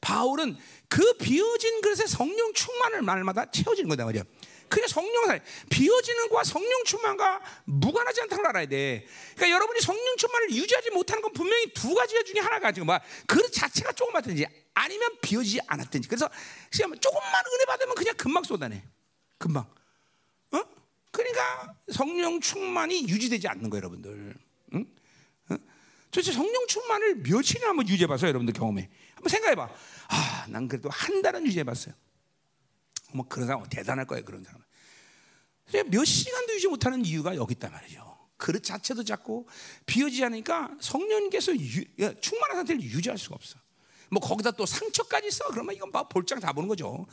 바울은 0.00 0.56
그 0.88 1.14
비워진 1.14 1.80
그릇에 1.80 2.06
성령 2.06 2.52
충만을 2.52 3.02
말마다 3.02 3.50
채워지는 3.50 3.88
거다 3.88 4.04
말이야. 4.04 4.22
그게 4.68 4.86
성령 4.86 5.26
살 5.26 5.42
비워지는 5.70 6.28
것과 6.28 6.44
성령 6.44 6.84
충만과 6.84 7.40
무관하지 7.64 8.20
않다는 8.22 8.42
걸 8.42 8.50
알아야 8.50 8.66
돼. 8.66 9.06
그러니까 9.34 9.54
여러분이 9.56 9.80
성령 9.80 10.16
충만을 10.16 10.50
유지하지 10.50 10.90
못하는 10.90 11.22
건 11.22 11.32
분명히 11.32 11.72
두 11.72 11.94
가지 11.94 12.14
중에 12.24 12.40
하나가 12.40 12.70
지금 12.70 12.86
뭐 12.86 12.98
그릇 13.26 13.50
자체가 13.50 13.92
조그맣든지 13.92 14.46
아니면 14.74 15.10
비워지지 15.22 15.60
않았든지. 15.66 16.08
그래서 16.08 16.28
조금만 16.70 17.32
은혜 17.54 17.64
받으면 17.64 17.94
그냥 17.94 18.14
금방 18.16 18.44
쏟아내. 18.44 18.82
금방. 19.38 19.62
어? 20.52 20.62
그러니까 21.10 21.74
성령 21.92 22.40
충만이 22.40 23.08
유지되지 23.08 23.48
않는 23.48 23.70
거예요, 23.70 23.78
여러분들. 23.78 24.34
응? 24.74 24.86
어? 25.50 25.56
도대체 26.10 26.32
성령 26.32 26.66
충만을 26.66 27.16
며칠이나 27.16 27.68
한번 27.68 27.88
유지해봐서 27.88 28.28
여러분들 28.28 28.52
경험해. 28.54 28.88
한번 29.14 29.30
생각해봐. 29.30 29.70
아, 30.08 30.46
난 30.48 30.68
그래도 30.68 30.88
한 30.90 31.22
달은 31.22 31.46
유지해봤어요. 31.46 31.94
뭐 33.14 33.26
그런 33.26 33.46
사람 33.46 33.66
대단할 33.68 34.06
거예요, 34.06 34.24
그런 34.24 34.44
사람. 34.44 34.60
몇 35.90 36.04
시간도 36.04 36.54
유지 36.54 36.66
못하는 36.66 37.04
이유가 37.04 37.36
여기 37.36 37.52
있단 37.52 37.70
말이죠. 37.70 38.18
그릇 38.36 38.62
자체도 38.62 39.04
작고 39.04 39.48
비워지지 39.84 40.24
않으니까 40.24 40.70
성령님께서 40.80 41.54
유, 41.56 41.84
충만한 42.20 42.58
상태를 42.58 42.80
유지할 42.80 43.18
수가 43.18 43.34
없어. 43.34 43.58
뭐 44.10 44.20
거기다 44.20 44.52
또 44.52 44.64
상처까지 44.64 45.30
써 45.30 45.44
그러면 45.48 45.74
이건 45.74 45.90
막 45.90 46.08
볼장 46.08 46.40
다 46.40 46.52
보는 46.52 46.68
거죠. 46.68 47.06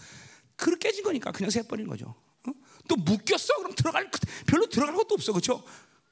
그렇게 0.55 0.89
깨진 0.89 1.03
거니까 1.03 1.31
그냥 1.31 1.49
새버린 1.49 1.87
거죠. 1.87 2.15
어? 2.47 2.51
또 2.87 2.95
묶였어 2.95 3.57
그럼 3.57 3.73
들어갈 3.75 4.09
별로 4.45 4.67
들어갈 4.67 4.95
것도 4.95 5.15
없어 5.15 5.31
그렇죠? 5.33 5.63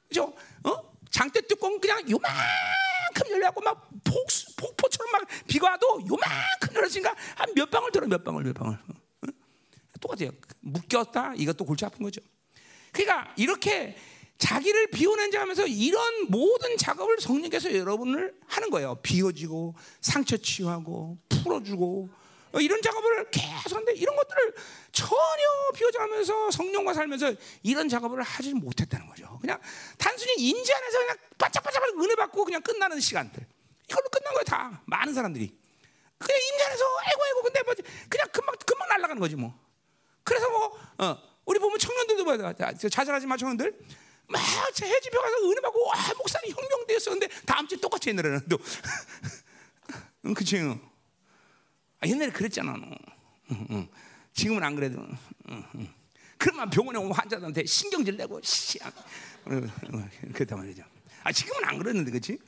그죠? 0.08 0.34
어? 0.64 0.94
장대 1.10 1.40
뚜껑 1.42 1.78
그냥 1.80 2.00
요만큼 2.10 3.30
열려갖고 3.30 3.60
막 3.60 3.88
폭, 4.04 4.26
폭포처럼 4.56 5.12
막 5.12 5.22
비가 5.46 5.70
와도 5.70 6.00
요만큼 6.08 6.74
열었으니까 6.74 7.14
한 7.36 7.54
몇 7.54 7.70
방울 7.70 7.92
들어 7.92 8.06
몇 8.06 8.24
방울 8.24 8.42
몇 8.44 8.52
방울 8.54 8.74
어? 8.74 9.26
똑같아요. 10.00 10.30
묶였다 10.60 11.34
이것도 11.36 11.64
골치 11.64 11.84
아픈 11.84 12.02
거죠. 12.02 12.20
그러니까 12.92 13.32
이렇게 13.36 13.96
자기를 14.38 14.88
비워낸 14.90 15.30
자 15.30 15.40
하면서 15.40 15.64
이런 15.66 16.26
모든 16.28 16.76
작업을 16.76 17.20
성령께서 17.20 17.72
여러분을 17.72 18.34
하는 18.46 18.70
거예요. 18.70 18.96
비워지고 18.96 19.74
상처 20.00 20.36
치유하고 20.36 21.18
풀어주고 21.28 22.08
어, 22.10 22.23
이런 22.60 22.80
작업을 22.82 23.30
계속 23.30 23.76
하는데 23.76 23.92
이런 23.94 24.16
것들을 24.16 24.54
전혀 24.92 25.42
비워져가면서 25.74 26.50
성령과 26.50 26.94
살면서 26.94 27.34
이런 27.62 27.88
작업을 27.88 28.22
하지 28.22 28.54
못했다는 28.54 29.08
거죠. 29.08 29.38
그냥 29.40 29.60
단순히 29.98 30.34
인지 30.36 30.72
안에서 30.72 30.98
그냥 30.98 31.16
바짝바짝 31.38 31.82
은혜 32.00 32.14
받고 32.14 32.44
그냥 32.44 32.62
끝나는 32.62 33.00
시간들. 33.00 33.44
이걸로 33.88 34.08
끝난 34.08 34.32
거예요, 34.34 34.44
다. 34.44 34.82
많은 34.86 35.14
사람들이. 35.14 35.52
그냥 36.18 36.40
인지 36.52 36.64
안에서 36.64 36.84
아이고, 37.04 37.24
아이고, 37.24 37.42
근데 37.42 37.62
뭐 37.62 37.74
그냥 38.08 38.28
금방, 38.32 38.54
금방 38.66 38.88
날아가는 38.88 39.20
거지 39.20 39.36
뭐. 39.36 39.54
그래서 40.22 40.48
뭐, 40.48 40.78
어, 40.98 41.18
우리 41.44 41.58
보면 41.58 41.78
청년들도 41.78 42.24
뭐야. 42.24 42.54
자잘하지 42.76 43.26
마, 43.26 43.36
청년들. 43.36 43.78
막 44.26 44.40
해집에 44.40 45.18
가서 45.18 45.36
은혜 45.50 45.60
받고, 45.60 45.86
와, 45.86 45.94
목사님 46.16 46.54
혁명되었어. 46.56 47.10
근데 47.10 47.28
다음 47.44 47.68
주에 47.68 47.78
똑같이 47.78 48.08
했느라는 48.08 48.48
또. 48.48 48.58
그치. 50.34 50.56
아, 52.04 52.06
옛날에 52.06 52.30
그랬잖아. 52.30 52.76
너. 52.76 53.88
지금은 54.34 54.62
안 54.62 54.74
그래도. 54.74 55.06
응, 55.48 55.64
그러면 56.36 56.68
병원에 56.68 56.98
오면 56.98 57.12
환자들한테 57.12 57.64
신경질 57.64 58.16
내고 58.18 58.38
씨야. 58.42 58.92
그렇단 60.34 60.58
말이죠. 60.58 60.82
아 61.22 61.32
지금은 61.32 61.64
안 61.64 61.78
그랬는데 61.78 62.10
그렇지? 62.10 62.38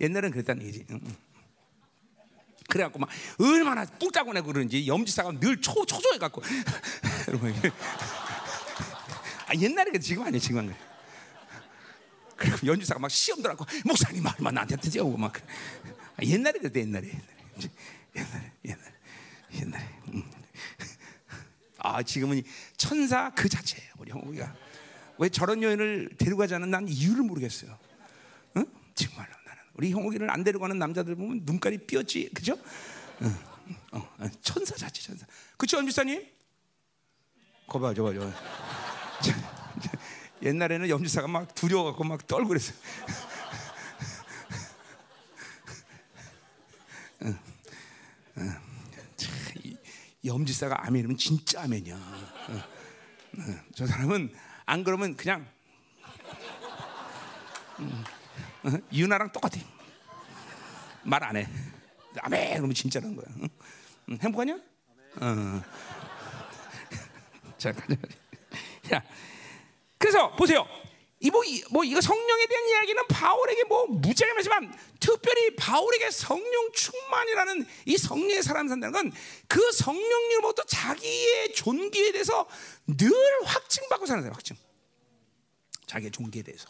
옛날엔 0.00 0.30
그랬다는 0.30 0.62
얘기지. 0.62 0.86
그래갖고 2.68 3.00
막 3.00 3.08
얼마나 3.38 3.84
뿡 3.84 4.12
짜고 4.12 4.32
내고 4.32 4.52
그런지 4.52 4.86
염지사가 4.86 5.40
늘 5.40 5.60
초, 5.60 5.84
초조해갖고 5.84 6.42
아, 9.46 9.54
옛날에 9.54 9.90
그 9.90 9.98
지금 10.00 10.24
아니야 10.24 10.40
지금 10.40 10.60
안 10.60 10.66
그래. 10.66 10.76
그리고 12.36 12.66
연주사가 12.66 13.00
막 13.00 13.10
시험 13.10 13.42
들어갖고 13.42 13.64
목사님 13.84 14.22
말만 14.22 14.54
나한테 14.54 14.76
드지고 14.76 15.16
막 15.16 15.32
아, 16.16 16.22
옛날에 16.22 16.58
그때 16.58 16.80
옛날에 16.80 17.08
옛날에 17.08 17.70
옛날에 18.16 18.52
옛날에 18.64 18.92
옛날에. 19.54 19.84
음. 20.08 20.22
아 21.78 22.02
지금은 22.02 22.42
천사 22.76 23.30
그 23.34 23.48
자체예요 23.48 23.92
우리 23.98 24.10
형욱이가. 24.10 24.54
왜 25.18 25.28
저런 25.28 25.62
여인을 25.62 26.10
데려가자는 26.18 26.70
난 26.70 26.88
이유를 26.88 27.22
모르겠어요. 27.22 27.78
응? 28.56 28.66
정말로 28.94 29.30
나는 29.46 29.62
우리 29.74 29.92
형욱이를 29.92 30.30
안 30.30 30.44
데려가는 30.44 30.78
남자들 30.78 31.14
보면 31.14 31.40
눈깔이 31.44 31.78
삐었지, 31.86 32.30
그죠? 32.34 32.58
응. 33.22 33.34
어, 33.92 33.98
어, 34.18 34.26
천사 34.42 34.74
자체 34.74 35.02
천사. 35.02 35.24
그쵸, 35.56 35.78
엄지사님? 35.78 36.26
거봐, 37.66 37.94
저봐, 37.94 38.12
저봐. 38.12 38.30
옛날에는 40.42 40.88
염지사가 40.88 41.28
막 41.28 41.54
두려워갖고 41.54 42.04
막 42.04 42.26
떨고 42.26 42.48
그랬어. 42.48 42.72
응. 47.22 47.28
응. 47.28 47.38
염지사가 50.24 50.86
아멘이면 50.86 51.16
진짜 51.16 51.62
아멘이야. 51.62 51.96
응. 52.50 52.62
응. 53.38 53.60
저 53.74 53.86
사람은 53.86 54.34
안 54.66 54.82
그러면 54.84 55.16
그냥 55.16 55.46
응. 57.80 58.04
유나랑 58.92 59.32
똑같아. 59.32 59.60
말 61.04 61.22
안 61.22 61.36
해. 61.36 61.46
아멘 62.20 62.54
그러면 62.56 62.74
진짜라는 62.74 63.14
거야. 63.16 63.26
응? 63.40 63.48
행복하냐? 64.22 64.54
어. 65.20 65.62
자, 67.58 67.72
가자. 67.72 67.94
야, 68.94 69.02
그래서 69.98 70.30
보세요. 70.36 70.66
이뭐 71.26 71.42
뭐 71.70 71.84
이거 71.84 72.00
성령에 72.00 72.46
대한 72.46 72.68
이야기는 72.68 73.06
바울에게 73.08 73.64
뭐 73.64 73.86
무지하게 73.86 74.34
많지만 74.34 74.78
특별히 75.00 75.54
바울에게 75.56 76.10
성령 76.10 76.72
충만이라는 76.72 77.66
이 77.86 77.96
성령의 77.96 78.42
사람 78.42 78.68
산다는 78.68 78.92
건 78.92 79.12
그 79.48 79.72
성령님으로부터 79.72 80.64
자기의 80.64 81.52
존귀에 81.54 82.12
대해서 82.12 82.46
늘 82.86 83.10
확증받고 83.44 84.06
사는 84.06 84.22
거예요. 84.22 84.32
확증. 84.32 84.56
자기의 85.86 86.10
존귀에 86.10 86.42
대해서. 86.42 86.68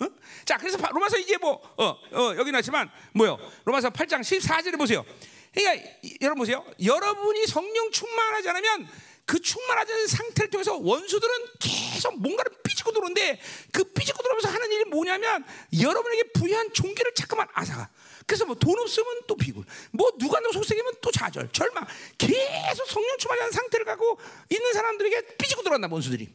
어? 0.00 0.06
자, 0.44 0.56
그래서 0.56 0.78
로마서 0.90 1.18
이제 1.18 1.36
뭐 1.36 1.60
어, 1.76 1.84
어, 1.84 2.34
여기 2.36 2.50
나지만 2.50 2.90
뭐요? 3.12 3.38
로마서 3.64 3.90
8장 3.90 4.20
14절에 4.20 4.76
보세요. 4.78 5.04
그러니까 5.52 5.88
여러분 6.20 6.40
보세요. 6.40 6.64
여러분이 6.82 7.46
성령 7.46 7.90
충만하지 7.92 8.48
않으면 8.48 8.88
그 9.26 9.40
충만하지 9.40 9.92
않은 9.92 10.06
상태를 10.06 10.50
통해서 10.50 10.76
원수들은 10.76 11.34
계속 11.58 12.18
뭔가를 12.20 12.52
삐지고 12.62 12.92
들어오는데 12.92 13.40
그 13.72 13.84
삐지고 13.84 14.22
들어오면서 14.22 14.48
하는 14.48 14.70
일이 14.70 14.84
뭐냐면 14.84 15.44
여러분에게 15.80 16.24
부여한 16.34 16.72
종기를 16.72 17.14
자꾸만 17.14 17.46
앗아가. 17.54 17.88
그래서 18.26 18.44
뭐 18.44 18.54
돈 18.54 18.78
없으면 18.78 19.22
또 19.26 19.36
비굴, 19.36 19.64
뭐 19.92 20.10
누가 20.18 20.40
너 20.40 20.50
속삭이면 20.52 20.94
또 21.02 21.10
좌절, 21.10 21.50
절망. 21.52 21.86
계속 22.16 22.86
성령 22.86 23.16
않은 23.40 23.52
상태를 23.52 23.84
갖고 23.86 24.18
있는 24.50 24.72
사람들에게 24.72 25.36
삐지고 25.36 25.62
들어간다 25.62 25.88
원수들이. 25.90 26.28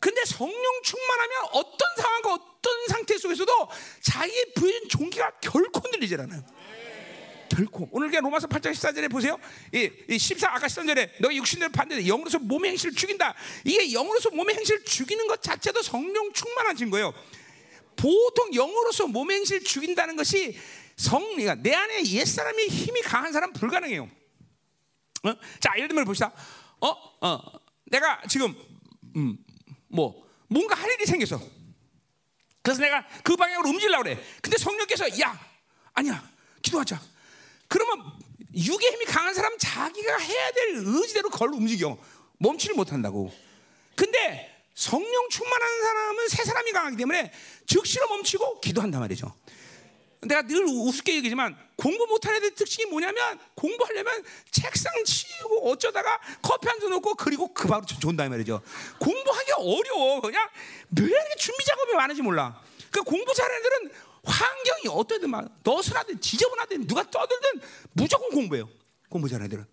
근데 0.00 0.24
성령 0.26 0.82
충만하면 0.82 1.44
어떤 1.52 1.96
상황과 1.96 2.34
어떤 2.34 2.86
상태 2.88 3.16
속에서도 3.16 3.68
자기의 4.02 4.52
부여진 4.54 4.88
종기가 4.88 5.38
결코 5.40 5.80
흔들리질 5.80 6.20
않아요. 6.20 6.44
결코. 7.48 7.88
오늘 7.92 8.08
그냥 8.08 8.24
로마서 8.24 8.46
8장 8.46 8.72
14절에 8.72 9.10
보세요. 9.10 9.38
이, 9.72 9.90
이 10.08 10.18
14, 10.18 10.54
아까 10.54 10.66
13절에 10.66 11.10
너희 11.20 11.36
육신을 11.38 11.70
반대 11.70 12.06
영으로서 12.06 12.38
몸의 12.38 12.72
행실을 12.72 12.94
죽인다. 12.94 13.34
이게 13.64 13.92
영으로서 13.92 14.30
몸의 14.30 14.56
행실을 14.56 14.84
죽이는 14.84 15.26
것 15.26 15.42
자체도 15.42 15.82
성령 15.82 16.32
충만하신 16.32 16.90
거예요. 16.90 17.12
보통 17.96 18.52
영으로서 18.54 19.06
몸의 19.06 19.38
행실을 19.38 19.62
죽인다는 19.62 20.16
것이 20.16 20.58
성리가 20.96 21.54
그러니까 21.54 21.54
내 21.62 21.74
안에 21.74 22.04
옛 22.06 22.24
사람이 22.24 22.66
힘이 22.66 23.02
강한 23.02 23.32
사람 23.32 23.52
불가능해요. 23.52 24.08
어? 25.24 25.34
자, 25.60 25.72
예를 25.76 25.88
들면 25.88 26.04
봅시다. 26.04 26.32
어, 26.80 26.88
어, 27.20 27.40
내가 27.86 28.20
지금, 28.28 28.54
음, 29.16 29.38
뭐, 29.88 30.26
뭔가 30.48 30.74
할 30.74 30.90
일이 30.92 31.06
생겼어. 31.06 31.40
그래서 32.62 32.80
내가 32.80 33.06
그 33.22 33.36
방향으로 33.36 33.70
움직이려고 33.70 34.04
그래. 34.04 34.22
근데 34.42 34.56
성령께서, 34.58 35.20
야, 35.20 35.38
아니야, 35.94 36.22
기도하자. 36.62 37.13
그러면 37.74 38.04
육의 38.54 38.92
힘이 38.92 39.04
강한 39.04 39.34
사람은 39.34 39.58
자기가 39.58 40.16
해야 40.18 40.52
될 40.52 40.74
의지대로 40.76 41.28
걸로 41.28 41.56
움직여. 41.56 41.98
멈추지 42.38 42.72
못한다고. 42.74 43.32
근데 43.96 44.62
성령 44.74 45.28
충만한 45.28 45.82
사람은 45.82 46.28
새 46.28 46.44
사람이 46.44 46.70
강하기 46.70 46.96
때문에 46.96 47.32
즉시로 47.66 48.06
멈추고 48.10 48.60
기도한단 48.60 49.00
말이죠. 49.00 49.34
내가 50.20 50.42
늘 50.42 50.64
우습게 50.64 51.16
얘기지만 51.16 51.58
공부 51.76 52.06
못하는 52.06 52.36
애들 52.36 52.54
특징이 52.54 52.88
뭐냐면 52.88 53.40
공부하려면 53.56 54.22
책상 54.52 54.92
치우고 55.04 55.70
어쩌다가 55.70 56.20
커피 56.42 56.68
한 56.68 56.78
잔 56.78 56.90
놓고 56.90 57.16
그리고 57.16 57.52
그 57.52 57.66
바로 57.66 57.84
존다 57.84 58.28
말이죠. 58.28 58.62
공부하기 59.00 59.50
어려워. 59.58 60.20
그냥 60.20 60.48
왜 60.96 61.06
이렇게 61.06 61.34
준비 61.40 61.64
작업이 61.64 61.92
많은지 61.94 62.22
몰라. 62.22 62.62
그 62.92 63.02
공부 63.02 63.34
잘하는 63.34 63.58
애들은 63.58 63.92
환경이 64.24 64.88
어떠든 64.88 65.30
막 65.30 65.48
너스라든 65.62 66.20
지저분하든 66.20 66.86
누가 66.86 67.08
떠들든 67.10 67.60
무조건 67.92 68.30
공부해요. 68.30 68.68
공부 69.08 69.28
잘하는 69.28 69.46
애들은. 69.46 69.64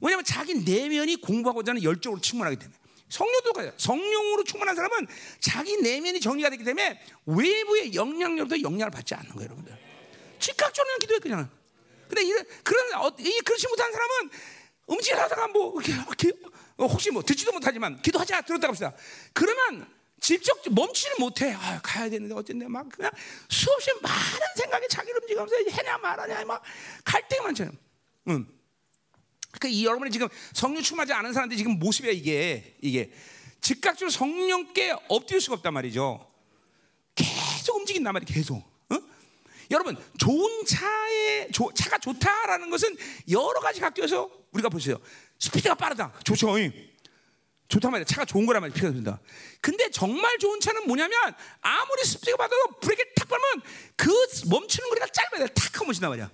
왜냐하면 0.00 0.24
자기 0.24 0.54
내면이 0.54 1.16
공부하고자 1.16 1.72
하는 1.72 1.82
열정으로 1.82 2.20
충만하기 2.20 2.56
때문에. 2.58 2.78
성령도 3.08 3.52
가요. 3.52 3.72
성령으로 3.76 4.44
충만한 4.44 4.74
사람은 4.74 5.06
자기 5.40 5.76
내면이 5.76 6.20
정리가 6.20 6.50
되기 6.50 6.64
때문에 6.64 7.00
외부의 7.26 7.94
영향력도 7.94 8.62
영향을 8.62 8.90
받지 8.90 9.14
않는 9.14 9.30
거예요, 9.30 9.46
여러분들. 9.46 9.78
즉각적으로 10.38 10.98
기도해 10.98 11.20
그냥. 11.20 11.48
근데 12.08 12.24
이런 12.24 12.44
그런 12.62 12.94
어, 12.94 13.14
이 13.18 13.40
그렇지 13.40 13.68
못한 13.68 13.92
사람은 13.92 14.30
음식하다가 14.90 15.48
뭐 15.48 15.80
이렇게, 15.80 15.92
이렇게 15.92 16.32
혹시 16.78 17.10
뭐 17.10 17.22
듣지도 17.22 17.52
못하지만 17.52 18.00
기도하자 18.02 18.42
들었다 18.42 18.66
갑시다. 18.66 18.92
그러면 19.32 19.88
직접 20.26 20.58
멈추지 20.68 21.20
못해. 21.20 21.52
아, 21.52 21.78
가야 21.80 22.10
되는데 22.10 22.34
어쨌네. 22.34 22.66
막 22.66 22.88
그냥 22.88 23.12
수없이 23.48 23.92
많은 24.02 24.40
생각이 24.56 24.88
자기를 24.88 25.20
움직이면서 25.22 25.54
해냐 25.70 25.98
말하냐 25.98 26.44
막 26.44 26.60
갈등이 27.04 27.42
많잖아요. 27.42 27.72
응. 28.30 28.46
그러니까 29.52 29.68
이 29.68 29.86
여러분이 29.86 30.10
지금 30.10 30.26
성령 30.52 30.82
충만하지 30.82 31.12
않은 31.12 31.32
사람들이 31.32 31.56
지금 31.56 31.78
모습이야 31.78 32.10
이게 32.10 32.76
이게 32.82 33.12
즉각적으로 33.60 34.10
성령께 34.10 34.96
엎드릴 35.06 35.40
수가 35.40 35.54
없단 35.58 35.72
말이죠. 35.72 36.28
계속 37.14 37.76
움직인단 37.76 38.12
말이야 38.12 38.26
계속. 38.26 38.56
어? 38.56 38.98
여러분 39.70 39.96
좋은 40.18 40.66
차에 40.66 41.50
조, 41.52 41.70
차가 41.72 41.98
좋다라는 41.98 42.68
것은 42.70 42.96
여러 43.30 43.60
가지 43.60 43.78
각도에서 43.78 44.28
우리가 44.50 44.70
보세요. 44.70 45.00
스피드가 45.38 45.76
빠르다. 45.76 46.12
좋죠. 46.24 46.48
좋단 47.68 47.90
말이야. 47.90 48.04
차가 48.04 48.24
좋은 48.24 48.46
거란 48.46 48.60
말이야. 48.62 48.74
피가 48.74 48.90
된다. 48.92 49.18
근데 49.60 49.90
정말 49.90 50.38
좋은 50.38 50.60
차는 50.60 50.86
뭐냐면 50.86 51.18
아무리 51.60 52.04
스피드가 52.04 52.36
빠르도 52.36 52.80
브레이크를 52.80 53.12
탁 53.16 53.28
밟으면 53.28 53.62
그 53.96 54.10
멈추는 54.48 54.88
거리가 54.90 55.06
짧아야 55.08 55.46
돼. 55.46 55.54
탁 55.54 55.74
하면 55.76 55.86
멈춘단 55.88 56.10
말이야. 56.10 56.30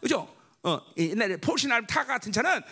그죠? 0.00 0.34
어, 0.62 0.80
옛날에 0.96 1.36
포르쉐나 1.36 1.86
타 1.86 2.04
같은 2.06 2.32
차는 2.32 2.62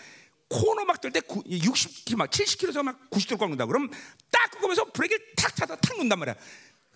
코너 0.48 0.84
막 0.84 1.00
뜰 1.00 1.12
때 1.12 1.20
60km, 1.20 2.16
막 2.16 2.28
70km에서 2.30 2.82
막 2.82 2.98
90도로 3.10 3.38
꺾는다. 3.38 3.66
그럼 3.66 3.88
딱 4.30 4.50
꺾으면서 4.52 4.84
브레이크를 4.86 5.24
탁 5.36 5.54
차다 5.54 5.76
탁 5.76 5.92
놓는단 5.96 6.18
말이야. 6.18 6.34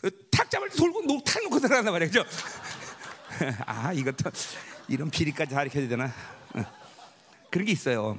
그탁 0.00 0.50
잡을 0.50 0.68
때 0.70 0.76
돌고 0.76 1.02
노, 1.02 1.22
탁 1.24 1.42
놓고 1.44 1.61
들어간단 1.61 1.92
말이야. 1.92 2.09
그죠? 2.09 2.24
아, 3.66 3.92
이것도 3.92 4.30
이런 4.88 5.11
비리까지 5.11 5.55
가르쳐야 5.55 5.88
되나? 5.88 6.12
어. 6.55 6.64
그런 7.50 7.66
게 7.66 7.72
있어요. 7.72 8.18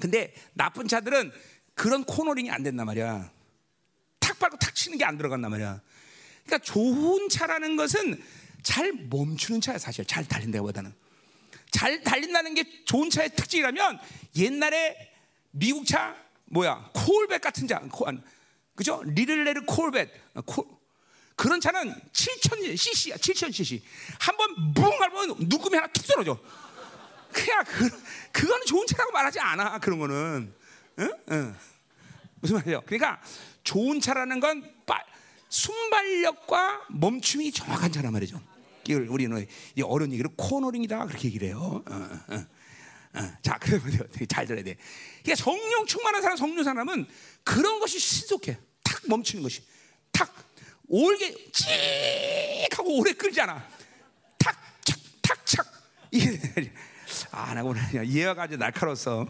근데 0.00 0.34
나쁜 0.54 0.86
차들은 0.88 1.32
그런 1.78 2.04
코너링이 2.04 2.50
안 2.50 2.62
된단 2.62 2.86
말이야. 2.86 3.30
탁 4.20 4.38
밟고 4.38 4.58
탁 4.58 4.74
치는 4.74 4.98
게 4.98 5.04
안 5.04 5.16
들어간단 5.16 5.50
말이야. 5.50 5.80
그러니까 6.44 6.64
좋은 6.64 7.28
차라는 7.28 7.76
것은 7.76 8.22
잘 8.62 8.92
멈추는 8.92 9.60
차야 9.60 9.78
사실. 9.78 10.04
잘 10.04 10.26
달린다기보다는. 10.26 10.92
잘 11.70 12.02
달린다는 12.02 12.54
게 12.54 12.84
좋은 12.84 13.08
차의 13.10 13.30
특징이라면 13.36 13.98
옛날에 14.36 15.12
미국 15.52 15.86
차 15.86 16.16
뭐야 16.46 16.90
콜벳 16.94 17.40
같은 17.40 17.68
차, 17.68 17.80
그죠? 18.74 19.02
리를레르 19.04 19.62
콜벳, 19.66 20.10
콜, 20.46 20.64
그런 21.36 21.60
차는 21.60 21.94
7,000cc야, 22.12 23.16
7,000cc. 23.18 23.82
한 24.18 24.36
번 24.36 24.74
붕 24.74 24.98
밟으면 24.98 25.36
누구미 25.48 25.76
하나 25.76 25.86
툭 25.88 26.06
떨어져. 26.06 26.38
그냥 27.32 27.64
그, 27.66 27.90
그거는 28.32 28.66
좋은 28.66 28.86
차라고 28.86 29.12
말하지 29.12 29.38
않아. 29.40 29.78
그런 29.78 29.98
거는, 29.98 30.54
응? 30.98 31.12
응. 31.30 31.56
무슨 32.40 32.56
말이에요? 32.56 32.82
그러니까 32.86 33.20
좋은 33.64 34.00
차라는 34.00 34.40
건 34.40 34.72
빠, 34.86 35.02
순발력과 35.48 36.86
멈춤이 36.90 37.52
정확한 37.52 37.92
차란 37.92 38.12
말이죠. 38.12 38.40
이걸 38.86 39.08
우리는 39.08 39.46
이 39.74 39.82
어려운 39.82 40.12
얘기를 40.12 40.30
코너링이다 40.36 41.06
그렇게 41.06 41.28
얘기를 41.28 41.48
해요. 41.48 41.82
어, 41.86 41.94
어, 41.94 42.46
어. 43.14 43.32
자, 43.42 43.58
그러면 43.60 44.08
잘 44.28 44.46
들어야 44.46 44.62
돼. 44.62 44.76
그러니까 45.22 45.44
성령 45.44 45.86
충만한 45.86 46.22
사람, 46.22 46.36
성령 46.36 46.64
사람은 46.64 47.06
그런 47.42 47.80
것이 47.80 47.98
신속해. 47.98 48.58
탁 48.82 49.02
멈추는 49.08 49.42
것이. 49.42 49.62
탁 50.12 50.32
올게 50.88 51.34
찍 51.52 51.68
하고 52.78 52.98
오래 52.98 53.12
끌지 53.12 53.40
않아. 53.40 53.62
탁, 54.38 54.56
착, 54.84 54.98
탁, 55.22 55.46
착. 55.46 55.66
이게 56.10 56.38
아, 57.30 57.54
나 57.54 57.62
오늘 57.62 57.82
그냥 57.88 58.06
예화가 58.06 58.44
아주 58.44 58.56
날카로웠어. 58.56 59.26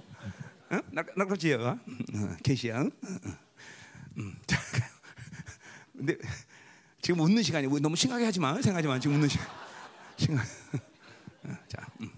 예화가? 1.48 1.78
응, 2.14 2.36
계시야. 2.42 2.80
응? 2.80 2.90
응, 3.04 3.18
응. 4.18 4.36
자, 4.46 4.58
근데 5.96 6.16
지금 7.00 7.20
웃는 7.20 7.42
시간이 7.42 7.66
너무 7.80 7.96
심하게 7.96 8.24
하지 8.24 8.40
마. 8.40 8.54
생각하지 8.54 8.88
마. 8.88 8.98
지금 8.98 9.16
웃는 9.16 9.28
시간. 9.28 9.46
심각. 10.16 10.44
자, 11.68 11.86
음. 12.00 12.10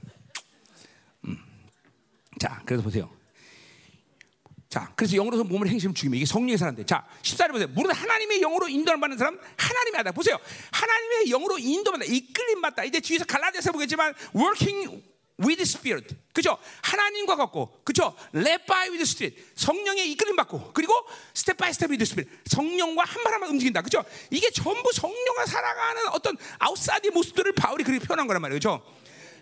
음. 1.26 1.36
자, 2.38 2.62
그래서 2.64 2.82
보세요. 2.82 3.10
자, 4.68 4.92
그래서 4.94 5.16
영으로서 5.16 5.42
몸을 5.44 5.66
행실을 5.68 5.94
죽이면 5.94 6.16
이게 6.16 6.26
성령의 6.26 6.56
사람들. 6.56 6.86
자, 6.86 7.04
14절 7.22 7.50
보세요. 7.50 7.68
무릇 7.68 7.90
하나님의 7.90 8.40
영으로 8.40 8.68
인도를 8.68 9.00
받는 9.00 9.18
사람 9.18 9.38
하나님이 9.56 9.96
하다. 9.96 10.12
보세요. 10.12 10.38
하나님의 10.70 11.28
영으로 11.30 11.58
인도받다. 11.58 12.04
이끌림 12.04 12.62
받다. 12.62 12.84
이제 12.84 13.00
뒤에서 13.00 13.24
갈라디아서 13.24 13.72
보겠지만 13.72 14.14
walking 14.34 15.02
with 15.40 15.62
spirit. 15.62 16.16
그죠? 16.32 16.56
하나님과 16.82 17.36
같고. 17.36 17.80
그죠? 17.84 18.14
led 18.34 18.64
by 18.66 18.88
with 18.88 19.02
spirit. 19.02 19.42
성령의 19.56 20.10
이끌림 20.12 20.36
받고. 20.36 20.72
그리고 20.72 20.94
step 21.36 21.56
by 21.58 21.70
step 21.70 21.90
with 21.90 22.02
spirit. 22.02 22.30
성령과 22.46 23.04
한 23.04 23.22
발 23.24 23.32
한 23.32 23.40
발 23.40 23.50
움직인다. 23.50 23.82
그죠? 23.82 24.04
이게 24.30 24.50
전부 24.50 24.92
성령과 24.92 25.46
살아가는 25.46 26.08
어떤 26.08 26.36
outside의 26.58 27.10
모습들을 27.12 27.52
바울이 27.52 27.84
그렇게 27.84 28.04
표현한 28.04 28.26
거란 28.26 28.42
말이에요. 28.42 28.56
그죠? 28.58 28.82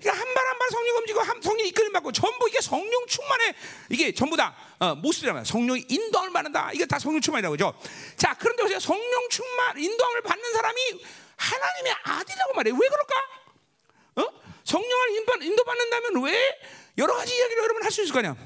그러니까 0.01 0.23
한 0.25 0.35
발 0.35 0.47
한 0.47 0.59
발 0.59 0.69
성령 0.71 0.97
움직이고 0.99 1.21
한 1.21 1.43
성령 1.43 1.67
이끌림 1.67 1.93
받고 1.93 2.13
전부 2.13 2.49
이게 2.49 2.61
성령 2.61 3.07
충만의 3.07 3.55
이게 3.91 4.15
전부 4.15 4.37
다 4.37 4.55
어, 4.79 4.95
모습이란 4.95 5.35
말이야. 5.35 5.45
성령이 5.45 5.87
인도함을 5.89 6.33
받는다. 6.33 6.71
이게 6.73 6.87
다 6.87 6.99
성령 7.01 7.21
충만이라고 7.21 7.53
그죠? 7.55 7.75
자, 8.17 8.37
그런데 8.39 8.63
보세요. 8.63 8.79
성령 8.79 9.29
충만 9.29 9.77
인도함을 9.77 10.23
받는 10.23 10.53
사람이 10.53 10.81
하나님의 11.37 11.95
아들이라고 12.05 12.55
말해. 12.55 12.71
왜 12.71 12.79
그럴까? 12.89 13.15
어? 14.17 14.48
성령을 14.69 15.11
인도, 15.17 15.33
인도받는다면 15.43 16.25
왜 16.25 16.61
여러 16.99 17.15
가지 17.15 17.35
이야기를 17.35 17.63
여러분 17.63 17.83
할 17.83 17.91
수 17.91 18.03
있을 18.03 18.13
거냐? 18.13 18.37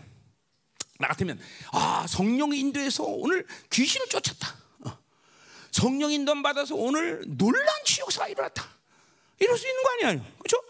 나 1.00 1.08
같으면 1.08 1.40
아 1.72 2.06
성령 2.08 2.52
인도에서 2.54 3.02
오늘 3.02 3.44
귀신을 3.70 4.06
쫓았다. 4.08 4.56
어. 4.86 4.98
성령 5.72 6.12
인도 6.12 6.40
받아서 6.42 6.76
오늘 6.76 7.24
놀란 7.26 7.66
치욕사가 7.84 8.28
일어났다. 8.28 8.68
이럴 9.40 9.58
수 9.58 9.66
있는 9.66 9.82
거 9.82 9.90
아니에요, 9.90 10.24
그렇죠? 10.38 10.62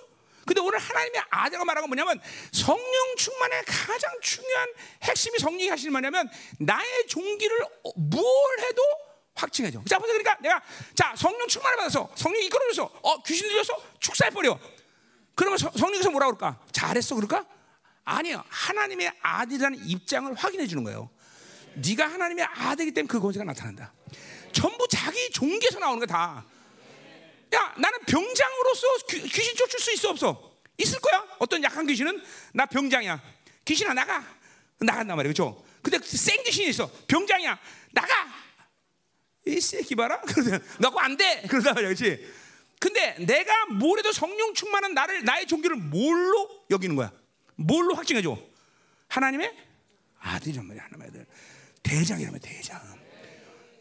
근데 0.47 0.61
오늘 0.63 0.79
하나님의 0.79 1.23
아들가 1.29 1.65
말한 1.67 1.83
건 1.83 1.91
뭐냐면 1.91 2.21
성령 2.51 3.17
충만의 3.17 3.63
가장 3.67 4.11
중요한 4.23 4.69
핵심이 5.03 5.39
성령이 5.39 5.69
하시는 5.69 5.93
말이냐면 5.93 6.31
나의 6.59 7.07
종기를 7.09 7.59
뭘 7.97 8.25
해도 8.61 8.83
확증해줘. 9.35 9.83
자 9.87 9.99
보세요. 9.99 10.17
그러니까 10.19 10.41
내가 10.41 10.63
자 10.95 11.15
성령 11.17 11.47
충만을 11.47 11.77
받아서 11.77 12.11
성령 12.15 12.43
이끌어줘서 12.43 12.91
어 13.03 13.23
귀신 13.23 13.49
들려서 13.49 13.77
축사해 14.01 14.31
버려. 14.31 14.59
그러면 15.35 15.59
성령께서 15.59 16.11
뭐라 16.11 16.27
그럴까? 16.27 16.61
잘했어 16.73 17.15
그럴까? 17.15 17.47
아니요. 18.05 18.43
하나님의 18.49 19.13
아들이라는 19.23 19.87
입장을 19.87 20.33
확인해 20.35 20.67
주는 20.67 20.85
거예요. 20.85 21.11
네가 21.75 22.07
하나님의 22.07 22.45
아들이기 22.45 22.95
때문에 22.95 23.09
그 23.09 23.21
권세가 23.21 23.45
나타난다. 23.45 23.93
전부 24.53 24.87
자기 24.89 25.31
종기에서 25.31 25.79
나오는 25.79 25.99
거 26.01 26.07
다. 26.07 26.45
야, 27.55 27.75
나는 27.77 27.99
병장으로서 28.07 28.87
귀, 29.09 29.29
신 29.29 29.57
쫓을 29.57 29.81
수 29.81 29.93
있어 29.93 30.11
없어? 30.11 30.53
있을 30.79 30.99
거야. 31.01 31.27
어떤 31.39 31.63
약한 31.63 31.87
귀신은 31.87 32.23
나 32.55 32.67
병장이야. 32.67 33.21
귀신아 33.65 33.95
나가. 33.95 34.25
나간단 34.81 35.17
말이야. 35.17 35.31
그죠? 35.31 35.65
근데 35.83 35.99
생 36.05 36.43
귀신이 36.45 36.69
있어. 36.71 36.91
병장이야. 37.07 37.59
나가. 37.93 38.33
이 39.47 39.61
새끼 39.61 39.95
봐라. 39.95 40.21
그러면 40.27 40.65
나고 40.79 41.01
안 41.01 41.17
돼. 41.17 41.43
그러단 41.49 41.75
말이야. 41.75 41.95
그렇지? 41.95 42.42
근데 42.83 43.15
내가 43.25 43.67
뭐래도 43.67 44.11
성령 44.11 44.55
충만한 44.55 44.93
나를 44.93 45.23
나의 45.23 45.47
종교를 45.47 45.77
뭘로 45.77 46.65
여기는 46.69 46.97
거야? 46.97 47.13
뭘로 47.55 47.95
확증해 47.95 48.23
줘? 48.23 48.37
하나님의 49.07 49.57
아들이란 50.19 50.67
말이야. 50.67 50.83
하나님의 50.87 51.09
아들. 51.09 51.27
대장이란 51.85 52.33
말이야. 52.33 52.53
대장. 52.53 52.81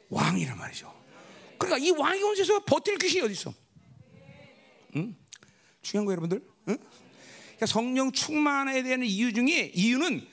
왕이란 0.10 0.56
말이죠. 0.56 0.94
그러니까 1.58 1.84
이 1.84 1.90
왕의 1.90 2.22
원세에서 2.22 2.64
버틸 2.64 3.00
귀신이 3.00 3.26
어디 3.26 3.34
있어? 3.34 3.52
응? 4.98 5.16
중요한 5.82 6.06
거 6.06 6.12
여러분들. 6.12 6.38
응? 6.68 6.78
그러니까 6.78 7.66
성령 7.66 8.12
충만에 8.12 8.84
대한 8.84 9.02
이유 9.02 9.34
중에 9.34 9.72
이유는 9.74 10.28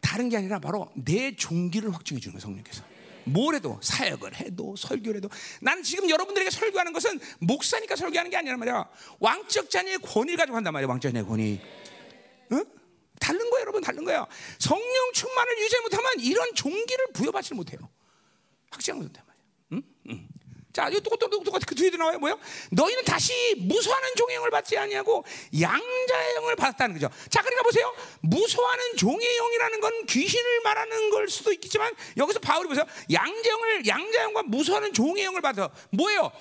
다른 0.00 0.28
게 0.28 0.36
아니라 0.36 0.60
바로 0.60 0.92
내 0.94 1.34
종기를 1.34 1.92
확증해 1.92 2.20
주는 2.20 2.34
거예요. 2.34 2.42
성령께서. 2.42 2.84
뭘 3.24 3.54
해도 3.54 3.78
사역을 3.82 4.36
해도 4.36 4.76
설교를 4.76 5.18
해도 5.18 5.28
나는 5.60 5.82
지금 5.82 6.08
여러분들에게 6.08 6.50
설교하는 6.50 6.92
것은 6.92 7.20
목사니까 7.40 7.96
설교하는 7.96 8.30
게 8.30 8.36
아니란 8.36 8.58
말이야. 8.58 8.88
왕적 9.18 9.70
자녀의 9.70 9.98
권위를 9.98 10.36
가지고 10.36 10.56
한단 10.56 10.72
말이야. 10.72 10.88
왕적 10.88 11.10
자녀의 11.12 11.26
권위. 11.26 11.60
응? 12.52 12.64
다른 13.20 13.38
거예요, 13.50 13.60
여러분. 13.62 13.82
다른 13.82 14.04
거예요. 14.04 14.26
성령 14.58 15.12
충만을 15.12 15.58
유지 15.58 15.80
못하면 15.80 16.12
이런 16.18 16.54
종기를 16.54 17.06
부여받지 17.14 17.54
못해요. 17.54 17.78
응? 17.80 17.88
응. 19.18 19.23
자, 20.74 20.88
이거 20.88 20.98
똑같이 20.98 21.64
그 21.66 21.74
뒤에 21.76 21.90
나와요. 21.90 22.18
뭐요? 22.18 22.36
너희는 22.72 23.04
다시 23.04 23.32
무소하는 23.58 24.08
종의 24.16 24.34
영을 24.34 24.50
받지 24.50 24.76
아니하고 24.76 25.24
양자의 25.58 26.34
영을 26.34 26.56
받았다는 26.56 26.98
거죠. 26.98 27.08
자, 27.30 27.42
그러니까 27.42 27.62
보세요. 27.62 27.94
무소하는 28.22 28.96
종의 28.96 29.36
영이라는 29.36 29.80
건 29.80 30.06
귀신을 30.06 30.60
말하는 30.62 31.10
걸 31.10 31.28
수도 31.28 31.52
있겠지만 31.52 31.94
여기서 32.16 32.40
바울이 32.40 32.66
보세요. 32.66 32.84
양자 33.12 33.50
영을 33.50 33.86
양자 33.86 34.22
영과 34.24 34.42
무소하는 34.42 34.92
종의 34.92 35.22
영을 35.22 35.40
받아. 35.40 35.70
뭐예요? 35.90 36.32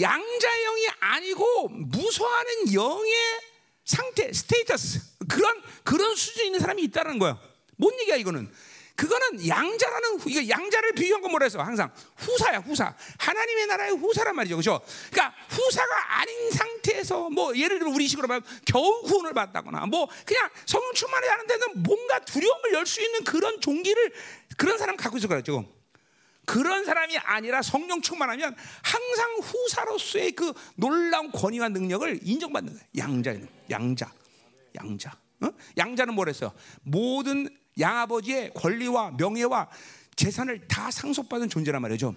양자 0.00 0.48
영이 0.62 0.88
아니고 1.00 1.68
무소하는 1.68 2.72
영의 2.72 3.14
상태, 3.84 4.32
스테이터스 4.32 5.00
그런 5.28 5.62
그런 5.84 6.16
수준에 6.16 6.46
있는 6.46 6.60
사람이 6.60 6.82
있다는 6.84 7.18
거야. 7.18 7.38
뭔 7.76 7.92
얘기야 8.00 8.16
이거는? 8.16 8.50
그거는 8.98 9.46
양자라는 9.46 10.18
이거 10.26 10.48
양자를 10.48 10.92
비유한 10.94 11.22
건 11.22 11.30
뭐라 11.30 11.44
해서 11.44 11.60
항상 11.62 11.88
후사야 12.16 12.58
후사. 12.58 12.92
하나님의 13.18 13.66
나라의 13.68 13.92
후사란 13.92 14.34
말이죠. 14.34 14.56
그렇죠? 14.56 14.80
그러니까 15.12 15.36
후사가 15.50 16.18
아닌 16.20 16.50
상태에서 16.50 17.30
뭐 17.30 17.56
예를 17.56 17.78
들어 17.78 17.92
우리 17.92 18.08
식으로 18.08 18.26
말하면 18.26 18.48
겨우 18.66 19.02
구원을 19.02 19.34
받다거나 19.34 19.86
뭐 19.86 20.08
그냥 20.26 20.50
성령 20.66 20.92
충만이 20.94 21.28
하는 21.28 21.46
데는 21.46 21.82
뭔가 21.84 22.18
두려움을 22.24 22.72
열 22.72 22.88
수 22.88 23.00
있는 23.02 23.22
그런 23.22 23.60
종기를 23.60 24.12
그런 24.56 24.78
사람 24.78 24.96
갖고 24.96 25.18
있을 25.18 25.28
거예요. 25.28 25.42
지금 25.42 25.66
그런 26.46 26.84
사람이 26.86 27.18
아니라 27.18 27.60
성령 27.62 28.00
충만하면 28.00 28.56
항상 28.82 29.36
후사로서의 29.42 30.32
그 30.32 30.52
놀라운 30.74 31.30
권위와 31.30 31.68
능력을 31.68 32.20
인정받는 32.22 32.72
거예요. 32.72 32.86
양자는. 32.96 33.48
양자. 33.70 34.10
양자. 34.74 35.12
어? 35.42 35.50
양자는 35.76 36.14
뭐랬어요? 36.14 36.52
모든 36.82 37.48
양아버지의 37.78 38.52
권리와 38.54 39.12
명예와 39.12 39.68
재산을 40.16 40.66
다 40.66 40.90
상속받은 40.90 41.48
존재란 41.48 41.80
말이죠. 41.82 42.14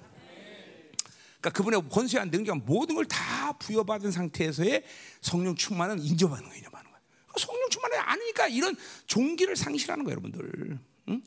그러니까 1.39 1.49
그분의 1.57 1.89
권세한 1.89 2.29
능력 2.31 2.57
모든 2.65 2.95
걸 2.95 3.05
다 3.05 3.53
부여받은 3.53 4.11
상태에서의 4.11 4.83
성령 5.21 5.55
충만은 5.55 5.99
인정받는 5.99 6.45
거예요. 6.47 6.57
인정받는 6.57 6.91
거예요. 6.91 7.03
그러니까 7.27 7.45
성령 7.45 7.69
충만을 7.69 7.99
아니까 7.99 8.47
이런 8.47 8.75
종기를 9.07 9.55
상실하는 9.55 10.05
거예요, 10.05 10.13
여러분들. 10.13 10.79
응? 11.09 11.21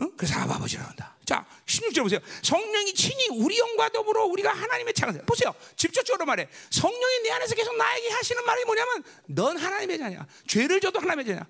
응? 0.00 0.12
그래서 0.16 0.38
아버지라고 0.40 0.88
한다. 0.90 1.16
자, 1.24 1.46
16절 1.66 2.02
보세요. 2.02 2.20
성령이 2.42 2.94
친히 2.94 3.28
우리 3.30 3.58
영과 3.58 3.88
더불어 3.88 4.24
우리가 4.26 4.52
하나님의 4.52 4.94
창세. 4.94 5.20
보세요. 5.22 5.54
직접적으로 5.76 6.24
말해. 6.26 6.48
성령이 6.70 7.22
내 7.22 7.30
안에서 7.30 7.54
계속 7.54 7.76
나에게 7.76 8.08
하시는 8.10 8.44
말이 8.44 8.64
뭐냐면 8.64 9.04
넌 9.26 9.56
하나님의 9.56 9.98
자녀야. 9.98 10.26
죄를 10.46 10.80
져도 10.80 11.00
하나님의 11.00 11.26
자녀야. 11.26 11.46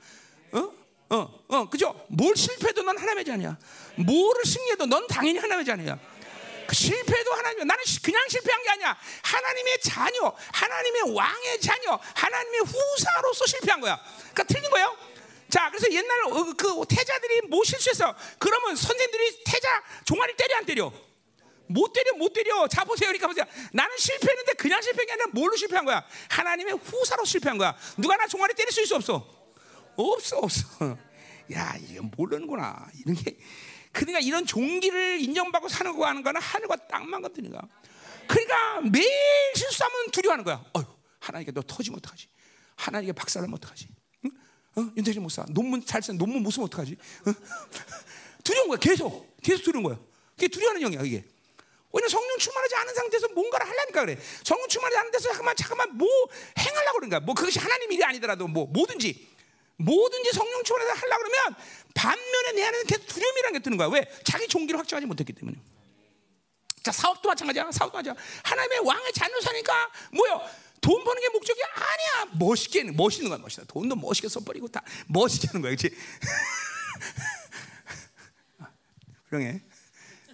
어? 0.52 0.72
어, 1.10 1.44
어, 1.48 1.68
그죠? 1.68 1.94
뭘 2.08 2.36
실패해도 2.36 2.82
넌 2.82 2.98
하나님의 2.98 3.24
자녀야. 3.24 3.56
뭐를 3.96 4.44
승리해도 4.44 4.86
넌 4.86 5.06
당연히 5.06 5.38
하나님의 5.38 5.64
자녀야. 5.64 5.98
그 6.66 6.74
실패도 6.74 7.32
하나님, 7.32 7.66
나는 7.66 7.82
그냥 8.02 8.28
실패한 8.28 8.62
게 8.62 8.68
아니야. 8.70 8.98
하나님의 9.22 9.80
자녀, 9.80 10.36
하나님의 10.52 11.14
왕의 11.14 11.60
자녀, 11.62 11.98
하나님의 12.14 12.60
후사로서 12.60 13.46
실패한 13.46 13.80
거야. 13.80 13.98
그러니까 14.18 14.42
틀린 14.44 14.70
거예요. 14.70 14.94
자, 15.48 15.70
그래서 15.70 15.90
옛날 15.90 16.24
어, 16.26 16.52
그 16.54 16.84
태자들이 16.86 17.40
뭐 17.48 17.64
실수했어? 17.64 18.14
그러면 18.38 18.76
선생들이 18.76 19.44
태자 19.44 19.82
종아리 20.04 20.36
때려 20.36 20.56
안 20.58 20.66
때려? 20.66 20.92
못 21.68 21.92
때려 21.94 22.12
못 22.14 22.34
때려. 22.34 22.68
자 22.68 22.84
보세요. 22.84 23.08
그러니까 23.08 23.28
보세요. 23.28 23.46
나는 23.72 23.96
실패했는데 23.96 24.52
그냥 24.54 24.82
실패한 24.82 25.06
게 25.06 25.12
아니라 25.12 25.26
뭘로 25.32 25.56
실패한 25.56 25.86
거야? 25.86 26.04
하나님의 26.28 26.74
후사로 26.84 27.24
실패한 27.24 27.56
거야. 27.56 27.74
누가 27.96 28.16
나 28.16 28.26
종아리 28.26 28.52
때릴 28.54 28.72
수 28.72 28.82
있어 28.82 28.96
없어? 28.96 29.37
없어 30.02 30.38
없어. 30.38 30.66
야 31.52 31.76
이거 31.88 32.02
모르는구나 32.16 32.88
이런 33.00 33.14
게. 33.16 33.36
그러니까 33.92 34.20
이런 34.20 34.46
종기를 34.46 35.20
인정받고 35.20 35.68
사는 35.68 35.96
거 35.96 36.06
하는 36.06 36.22
거는 36.22 36.40
하늘과 36.40 36.76
땅만 36.88 37.22
같으니까. 37.22 37.60
그러니까 38.28 38.80
매일 38.82 39.08
실수하면 39.56 40.10
두려워하는 40.10 40.44
거야. 40.44 40.64
어휴, 40.74 40.84
하나님께 41.20 41.52
너 41.52 41.62
터지면 41.62 41.98
어떡하지? 41.98 42.28
하나님께 42.76 43.12
박살나면 43.12 43.54
어떡하지? 43.56 43.88
응? 44.26 44.30
어? 44.76 44.92
윤태진 44.96 45.22
목사 45.22 45.44
논문 45.48 45.84
잘 45.84 46.00
쓴 46.02 46.16
논문 46.18 46.42
못 46.42 46.50
쓰면 46.50 46.66
어떡하지? 46.66 46.96
어? 47.26 47.32
두려운 48.44 48.68
거야 48.68 48.78
계속 48.78 49.36
계속 49.42 49.64
두려운 49.64 49.82
거야. 49.84 49.98
그게 50.36 50.48
두려워하는 50.48 50.82
영이야 50.82 51.02
이게. 51.02 51.24
왜냐면 51.90 52.08
성령 52.10 52.38
충만하지 52.38 52.74
않은 52.76 52.94
상태에서 52.94 53.28
뭔가를 53.28 53.66
하려니까 53.66 54.00
그래. 54.04 54.18
성령 54.44 54.68
충만하지 54.68 54.98
않은 54.98 55.10
데서 55.10 55.28
잠깐만 55.30 55.56
잠깐만 55.56 55.96
뭐 55.96 56.08
행하려고 56.58 56.98
그러는가. 56.98 57.20
뭐 57.20 57.34
그것이 57.34 57.58
하나님 57.58 57.90
일이 57.90 58.04
아니더라도 58.04 58.46
뭐 58.46 58.66
뭐든지 58.66 59.26
뭐든지 59.78 60.32
성령 60.32 60.62
충만해서 60.64 60.94
하려고 60.94 61.22
그러면 61.22 61.54
반면에 61.94 62.52
내 62.54 62.64
안에는 62.64 62.86
계속 62.86 63.06
두려움이라는 63.06 63.58
게 63.58 63.62
드는 63.62 63.76
거야. 63.76 63.88
왜? 63.88 64.10
자기 64.24 64.46
종기를 64.48 64.78
확정하지 64.78 65.06
못했기 65.06 65.32
때문에. 65.32 65.56
자, 66.82 66.92
사업도 66.92 67.28
마찬가지야. 67.28 67.70
사업도 67.72 67.98
마찬가지야. 67.98 68.14
하나님의 68.42 68.80
왕의 68.80 69.12
자녀 69.12 69.40
사니까 69.40 69.90
뭐요? 70.12 70.42
돈 70.80 71.02
버는 71.04 71.20
게 71.20 71.28
목적이 71.30 71.60
아니야. 71.64 72.32
멋있게 72.38 72.84
멋있는 72.84 73.30
거야, 73.30 73.38
멋있다. 73.38 73.64
돈도 73.66 73.96
멋있게 73.96 74.28
써버리고 74.28 74.68
다 74.68 74.82
멋있게 75.06 75.48
하는 75.48 75.62
거야, 75.62 75.74
그렇지? 75.74 75.90
그러게. 79.28 79.60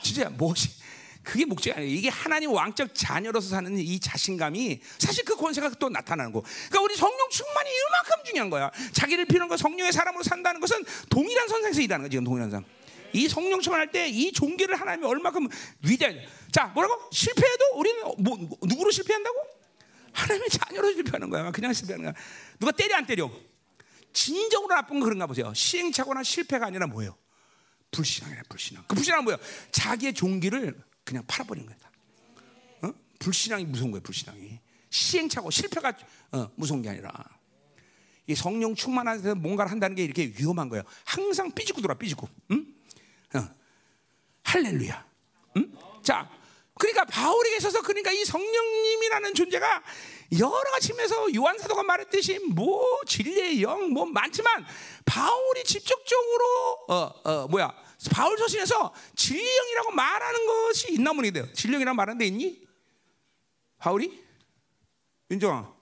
진짜 0.03 0.29
멋이. 0.31 0.84
그게 1.25 1.45
목적이 1.45 1.72
아니에요. 1.79 1.93
이게 1.95 2.09
하나님 2.09 2.53
왕적 2.53 2.95
자녀로서 2.95 3.49
사는 3.49 3.77
이 3.79 3.99
자신감이 3.99 4.81
사실 4.99 5.25
그 5.25 5.35
권세가 5.37 5.70
또 5.81 5.89
나타나는 5.89 6.33
거. 6.33 6.43
그러니까 6.43 6.81
우리 6.83 6.95
성령 6.97 7.29
충만이 7.31 7.70
이만큼 7.70 8.25
중요한 8.27 8.51
거야. 8.51 8.70
자기를 8.93 9.25
피는 9.25 9.49
거 9.49 9.57
성령의 9.57 9.93
사람으로 9.93 10.22
산다는 10.22 10.61
것은 10.61 10.85
동일한 11.09 11.49
선상에서 11.49 11.81
일하는 11.81 12.05
거야. 12.05 12.11
지금 12.11 12.25
동일한 12.25 12.51
사람. 12.51 12.64
이 13.12 13.29
성령 13.29 13.61
충만할 13.61 13.91
때 13.91 14.09
이 14.09 14.33
종기를 14.33 14.75
하나님이 14.79 15.07
얼마큼 15.07 15.49
위대한. 15.83 16.18
자, 16.53 16.66
뭐라고? 16.66 17.09
실패해도 17.11 17.64
우리는 17.77 18.03
뭐, 18.18 18.37
누구로 18.62 18.91
실패한다고? 18.91 19.37
하나님의 20.12 20.49
자녀로 20.51 20.93
실패하는 20.93 21.31
거야. 21.31 21.51
그냥 21.51 21.72
실패하는 21.72 22.05
거야. 22.05 22.14
누가 22.61 22.70
때려 22.72 22.97
안 22.97 23.07
때려? 23.07 23.31
진정으로 24.12 24.75
나쁜 24.75 25.01
건 25.01 25.05
그런가 25.09 25.27
보세요. 25.27 25.53
시행착오나 25.55 26.22
실패가 26.22 26.66
아니라 26.66 26.87
뭐예요? 26.87 27.16
불신앙이라 27.91 28.43
불신앙. 28.49 28.85
그 28.87 28.95
불신앙은 28.95 29.25
뭐예요? 29.25 29.39
자기의 29.72 30.14
종기를 30.14 30.81
그냥 31.05 31.25
팔아버리는 31.27 31.69
거다. 31.69 31.91
어? 32.83 32.93
불신앙이 33.19 33.65
무서운 33.65 33.91
거예요. 33.91 34.03
불신앙이 34.03 34.59
시행착오 34.91 35.51
실패가 35.51 35.93
어, 36.33 36.51
무서운 36.57 36.83
게 36.83 36.89
아니라 36.89 37.13
이 38.27 38.35
성령 38.35 38.75
충만한 38.75 39.21
데서 39.21 39.35
뭔가를 39.35 39.71
한다는 39.71 39.95
게 39.97 40.05
이렇게 40.05 40.33
위험한 40.39 40.69
거예요. 40.69 40.85
항상 41.05 41.51
삐지고 41.53 41.83
돌아 41.83 41.95
삐지고. 41.95 42.29
응? 42.53 42.67
어. 43.35 43.49
할렐루야. 44.45 45.07
응? 45.59 45.73
자, 46.03 46.31
그러니까 46.79 47.05
바울에게 47.05 47.57
있어서 47.59 47.83
그러니까 47.83 48.13
이 48.13 48.25
성령님이라는 48.25 49.35
존재가 49.35 49.83
여러 50.39 50.71
가지 50.73 50.89
측면에서 50.89 51.35
요한 51.35 51.59
사도가 51.59 51.83
말했듯이 51.83 52.39
뭐 52.51 53.01
진리의 53.07 53.63
영 53.63 53.91
뭐 53.91 54.07
많지만 54.07 54.65
바울이 55.05 55.63
직접적으로 55.65 56.45
어, 56.89 56.95
어 57.25 57.49
뭐야 57.49 57.73
바울 58.11 58.37
서신에서 58.39 58.95
진리형이라고 59.17 59.91
말하는 59.93 60.47
것이 60.47 60.93
있나 60.93 61.13
모르겠어요. 61.13 61.53
진리형이라고 61.53 61.97
말하는 61.97 62.19
데 62.19 62.27
있니? 62.27 62.63
바울이? 63.79 64.23
윤정아, 65.31 65.75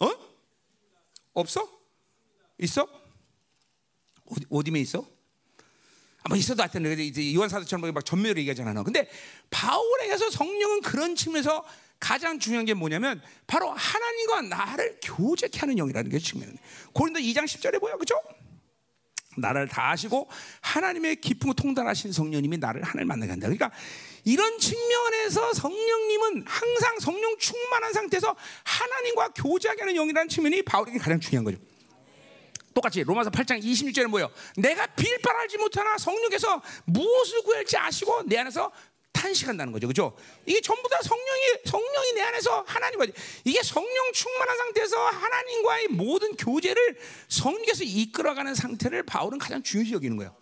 어? 0.00 0.10
없어? 1.34 1.68
있어? 2.58 2.88
어디, 4.26 4.46
어디에 4.50 4.80
있어? 4.80 5.06
아마 6.22 6.36
있어도 6.36 6.62
하여튼 6.62 6.98
이제 6.98 7.34
요한 7.34 7.48
사도처럼 7.48 7.92
막 7.92 8.04
전면으로 8.04 8.40
얘기하잖아. 8.40 8.82
근데 8.82 9.08
바울에게서 9.50 10.30
성령은 10.30 10.80
그런 10.82 11.14
측면에서 11.14 11.64
가장 12.00 12.38
중요한 12.38 12.66
게 12.66 12.74
뭐냐면 12.74 13.22
바로 13.46 13.70
하나님과 13.70 14.42
나를 14.42 14.98
교제케 15.02 15.60
하는 15.60 15.76
영이라는 15.76 16.10
게 16.10 16.18
측면이에요. 16.18 16.58
고린도 16.92 17.20
2장 17.20 17.44
10절에 17.44 17.78
뭐야, 17.78 17.96
그죠? 17.96 18.20
나를 19.36 19.68
다 19.68 19.90
아시고 19.90 20.28
하나님의 20.60 21.16
깊은 21.16 21.54
통달하신 21.54 22.12
성령님이 22.12 22.58
나를 22.58 22.82
하나님 22.82 23.08
만나게 23.08 23.32
한다. 23.32 23.46
그러니까 23.46 23.70
이런 24.24 24.58
측면에서 24.58 25.52
성령님은 25.52 26.44
항상 26.46 26.98
성령 26.98 27.36
충만한 27.38 27.92
상태에서 27.92 28.34
하나님과 28.64 29.28
교제하게 29.28 29.82
하는 29.82 29.94
영이라는 29.94 30.28
측면이 30.28 30.62
바울에게 30.62 30.98
가장 30.98 31.20
중요한 31.20 31.44
거죠. 31.44 31.58
똑같이 32.74 33.02
로마서 33.02 33.30
8장 33.30 33.62
26절에 33.62 34.06
뭐예요? 34.06 34.30
내가 34.56 34.86
빌바하지 34.86 35.56
못하나 35.56 35.96
성령께서 35.96 36.60
무엇을 36.84 37.42
구할지 37.42 37.76
아시고 37.78 38.24
내 38.26 38.36
안에서 38.36 38.70
탄식한다는 39.16 39.72
거죠. 39.72 39.88
그죠? 39.88 40.16
이게 40.44 40.60
전부 40.60 40.88
다 40.88 40.98
성령이 41.02 41.42
성령이 41.64 42.12
내 42.14 42.22
안에서 42.22 42.62
하나님과 42.66 43.06
이게 43.44 43.62
성령 43.62 44.12
충만한 44.12 44.56
상태에서 44.58 44.96
하나님과의 44.96 45.88
모든 45.88 46.36
교제를 46.36 46.98
성령께서 47.28 47.84
이끌어가는 47.84 48.54
상태를 48.54 49.02
바울은 49.04 49.38
가장 49.38 49.62
중요시 49.62 49.94
여기는 49.94 50.16
거예요. 50.18 50.36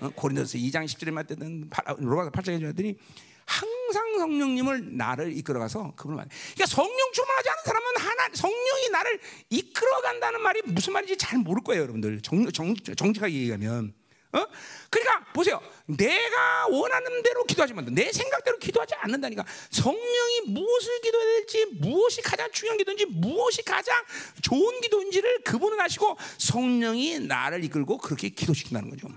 어? 0.00 0.10
고린도서 0.14 0.58
2장 0.58 0.84
10절에 0.84 1.10
말했던 1.10 1.70
로마서 1.98 2.30
8장에 2.30 2.60
말했더니 2.60 2.96
항상 3.44 4.18
성령님을 4.18 4.96
나를 4.96 5.36
이끌어가서 5.36 5.94
그분을 5.96 6.16
만. 6.16 6.28
그러니까 6.54 6.66
성령 6.66 7.12
충만하지 7.12 7.48
않은 7.50 7.62
사람은 7.64 7.86
하나 7.98 8.28
성령이 8.34 8.88
나를 8.92 9.20
이끌어간다는 9.50 10.40
말이 10.40 10.62
무슨 10.64 10.92
말인지 10.92 11.16
잘 11.16 11.38
모를 11.40 11.62
거예요, 11.62 11.82
여러분들. 11.82 12.20
정, 12.22 12.48
정, 12.50 12.74
정직하게 12.76 13.34
얘기하면. 13.34 13.94
어? 14.32 14.46
그러니까 14.88 15.24
보세요. 15.32 15.60
내가 15.86 16.66
원하는 16.68 17.22
대로 17.22 17.44
기도하지만 17.44 17.84
내 17.94 18.10
생각대로 18.10 18.58
기도하지 18.58 18.94
않는다니까. 18.94 19.44
성령이 19.70 20.40
무엇을 20.48 21.00
기도해야 21.02 21.26
될지, 21.36 21.66
무엇이 21.80 22.22
가장 22.22 22.50
중요한 22.50 22.78
기도인지, 22.78 23.06
무엇이 23.06 23.62
가장 23.62 24.02
좋은 24.40 24.80
기도인지를 24.80 25.42
그분은 25.44 25.78
아시고 25.80 26.16
성령이 26.38 27.20
나를 27.20 27.62
이끌고 27.64 27.98
그렇게 27.98 28.30
기도시킨다는 28.30 28.90
거죠. 28.90 29.08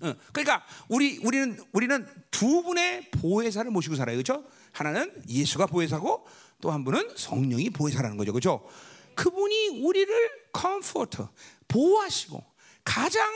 어, 0.00 0.14
그러니까 0.32 0.64
우리 0.88 1.18
우리는 1.24 1.58
우리는 1.72 2.06
두 2.30 2.62
분의 2.62 3.10
보혜사를 3.10 3.70
모시고 3.70 3.96
살아요, 3.96 4.16
그렇죠? 4.16 4.44
하나는 4.72 5.12
예수가 5.28 5.66
보혜사고 5.66 6.26
또 6.60 6.70
한 6.70 6.84
분은 6.84 7.10
성령이 7.16 7.70
보혜사라는 7.70 8.16
거죠, 8.16 8.32
그렇죠? 8.32 8.66
그분이 9.14 9.82
우리를 9.82 10.30
comforter 10.52 11.30
보호하시고 11.66 12.44
가장 12.84 13.28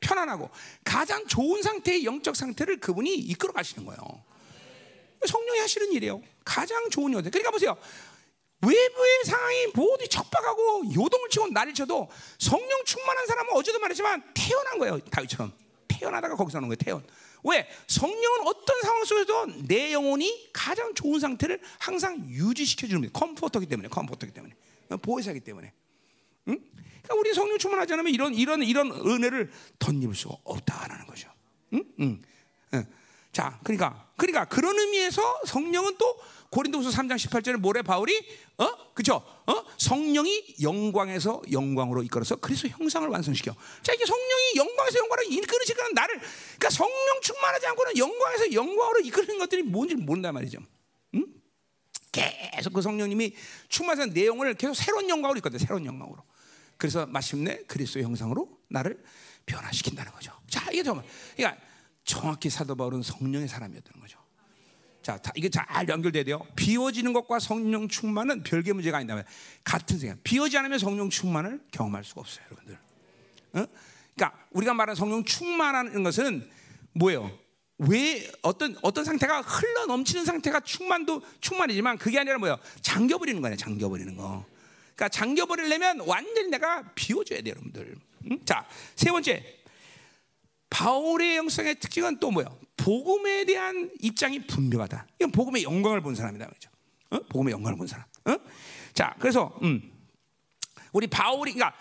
편안하고 0.00 0.50
가장 0.84 1.26
좋은 1.26 1.62
상태의 1.62 2.04
영적 2.04 2.36
상태를 2.36 2.78
그분이 2.80 3.14
이끌어 3.14 3.52
가시는 3.52 3.84
거예요. 3.86 4.00
성령이 5.26 5.58
하시는 5.58 5.92
일이에요. 5.92 6.22
가장 6.44 6.88
좋은 6.90 7.12
여자. 7.14 7.30
그러니까 7.30 7.50
보세요. 7.50 7.76
외부의 8.60 9.24
상황이 9.24 9.66
모두 9.74 10.08
척박하고 10.08 10.92
요동을 10.94 11.28
치고 11.30 11.48
난리 11.48 11.72
쳐도 11.74 12.08
성령 12.38 12.84
충만한 12.84 13.26
사람은 13.26 13.52
어제도 13.54 13.78
말했지만 13.78 14.22
태어난 14.34 14.78
거예요. 14.78 14.98
다윗처럼. 15.00 15.52
태어나다가 15.86 16.36
거기서 16.36 16.58
오는 16.58 16.68
거예요. 16.68 16.76
태어난. 16.76 17.06
왜? 17.44 17.68
성령은 17.86 18.46
어떤 18.46 18.80
상황 18.82 19.04
속에서도 19.04 19.66
내 19.66 19.92
영혼이 19.92 20.50
가장 20.52 20.92
좋은 20.94 21.20
상태를 21.20 21.60
항상 21.78 22.28
유지시켜 22.28 22.88
거예요. 23.02 23.12
컴포터기 23.12 23.66
때문에, 23.66 23.88
컴포터기 23.88 24.32
때문에, 24.32 24.54
보호사기 25.02 25.40
때문에. 25.40 25.72
응? 26.48 26.58
그러니까 27.02 27.14
우리 27.16 27.34
성령 27.34 27.58
충만하지 27.58 27.94
않으면 27.94 28.12
이런 28.12 28.34
이런 28.34 28.62
이런 28.62 28.90
은혜를 28.90 29.50
덧입을 29.78 30.14
수가 30.14 30.36
없다라는 30.44 31.06
거죠. 31.06 31.30
응? 31.74 31.84
응. 32.00 32.20
응. 32.74 32.86
자, 33.32 33.58
그러니까 33.62 34.08
그러니까 34.16 34.44
그런 34.46 34.78
의미에서 34.78 35.40
성령은 35.46 35.96
또 35.98 36.18
고린도후서 36.50 36.90
3장 36.90 37.16
18절에 37.16 37.56
모래 37.56 37.82
바울이 37.82 38.18
어? 38.56 38.92
그죠? 38.94 39.22
어? 39.46 39.64
성령이 39.76 40.56
영광에서 40.62 41.42
영광으로 41.52 42.02
이끌어서 42.02 42.36
그리스도 42.36 42.68
형상을 42.68 43.06
완성시켜. 43.08 43.54
자, 43.82 43.92
이게 43.92 44.04
성령이 44.06 44.52
영광에서 44.56 44.98
영광으로 44.98 45.22
이끌으시는 45.28 45.94
나를 45.94 46.18
그러니까 46.18 46.70
성령 46.70 47.20
충만하지 47.22 47.66
않고는 47.66 47.96
영광에서 47.98 48.52
영광으로 48.52 49.00
이끌는 49.00 49.38
것들이 49.38 49.62
뭔지 49.62 49.94
모른단 49.94 50.34
말이죠. 50.34 50.58
응? 51.14 51.26
계속 52.10 52.72
그 52.72 52.82
성령님이 52.82 53.34
충만해서 53.68 54.06
내용을 54.06 54.54
계속 54.54 54.74
새로운 54.74 55.08
영광으로 55.08 55.38
이끌어 55.38 55.58
새로운 55.58 55.84
영광으로. 55.84 56.22
그래서 56.78 57.06
마침내 57.06 57.62
그리스도의 57.64 58.04
형상으로 58.04 58.48
나를 58.68 59.02
변화시킨다는 59.44 60.12
거죠. 60.12 60.32
자, 60.48 60.70
이게 60.70 60.82
정말 60.82 61.04
그러니까 61.36 61.60
정확히 62.04 62.48
사도 62.48 62.74
바울은 62.76 63.02
성령의 63.02 63.48
사람이었다는 63.48 64.00
거죠. 64.00 64.18
자, 65.02 65.20
이게 65.34 65.48
잘 65.48 65.88
연결돼야 65.88 66.24
돼요. 66.24 66.46
비워지는 66.54 67.12
것과 67.12 67.38
성령 67.38 67.88
충만은 67.88 68.42
별개 68.42 68.72
문제가 68.72 68.98
아니다. 68.98 69.22
같은 69.64 69.98
생각. 69.98 70.22
비워지 70.22 70.56
않으면 70.58 70.78
성령 70.78 71.10
충만을 71.10 71.60
경험할 71.70 72.04
수가 72.04 72.20
없어요, 72.20 72.44
여러분들. 72.46 72.78
어? 73.54 73.66
그러니까 74.14 74.38
우리가 74.50 74.74
말하는 74.74 74.94
성령 74.94 75.24
충만하는 75.24 76.02
것은 76.02 76.48
뭐예요? 76.92 77.30
왜 77.78 78.30
어떤 78.42 78.76
어떤 78.82 79.04
상태가 79.04 79.40
흘러 79.40 79.86
넘치는 79.86 80.24
상태가 80.24 80.60
충만도 80.60 81.22
충만이지만 81.40 81.96
그게 81.96 82.18
아니라 82.18 82.38
뭐예요? 82.38 82.58
잠겨 82.82 83.18
버리는 83.18 83.40
거예요. 83.40 83.56
잠겨 83.56 83.88
버리는 83.88 84.14
거. 84.16 84.44
그러니까 84.98 85.08
잠겨버리려면 85.10 86.00
완전히 86.00 86.48
내가 86.48 86.82
비워줘야 86.96 87.40
돼요, 87.40 87.52
여러분들. 87.52 87.94
응? 88.32 88.38
자, 88.44 88.66
세 88.96 89.12
번째. 89.12 89.54
바울의 90.70 91.36
영성의 91.36 91.76
특징은 91.76 92.18
또 92.18 92.32
뭐예요? 92.32 92.58
복음에 92.76 93.44
대한 93.44 93.90
입장이 94.00 94.46
분명하다. 94.46 95.06
이건 95.20 95.30
복음의 95.30 95.62
영광을 95.62 96.00
본 96.00 96.14
사람이다 96.16 96.48
그죠? 96.48 96.70
어? 97.10 97.20
복음의 97.30 97.52
영광을 97.52 97.78
본 97.78 97.86
사람. 97.86 98.04
어? 98.24 98.36
자, 98.92 99.14
그래서 99.20 99.56
음, 99.62 99.80
우리 100.92 101.06
바울이 101.06 101.54
그러니까 101.54 101.76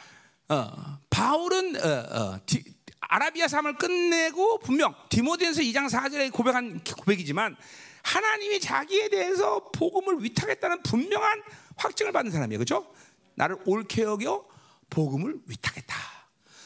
어, 0.49 0.99
바울은 1.09 1.76
어, 1.76 1.89
어, 1.89 2.39
디, 2.45 2.63
아라비아 2.99 3.47
삶을 3.47 3.78
끝내고 3.78 4.59
분명 4.59 4.95
디모데전서 5.09 5.61
2장 5.63 5.89
4절에 5.89 6.32
고백한 6.32 6.82
고백이지만 6.84 7.57
하나님이 8.03 8.59
자기에 8.59 9.09
대해서 9.09 9.70
복음을 9.72 10.24
위탁했다는 10.24 10.84
분명한 10.84 11.43
확증을 11.78 12.11
받은 12.11 12.32
사람이에요. 12.32 12.59
그렇죠? 12.59 12.88
나를 13.38 13.58
옳게 13.66 14.02
여겨 14.02 14.46
복음을 14.90 15.36
위탁했다. 15.46 15.96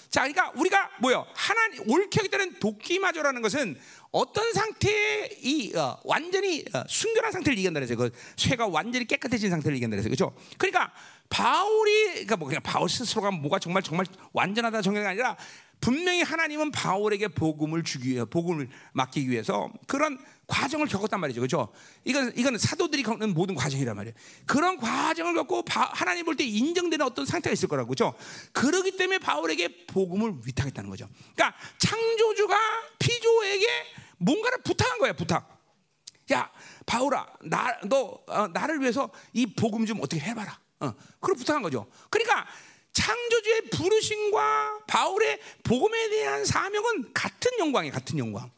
자, 0.09 0.21
그러니까 0.21 0.51
우리가 0.55 0.89
뭐요? 0.99 1.25
하나님 1.33 1.89
옳게 1.89 2.19
하기 2.19 2.29
때는 2.29 2.59
도끼마저라는 2.59 3.41
것은 3.41 3.79
어떤 4.11 4.51
상태에 4.51 5.29
이 5.41 5.73
어, 5.75 5.99
완전히 6.03 6.65
어, 6.73 6.83
순결한 6.87 7.31
상태를 7.31 7.57
얘기한다 7.57 7.79
그래서 7.79 7.95
그 7.95 8.11
쇠가 8.35 8.67
완전히 8.67 9.05
깨끗해진 9.05 9.49
상태를 9.49 9.77
얘기한다 9.77 9.95
그래서 9.95 10.09
그렇죠? 10.09 10.35
그러니까 10.57 10.91
바울이 11.29 12.09
그러니까 12.09 12.35
뭐 12.35 12.47
그냥 12.49 12.61
바울 12.61 12.89
스스로가 12.89 13.31
뭐가 13.31 13.59
정말 13.59 13.83
정말 13.83 14.05
완전하다 14.33 14.81
정의가 14.81 15.09
아니라 15.09 15.37
분명히 15.79 16.21
하나님은 16.23 16.71
바울에게 16.71 17.29
복음을 17.29 17.83
주기 17.83 18.09
위해 18.09 18.25
복음을 18.25 18.67
맡기기 18.91 19.29
위해서 19.29 19.71
그런 19.87 20.19
과정을 20.51 20.87
겪었단 20.87 21.19
말이죠. 21.21 21.39
그렇죠? 21.39 21.71
이건 22.03 22.33
이건 22.35 22.57
사도들이 22.57 23.03
겪는 23.03 23.33
모든 23.33 23.55
과정이란 23.55 23.95
말이에요. 23.95 24.13
그런 24.45 24.77
과정을 24.77 25.33
겪고 25.33 25.63
바, 25.63 25.89
하나님 25.93 26.25
볼 26.25 26.35
때 26.35 26.43
인정되는 26.43 27.05
어떤 27.05 27.25
상태가 27.25 27.53
있을 27.53 27.69
거라고. 27.69 27.87
그렇죠? 27.87 28.13
그러기 28.51 28.97
때문에 28.97 29.19
바울에게 29.19 29.85
복음을 29.87 30.33
위탁했다는 30.45 30.89
거죠. 30.89 31.07
그러니까 31.35 31.57
창조주가 31.77 32.57
피조에게 32.99 33.65
뭔가를 34.17 34.59
부탁한 34.63 34.99
거야, 34.99 35.13
부탁. 35.13 35.59
야, 36.33 36.51
바울아, 36.85 37.27
나, 37.43 37.77
너 37.85 38.19
어, 38.27 38.47
나를 38.49 38.79
위해서 38.81 39.09
이 39.33 39.45
복음 39.45 39.85
좀 39.85 39.99
어떻게 40.01 40.21
해봐라. 40.21 40.59
어, 40.81 40.93
그걸 41.19 41.35
부탁한 41.35 41.61
거죠. 41.61 41.87
그러니까 42.09 42.45
창조주의 42.93 43.69
부르심과 43.71 44.79
바울의 44.87 45.39
복음에 45.63 46.09
대한 46.09 46.43
사명은 46.45 47.13
같은 47.13 47.51
영광이에요, 47.59 47.93
같은 47.93 48.17
영광. 48.19 48.51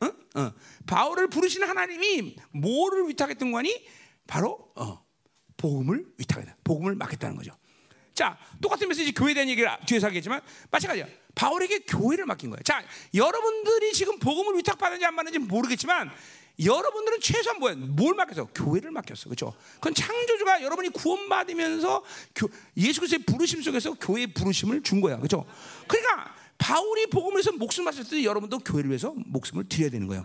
어? 0.00 0.06
어. 0.40 0.52
바울을 0.86 1.28
부르시는 1.28 1.68
하나님이 1.68 2.36
뭐를 2.52 3.08
위탁했던 3.08 3.52
거니? 3.52 3.86
바로 4.26 4.72
어, 4.74 5.04
복음을 5.56 6.04
위탁했다. 6.18 6.56
복음을 6.64 6.94
맡겼다는 6.94 7.36
거죠. 7.36 7.52
자, 8.14 8.38
똑같은 8.62 8.88
메시지 8.88 9.12
교회에 9.12 9.34
대한 9.34 9.48
얘기를 9.48 9.70
뒤에서 9.86 10.06
하겠지만 10.06 10.40
마찬가지야. 10.70 11.06
바울에게 11.34 11.80
교회를 11.80 12.24
맡긴 12.24 12.50
거예요. 12.50 12.62
자, 12.62 12.82
여러분들이 13.14 13.92
지금 13.92 14.18
복음을 14.18 14.56
위탁받는지 14.58 15.04
안 15.04 15.14
받는지 15.14 15.38
모르겠지만 15.38 16.10
여러분들은 16.64 17.20
최소한 17.20 17.58
뭐야? 17.58 17.74
뭘 17.74 18.14
맡겼어? 18.14 18.46
교회를 18.54 18.90
맡겼어. 18.90 19.24
그렇죠? 19.24 19.54
그건 19.74 19.92
창조주가 19.94 20.62
여러분이 20.62 20.88
구원받으면서 20.90 22.02
교, 22.34 22.48
예수 22.78 23.00
그리스도의 23.00 23.24
부르심 23.26 23.60
속에서 23.60 23.92
교회의 23.94 24.28
부르심을 24.28 24.82
준 24.82 25.02
거야. 25.02 25.18
그렇죠? 25.18 25.44
그러니까 25.86 26.34
바울이 26.56 27.08
복음을 27.08 27.36
위해서 27.36 27.52
목숨 27.52 27.84
바쳤을 27.84 28.10
때 28.10 28.24
여러분도 28.24 28.60
교회를 28.60 28.88
위해서 28.88 29.12
목숨을 29.26 29.68
드려야 29.68 29.90
되는 29.90 30.06
거예요. 30.06 30.24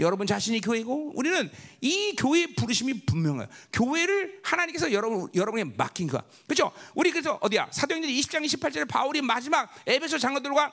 여러분 0.00 0.26
자신이 0.26 0.60
교회고 0.60 1.12
우리는 1.14 1.50
이 1.80 2.14
교회의 2.16 2.54
부르심이 2.54 3.04
분명해요. 3.06 3.48
교회를 3.72 4.40
하나님께서 4.42 4.92
여러분 4.92 5.28
여러분에 5.34 5.64
맡긴 5.64 6.08
거야. 6.08 6.22
그렇죠? 6.46 6.72
우리 6.94 7.10
그래서 7.10 7.38
어디야? 7.40 7.68
사도행전 7.70 8.10
20장 8.10 8.44
28절에 8.44 8.88
바울이 8.88 9.22
마지막 9.22 9.70
에베소 9.86 10.18
장로들과 10.18 10.72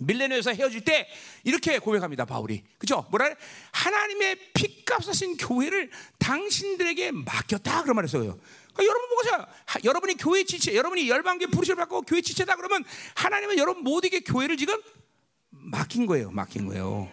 밀레노에서 0.00 0.52
헤어질 0.52 0.84
때 0.84 1.08
이렇게 1.44 1.78
고백합니다. 1.78 2.24
바울이. 2.24 2.62
그죠? 2.78 3.06
뭐라 3.10 3.26
그래? 3.26 3.36
하나님의 3.72 4.38
피값 4.54 5.06
하신 5.06 5.36
교회를 5.36 5.90
당신들에게 6.18 7.12
맡겼다 7.12 7.82
그런 7.82 7.96
말했어요. 7.96 8.38
그러니까 8.72 8.84
여러분 8.84 9.08
보세요. 9.16 9.46
여러분이 9.84 10.14
교회 10.14 10.44
지체, 10.44 10.74
여러분이 10.74 11.08
열방계 11.08 11.48
부르심을 11.48 11.76
받고 11.76 12.02
교회 12.02 12.20
지체다 12.20 12.56
그러면 12.56 12.84
하나님은 13.14 13.58
여러분 13.58 13.84
모두에게 13.84 14.20
교회를 14.20 14.56
지금 14.56 14.76
맡긴 15.50 16.06
거예요. 16.06 16.30
맡긴 16.30 16.66
거예요. 16.66 17.10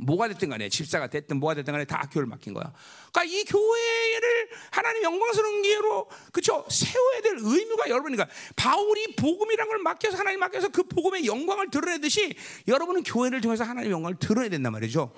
뭐가 0.00 0.28
됐든 0.28 0.48
간에 0.48 0.68
집사가 0.68 1.06
됐든 1.08 1.38
뭐가 1.38 1.54
됐든 1.54 1.72
간에 1.72 1.84
다 1.84 2.08
교회를 2.12 2.26
맡긴 2.28 2.54
거야. 2.54 2.72
그러니까 3.12 3.24
이 3.24 3.44
교회를 3.44 4.48
하나님 4.70 5.02
영광스러운 5.02 5.62
기회로 5.62 6.08
그쵸 6.32 6.64
세워야 6.70 7.20
될 7.22 7.36
의무가 7.40 7.88
여러분이니까 7.88 8.28
바울이 8.56 9.14
복음이란 9.16 9.68
걸 9.68 9.78
맡겨서 9.78 10.16
하나님 10.16 10.40
맡겨서 10.40 10.68
그 10.68 10.82
복음의 10.84 11.26
영광을 11.26 11.70
드러내듯이 11.70 12.34
여러분은 12.68 13.02
교회를 13.02 13.40
통해서 13.40 13.64
하나님의 13.64 13.92
영광을 13.92 14.16
드러내야 14.18 14.50
된단 14.50 14.72
말이죠. 14.72 15.12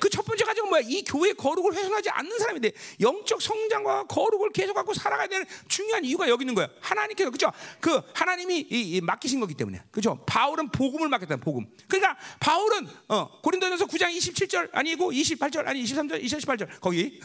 그 0.00 0.08
첫 0.16 0.24
번째 0.24 0.44
가지고 0.66 0.70
뭐야? 0.70 0.82
이 0.86 1.02
교회의 1.04 1.34
거룩을 1.34 1.74
훼손하지 1.74 2.10
않는 2.10 2.38
사람인데 2.38 2.72
영적 3.00 3.40
성장과 3.40 4.04
거룩을 4.04 4.52
계속 4.52 4.74
갖고 4.74 4.92
살아가야 4.92 5.28
되는 5.28 5.46
중요한 5.68 6.04
이유가 6.04 6.28
여기 6.28 6.42
있는 6.42 6.54
거야. 6.54 6.68
하나님께서 6.80 7.30
그죠? 7.30 7.52
그 7.80 8.00
하나님이 8.14 8.66
이, 8.70 8.96
이 8.96 9.00
맡기신 9.00 9.40
거기 9.40 9.54
때문에 9.54 9.82
그죠? 9.90 10.22
바울은 10.26 10.70
복음을 10.70 11.08
맡겼다. 11.08 11.36
복음. 11.36 11.66
그러니까 11.88 12.16
바울은 12.40 12.88
어, 13.08 13.40
고린도전서 13.40 13.86
9장 13.86 14.14
27절 14.16 14.70
아니고 14.72 15.12
28절 15.12 15.66
아니 15.66 15.82
23절 15.84 16.22
28절 16.22 16.80
거기 16.80 17.20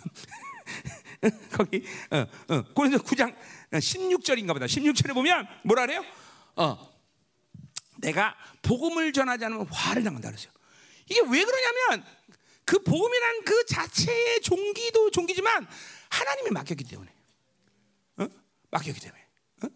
거기 1.51 1.83
어, 2.11 2.25
어, 2.53 2.63
고린도 2.73 2.99
9장 2.99 3.35
16절인가 3.73 4.53
보다. 4.53 4.65
16절에 4.65 5.13
보면 5.13 5.47
뭐라 5.63 5.85
그래요? 5.85 6.03
어. 6.55 6.91
내가 7.97 8.35
복음을 8.63 9.13
전하지 9.13 9.45
않으면 9.45 9.67
화를 9.67 10.03
당한다 10.03 10.29
그랬어요. 10.29 10.51
이게 11.11 11.19
왜 11.29 11.43
그러냐면 11.43 12.05
그 12.71 12.81
복음이란 12.81 13.43
그 13.43 13.65
자체의 13.65 14.39
종기도 14.39 15.11
종기지만 15.11 15.67
하나님이 16.09 16.51
맡겼기 16.51 16.85
때문에. 16.85 17.13
어? 18.15 18.27
맡겼기 18.69 18.97
때문에. 18.97 19.27
어? 19.63 19.67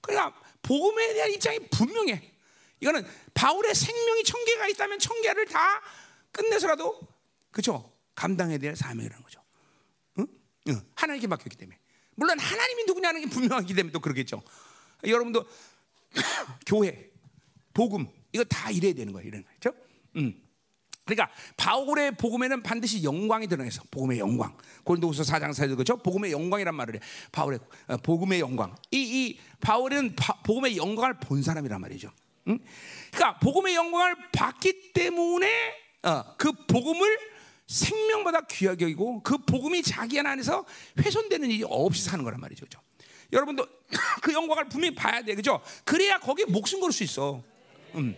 그러니까 0.00 0.42
복음에 0.60 1.14
대한 1.14 1.30
입장이 1.30 1.60
분명해. 1.68 2.20
이거는 2.80 3.06
바울의 3.34 3.72
생명이 3.72 4.24
천 4.24 4.44
개가 4.44 4.66
있다면 4.66 4.98
천 4.98 5.22
개를 5.22 5.46
다 5.46 5.80
끝내서라도 6.32 6.98
그죠 7.52 7.96
감당해야 8.16 8.58
될 8.58 8.74
사명이라는 8.74 9.22
거죠. 9.22 9.40
응? 10.18 10.26
응. 10.70 10.82
하나님께 10.96 11.28
맡겼기 11.28 11.56
때문에. 11.56 11.78
물론 12.16 12.36
하나님이 12.36 12.82
누구냐는 12.82 13.20
게 13.20 13.28
분명하기 13.28 13.72
때문에 13.74 13.92
또 13.92 14.00
그러겠죠. 14.00 14.42
여러분도 15.04 15.46
교회, 16.66 17.12
복음 17.72 18.08
이거 18.32 18.42
다 18.42 18.72
이래야 18.72 18.92
되는 18.92 19.12
거예요. 19.12 19.28
이런 19.28 19.44
거죠. 19.44 19.72
음. 20.16 20.49
그러니까 21.14 21.34
바울의 21.56 22.12
복음에는 22.12 22.62
반드시 22.62 23.02
영광이 23.02 23.48
드러나서 23.48 23.82
복음의 23.90 24.18
영광. 24.18 24.56
고린도후서 24.84 25.24
4장 25.24 25.50
4절 25.50 25.74
그렇죠? 25.74 25.96
복음의 25.96 26.32
영광이란 26.32 26.74
말을 26.74 26.96
해. 26.96 27.00
바울의 27.32 27.58
어, 27.88 27.96
복음의 27.98 28.40
영광. 28.40 28.74
이, 28.90 28.98
이 28.98 29.40
바울은 29.60 30.14
바, 30.14 30.34
복음의 30.42 30.76
영광을 30.76 31.14
본 31.20 31.42
사람이란 31.42 31.80
말이죠. 31.80 32.10
응? 32.48 32.58
그러니까 33.12 33.38
복음의 33.40 33.74
영광을 33.74 34.16
받기 34.32 34.92
때문에 34.92 35.48
어, 36.04 36.24
그 36.38 36.52
복음을 36.66 37.18
생명보다 37.66 38.42
귀하게 38.42 38.84
여기고 38.86 39.22
그 39.22 39.38
복음이 39.38 39.82
자기 39.82 40.18
안에서 40.18 40.64
훼손되는 40.98 41.50
일이 41.50 41.64
없이 41.66 42.02
사는 42.04 42.24
거란 42.24 42.40
말이죠. 42.40 42.66
그죠? 42.66 42.80
여러분도 43.32 43.66
그 44.22 44.32
영광을 44.32 44.68
분명히 44.68 44.94
봐야 44.94 45.22
돼. 45.22 45.34
그죠? 45.34 45.60
그래야 45.84 46.18
거기에 46.18 46.46
목숨 46.46 46.80
걸 46.80 46.92
수 46.92 47.02
있어. 47.04 47.42
음. 47.94 48.16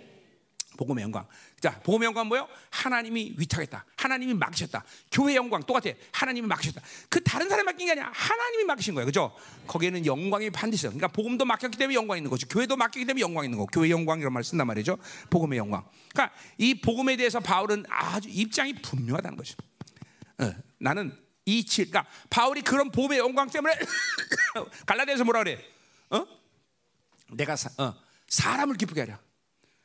복음의 0.76 1.02
영광. 1.02 1.26
자, 1.62 1.78
복음의 1.84 2.06
영광 2.06 2.26
뭐요? 2.26 2.48
하나님이 2.70 3.34
위탁했다. 3.38 3.84
하나님이 3.96 4.34
맡기셨다. 4.34 4.84
교회 5.12 5.36
영광 5.36 5.62
똑같아. 5.62 5.94
하나님이 6.10 6.48
맡기셨다. 6.48 6.82
그 7.08 7.22
다른 7.22 7.48
사람이 7.48 7.64
맡긴 7.66 7.86
게 7.86 7.92
아니라 7.92 8.10
하나님이 8.12 8.64
맡기신 8.64 8.94
거예요. 8.94 9.06
그죠? 9.06 9.32
거기에는 9.68 10.04
영광이 10.04 10.50
반드시 10.50 10.86
있어. 10.86 10.88
그러니까 10.88 11.06
복음도 11.06 11.44
맡겼기 11.44 11.78
때문에 11.78 11.94
영광이 11.94 12.18
있는 12.18 12.30
거죠. 12.30 12.48
교회도 12.48 12.76
맡겼기 12.76 13.06
때문에 13.06 13.20
영광이 13.20 13.46
있는 13.46 13.58
거. 13.58 13.66
교회 13.66 13.90
영광 13.90 14.18
이런 14.18 14.32
말을 14.32 14.42
쓴단 14.42 14.66
말이죠. 14.66 14.98
복음의 15.30 15.56
영광. 15.56 15.84
그러니까 16.12 16.36
이 16.58 16.74
복음에 16.80 17.14
대해서 17.14 17.38
바울은 17.38 17.84
아주 17.88 18.28
입장이 18.28 18.74
분명하다는 18.82 19.36
거죠. 19.36 19.54
어, 20.38 20.52
나는 20.78 21.16
이 21.44 21.64
칠, 21.64 21.88
그러니까 21.88 22.10
바울이 22.28 22.62
그런 22.62 22.90
복음의 22.90 23.18
영광 23.18 23.48
때문에 23.48 23.78
갈라디아서 24.84 25.22
뭐라 25.22 25.44
그래? 25.44 25.64
어? 26.10 26.26
내가 27.30 27.54
사, 27.54 27.70
어, 27.80 27.94
사람을 28.26 28.74
기쁘게 28.74 29.02
하랴. 29.02 29.20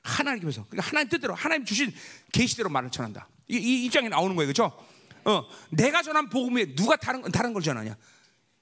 하나님께서 0.08 0.66
그러니까 0.70 0.90
하나님 0.90 1.10
뜻대로 1.10 1.34
하나님 1.36 1.66
주신 1.66 1.94
계시대로 2.32 2.70
말을 2.70 2.90
전한다. 2.90 3.28
이, 3.48 3.58
이 3.58 3.86
입장이 3.86 4.10
나오는 4.10 4.36
거예요, 4.36 4.52
그렇죠? 4.52 4.78
어, 5.26 5.46
내가 5.70 6.02
전한 6.02 6.30
복음에 6.30 6.76
누가 6.76 6.96
다른 6.96 7.22
다른 7.32 7.54
걸 7.54 7.62
전하냐? 7.62 7.96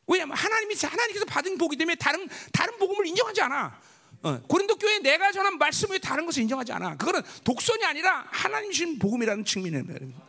왜냐하면 0.07 0.37
하나님이 0.37 0.75
하나님께서 0.75 1.25
받은 1.25 1.57
복이 1.57 1.77
때문에 1.77 1.95
다른 1.95 2.27
다른 2.51 2.77
복음을 2.77 3.07
인정하지 3.07 3.41
않아. 3.41 3.79
어, 4.23 4.41
고린도 4.47 4.77
교회 4.77 4.99
내가 4.99 5.31
전한 5.31 5.57
말씀 5.57 5.93
에 5.93 5.99
다른 5.99 6.25
것을 6.25 6.41
인정하지 6.43 6.71
않아. 6.73 6.97
그거는 6.97 7.21
독선이 7.43 7.83
아니라 7.85 8.25
하나님 8.31 8.71
주신 8.71 8.97
복음이라는 8.97 9.45
측면이에요. 9.45 10.24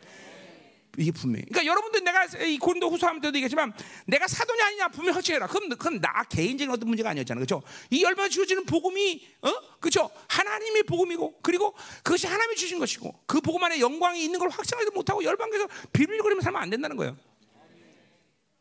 이게 0.99 1.11
분명히. 1.11 1.45
그러니까 1.47 1.67
여러분들 1.67 2.05
내가 2.05 2.25
이 2.45 2.59
고린도 2.59 2.91
후서 2.91 3.07
하면 3.09 3.21
때도 3.21 3.37
얘기했지만 3.37 3.73
내가 4.07 4.27
사도냐 4.27 4.67
아니냐 4.67 4.89
분명 4.89 5.15
확증해라. 5.15 5.47
그럼 5.47 5.69
그건 5.71 6.01
나 6.01 6.25
개인적인 6.25 6.71
어떤 6.73 6.89
문제가 6.89 7.11
아니었잖아, 7.11 7.39
그렇죠? 7.39 7.63
이 7.91 8.03
열방 8.03 8.31
주어지는 8.31 8.65
복음이, 8.65 9.27
어, 9.43 9.53
그렇죠? 9.81 10.11
하나님의 10.29 10.85
복음이고 10.85 11.41
그리고 11.43 11.75
그것이 12.03 12.27
하나님이 12.27 12.57
주신 12.57 12.79
것이고 12.79 13.23
그 13.27 13.41
복음 13.41 13.63
안에 13.65 13.81
영광이 13.81 14.23
있는 14.23 14.39
걸 14.39 14.49
확증하지 14.49 14.91
못하고 14.95 15.23
열방에서 15.25 15.69
비밀거리면 15.93 16.43
살면 16.43 16.63
안 16.63 16.71
된다는 16.71 16.97
거예요. 16.97 17.17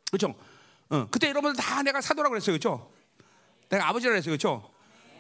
그렇죠? 0.10 0.36
어, 0.90 1.08
그때 1.10 1.30
여러분들 1.30 1.62
다 1.62 1.82
내가 1.84 2.02
사도라고 2.02 2.32
그랬어요, 2.34 2.58
그렇죠? 2.58 2.92
내가 3.70 3.90
아버지라고 3.90 4.14
그랬어요, 4.14 4.32
그렇죠? 4.38 4.72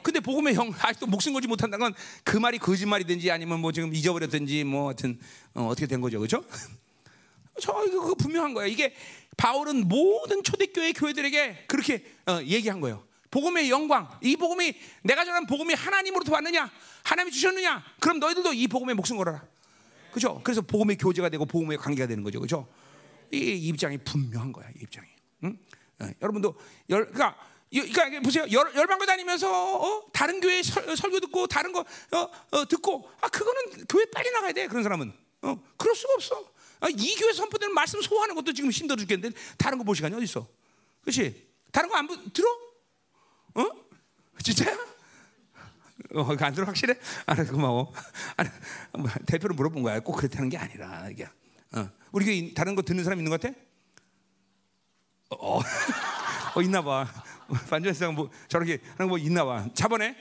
근데 0.03 0.19
복음의 0.19 0.53
형 0.53 0.71
아직도 0.79 1.07
목숨 1.07 1.33
걸지 1.33 1.47
못한다는 1.47 1.83
건 1.83 1.95
그 2.23 2.37
말이 2.37 2.59
거짓말이든지 2.59 3.31
아니면 3.31 3.59
뭐 3.59 3.71
지금 3.71 3.91
잊어버렸든지 3.93 4.63
뭐 4.63 4.89
하여튼 4.89 5.19
어, 5.55 5.65
어떻게 5.67 5.87
된 5.87 5.99
거죠, 6.01 6.19
그렇죠? 6.19 6.43
저 7.59 7.85
이거 7.85 8.13
분명한 8.15 8.53
거야. 8.53 8.65
이게 8.65 8.93
바울은 9.37 9.87
모든 9.87 10.43
초대교회 10.43 10.93
교회들에게 10.93 11.65
그렇게 11.67 12.05
어, 12.27 12.39
얘기한 12.43 12.81
거예요. 12.81 13.05
복음의 13.31 13.69
영광, 13.69 14.09
이 14.21 14.37
복음이 14.37 14.73
내가 15.03 15.25
전한 15.25 15.45
복음이 15.45 15.73
하나님으로부터 15.73 16.33
왔느냐, 16.33 16.71
하나님이 17.03 17.33
주셨느냐, 17.33 17.83
그럼 17.99 18.19
너희들도 18.19 18.53
이 18.53 18.67
복음에 18.67 18.93
목숨 18.93 19.17
걸어라. 19.17 19.43
그죠? 20.13 20.39
그래서 20.43 20.61
복음의 20.61 20.97
교제가 20.97 21.27
되고 21.27 21.45
복음의 21.45 21.77
관계가 21.77 22.07
되는 22.07 22.23
거죠, 22.23 22.39
그죠? 22.39 22.67
이 23.33 23.37
입장이 23.37 23.97
분명한 23.97 24.53
거야, 24.53 24.69
이 24.77 24.83
입장이. 24.83 25.07
응? 25.43 25.57
어, 25.99 26.09
여러분도 26.21 26.55
열, 26.89 27.11
그러니까. 27.11 27.37
그러니까 27.69 28.21
보세요. 28.21 28.45
열, 28.51 28.73
열방교 28.73 29.05
다니면서 29.05 29.75
어? 29.81 30.05
다른 30.13 30.39
교회 30.39 30.63
설, 30.63 30.95
설교 30.95 31.19
듣고 31.19 31.47
다른 31.47 31.73
거 31.73 31.79
어, 31.81 32.29
어, 32.51 32.65
듣고 32.69 33.09
아 33.19 33.27
그거는 33.27 33.85
교회 33.89 34.05
빨리 34.05 34.31
나가야 34.31 34.53
돼 34.53 34.67
그런 34.67 34.81
사람은 34.83 35.11
어, 35.41 35.61
그럴 35.75 35.93
수가 35.93 36.13
없어. 36.13 36.54
아, 36.79 36.87
이 36.89 37.15
교회 37.15 37.33
선포되는 37.33 37.73
말씀 37.73 38.01
소화하는 38.01 38.35
것도 38.35 38.53
지금 38.53 38.69
힘들어 38.71 38.97
죽겠는데 38.97 39.35
다른 39.57 39.77
거 39.77 39.83
볼 39.83 39.95
시간이 39.95 40.15
어디 40.15 40.23
있어? 40.25 40.47
그렇지? 41.01 41.47
다른 41.71 41.89
거 41.89 41.95
안 41.95 42.07
들어? 42.33 42.47
어? 43.55 43.69
진짜야? 44.43 44.77
어, 46.15 46.35
안 46.39 46.53
들어 46.53 46.65
확실해? 46.65 46.93
아, 47.25 47.35
고마워. 47.35 47.91
아니, 48.37 48.49
뭐, 48.97 49.09
대표로 49.25 49.55
물어본 49.55 49.83
거야. 49.83 49.99
꼭 49.99 50.13
그렇다는 50.13 50.49
게 50.49 50.57
아니라 50.57 51.09
이게. 51.09 51.27
어. 51.73 51.89
우리 52.11 52.25
교회 52.25 52.53
다른 52.53 52.75
거 52.75 52.81
듣는 52.81 53.03
사람 53.03 53.19
있는 53.19 53.29
것 53.31 53.41
같아? 53.41 53.55
어, 55.29 55.59
어 56.55 56.61
있나 56.61 56.81
봐. 56.81 57.07
반전세상 57.69 58.13
뭐 58.15 58.29
저렇게 58.47 58.81
하는 58.97 59.09
거 59.09 59.17
있나 59.17 59.43
봐. 59.45 59.67
차번에 59.73 60.15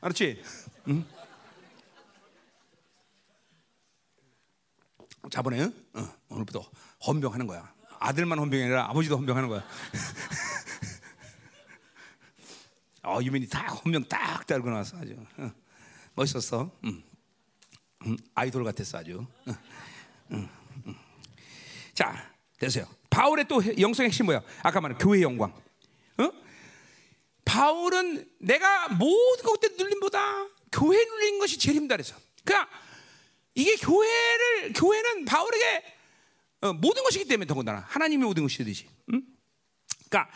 알았지? 0.00 0.42
응? 0.88 1.04
자번에 5.30 5.70
어, 5.94 6.14
오늘부터 6.28 6.68
헌병하는 7.06 7.46
거야. 7.46 7.72
아들만 8.00 8.38
헌병이 8.38 8.62
아니라 8.62 8.88
아버지도 8.90 9.16
헌병하는 9.16 9.48
거야. 9.48 9.64
어, 13.04 13.20
유민이 13.22 13.48
딱 13.48 13.66
헌병 13.68 14.04
딱 14.08 14.46
달고 14.46 14.68
나왔어 14.70 14.98
아주 14.98 15.16
어, 15.38 15.50
멋있었어. 16.14 16.70
음. 16.84 17.02
음, 18.06 18.16
아이돌 18.34 18.64
같았어 18.64 18.98
아주. 18.98 19.26
음, 20.30 20.48
자 21.94 22.30
됐어요. 22.58 22.86
바울의 23.10 23.46
또 23.48 23.60
영성 23.80 24.04
핵심 24.04 24.26
뭐야? 24.26 24.42
아까 24.62 24.80
말한 24.80 24.98
교회 24.98 25.22
영광. 25.22 25.52
어? 26.18 26.30
바울은 27.44 28.28
내가 28.38 28.88
모든 28.90 29.44
것들 29.44 29.76
눌림보다 29.76 30.46
교회 30.70 31.04
눌린 31.04 31.38
것이 31.38 31.58
제일 31.58 31.88
그랬어. 31.88 32.14
그러니까 32.44 32.68
이게 33.58 33.74
교회를 33.74 34.72
교회는 34.72 35.24
바울에게 35.24 35.82
어, 36.60 36.72
모든 36.74 37.02
것이기 37.02 37.24
때문에 37.24 37.44
더군다나 37.44 37.80
하나님의 37.88 38.28
모든 38.28 38.44
것이 38.44 38.62
되지. 38.62 38.88
응? 39.12 39.22
그러니까 40.08 40.32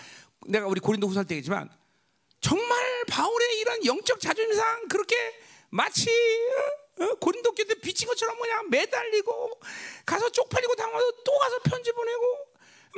내가 0.48 0.66
우리 0.66 0.80
고린도후서 0.80 1.22
때 1.22 1.36
얘기지만 1.36 1.70
정말 2.40 3.04
바울의 3.06 3.60
이런 3.60 3.86
영적 3.86 4.20
자존심상 4.20 4.88
그렇게 4.88 5.14
마치 5.70 6.10
어, 6.98 7.04
어, 7.04 7.14
고린도 7.14 7.52
교회 7.54 7.74
비친 7.80 8.08
것처럼 8.08 8.36
뭐냐 8.36 8.62
매달리고 8.70 9.60
가서 10.04 10.28
쪽팔리고 10.30 10.74
당하고 10.74 11.12
또 11.24 11.38
가서 11.38 11.60
편지 11.60 11.92
보내고 11.92 12.22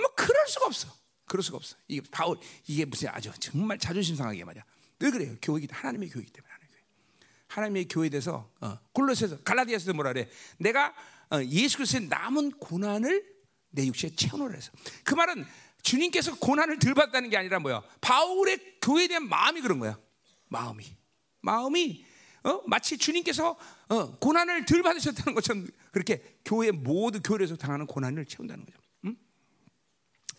뭐 0.00 0.14
그럴 0.16 0.48
수가 0.48 0.66
없어. 0.66 0.88
그럴 1.26 1.42
수가 1.42 1.58
없어. 1.58 1.76
이게 1.86 2.00
바울 2.10 2.38
이게 2.66 2.86
무슨 2.86 3.08
아주 3.10 3.30
정말 3.40 3.78
자존심 3.78 4.16
상하게 4.16 4.42
말이야. 4.42 4.64
왜 5.00 5.10
그래요? 5.10 5.36
교회기 5.42 5.68
하나님의 5.70 6.08
교회이기 6.08 6.32
때문에. 6.32 6.53
하나님의 7.54 7.86
교회에 7.86 8.08
대해서 8.10 8.50
어, 8.60 8.78
골로새서 8.92 9.42
갈라디아서도 9.42 9.94
뭐라 9.94 10.12
그래? 10.12 10.28
내가 10.58 10.92
어, 11.30 11.42
예수 11.44 11.76
그리스도의 11.76 12.08
남은 12.08 12.52
고난을 12.52 13.24
내 13.70 13.86
육체에 13.86 14.10
채워놓으라 14.10 14.54
해서 14.54 14.72
그 15.04 15.14
말은 15.14 15.44
주님께서 15.82 16.36
고난을 16.38 16.78
덜 16.78 16.94
받다는 16.94 17.30
게 17.30 17.36
아니라 17.36 17.60
뭐야? 17.60 17.82
바울의 18.00 18.78
교회에 18.82 19.06
대한 19.06 19.28
마음이 19.28 19.60
그런 19.60 19.78
거야. 19.78 19.98
마음이 20.48 20.84
마음이 21.42 22.04
어? 22.42 22.62
마치 22.66 22.98
주님께서 22.98 23.56
어, 23.88 24.18
고난을 24.18 24.64
덜 24.66 24.82
받으셨다는 24.82 25.34
것처럼 25.34 25.68
그렇게 25.92 26.38
교회 26.44 26.70
모두 26.72 27.20
교회에서 27.22 27.56
당하는 27.56 27.86
고난을 27.86 28.26
채운다는 28.26 28.64
거죠. 28.64 28.78
응? 29.04 29.16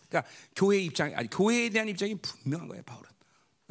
그러니까 0.08 0.30
교회 0.54 0.78
입장 0.78 1.12
아니 1.16 1.30
교회에 1.30 1.70
대한 1.70 1.88
입장이 1.88 2.16
분명한 2.16 2.68
거예요, 2.68 2.82
바울은. 2.84 3.10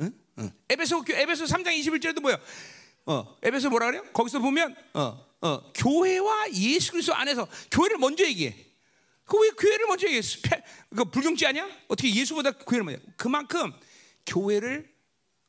응? 0.02 0.12
응. 0.40 0.52
에베소 0.70 1.06
에베소 1.10 1.46
3장 1.46 1.68
21절에도 1.80 2.22
뭐야? 2.22 2.40
어, 3.06 3.38
에베소 3.44 3.70
뭐라 3.70 3.88
그래요? 3.88 4.04
거기서 4.14 4.40
보면 4.40 4.76
어, 4.94 5.26
어, 5.42 5.72
교회와 5.74 6.52
예수 6.54 6.92
그리스도 6.92 7.14
안에서 7.16 7.48
교회를 7.72 7.98
먼저 7.98 8.24
얘기해. 8.26 8.56
그 9.26 9.38
왜 9.40 9.50
교회를 9.52 9.88
먼저 9.88 10.08
얘기해? 10.08 10.22
그 10.96 11.06
불경지 11.06 11.46
아니야? 11.46 11.68
어떻게 11.88 12.14
예수보다 12.14 12.52
교회를 12.52 12.84
먼저? 12.86 13.00
그만큼 13.18 13.72
교회를 14.26 14.94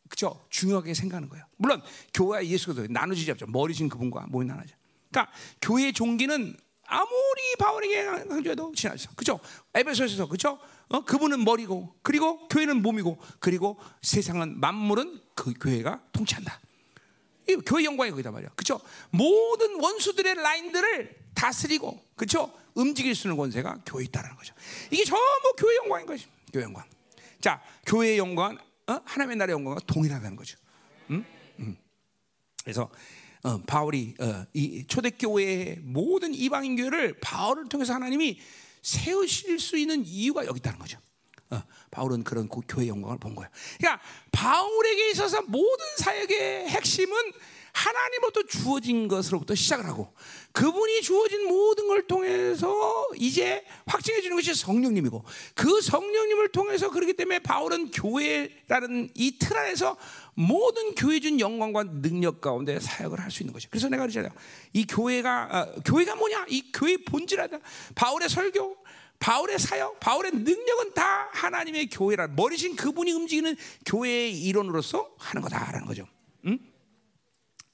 그죠 0.09 0.47
중요하게 0.51 0.95
생각하는 0.95 1.29
거예요. 1.29 1.45
물론 1.57 1.83
교회와 2.15 2.45
예수 2.47 2.73
그리스도 2.73 2.93
나누지 2.93 3.27
잡죠. 3.27 3.47
머리신 3.47 3.89
그분과 3.89 4.27
몸이 4.29 4.47
나눠져. 4.47 4.75
그러니까 5.11 5.33
교회의 5.63 5.93
종기는 5.93 6.57
아무리 6.89 7.57
바울에게 7.59 8.05
강조해도 8.05 8.73
지나죠. 8.75 9.11
그죠? 9.17 9.41
에베소에서 9.75 10.29
그죠? 10.29 10.59
어, 10.89 11.05
그분은 11.05 11.45
머리고 11.45 11.97
그리고 12.03 12.47
교회는 12.49 12.83
몸이고 12.83 13.19
그리고 13.41 13.79
세상은 14.03 14.61
만물은 14.61 15.21
그 15.35 15.53
교회가 15.55 16.03
통치한다. 16.13 16.61
이 17.49 17.57
교회 17.67 17.85
영광이 17.85 18.11
거기다 18.11 18.31
말이야. 18.31 18.51
그렇죠? 18.51 18.81
모든 19.11 19.81
원수들의 19.81 20.35
라인들을 20.35 21.17
다스리고 21.35 22.03
그렇죠? 22.17 22.53
움직일 22.75 23.15
수 23.15 23.29
있는 23.29 23.37
권세가 23.37 23.83
교회에 23.87 24.05
있다는 24.05 24.37
거죠. 24.37 24.55
이게 24.91 25.05
전부 25.05 25.55
교회 25.57 25.77
영광인 25.77 26.07
거죠. 26.07 26.29
교회 26.53 26.65
영광. 26.65 26.85
자, 27.41 27.63
교회의 27.87 28.19
영광, 28.19 28.59
어? 28.87 29.01
하나님의 29.05 29.37
나라의 29.37 29.53
영광과 29.53 29.81
동일하다는 29.87 30.37
거죠. 30.37 30.59
음? 31.11 31.25
음. 31.59 31.77
그래서 32.65 32.91
어, 33.43 33.59
바울이 33.63 34.15
어, 34.19 34.45
이 34.53 34.85
초대교회의 34.87 35.79
모든 35.83 36.35
이방인 36.35 36.77
교회를 36.77 37.21
바울을 37.21 37.69
통해서 37.69 37.95
하나님이 37.95 38.41
세우실 38.83 39.61
수 39.61 39.77
있는 39.77 40.05
이유가 40.05 40.45
여기 40.47 40.59
있다는 40.59 40.79
거죠. 40.79 40.99
어, 41.51 41.63
바울은 41.91 42.25
그런 42.25 42.49
교회 42.49 42.89
영광을 42.89 43.19
본 43.19 43.35
거야. 43.35 43.49
그러니까 43.79 44.03
바울에게 44.33 45.11
있어서 45.11 45.43
모든 45.43 45.85
사역의 45.99 46.69
핵심은 46.69 47.17
하나님으로부터 47.73 48.43
주어진 48.47 49.07
것으로부터 49.07 49.55
시작을 49.55 49.85
하고 49.85 50.11
그분이 50.53 51.03
주어진 51.03 51.47
모든 51.47 51.89
걸 51.89 52.07
통해서 52.07 53.07
이제 53.17 53.63
확증해 53.85 54.23
주는 54.23 54.35
것이 54.35 54.55
성령님이고 54.55 55.23
그 55.55 55.83
성령님을 55.83 56.53
통해서 56.53 56.91
그렇기 56.91 57.13
때문에 57.13 57.41
바울은 57.41 57.91
교회라는 57.91 59.11
이 59.15 59.39
틀 59.39 59.59
안에서 59.59 59.99
모든 60.33 60.95
교회 60.95 61.21
준 61.21 61.39
영광과 61.39 61.83
능력 62.01 62.41
가운데 62.41 62.81
사역을 62.81 63.21
할 63.21 63.31
수 63.31 63.43
있는 63.43 63.53
거죠. 63.53 63.69
그래서 63.71 63.91
내가 63.91 64.05
그러잖아요. 64.05 64.33
이 64.73 64.87
교회가 64.87 65.49
어, 65.77 65.81
교회가 65.83 66.15
뭐냐? 66.15 66.47
이 66.49 66.73
교회 66.73 66.97
본질하다. 66.97 67.59
바울의 67.95 68.31
설교, 68.31 68.77
바울의 69.19 69.59
사역, 69.59 70.01
바울의 70.01 70.33
능력은 70.33 70.95
다 70.95 71.29
하나님의 71.33 71.89
교회라 71.89 72.29
머리신 72.29 72.77
그분이 72.77 73.13
움직이는 73.13 73.57
교회의 73.85 74.41
일원으로서 74.43 75.15
하는 75.19 75.43
거다라는 75.43 75.87
거죠. 75.87 76.07
응? 76.47 76.59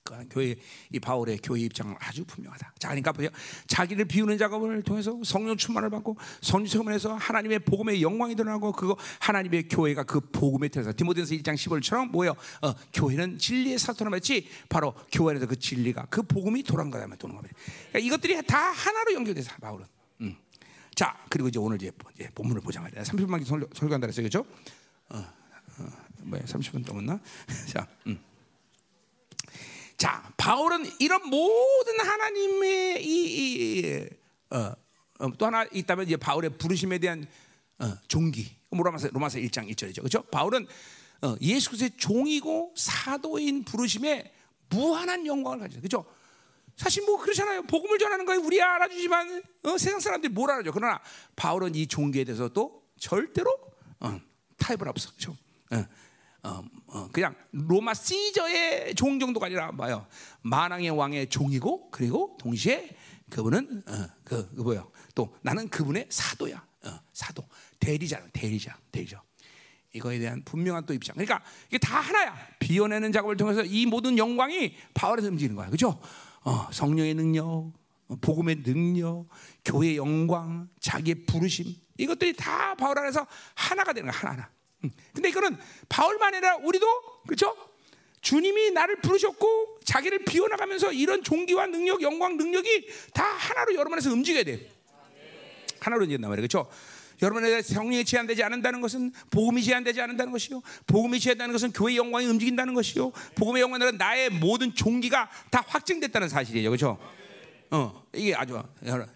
그 0.05 0.29
교회 0.31 0.57
이 0.93 0.99
바울의 0.99 1.39
교회 1.43 1.61
입장은 1.61 1.95
아주 1.99 2.25
분명하다. 2.25 2.75
자, 2.79 2.89
그러니까 2.89 3.13
보세요. 3.13 3.31
자기를 3.67 4.05
비우는 4.07 4.37
작업을 4.37 4.83
통해서 4.83 5.19
성령 5.25 5.57
충만을 5.57 5.91
받고 5.91 6.17
성령에서 6.41 7.15
하나님의 7.15 7.61
복음의 7.61 8.03
영광이 8.03 8.35
드러나고 8.35 8.73
그거 8.73 8.97
하나님의 9.21 9.69
교회가 9.69 10.03
그 10.05 10.21
복음에 10.21 10.69
태서 10.69 10.93
디모데서 10.95 11.35
1장 11.35 11.55
15절처럼 11.55 12.11
뭐예요? 12.11 12.35
어, 12.63 12.75
교회는 12.93 13.39
진리의 13.39 13.79
사토나 13.79 14.11
마치 14.11 14.49
바로 14.69 14.95
교회 15.13 15.31
안에서 15.31 15.47
그 15.47 15.59
진리가 15.59 16.07
그 16.11 16.23
복음이 16.23 16.63
돌아간 16.65 16.91
거라면 16.91 17.19
도는 17.19 17.37
겁니다. 17.37 17.57
그러니까 17.91 17.99
이것들이 18.01 18.43
다 18.47 18.59
하나로 18.71 19.15
연결돼서 19.15 19.53
바울은. 19.61 19.87
음. 20.93 20.95
자, 20.95 21.17
그리고 21.29 21.49
이제 21.49 21.59
오늘 21.59 21.77
이제, 21.77 21.91
이제 22.15 22.29
본문을 22.35 22.61
보자 22.61 22.81
말이야. 22.81 23.03
30분만 23.03 23.45
설교, 23.45 23.69
설교한다 23.75 24.07
그랬어요. 24.07 24.25
그죠? 24.25 24.45
어, 25.09 25.19
어, 25.79 25.89
뭐야, 26.23 26.43
30분 26.43 26.85
동안나? 26.85 27.19
자, 27.69 27.87
음. 28.07 28.19
자, 29.97 30.33
바울은 30.37 30.85
이런 30.99 31.29
모든 31.29 32.01
하나님의 32.01 33.05
이, 33.05 33.79
이 33.79 34.09
어, 34.51 34.73
어, 35.19 35.33
또 35.39 35.47
하나 35.47 35.65
있다면 35.73 36.07
이제 36.07 36.17
바울의 36.17 36.59
부르심에 36.59 36.99
대한 36.99 37.27
어, 37.79 37.95
종기. 38.09 38.57
로마서 38.71 39.09
로마서 39.13 39.39
1장 39.39 39.71
1절이죠. 39.71 39.97
그렇죠? 39.97 40.23
바울은 40.23 40.67
어, 41.23 41.37
예수 41.41 41.71
그리스도의 41.71 41.93
종이고 41.99 42.75
사도인 42.77 43.65
부르심에 43.65 44.33
무한한 44.71 45.27
영광을 45.27 45.61
가지죠. 45.61 45.81
그렇죠? 45.81 46.05
사실 46.83 47.05
뭐 47.05 47.17
그렇잖아요. 47.17 47.63
복음을 47.63 47.97
전하는 47.97 48.27
거에 48.27 48.37
우리 48.37 48.61
알아주지만 48.61 49.43
어, 49.63 49.79
세상 49.79 50.01
사람들이 50.01 50.33
뭘 50.33 50.51
알아줘. 50.51 50.73
그러나 50.73 51.01
바울은 51.37 51.77
이 51.77 51.87
종교에 51.87 52.25
대해서 52.25 52.49
또 52.49 52.83
절대로 52.99 53.57
어, 54.01 54.21
타협을 54.57 54.89
없어. 54.89 55.11
그렇죠? 55.11 55.37
어, 55.71 55.85
어, 56.43 56.65
어, 56.89 57.09
그냥 57.13 57.37
로마 57.53 57.95
시저의 57.95 58.97
종 58.97 59.21
정도가 59.21 59.47
아니라 59.47 59.71
뭐요? 59.71 60.09
만왕의 60.41 60.91
왕의 60.91 61.29
종이고 61.29 61.93
그리고 61.93 62.37
동시에 62.41 62.97
그분은 63.31 63.85
어, 63.87 64.09
그, 64.25 64.53
그 64.57 64.63
뭐요? 64.63 64.91
또 65.15 65.37
나는 65.43 65.69
그분의 65.69 66.09
사도야. 66.11 66.67
어, 66.85 67.01
사도 67.13 67.47
대리자, 67.79 68.21
대리자, 68.33 68.77
대리자. 68.91 69.23
이거에 69.93 70.19
대한 70.19 70.43
분명한 70.43 70.85
또 70.87 70.95
입장. 70.95 71.15
그러니까 71.15 71.45
이게 71.69 71.79
다 71.79 72.01
하나야. 72.01 72.35
비워내는 72.59 73.13
작업을 73.13 73.37
통해서 73.37 73.63
이 73.63 73.87
모든 73.87 74.19
영광이 74.19 74.75
바울에서 74.95 75.29
움직이는 75.29 75.55
거야. 75.55 75.71
그죠? 75.71 76.01
어, 76.45 76.69
성령의 76.73 77.15
능력, 77.15 77.73
어, 78.09 78.17
복음의 78.21 78.63
능력, 78.63 79.27
교회의 79.65 79.97
영광, 79.97 80.69
자기의 80.81 81.25
부르심 81.27 81.75
이것들이 81.99 82.35
다 82.35 82.75
바울 82.75 82.99
안에서 82.99 83.27
하나가 83.55 83.93
되는 83.93 84.11
거야. 84.11 84.19
하나하나. 84.19 84.51
음. 84.85 84.91
근데 85.15 85.29
이거는 85.29 85.57
바울만 85.89 86.35
아니라 86.35 86.57
우리도 86.57 86.87
그죠? 87.27 87.57
주님이 88.21 88.71
나를 88.71 89.01
부르셨고 89.01 89.81
자기를 89.85 90.25
비워나가면서 90.25 90.93
이런 90.93 91.23
종기와 91.23 91.67
능력, 91.67 92.03
영광, 92.03 92.37
능력이 92.37 92.89
다 93.13 93.25
하나로 93.25 93.75
여러분 93.75 93.95
안에서 93.95 94.13
움직여야 94.13 94.45
돼. 94.45 94.71
하나로 95.81 96.03
움직인단 96.05 96.31
말이에요. 96.31 96.49
그렇죠? 96.49 96.71
여러분의 97.23 97.63
성령이 97.63 98.05
제한되지 98.05 98.43
않는다는 98.43 98.81
것은 98.81 99.13
복음이 99.31 99.63
제한되지 99.63 100.01
않는다는 100.01 100.33
것이요. 100.33 100.61
복음이 100.87 101.21
제한되는 101.21 101.53
것은 101.53 101.73
교회의 101.73 101.97
영광이 101.97 102.27
움직인다는 102.27 102.75
것이요. 102.75 103.13
복음의 103.37 103.63
영광은 103.63 103.97
나의 103.97 104.31
모든 104.31 104.75
종기가 104.75 105.31
다 105.51 105.65
확증됐다는 105.67 106.29
사실이에요. 106.29 106.71
그렇죠? 106.71 106.99
어, 107.71 108.05
이게 108.13 108.35
아주 108.35 108.61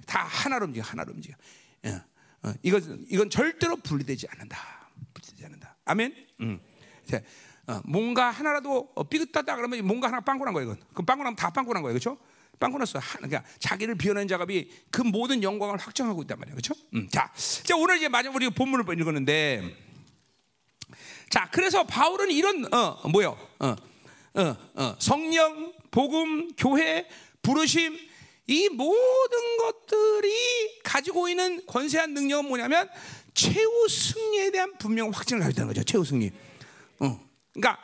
다 0.06 0.24
하나로 0.24 0.66
움직여, 0.66 0.84
하나로 0.84 1.12
움직여. 1.12 1.34
예. 1.84 2.00
어, 2.42 2.54
이건 2.62 3.06
이건 3.10 3.28
절대로 3.28 3.76
분리되지 3.76 4.28
않는다. 4.30 4.58
분리되지 5.12 5.44
않는다. 5.44 5.76
아멘. 5.84 6.14
음. 6.40 6.60
자, 7.06 7.20
어, 7.66 7.80
뭔가 7.84 8.30
하나라도 8.30 8.92
어, 8.94 9.02
삐끗하다 9.02 9.56
그러면 9.56 9.84
뭔가 9.84 10.06
하나 10.06 10.20
빵꾸난 10.20 10.54
거예요. 10.54 10.70
이건. 10.72 10.84
그 10.94 11.02
빵꾸나면 11.02 11.36
다 11.36 11.50
빵꾸난 11.50 11.82
거예요. 11.82 11.98
그렇죠? 11.98 12.18
빵꾸 12.58 12.78
났어. 12.78 13.00
그러니까 13.16 13.44
자기를 13.58 13.96
비워낸 13.96 14.28
작업이 14.28 14.70
그 14.90 15.02
모든 15.02 15.42
영광을 15.42 15.76
확정하고 15.78 16.22
있단 16.22 16.38
말이에요. 16.38 16.56
그렇죠? 16.56 16.74
음, 16.94 17.08
자, 17.10 17.32
자, 17.62 17.76
오늘 17.76 17.96
이제 17.98 18.08
마지막 18.08 18.34
우리 18.34 18.48
본문을 18.48 18.84
읽었는데 18.98 19.86
자, 21.30 21.48
그래서 21.52 21.84
바울은 21.84 22.30
이런 22.30 22.72
어, 22.72 23.08
뭐요? 23.08 23.36
어, 23.58 23.76
어, 24.34 24.56
어, 24.74 24.96
성령, 24.98 25.72
복음, 25.90 26.52
교회, 26.56 27.08
부르심 27.42 27.98
이 28.48 28.68
모든 28.68 29.56
것들이 29.58 30.80
가지고 30.84 31.28
있는 31.28 31.64
권세한 31.66 32.14
능력은 32.14 32.48
뭐냐면 32.48 32.88
최후 33.34 33.88
승리에 33.88 34.50
대한 34.50 34.76
분명 34.78 35.10
확증을 35.10 35.42
가지고 35.42 35.52
있다는 35.52 35.68
거죠. 35.68 35.84
최후 35.84 36.04
승리. 36.04 36.30
어. 37.00 37.20
그러니까 37.52 37.82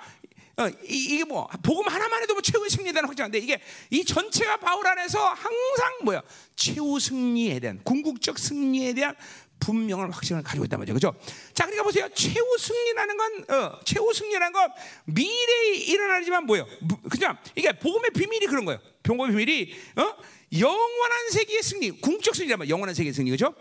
어, 0.62 0.70
이, 0.84 1.18
게 1.18 1.24
뭐, 1.24 1.48
복음 1.62 1.88
하나만 1.88 2.22
해도 2.22 2.34
뭐 2.34 2.42
최후 2.42 2.68
승리에 2.68 2.92
대한 2.92 3.06
확정인데 3.06 3.38
이게 3.38 3.60
이 3.90 4.04
전체가 4.04 4.58
바울 4.58 4.86
안에서 4.86 5.18
항상 5.20 5.98
뭐야? 6.04 6.22
최후 6.54 7.00
승리에 7.00 7.58
대한, 7.58 7.80
궁극적 7.82 8.38
승리에 8.38 8.94
대한 8.94 9.16
분명한 9.58 10.12
확신을 10.12 10.42
가지고 10.42 10.64
있단 10.64 10.78
말이죠. 10.80 10.94
그죠? 10.94 11.14
자, 11.54 11.64
그러니까 11.64 11.84
보세요. 11.84 12.08
최후 12.14 12.58
승리라는 12.58 13.16
건, 13.16 13.44
어, 13.48 13.80
최후 13.84 14.12
승리라는 14.12 14.52
건 14.52 14.70
미래에 15.04 15.74
일어나지만 15.74 16.46
뭐예요? 16.46 16.66
그냥 17.10 17.38
이게 17.54 17.72
복음의 17.72 18.10
비밀이 18.10 18.46
그런 18.46 18.64
거예요. 18.64 18.80
복음의 19.02 19.30
비밀이, 19.30 19.72
어? 19.96 20.16
영원한 20.58 21.30
세계의 21.30 21.62
승리, 21.62 21.90
궁극적 21.90 22.34
승리라면 22.34 22.68
영원한 22.68 22.94
세계의 22.94 23.14
승리, 23.14 23.30
그죠? 23.30 23.54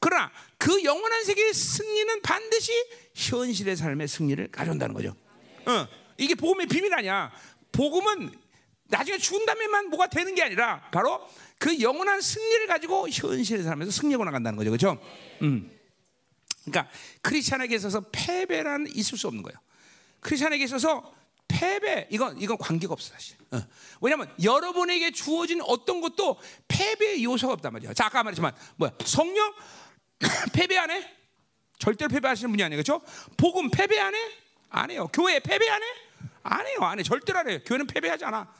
그러나 0.00 0.30
그 0.58 0.84
영원한 0.84 1.24
세계의 1.24 1.54
승리는 1.54 2.22
반드시 2.22 2.72
현실의 3.14 3.76
삶의 3.76 4.08
승리를 4.08 4.48
가져온다는 4.48 4.94
거죠. 4.94 5.14
어. 5.66 6.05
이게 6.18 6.34
복음의 6.34 6.66
비밀 6.66 6.92
아니야. 6.94 7.32
복음은 7.72 8.32
나중에 8.88 9.18
죽은 9.18 9.46
다음에만 9.46 9.90
뭐가 9.90 10.06
되는 10.08 10.34
게 10.34 10.42
아니라 10.42 10.80
바로 10.92 11.28
그 11.58 11.80
영원한 11.80 12.20
승리를 12.20 12.66
가지고 12.66 13.08
현실에 13.08 13.62
살면서 13.62 13.90
승리하고 13.92 14.24
나간다는 14.24 14.56
거죠. 14.56 14.70
그렇죠? 14.70 14.98
음. 15.42 15.70
그러니까 16.64 16.92
크리스천에게 17.22 17.74
있어서 17.76 18.00
패배란 18.12 18.86
있을 18.94 19.18
수 19.18 19.26
없는 19.28 19.42
거예요. 19.42 19.58
크리스천에게 20.20 20.64
있어서 20.64 21.14
패배 21.48 22.08
이건 22.10 22.40
이건 22.40 22.58
관계가 22.58 22.92
없어 22.92 23.12
사실. 23.12 23.36
어. 23.52 23.62
왜냐하면 24.00 24.32
여러분에게 24.42 25.12
주어진 25.12 25.60
어떤 25.62 26.00
것도 26.00 26.38
패배의 26.68 27.24
요소가 27.24 27.54
없단 27.54 27.72
말이야. 27.72 27.94
자 27.94 28.06
아까 28.06 28.22
말했지만 28.22 28.54
뭐야 28.76 28.92
성령 29.04 29.52
패배 30.52 30.76
안 30.76 30.90
해? 30.90 31.08
절대로 31.78 32.08
패배하시는 32.08 32.50
분이 32.50 32.62
아니에요, 32.62 32.82
그렇죠? 32.82 33.04
복음 33.36 33.70
패배 33.70 33.98
안 33.98 34.14
해? 34.14 34.18
안 34.70 34.90
해요. 34.90 35.08
교회 35.12 35.38
패배 35.38 35.68
안 35.68 35.82
해? 35.82 35.86
안 36.46 36.66
해요, 36.66 36.78
안 36.80 36.98
해. 36.98 37.02
절대로 37.02 37.38
안 37.38 37.48
해요. 37.48 37.58
교회는 37.64 37.86
패배하지 37.86 38.24
않아. 38.24 38.52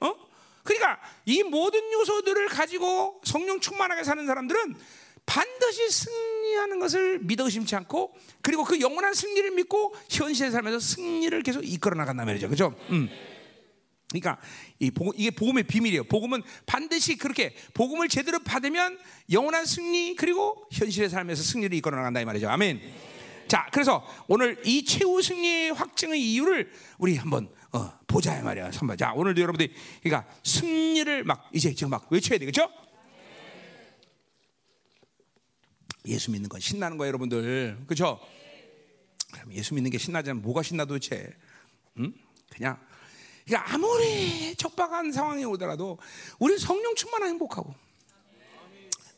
어? 0.00 0.14
그러니까 0.62 1.00
이 1.24 1.42
모든 1.42 1.80
요소들을 1.92 2.48
가지고 2.48 3.20
성령 3.24 3.60
충만하게 3.60 4.04
사는 4.04 4.24
사람들은 4.26 4.76
반드시 5.26 5.88
승리하는 5.88 6.78
것을 6.78 7.20
믿어 7.20 7.44
의심치 7.44 7.76
않고 7.76 8.14
그리고 8.42 8.64
그 8.64 8.80
영원한 8.80 9.14
승리를 9.14 9.52
믿고 9.52 9.94
현실에 10.10 10.50
살면서 10.50 10.80
승리를 10.80 11.42
계속 11.42 11.62
이끌어 11.64 11.96
나간단 11.96 12.26
말이죠. 12.26 12.48
그죠? 12.48 12.74
음. 12.90 13.08
그러니까 14.10 14.38
이 14.78 14.90
복음, 14.90 15.12
이게 15.16 15.30
복음의 15.30 15.64
비밀이에요. 15.64 16.04
복음은 16.04 16.42
반드시 16.66 17.16
그렇게 17.16 17.54
복음을 17.72 18.08
제대로 18.08 18.38
받으면 18.40 18.98
영원한 19.30 19.64
승리 19.64 20.16
그리고 20.16 20.66
현실의 20.70 21.08
삶에서 21.08 21.42
승리를 21.42 21.76
이끌어 21.78 21.96
나간다 21.96 22.20
이 22.20 22.24
말이죠. 22.24 22.48
아멘. 22.48 23.11
자, 23.48 23.68
그래서 23.72 24.06
오늘 24.28 24.60
이 24.64 24.84
최후 24.84 25.20
승리의 25.20 25.72
확증의 25.72 26.20
이유를 26.20 26.70
우리 26.98 27.16
한번 27.16 27.48
어, 27.72 27.92
보자 28.06 28.40
말이야. 28.42 28.72
선발. 28.72 28.96
자, 28.96 29.12
오늘도 29.14 29.40
여러분들이 29.40 29.72
그러니까 30.02 30.30
승리를 30.42 31.24
막 31.24 31.48
이제 31.52 31.74
지금 31.74 31.90
막 31.90 32.06
외쳐야 32.10 32.38
되겠죠? 32.38 32.68
예수 36.06 36.30
믿는 36.30 36.48
건 36.48 36.60
신나는 36.60 36.98
거예요, 36.98 37.08
여러분들. 37.08 37.78
그렇죠? 37.86 38.20
그럼 39.32 39.52
예수 39.52 39.74
믿는 39.74 39.90
게 39.90 39.98
신나지 39.98 40.28
면 40.28 40.42
뭐가 40.42 40.62
신나 40.62 40.84
도대체? 40.84 41.32
응? 41.98 42.12
그냥 42.50 42.78
그러니까 43.46 43.74
아무리 43.74 44.54
척박한 44.56 45.12
상황이 45.12 45.44
오더라도 45.44 45.98
우리 46.38 46.58
성령 46.58 46.94
충만한 46.94 47.30
행복하고 47.30 47.74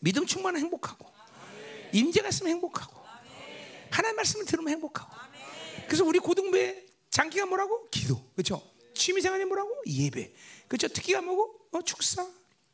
믿음 0.00 0.24
충만한 0.26 0.62
행복하고 0.62 1.12
임재가 1.92 2.28
있으면 2.28 2.52
행복하고 2.52 3.03
하나님 3.94 4.16
말씀을 4.16 4.44
들으면 4.44 4.72
행복하고. 4.72 5.14
그래서 5.86 6.04
우리 6.04 6.18
고등부의 6.18 6.86
장기가 7.10 7.46
뭐라고? 7.46 7.88
기도. 7.90 8.28
그렇죠? 8.34 8.60
취미생활이 8.94 9.44
뭐라고? 9.44 9.70
예배. 9.86 10.34
그렇죠? 10.66 10.88
특기가 10.88 11.22
뭐고? 11.22 11.68
어, 11.72 11.82
축사, 11.82 12.26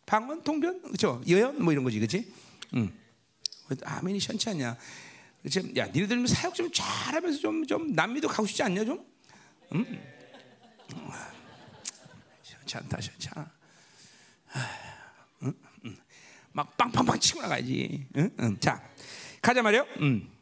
방언, 0.07 0.43
통변, 0.43 0.81
그렇죠? 0.83 1.23
여연 1.29 1.63
뭐 1.63 1.73
이런 1.73 1.85
거지, 1.85 1.99
그렇지? 1.99 2.33
응. 2.75 2.93
아멘이 3.85 4.19
시원치 4.19 4.49
않냐? 4.49 4.77
그렇죠? 5.43 5.61
야, 5.77 5.87
니네들 5.87 6.27
사역 6.27 6.55
좀 6.55 6.71
잘하면서 6.73 7.39
좀, 7.39 7.67
좀 7.67 7.93
남미도 7.93 8.29
가고 8.29 8.47
싶지 8.47 8.63
않냐 8.63 8.85
좀? 8.85 9.07
응? 9.75 10.03
시원치 12.43 12.77
않다, 12.79 13.01
시원치 13.01 13.29
않아. 13.35 13.53
응? 15.43 15.55
응. 15.85 15.97
막 16.53 16.77
빵빵빵 16.77 17.21
치고 17.21 17.43
나가야지. 17.43 18.07
응? 18.17 18.31
응. 18.41 18.61
자, 18.61 18.83
가자 19.43 19.63
말이요. 19.63 19.87
응. 20.01 20.40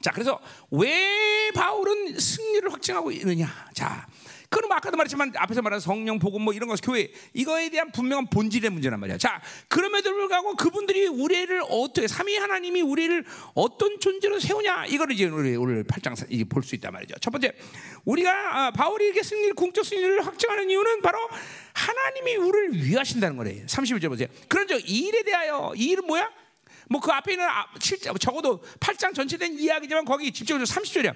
자, 0.00 0.10
그래서 0.12 0.40
왜 0.70 1.50
바울은 1.54 2.18
승리를 2.18 2.72
확증하고 2.72 3.10
있느냐? 3.12 3.48
자, 3.74 4.06
그럼 4.48 4.70
아까도 4.72 4.96
말했지만 4.96 5.32
앞에서 5.36 5.60
말한 5.60 5.80
성령 5.80 6.20
복음 6.20 6.42
뭐 6.42 6.52
이런 6.54 6.68
것 6.68 6.80
교회 6.80 7.10
이거에 7.34 7.68
대한 7.68 7.90
분명한 7.90 8.28
본질의 8.30 8.70
문제란 8.70 9.00
말이야. 9.00 9.18
자, 9.18 9.42
그럼에도 9.68 10.12
불구하고 10.12 10.54
그분들이 10.54 11.06
우리를 11.08 11.60
어떻게 11.68 12.06
삼위 12.06 12.36
하나님이 12.36 12.80
우리를 12.82 13.24
어떤 13.54 13.98
존재로 13.98 14.38
세우냐 14.38 14.86
이거를 14.86 15.14
이제 15.14 15.24
우리 15.26 15.56
오늘 15.56 15.82
8장 15.84 16.14
이제 16.30 16.44
볼 16.44 16.62
수 16.62 16.74
있단 16.76 16.92
말이죠. 16.92 17.16
첫 17.20 17.30
번째, 17.30 17.52
우리가 18.04 18.30
아, 18.66 18.70
바울이 18.70 19.06
이렇게 19.06 19.22
승리 19.24 19.50
공적 19.50 19.84
승리를 19.84 20.24
확증하는 20.24 20.70
이유는 20.70 21.02
바로 21.02 21.18
하나님이 21.74 22.36
우리를 22.36 22.84
위하신다는 22.84 23.36
거래요. 23.36 23.66
31절 23.66 24.08
보세요. 24.08 24.28
그런 24.48 24.68
적 24.68 24.78
일에 24.88 25.22
대하여 25.24 25.72
이 25.76 25.86
일은 25.90 26.06
뭐야? 26.06 26.30
뭐 26.88 27.00
그 27.00 27.10
앞에 27.10 27.32
있는 27.32 27.46
7장, 27.78 28.14
아, 28.14 28.18
적어도 28.18 28.60
8장 28.80 29.14
전체 29.14 29.36
된 29.36 29.58
이야기지만 29.58 30.04
거기 30.04 30.32
집중적으로 30.32 30.64
30절이야. 30.66 31.14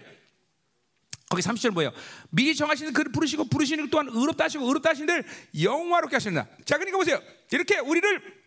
거기 1.29 1.43
30절 1.43 1.71
뭐예요? 1.71 1.93
미리 2.31 2.57
정하시는 2.57 2.93
그를 2.93 3.13
부르시고 3.13 3.45
부르시는 3.45 3.89
또한 3.91 4.09
의롭다 4.11 4.45
하시고 4.45 4.67
의롭다 4.67 4.91
하시는 4.91 5.07
들 5.07 5.25
영화롭게 5.63 6.17
하신다. 6.17 6.49
자, 6.65 6.77
그러니까 6.77 6.99
보세요. 6.99 7.23
이렇게 7.53 7.79
우리를 7.79 8.41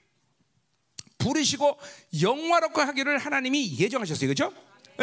부르시고 1.17 1.79
영화롭게 2.21 2.81
하기를 2.81 3.17
하나님이 3.19 3.79
예정하셨어요. 3.79 4.27
그렇죠? 4.27 4.53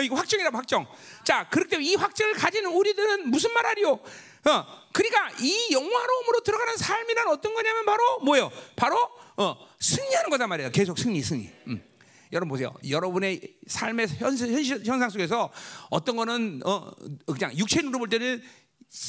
이거 0.03 0.15
확정이라 0.15 0.51
확정. 0.53 0.87
자, 1.25 1.49
때문에 1.49 1.89
이 1.89 1.95
확정을 1.95 2.35
가지는 2.35 2.71
우리들은 2.71 3.31
무슨 3.31 3.53
말 3.55 3.65
하리요? 3.65 3.93
어, 3.93 4.67
그러니까 4.93 5.31
이 5.41 5.69
영화로움으로 5.73 6.41
들어가는 6.45 6.77
삶이란 6.77 7.29
어떤 7.29 7.55
거냐면 7.55 7.87
바로 7.87 8.21
뭐예요? 8.21 8.53
바로 8.77 8.97
어, 9.37 9.57
승리하는 9.81 10.29
거단 10.29 10.49
말이에요. 10.51 10.71
계속 10.71 10.99
승리, 10.99 11.23
승리. 11.23 11.51
음. 11.67 11.90
여러분 12.33 12.49
보세요. 12.49 12.73
여러분의 12.89 13.41
삶의 13.67 14.09
현실, 14.09 14.85
현상 14.85 15.11
속에서 15.11 15.51
어떤 15.91 16.17
거는 16.17 16.61
어, 16.65 16.91
그냥 17.27 17.57
육체 17.57 17.81
눈으로 17.83 17.99
볼 17.99 18.09
때는 18.09 18.43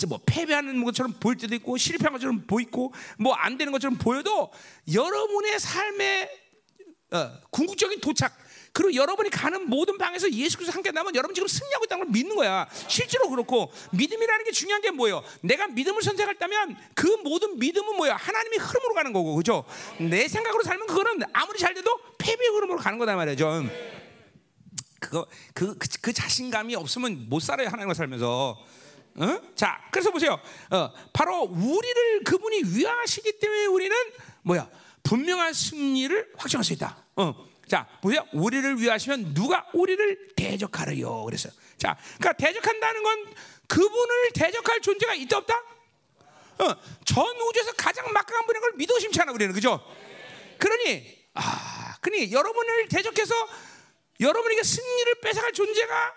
뭐 0.07 0.19
패배하는 0.25 0.83
것처럼 0.83 1.13
보일 1.19 1.37
때도 1.37 1.55
있고 1.55 1.77
실패한 1.77 2.13
것처럼 2.13 2.45
보이고 2.47 2.93
뭐 3.17 3.33
안 3.35 3.57
되는 3.57 3.71
것처럼 3.71 3.97
보여도 3.97 4.51
여러분의 4.91 5.59
삶의 5.59 6.29
어, 7.11 7.31
궁극적인 7.51 7.99
도착 7.99 8.37
그리고 8.73 8.93
여러분이 8.95 9.29
가는 9.29 9.69
모든 9.69 9.97
방에서 9.97 10.31
예수 10.31 10.57
그리스도 10.57 10.73
함께 10.73 10.91
나면 10.91 11.13
여러분 11.15 11.35
지금 11.35 11.47
승리하고 11.47 11.85
있다는 11.85 12.05
걸 12.05 12.11
믿는 12.11 12.35
거야. 12.35 12.67
실제로 12.87 13.29
그렇고 13.29 13.71
믿음이라는 13.91 14.45
게 14.45 14.51
중요한 14.51 14.81
게 14.81 14.91
뭐예요? 14.91 15.23
내가 15.41 15.67
믿음을 15.67 16.01
선택했다면 16.01 16.77
그 16.95 17.07
모든 17.23 17.59
믿음은 17.59 17.97
뭐야? 17.97 18.15
하나님의 18.15 18.59
흐름으로 18.59 18.93
가는 18.93 19.11
거고, 19.11 19.35
그죠? 19.35 19.65
내 19.99 20.27
생각으로 20.27 20.63
살면 20.63 20.87
그거는 20.87 21.21
아무리 21.33 21.59
잘 21.59 21.73
돼도 21.73 21.99
패배의 22.17 22.49
흐름으로 22.49 22.79
가는 22.79 22.97
거다 22.97 23.15
말이죠. 23.15 23.63
그거 24.99 25.27
그, 25.53 25.77
그, 25.77 25.87
그 26.01 26.13
자신감이 26.13 26.75
없으면 26.75 27.27
못 27.27 27.41
살아요 27.41 27.67
하나님과 27.67 27.93
살면서. 27.93 28.57
어? 29.15 29.41
자, 29.55 29.81
그래서 29.91 30.11
보세요. 30.11 30.39
어, 30.69 30.93
바로 31.11 31.41
우리를 31.41 32.23
그분이 32.23 32.61
위하시기 32.77 33.39
때문에 33.39 33.65
우리는 33.65 33.95
뭐야? 34.43 34.69
분명한 35.03 35.51
승리를 35.51 36.31
확정할 36.37 36.63
수 36.63 36.71
있다. 36.71 37.03
어. 37.17 37.50
자, 37.71 37.87
보세요. 38.01 38.27
우리를 38.33 38.81
위하시면 38.81 39.33
누가 39.33 39.65
우리를 39.71 40.35
대적하려요. 40.35 41.23
그랬어요. 41.23 41.53
자, 41.77 41.97
그러니까 42.17 42.33
대적한다는 42.33 43.01
건 43.01 43.33
그분을 43.65 44.31
대적할 44.33 44.81
존재가 44.81 45.13
있다 45.13 45.37
없다? 45.37 45.55
어, 45.55 46.75
전 47.05 47.25
우주에서 47.25 47.71
가장 47.77 48.11
막강한 48.11 48.45
분인 48.45 48.61
걸 48.61 48.73
믿어 48.75 48.99
심지 48.99 49.21
않아 49.21 49.31
우리는 49.31 49.53
그죠? 49.53 49.79
그러니 50.57 51.17
아, 51.33 51.95
그러니 52.01 52.33
여러분을 52.33 52.89
대적해서 52.89 53.33
여러분에게 54.19 54.63
승리를 54.63 55.21
뺏어갈 55.21 55.53
존재가 55.53 56.13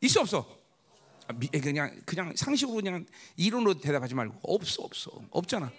있어 0.00 0.22
없어? 0.22 0.60
아, 1.26 1.34
미, 1.34 1.46
그냥 1.48 1.94
그냥 2.06 2.32
상식으로 2.34 2.76
그냥 2.76 3.04
이론으로 3.36 3.74
대답하지 3.82 4.14
말고 4.14 4.40
없어 4.44 4.84
없어 4.84 5.10
없잖아. 5.30 5.70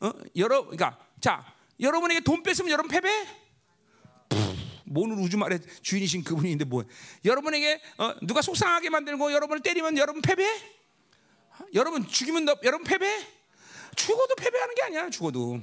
어? 0.00 0.12
여러 0.36 0.60
그러니까 0.60 0.98
자 1.22 1.54
여러분에게 1.80 2.20
돈 2.20 2.42
뺏으면 2.42 2.70
여러분 2.70 2.90
패배? 2.90 3.45
모는 4.86 5.18
우주 5.18 5.36
말의 5.36 5.60
주인이신 5.82 6.24
그분인데 6.24 6.64
뭐 6.64 6.84
여러분에게 7.24 7.80
어, 7.98 8.14
누가 8.22 8.42
속상하게 8.42 8.90
만들고 8.90 9.32
여러분을 9.32 9.62
때리면 9.62 9.98
여러분 9.98 10.22
패배? 10.22 10.46
여러분 11.74 12.06
죽이면 12.06 12.44
너, 12.44 12.56
여러분 12.62 12.84
패배? 12.84 13.06
죽어도 13.94 14.34
패배하는 14.36 14.74
게 14.74 14.82
아니야 14.82 15.10
죽어도 15.10 15.60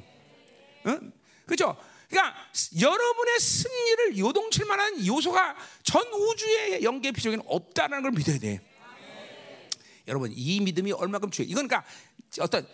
어? 0.85 0.99
그죠? 1.45 1.75
그러니까 2.09 2.35
여러분의 2.79 3.39
승리를 3.39 4.17
요동칠 4.19 4.65
만한 4.65 5.05
요소가 5.05 5.55
전 5.81 6.05
우주의 6.13 6.83
영계 6.83 7.11
피조에는 7.11 7.43
없다는 7.47 8.03
걸 8.03 8.11
믿어야 8.11 8.37
돼. 8.37 8.61
여러분 10.07 10.31
이 10.35 10.59
믿음이 10.59 10.91
얼마큼 10.91 11.31
중요해. 11.31 11.49
이건 11.51 11.67
그러니까 11.67 11.89
어떤 12.39 12.67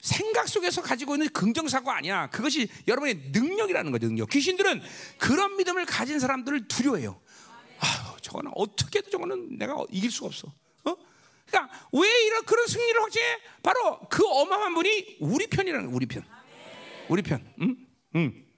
생각 0.00 0.48
속에서 0.48 0.82
가지고 0.82 1.14
있는 1.14 1.28
긍정사고 1.28 1.90
아니야. 1.90 2.28
그것이 2.30 2.68
여러분의 2.88 3.30
능력이라는 3.32 3.92
거죠. 3.92 4.06
능력. 4.08 4.30
귀신들은 4.30 4.82
그런 5.18 5.56
믿음을 5.56 5.84
가진 5.86 6.18
사람들을 6.18 6.68
두려워해요. 6.68 7.20
아, 7.80 8.16
저거는 8.20 8.52
어떻게 8.54 8.98
해도 8.98 9.10
저거는 9.10 9.58
내가 9.58 9.76
이길 9.90 10.10
수가 10.10 10.28
없어. 10.28 10.48
어? 10.84 10.96
그러니까 11.46 11.88
왜 11.92 12.26
이런 12.26 12.44
그런 12.44 12.66
승리를 12.66 13.02
확증해? 13.02 13.26
바로 13.62 14.00
그 14.08 14.26
어마어마한 14.26 14.74
분이 14.74 15.16
우리 15.20 15.46
편이라는 15.46 15.86
거야. 15.86 15.94
우리 15.94 16.06
편. 16.06 16.24
우리 17.08 17.22
편. 17.22 17.44
응? 17.60 17.76
응. 18.16 18.49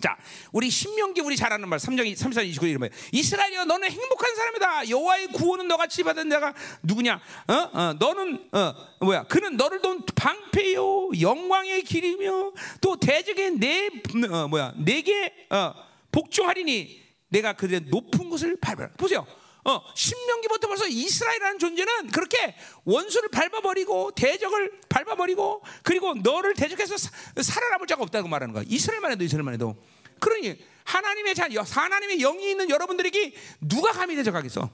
자, 0.00 0.14
우리 0.52 0.68
신명기 0.68 1.22
우리 1.22 1.36
잘 1.36 1.52
아는 1.52 1.68
말 1.68 1.78
3장 1.78 2.14
34 2.14 2.42
29 2.42 2.66
이러면 2.66 2.90
이스라엘이여 3.12 3.64
너는 3.64 3.90
행복한 3.90 4.34
사람이다. 4.34 4.90
여호와의 4.90 5.28
구원은 5.28 5.68
너같이 5.68 6.02
받은 6.02 6.28
자가 6.28 6.52
누구냐? 6.82 7.20
어? 7.48 7.52
어 7.54 7.92
너는 7.98 8.48
어 8.52 8.74
뭐야? 9.00 9.22
그는 9.24 9.56
너를 9.56 9.80
돈 9.80 10.04
방패요 10.14 11.12
영광의 11.20 11.82
길이며 11.84 12.52
또 12.82 12.96
대적의 12.96 13.52
내 13.52 13.88
어, 14.30 14.48
뭐야? 14.48 14.74
내게 14.76 15.32
어, 15.48 15.72
복종하리니 16.12 17.02
내가 17.28 17.54
그들의 17.54 17.88
높은 17.88 18.28
곳을 18.28 18.56
밟아라. 18.60 18.90
보세요. 18.98 19.26
어, 19.66 19.82
신명기부터 19.96 20.68
벌써 20.68 20.86
이스라엘이라는 20.86 21.58
존재는 21.58 22.12
그렇게 22.12 22.54
원수를 22.84 23.28
밟아버리고 23.30 24.12
대적을 24.12 24.80
밟아버리고 24.88 25.60
그리고 25.82 26.14
너를 26.14 26.54
대적해서 26.54 26.96
사, 26.96 27.10
살아남을 27.42 27.88
자가 27.88 28.04
없다고 28.04 28.28
말하는 28.28 28.54
거야. 28.54 28.62
이스라엘만 28.68 29.10
해도 29.10 29.24
이스라엘만 29.24 29.54
해도. 29.54 29.76
그러니 30.20 30.56
하나님의 30.84 31.34
자, 31.34 31.48
하나님의 31.50 32.18
영이 32.18 32.48
있는 32.48 32.70
여러분들에게 32.70 33.34
누가 33.60 33.90
감히 33.90 34.14
대적하겠어? 34.14 34.70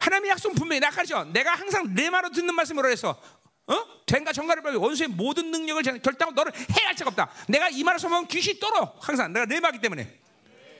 하나님의 0.00 0.30
약속 0.30 0.52
분명히 0.56 0.80
나가죠. 0.80 1.24
내가 1.32 1.54
항상 1.54 1.94
내 1.94 2.10
말로 2.10 2.30
듣는 2.30 2.56
말씀으로 2.56 2.90
해서 2.90 3.20
어? 3.68 3.84
된가 4.04 4.32
정가를 4.32 4.64
밟고 4.64 4.80
원수의 4.80 5.10
모든 5.10 5.52
능력을 5.52 5.82
결단하고 5.84 6.32
너를 6.32 6.52
해할 6.76 6.96
자가 6.96 7.10
없다. 7.10 7.30
내가 7.48 7.68
이 7.68 7.84
말을 7.84 8.00
써면 8.00 8.26
귀신이 8.26 8.58
떨어. 8.58 8.96
항상 9.00 9.32
내가 9.32 9.46
내 9.46 9.60
말이기 9.60 9.80
때문에. 9.80 10.18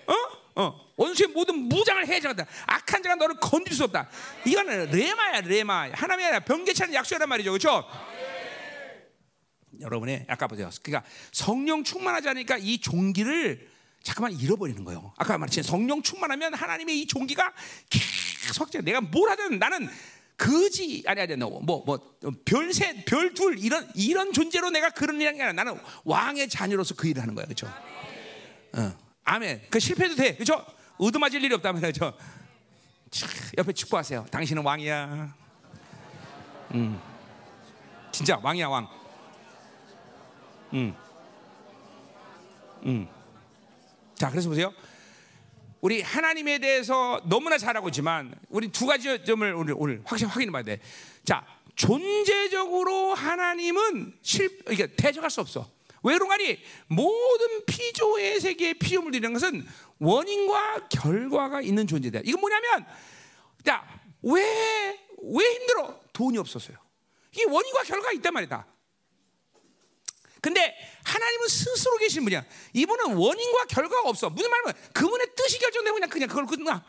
어? 0.08 0.45
어, 0.56 0.92
원수의 0.96 1.28
모든 1.28 1.54
무장을 1.68 2.06
해야한다 2.06 2.46
악한 2.66 3.02
자가 3.02 3.14
너를 3.16 3.36
건들 3.36 3.74
수 3.74 3.84
없다. 3.84 4.08
이거는 4.46 4.90
레마야, 4.90 5.42
레마. 5.42 5.90
하나님의 5.92 6.40
않은 6.82 6.94
약속이란 6.94 7.28
말이죠. 7.28 7.52
그렇죠? 7.52 7.84
여러분의 9.80 10.24
아까 10.28 10.46
보세요. 10.46 10.70
그러니까 10.82 11.08
성령 11.32 11.84
충만하지 11.84 12.30
않으니까 12.30 12.56
이 12.58 12.78
종기를 12.80 13.68
잠깐만 14.02 14.32
잃어버리는 14.32 14.82
거예요. 14.84 15.12
아까 15.18 15.36
말했지 15.36 15.62
성령 15.62 16.00
충만하면 16.00 16.54
하나님의 16.54 17.00
이 17.02 17.06
종기가 17.06 17.52
계속 17.90 18.74
확 18.74 18.84
내가 18.84 19.02
뭘 19.02 19.28
하든 19.30 19.58
나는 19.58 19.90
거지 20.38 21.02
아니 21.06 21.20
아니 21.20 21.36
뭐뭐 21.36 22.18
별셋 22.44 23.04
별 23.04 23.34
둘 23.34 23.58
이런 23.58 23.86
이런 23.94 24.32
존재로 24.32 24.70
내가 24.70 24.90
그런 24.90 25.16
일이 25.16 25.28
아니라 25.28 25.52
나는 25.52 25.78
왕의 26.04 26.48
자녀로서 26.48 26.94
그 26.94 27.08
일을 27.08 27.20
하는 27.20 27.34
거야. 27.34 27.44
그렇죠? 27.44 27.66
어. 28.74 29.05
아멘. 29.26 29.66
그 29.70 29.78
실패도 29.80 30.14
돼. 30.14 30.36
그죠? 30.36 30.64
의도맞을 30.98 31.42
일이 31.42 31.54
없다면 31.54 31.82
그죠? 31.82 32.16
옆에 33.58 33.72
축복하세요. 33.72 34.26
당신은 34.30 34.62
왕이야. 34.62 35.34
음. 36.74 37.00
진짜 38.12 38.38
왕이야, 38.42 38.68
왕. 38.68 38.88
음. 40.72 40.94
음. 42.84 43.08
자, 44.14 44.30
그래서 44.30 44.48
보세요. 44.48 44.72
우리 45.80 46.02
하나님에 46.02 46.58
대해서 46.58 47.20
너무나 47.24 47.58
잘하고 47.58 47.88
있지만 47.88 48.34
우리 48.48 48.68
두 48.68 48.86
가지 48.86 49.24
점을 49.24 49.54
오늘, 49.54 49.74
오늘 49.76 50.02
확실히 50.04 50.30
확인해 50.30 50.52
봐야 50.52 50.62
돼. 50.62 50.80
자, 51.24 51.44
존재적으로 51.74 53.12
하나님은 53.12 54.14
실, 54.22 54.60
이게 54.70 54.86
대적할 54.86 55.30
수 55.30 55.40
없어. 55.40 55.75
왜 56.06 56.14
그런가니 56.14 56.62
모든 56.86 57.64
피조의 57.66 58.38
세계에 58.40 58.74
피조물 58.74 59.10
들이는 59.10 59.32
것은 59.32 59.66
원인과 59.98 60.86
결과가 60.88 61.60
있는 61.60 61.84
존재다. 61.88 62.20
이건 62.22 62.40
뭐냐면, 62.40 62.86
야, 63.68 63.84
왜, 64.22 65.00
왜 65.20 65.54
힘들어? 65.54 66.00
돈이 66.12 66.38
없었어요. 66.38 66.76
이게 67.32 67.44
원인과 67.44 67.82
결과가 67.82 68.12
있단 68.12 68.32
말이다. 68.32 68.66
근데 70.40 70.76
하나님은 71.02 71.48
스스로 71.48 71.96
계신 71.96 72.22
분이야. 72.22 72.44
이분은 72.72 73.16
원인과 73.16 73.64
결과가 73.64 74.08
없어. 74.08 74.30
무슨 74.30 74.48
말이면 74.48 74.74
그분의 74.92 75.26
뜻이 75.34 75.58
결정되고 75.58 75.94
그냥 75.94 76.08
그냥 76.08 76.28
그걸 76.28 76.46
끝나. 76.46 76.84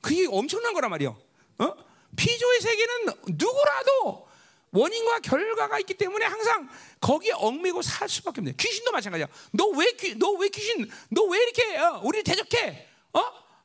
그게 0.00 0.26
엄청난 0.30 0.72
거란 0.72 0.90
말이야. 0.90 1.10
어? 1.10 1.76
피조의 2.16 2.60
세계는 2.62 3.06
누구라도 3.28 4.26
원인과 4.74 5.20
결과가 5.20 5.78
있기 5.80 5.94
때문에 5.94 6.24
항상 6.26 6.68
거기에 7.00 7.32
얽매고 7.32 7.80
살 7.80 8.08
수밖에 8.08 8.40
없네. 8.40 8.54
귀신도 8.58 8.90
마찬가지야. 8.92 9.28
너왜너왜 9.52 10.48
귀신? 10.48 10.90
너 11.10 11.22
왜 11.24 11.38
이렇게 11.42 11.76
어, 11.78 12.00
우리를 12.02 12.24
대적해? 12.24 12.88
어? 13.12 13.20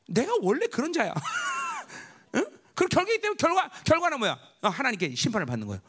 내가 0.06 0.32
원래 0.40 0.66
그런 0.68 0.92
자야. 0.92 1.12
응? 2.36 2.46
그 2.74 2.86
결과이기 2.86 3.20
때문에 3.20 3.36
결과 3.36 3.68
결과는 3.84 4.18
뭐야? 4.20 4.38
어, 4.62 4.68
하나님께 4.68 5.14
심판을 5.16 5.46
받는 5.46 5.66
거예요. 5.66 5.82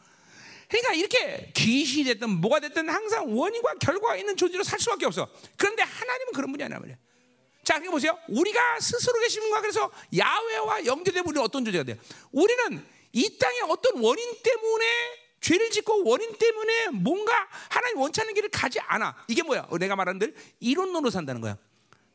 그러니까 0.68 0.94
이렇게 0.94 1.52
귀신이 1.54 2.04
됐든 2.04 2.28
뭐가 2.40 2.58
됐든 2.60 2.88
항상 2.88 3.36
원인과 3.38 3.74
결과가 3.74 4.16
있는 4.16 4.36
존재로 4.36 4.64
살 4.64 4.80
수밖에 4.80 5.06
없어. 5.06 5.28
그런데 5.56 5.82
하나님은 5.82 6.32
그런 6.32 6.50
분이 6.50 6.64
아니란 6.64 6.80
말이야. 6.80 6.96
자, 7.62 7.74
그러니까 7.74 7.92
보세요. 7.92 8.18
우리가 8.28 8.80
스스로 8.80 9.20
계신 9.20 9.40
분과 9.42 9.60
그래서 9.60 9.90
야외와 10.16 10.84
연결된 10.86 11.24
우리는 11.24 11.42
어떤 11.42 11.64
존재가 11.64 11.84
돼요? 11.84 11.96
우리는 12.32 12.84
이 13.12 13.38
땅에 13.38 13.60
어떤 13.68 14.02
원인 14.02 14.42
때문에 14.42 14.86
죄를 15.40 15.70
짓고 15.70 16.04
원인 16.04 16.32
때문에 16.38 16.88
뭔가 16.88 17.48
하나님 17.68 17.98
원치 17.98 18.20
않는 18.20 18.34
길을 18.34 18.48
가지 18.50 18.78
않아. 18.80 19.24
이게 19.28 19.42
뭐야? 19.42 19.68
내가 19.78 19.96
말한 19.96 20.18
들 20.18 20.34
이론론으로 20.60 21.10
산다는 21.10 21.40
거야. 21.40 21.56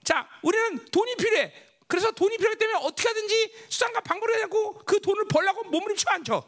자, 0.04 0.28
우리는 0.42 0.86
돈이 0.86 1.16
필요해. 1.16 1.54
그래서 1.88 2.12
돈이 2.12 2.38
필요하기 2.38 2.60
때문에 2.60 2.80
어떻게 2.84 3.08
하든지 3.08 3.54
수단과 3.70 4.02
방법을 4.02 4.36
해갖고 4.36 4.80
그 4.86 5.00
돈을 5.02 5.26
벌려고 5.28 5.64
몸부림쳐 5.66 6.10
앉혀. 6.10 6.44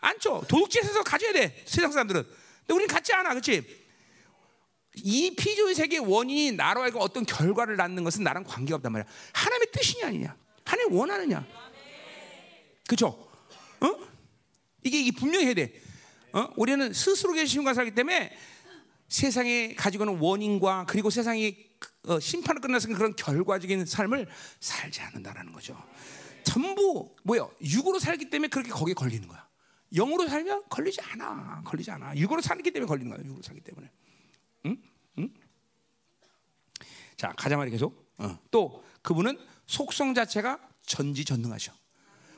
앉혀. 0.00 0.42
도둑질해서 0.48 1.02
가져야 1.02 1.32
돼. 1.32 1.62
세상 1.66 1.92
사람들은. 1.92 2.22
근데 2.22 2.74
우리는 2.74 2.86
갖지 2.86 3.12
않아. 3.12 3.30
그렇지? 3.30 3.82
이 4.96 5.34
피조의 5.36 5.74
세계의 5.74 6.00
원인이 6.00 6.52
나로 6.52 6.82
하여금 6.82 7.00
어떤 7.00 7.24
결과를 7.24 7.76
낳는 7.76 8.04
것은 8.04 8.24
나랑 8.24 8.44
관계가 8.44 8.76
없단 8.76 8.92
말이야. 8.92 9.10
하나님의 9.32 9.70
뜻이냐 9.72 10.06
아니냐. 10.06 10.36
하나님 10.64 10.92
원하느냐. 10.94 11.46
그렇죠? 12.86 13.31
어? 13.82 14.08
이게, 14.84 15.00
이게 15.00 15.12
분명히 15.12 15.46
해야 15.46 15.54
돼. 15.54 15.80
어? 16.32 16.48
우리는 16.56 16.92
스스로 16.92 17.32
계신 17.32 17.58
분과 17.58 17.74
살기 17.74 17.94
때문에 17.94 18.36
세상에 19.08 19.74
가지고 19.74 20.04
있는 20.04 20.18
원인과 20.20 20.86
그리고 20.88 21.10
세상이 21.10 21.56
어, 22.06 22.18
심판을 22.18 22.60
끝나서 22.60 22.88
그런 22.88 23.14
결과적인 23.14 23.84
삶을 23.84 24.26
살지 24.60 25.00
않는다라는 25.02 25.52
거죠. 25.52 25.80
전부 26.44 27.14
뭐요? 27.22 27.52
육으로 27.60 27.98
살기 27.98 28.30
때문에 28.30 28.48
그렇게 28.48 28.70
거기에 28.70 28.94
걸리는 28.94 29.28
거야. 29.28 29.46
영으로 29.94 30.26
살면 30.26 30.64
걸리지 30.68 31.00
않아. 31.02 31.62
걸리지 31.64 31.90
않아. 31.90 32.16
육으로 32.16 32.40
살기 32.40 32.70
때문에 32.70 32.88
걸리는 32.88 33.10
거야. 33.10 33.24
육으로 33.24 33.42
살기 33.42 33.60
때문에. 33.60 33.90
자, 37.22 37.32
가자 37.36 37.56
말이 37.56 37.70
계속. 37.70 38.12
어. 38.18 38.36
또 38.50 38.82
그분은 39.02 39.38
속성 39.66 40.12
자체가 40.14 40.58
전지전능하셔. 40.86 41.72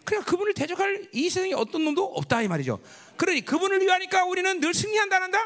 그러니까 0.05 0.31
그분을 0.31 0.55
대적할 0.55 1.09
이 1.13 1.31
세상에 1.31 1.55
어떤 1.55 1.85
놈도 1.85 2.05
없다 2.05 2.43
이 2.43 2.49
말이죠. 2.49 2.81
그러니 3.17 3.45
그분을 3.45 3.81
위하니까 3.81 4.25
우리는 4.25 4.61
늘 4.61 4.75
승리한다는다. 4.75 5.39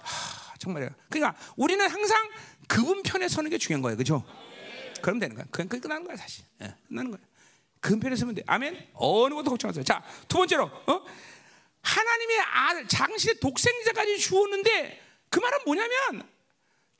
하, 0.00 0.56
정말이야. 0.58 0.90
그러니까 1.10 1.38
우리는 1.56 1.88
항상 1.88 2.28
그분 2.66 3.02
편에 3.02 3.28
서는 3.28 3.50
게 3.50 3.58
중요한 3.58 3.82
거예요, 3.82 3.96
그렇죠? 3.96 4.24
그럼 5.02 5.18
되는 5.18 5.36
거야. 5.36 5.44
그냥 5.50 5.68
끝나는 5.68 6.04
거야, 6.04 6.16
사실. 6.16 6.44
예, 6.62 6.74
끝나는 6.88 7.10
거야. 7.10 7.20
그분 7.80 8.00
편에 8.00 8.16
서면 8.16 8.34
돼. 8.34 8.42
아멘. 8.46 8.88
어느 8.94 9.34
것도 9.34 9.50
걱정하세요. 9.50 9.84
자, 9.84 10.02
두 10.26 10.38
번째로, 10.38 10.64
어? 10.64 11.04
하나님의 11.82 12.40
아들, 12.40 12.88
장신의 12.88 13.40
독생자까지 13.40 14.18
주었는데 14.18 15.02
그 15.28 15.38
말은 15.38 15.58
뭐냐면 15.66 16.26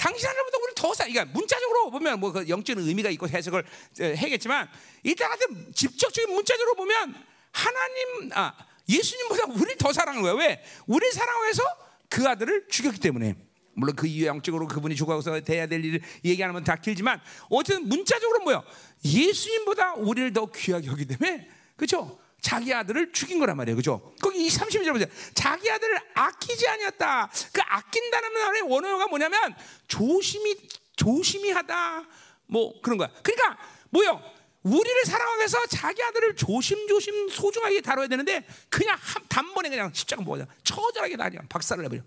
당신 0.05 0.29
하나님보다 0.29 0.59
우리를 0.59 0.75
더 0.75 0.93
사. 0.93 1.07
그러니까 1.07 1.25
문자적으로 1.33 1.91
보면 1.91 2.21
뭐 2.21 2.31
그 2.31 2.47
영적인 2.47 2.87
의미가 2.87 3.09
있고 3.11 3.27
해석을 3.27 3.65
해겠지만 3.99 4.69
일단 5.03 5.31
하여튼 5.31 5.73
직접적인 5.73 6.35
문자적으로 6.35 6.75
보면 6.75 7.15
하나님 7.53 8.31
아 8.35 8.53
예수님보다 8.87 9.45
우리를 9.47 9.77
더 9.79 9.93
사랑한 9.95 10.21
거야. 10.23 10.35
왜? 10.35 10.63
우리를 10.87 11.11
사랑해서 11.13 11.63
그 12.11 12.29
아들을 12.29 12.69
죽였기 12.69 13.01
때문에. 13.01 13.35
물론 13.77 13.97
그 13.97 14.07
이유 14.07 14.27
영적으로 14.27 14.69
그분이 14.69 14.95
죽어서 14.95 15.41
돼야 15.41 15.67
될 15.67 15.85
일을 15.85 16.01
얘기하면 16.25 16.63
다 16.65 16.77
길지만 16.77 17.21
어쨌든 17.49 17.89
문자적으로 17.89 18.41
뭐요? 18.45 18.63
예수님보다 19.05 19.95
우리를 19.95 20.33
더 20.33 20.47
귀하게 20.47 20.87
여기 20.87 21.07
때문에 21.07 21.49
그렇죠? 21.77 22.21
자기 22.45 22.75
아들을 22.75 23.11
죽인 23.13 23.39
거란 23.39 23.57
말이에요. 23.57 23.75
그죠? 23.75 24.15
거기 24.21 24.47
32절 24.47 24.93
보세요. 24.93 25.09
자기 25.33 25.71
아들을 25.71 25.99
아끼지 26.13 26.69
아니었다. 26.69 27.31
그 27.51 27.63
아낀다는 27.65 28.35
말의 28.35 28.63
원어가 28.63 29.07
뭐냐면 29.07 29.57
조심히 29.89 30.55
조심히 30.95 31.51
하다. 31.53 32.05
뭐 32.47 32.79
그런 32.83 32.99
거야. 32.99 33.09
그러니까 33.23 33.57
뭐요? 33.89 34.23
우리를 34.63 35.05
사랑하기 35.07 35.39
위해서 35.39 35.67
자기 35.69 36.03
아들을 36.03 36.37
조심조심 36.37 37.31
소중하게 37.31 37.81
다뤄야 37.81 38.09
되는데 38.09 38.47
그냥 38.69 38.99
한, 39.01 39.25
단번에 39.27 39.71
그냥 39.71 39.91
십자가 39.95 40.21
뭐냐 40.21 40.47
처절하게 40.65 41.17
다 41.17 41.31
그냥 41.31 41.49
박살을 41.49 41.85
내버려. 41.85 42.03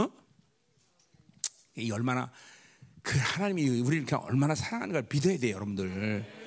어? 0.00 0.10
이 1.76 1.90
얼마나 1.90 2.30
그 3.02 3.18
하나님이 3.18 3.80
우리를 3.80 4.04
그냥 4.04 4.22
얼마나 4.24 4.54
사랑하는가 4.54 5.04
믿어야 5.10 5.38
돼요, 5.38 5.54
여러분들. 5.54 6.37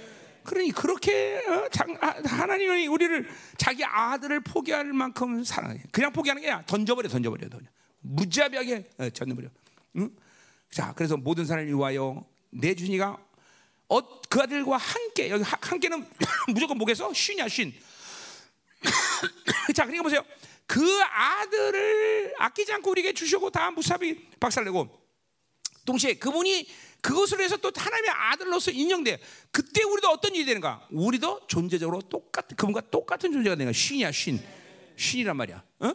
그러니 0.43 0.71
그렇게 0.71 1.41
어, 1.47 1.67
하나님이 2.25 2.87
우리를 2.87 3.29
자기 3.57 3.83
아들을 3.83 4.41
포기할 4.41 4.93
만큼 4.93 5.43
사랑해. 5.43 5.83
그냥 5.91 6.11
포기하는 6.11 6.41
게 6.41 6.49
아니라 6.49 6.65
던져버려, 6.65 7.09
던져버려, 7.09 7.49
던져. 7.49 7.65
무자비하게 8.01 8.89
어, 8.97 9.09
던져버려. 9.09 9.49
응? 9.97 10.09
자, 10.71 10.93
그래서 10.95 11.17
모든 11.17 11.45
사람을 11.45 11.73
위하여 11.73 12.25
내 12.49 12.73
주니가 12.73 13.17
어, 13.89 14.21
그 14.29 14.39
아들과 14.39 14.77
함께 14.77 15.29
여기 15.29 15.43
함께는 15.43 16.07
무조건 16.53 16.77
뭐겠어? 16.77 17.13
쉰이야, 17.13 17.47
쉰. 17.49 17.73
자, 19.75 19.83
그러니까 19.83 20.03
보세요. 20.03 20.23
그 20.65 20.81
아들을 21.03 22.33
아끼지 22.37 22.71
않고 22.71 22.91
우리에게 22.91 23.11
주시고 23.11 23.49
다 23.49 23.69
무사비 23.71 24.29
박살내고 24.39 25.01
동시에 25.85 26.13
그분이 26.13 26.67
그것을 27.01 27.39
위해서 27.39 27.57
또 27.57 27.71
하나님의 27.75 28.09
아들로서 28.11 28.71
인정돼. 28.71 29.19
그때 29.51 29.83
우리도 29.83 30.07
어떤 30.09 30.35
일이 30.35 30.45
되는가? 30.45 30.87
우리도 30.91 31.47
존재적으로 31.47 32.01
똑같은 32.01 32.55
그분과 32.55 32.81
똑같은 32.91 33.31
존재가 33.31 33.55
되는 33.55 33.71
거야. 33.71 33.73
쉰이야, 33.73 34.11
쉰. 34.11 34.39
쉰이란 34.95 35.35
말이야. 35.35 35.63
어? 35.79 35.93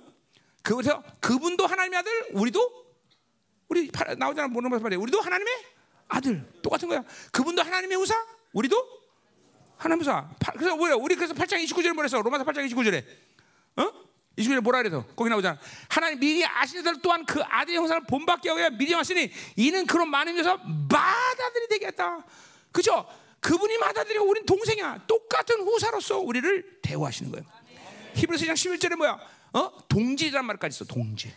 그래서 0.62 1.02
그분도 1.20 1.66
하나님의 1.66 1.98
아들, 1.98 2.28
우리도 2.32 2.86
우리 3.68 3.90
나오잖아. 4.18 4.48
뭐는 4.48 4.70
말이야. 4.82 4.98
우리도 4.98 5.20
하나님의 5.20 5.54
아들. 6.08 6.52
똑같은 6.62 6.88
거야. 6.88 7.04
그분도 7.30 7.62
하나님의 7.62 7.96
후사, 7.96 8.14
우리도 8.52 8.76
하나님의 9.76 10.04
후사. 10.04 10.28
그래서 10.54 10.76
뭐야? 10.76 10.94
우리 10.94 11.14
그래서 11.14 11.34
8장 11.34 11.64
29절에 11.64 11.92
뭐랬어? 11.92 12.20
로마서 12.20 12.44
8장 12.44 12.68
29절에. 12.68 13.04
어? 13.76 14.05
이주에 14.36 14.60
뭐라 14.60 14.82
그래서 14.82 15.04
거기 15.16 15.30
나오잖아. 15.30 15.58
하나님 15.88 16.20
미리 16.20 16.44
아시는 16.44 16.84
대로 16.84 16.96
또한 17.02 17.24
그 17.24 17.42
아들의 17.42 17.78
형상을 17.78 18.02
본받게 18.08 18.50
하여 18.50 18.70
미리 18.70 18.92
왔으니 18.94 19.30
이는 19.56 19.86
그런 19.86 20.10
많은 20.10 20.36
데서 20.36 20.58
마다들이 20.58 21.68
되겠다. 21.70 22.24
그죠? 22.70 23.06
그분이 23.40 23.78
마다들이고 23.78 24.24
우린 24.28 24.44
동생이야. 24.44 25.04
똑같은 25.06 25.60
후사로서 25.60 26.18
우리를 26.18 26.80
대우하시는 26.82 27.32
거예요. 27.32 27.46
히브리서 28.14 28.46
2장 28.46 28.54
11절에 28.54 28.96
뭐야? 28.96 29.18
어? 29.54 29.72
동질이란 29.88 30.44
말까지 30.44 30.74
있어. 30.74 30.84
동질. 30.84 31.32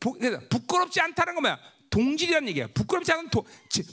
부, 0.00 0.18
부끄럽지 0.48 1.00
않다는 1.00 1.34
거 1.34 1.40
뭐야? 1.42 1.58
동질이라는 1.94 2.48
얘기야. 2.48 2.66
부끄럽지 2.74 3.12
않은 3.12 3.28
도, 3.30 3.46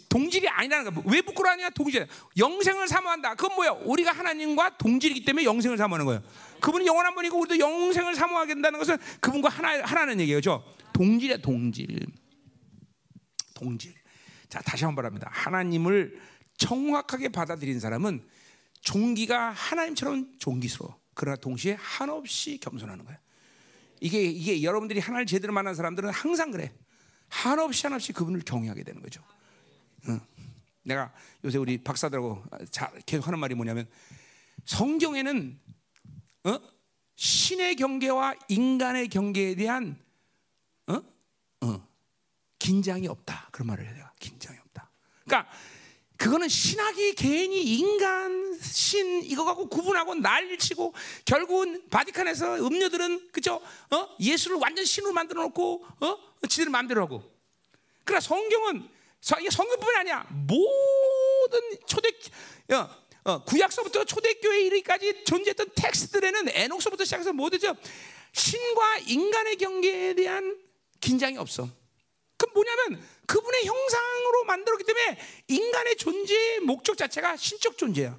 동질이 0.10 0.50
아니라는 0.50 0.92
거야. 0.92 1.04
왜 1.06 1.22
부끄러워하냐? 1.22 1.70
동질. 1.70 2.08
영생을 2.36 2.88
사모한다. 2.88 3.36
그건 3.36 3.56
뭐야? 3.56 3.72
우리가 3.84 4.12
하나님과 4.12 4.80
동질이기 4.80 5.24
때문에 5.24 5.46
영생을 5.46 5.78
사모하는 5.78 6.08
거예요. 6.08 6.24
그분이 6.62 6.88
영원한 6.88 7.14
분이고 7.14 7.38
우리도 7.38 7.60
영생을 7.60 8.16
사모하게 8.16 8.56
된다는 8.56 8.80
것은 8.80 8.98
그분과 9.20 9.50
하나 9.50 9.84
하나는 9.84 10.20
얘기죠. 10.20 10.64
동질이야, 10.94 11.38
동질. 11.38 12.08
동질. 13.54 13.94
자, 14.50 14.62
다시 14.62 14.84
한번 14.84 15.04
바랍니다. 15.04 15.30
하나님을 15.32 16.20
정확하게 16.58 17.30
받아들인 17.30 17.80
사람은 17.80 18.28
종기가 18.82 19.52
하나님처럼 19.52 20.40
종기스러워. 20.40 21.00
그러나 21.14 21.36
동시에 21.36 21.78
한없이 21.80 22.58
겸손하는 22.58 23.06
거야. 23.06 23.20
이게 24.00 24.24
이게 24.24 24.64
여러분들이 24.64 25.00
하나님을 25.00 25.28
제대로 25.28 25.54
만난 25.54 25.76
사람들은 25.76 26.10
항상 26.10 26.50
그래. 26.50 26.74
한없이 27.32 27.88
한없이 27.88 28.12
그분을 28.14 28.42
경외하게 28.42 28.84
되는 28.84 29.02
거죠. 29.02 29.24
응. 30.10 30.20
내가 30.84 31.14
요새 31.46 31.58
우리 31.58 31.82
박사들하고 31.82 32.44
계속 33.06 33.26
하는 33.26 33.40
말이 33.40 33.56
뭐냐면 33.56 33.88
성경에는 34.66 35.60
어? 36.44 36.60
신의 37.16 37.78
경계와 37.78 38.36
인간의 38.50 39.08
경계에 39.08 39.56
대한 39.56 39.98
어? 40.88 41.02
어. 41.62 41.88
긴장이 42.60 43.08
없다. 43.08 43.50
그런 43.52 43.68
말을 43.68 43.96
해요. 43.96 44.08
긴장이 44.20 44.60
없다. 44.60 44.92
그러니까 45.24 45.52
그거는 46.22 46.50
신학이 46.50 47.16
괜히 47.16 47.80
인간 47.80 48.56
신 48.62 49.24
이거 49.24 49.44
갖고 49.44 49.68
구분하고 49.68 50.14
난리치고 50.14 50.94
결국은 51.26 51.90
바티칸에서 51.90 52.64
음료들은 52.64 53.32
그죠? 53.32 53.60
어? 53.90 54.08
예수를 54.20 54.58
완전 54.58 54.86
신으로 54.86 55.14
만들어 55.14 55.42
놓고 55.42 55.84
어? 56.00 56.18
지들 56.48 56.70
마음대로 56.70 57.02
하고. 57.02 57.24
그러나 58.04 58.22
성경은 58.22 58.88
이게 59.40 59.50
성경뿐만 59.50 59.96
아니야. 60.02 60.28
모든 60.30 61.60
초대 61.88 62.10
어, 62.72 62.88
어, 63.24 63.44
구약서부터 63.44 64.04
초대교회 64.04 64.62
이르기까지 64.62 65.24
존재했던 65.24 65.70
텍스트들에는 65.76 66.50
에녹서부터 66.50 67.04
시작해서 67.04 67.34
뭐든죠 67.34 67.76
신과 68.34 69.00
인간의 69.08 69.56
경계에 69.56 70.14
대한 70.14 70.56
긴장이 71.00 71.40
없어. 71.40 71.68
그 72.42 72.48
뭐냐면 72.54 73.02
그분의 73.28 73.66
형상으로 73.66 74.44
만들었기 74.46 74.84
때문에 74.84 75.20
인간의 75.48 75.96
존재의 75.98 76.60
목적 76.62 76.98
자체가 76.98 77.38
신적 77.38 77.78
존재야. 77.78 78.18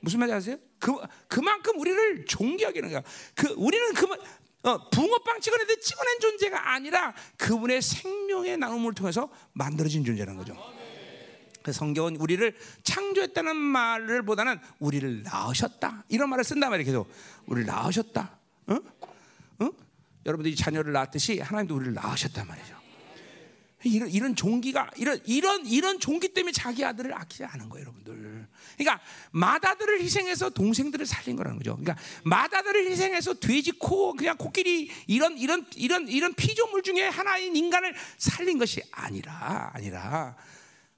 무슨 0.00 0.20
말인지 0.20 0.36
아세요? 0.36 0.58
그 0.78 0.94
그만큼 1.26 1.78
우리를 1.80 2.26
존귀하게 2.26 2.80
하는 2.80 2.92
거야. 2.92 3.02
그 3.34 3.54
우리는 3.56 3.94
그 3.94 4.06
어, 4.68 4.90
붕어빵 4.90 5.40
찍어내듯 5.40 5.80
찍어낸 5.80 6.20
존재가 6.20 6.72
아니라 6.72 7.14
그분의 7.38 7.80
생명의 7.80 8.58
나눔을 8.58 8.94
통해서 8.94 9.30
만들어진 9.52 10.04
존재라는 10.04 10.36
거죠. 10.36 10.56
그 11.62 11.72
성경은 11.72 12.16
우리를 12.16 12.54
창조했다는 12.82 13.56
말을 13.56 14.24
보다는 14.24 14.60
우리를 14.78 15.22
낳으셨다 15.22 16.04
이런 16.08 16.28
말을 16.28 16.44
쓴단 16.44 16.70
말이에요. 16.70 16.86
계속 16.86 17.10
우리를 17.46 17.66
낳으셨다. 17.66 18.38
어? 18.66 18.74
어? 19.60 19.70
여러분들이 20.26 20.54
자녀를 20.54 20.92
낳았듯이 20.92 21.40
하나님도 21.40 21.74
우리를 21.74 21.94
낳으셨단 21.94 22.46
말이죠. 22.46 22.75
이런 23.88 24.10
이런 24.10 24.36
종기가 24.36 24.90
이런 24.96 25.20
이런 25.24 25.66
이런 25.66 26.00
종기 26.00 26.28
때문에 26.28 26.52
자기 26.52 26.84
아들을 26.84 27.12
아끼지 27.14 27.44
않은 27.44 27.68
거예요, 27.68 27.86
여러분들. 27.86 28.46
그러니까 28.76 29.02
맏아들을 29.32 30.00
희생해서 30.00 30.50
동생들을 30.50 31.06
살린 31.06 31.36
거라는 31.36 31.58
거죠. 31.58 31.76
그러니까 31.76 31.96
맏아들을 32.24 32.90
희생해서 32.90 33.34
돼지 33.34 33.72
코 33.72 34.12
그냥 34.14 34.36
코끼리 34.36 34.90
이런 35.06 35.38
이런 35.38 35.66
이런 35.76 36.08
이런 36.08 36.34
피조물 36.34 36.82
중에 36.82 37.08
하나인 37.08 37.56
인간을 37.56 37.94
살린 38.18 38.58
것이 38.58 38.82
아니라 38.90 39.70
아니라 39.72 40.36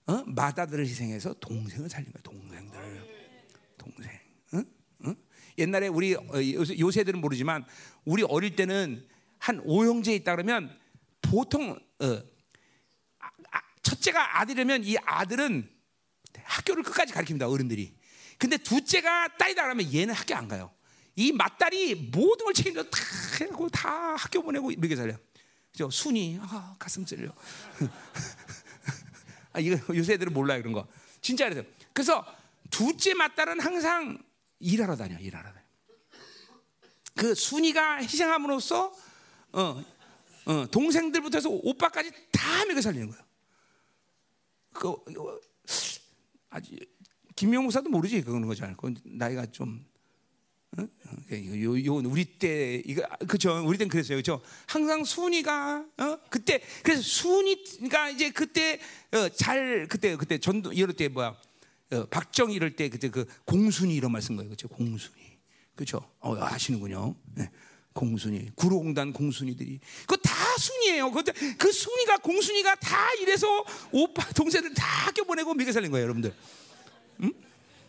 어? 0.06 0.24
맏아들을 0.26 0.86
희생해서 0.86 1.34
동생을 1.34 1.88
살린 1.88 2.10
거예요. 2.12 2.22
동생들, 2.22 3.06
동생. 3.76 4.10
응? 4.54 4.64
응? 5.04 5.16
옛날에 5.58 5.88
우리 5.88 6.14
어, 6.14 6.22
요새들은 6.78 7.20
모르지만 7.20 7.64
우리 8.04 8.22
어릴 8.22 8.56
때는 8.56 9.06
한 9.38 9.60
오형제 9.64 10.14
있다 10.16 10.34
그러면 10.34 10.76
보통 11.20 11.78
어, 12.00 12.22
첫째가 13.88 14.40
아들이면 14.40 14.84
이 14.84 14.96
아들은 14.98 15.68
학교를 16.42 16.82
끝까지 16.82 17.12
가르칩니다 17.12 17.48
어른들이. 17.48 17.94
근데 18.38 18.56
둘째가 18.56 19.36
딸이다 19.36 19.62
그러면 19.64 19.92
얘는 19.92 20.14
학교 20.14 20.34
안 20.34 20.46
가요. 20.46 20.72
이 21.16 21.32
맏딸이 21.32 22.10
모든 22.12 22.44
걸 22.44 22.54
책임져 22.54 22.84
다 22.84 22.98
해고 23.40 23.68
다 23.68 24.14
학교 24.16 24.42
보내고 24.42 24.70
이렇게 24.70 24.94
살려. 24.94 25.16
저 25.72 25.90
순이 25.90 26.38
아, 26.40 26.76
가슴 26.78 27.04
찔려. 27.04 27.32
아 29.52 29.60
이거 29.60 29.96
요새 29.96 30.14
애들은 30.14 30.32
몰라요 30.32 30.60
그런 30.60 30.72
거. 30.74 30.86
진짜 31.20 31.48
그래서 31.48 31.66
그래서 31.92 32.36
둘째 32.70 33.14
맏딸은 33.14 33.60
항상 33.60 34.22
일하러 34.60 34.96
다녀 34.96 35.18
일하러 35.18 35.50
다녀. 35.50 35.66
그 37.16 37.34
순이가 37.34 38.02
희생함으로써 38.02 38.92
어, 39.52 39.84
어, 40.44 40.66
동생들부터 40.70 41.38
해서 41.38 41.48
오빠까지 41.50 42.12
다 42.30 42.64
먹여 42.66 42.80
살리는 42.80 43.08
거예요. 43.08 43.27
그 44.78 44.94
이거, 45.10 45.40
아직 46.50 46.78
김명 47.34 47.64
목사도 47.64 47.90
모르지 47.90 48.22
그거는 48.22 48.46
거지 48.46 48.62
않고 48.62 48.90
나이가 49.04 49.44
좀 49.46 49.84
어? 50.78 50.82
요, 51.32 51.84
요, 51.84 51.94
우리 51.96 52.24
때 52.24 52.80
이거 52.86 53.02
그죠 53.26 53.60
우리 53.66 53.76
땐 53.76 53.88
그랬어요. 53.88 54.18
그죠 54.18 54.40
항상 54.66 55.02
순이가 55.04 55.84
어? 55.98 56.18
그때 56.30 56.62
그래서 56.84 57.02
순이가 57.02 58.10
이제 58.10 58.30
그때 58.30 58.78
어, 59.12 59.28
잘 59.30 59.88
그때 59.88 60.14
그때 60.16 60.38
전도 60.38 60.72
이럴 60.72 60.92
때 60.94 61.08
뭐야? 61.08 61.36
어, 61.90 62.06
박정 62.06 62.52
이럴 62.52 62.76
때 62.76 62.88
그때 62.88 63.08
그 63.10 63.26
공순이 63.46 63.94
이런 63.96 64.12
말 64.12 64.22
쓴 64.22 64.36
거예요. 64.36 64.50
그죠 64.50 64.68
공순이 64.68 65.38
그죠 65.74 66.08
어 66.20 66.36
아시는군요. 66.36 67.16
네. 67.34 67.50
공순이 67.98 68.50
구로공단 68.54 69.12
공순이들이 69.12 69.80
그거 70.06 70.16
다 70.18 70.32
순이에요. 70.56 71.10
그그 71.10 71.72
순이가 71.72 72.18
공순이가 72.18 72.76
다 72.76 73.12
이래서 73.14 73.64
오빠 73.90 74.24
동생들 74.34 74.72
다 74.74 74.86
학교 75.06 75.24
보내고 75.24 75.52
미국 75.54 75.72
살린 75.72 75.90
거예요, 75.90 76.04
여러분들. 76.04 76.32
음? 77.22 77.32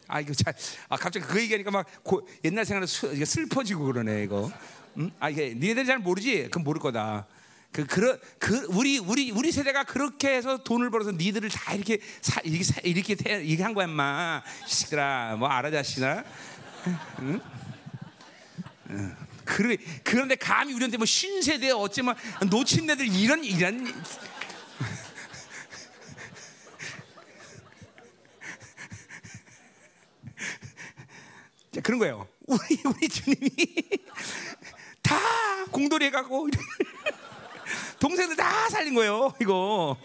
아 0.08 0.20
이거 0.20 0.34
잘, 0.34 0.56
아 0.90 0.98
갑자기 0.98 1.28
그 1.28 1.40
얘기하니까 1.40 1.70
막 1.70 1.86
고, 2.04 2.28
옛날 2.44 2.66
생각나 2.66 2.88
슬퍼지고 2.88 3.86
그러네 3.86 4.24
이거. 4.24 4.52
음? 4.98 5.12
아 5.20 5.30
이게 5.30 5.54
니네들 5.54 5.86
잘 5.86 6.00
모르지? 6.00 6.48
그럼 6.50 6.64
모를 6.64 6.82
거다. 6.82 7.28
그 7.72 7.86
그런 7.86 8.20
그 8.40 8.66
우리 8.72 8.98
우리 8.98 9.30
우리 9.30 9.52
세대가 9.52 9.84
그렇게 9.84 10.30
해서 10.36 10.58
돈을 10.64 10.90
벌어서 10.90 11.12
니들을 11.12 11.48
다 11.52 11.76
이렇게 11.76 12.00
사, 12.22 12.42
이렇게 12.42 12.64
사, 12.64 12.82
이렇게 12.82 13.14
태, 13.14 13.44
이렇게 13.44 13.62
한 13.62 13.76
거야, 13.76 13.86
인마. 13.86 14.42
시끄라 14.66 15.36
뭐 15.38 15.48
알아자시나? 15.48 16.24
응? 17.20 17.42
응. 18.90 19.29
그래, 19.50 19.78
그런데 20.04 20.36
감히 20.36 20.74
우리한테 20.74 20.98
뭐 20.98 21.08
신세대 21.08 21.72
어쩌면 21.72 22.16
놓친 22.52 22.88
애들 22.88 23.08
이런 23.08 23.44
이런 23.44 23.84
자, 31.72 31.82
그런 31.82 32.00
거예요. 32.00 32.28
우리 32.46 32.60
우리 32.86 33.10
주님이 33.10 33.50
다 35.02 35.18
공돌이 35.72 36.06
해 36.06 36.12
가고 36.12 36.48
동생들 38.00 38.36
다 38.36 38.70
살린 38.70 38.94
거예요. 38.94 39.34
이거 39.42 39.98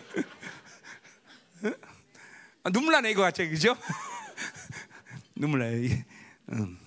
아, 2.63 2.71
눈물 2.71 2.93
나네 2.93 3.11
이거 3.11 3.21
같죠, 3.21 3.47
그죠? 3.51 3.77
눈물 5.37 5.61
나요. 5.61 6.03
음. 6.53 6.84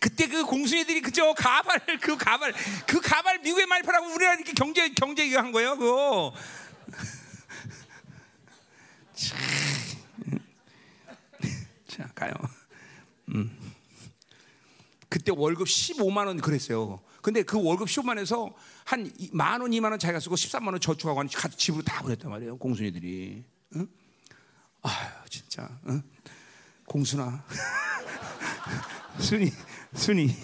그때 0.00 0.26
그 0.26 0.44
공순이들이 0.44 1.02
그죠 1.02 1.34
가발 1.34 1.80
그 2.00 2.16
가발 2.16 2.52
그 2.86 3.00
가발 3.00 3.38
미국에 3.40 3.66
많이 3.66 3.82
팔라고 3.82 4.06
우리나라 4.06 4.34
이렇게 4.36 4.52
경제 4.52 4.88
경제 4.90 5.34
한 5.36 5.52
거예요 5.52 5.76
그거. 5.76 6.34
자 11.88 12.08
가요. 12.14 12.32
음. 13.34 13.56
그때 15.08 15.32
월급 15.34 15.66
15만 15.66 16.26
원 16.26 16.40
그랬어요. 16.40 17.00
근데 17.20 17.42
그 17.42 17.62
월급 17.62 17.88
15만 17.88 18.08
원에서 18.08 18.54
한 18.84 19.10
만 19.32 19.60
원, 19.60 19.70
2만 19.70 19.90
원 19.90 19.98
자기가 19.98 20.20
쓰고 20.20 20.34
13만 20.34 20.68
원 20.68 20.80
저축하고 20.80 21.20
같이 21.34 21.56
집으로 21.56 21.82
다 21.82 22.02
보냈단 22.02 22.30
말이에요. 22.30 22.56
공순이들이. 22.58 23.44
응? 23.76 23.88
아유 24.82 25.10
진짜. 25.28 25.68
응? 25.88 26.02
공순아. 26.86 27.44
순이, 29.20 29.52
순이. 29.94 30.34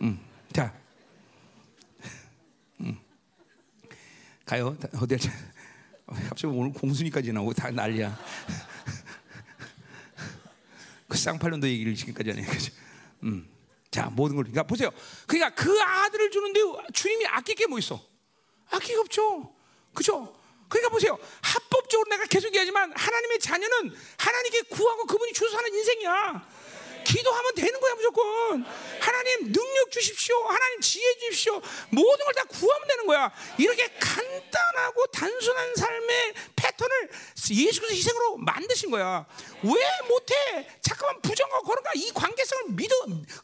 음, 0.00 0.18
자, 0.52 0.72
음. 2.80 2.98
가요. 4.44 4.76
어디 5.00 5.16
갑자기 6.28 6.46
오늘 6.46 6.72
공순이까지 6.72 7.32
나오고 7.32 7.52
다 7.54 7.70
난리야. 7.70 8.18
그 11.08 11.18
쌍팔년도 11.18 11.68
얘기를 11.68 11.94
지금까지 11.94 12.30
하네. 12.30 12.42
그죠? 12.46 12.72
음. 13.24 13.48
자, 13.90 14.06
모든 14.06 14.36
걸. 14.36 14.44
그러니까 14.44 14.62
보세요. 14.62 14.90
그러니까 15.26 15.54
그 15.54 15.80
아들을 15.82 16.30
주는데 16.30 16.60
주님이 16.92 17.26
아낄 17.26 17.54
게 17.56 17.66
뭐 17.66 17.78
있어? 17.78 18.00
아낄 18.70 18.94
게 18.94 19.00
없죠. 19.00 19.52
그죠? 19.92 20.36
그러니까 20.68 20.88
보세요. 20.90 21.18
합법적으로 21.42 22.08
내가 22.10 22.24
계속 22.26 22.46
얘기하지만 22.48 22.92
하나님의 22.94 23.40
자녀는 23.40 23.92
하나님께 24.16 24.62
구하고 24.62 25.04
그분이 25.06 25.32
주서 25.32 25.50
사는 25.56 25.74
인생이야. 25.74 26.59
기도하면 27.04 27.54
되는 27.54 27.80
거야 27.80 27.94
무조건. 27.94 28.64
하나님 29.00 29.52
능력 29.52 29.90
주십시오. 29.90 30.36
하나님 30.46 30.80
지혜 30.80 31.16
주십시오. 31.18 31.60
모든 31.90 32.24
걸 32.24 32.30
다 32.34 32.44
구하면 32.44 32.86
되는 32.88 33.06
거야. 33.06 33.30
이렇게 33.58 33.86
간단하고 33.98 35.06
단순한 35.06 35.74
삶의 35.74 36.34
패턴을 36.56 37.10
예수께서 37.50 37.92
희생으로 37.92 38.36
만드신 38.38 38.90
거야. 38.90 39.26
왜 39.62 40.08
못해? 40.08 40.34
잠깐만 40.80 41.20
부정하고 41.20 41.64
그런가? 41.66 41.90
이 41.94 42.10
관계성을 42.12 42.64
믿어 42.70 42.94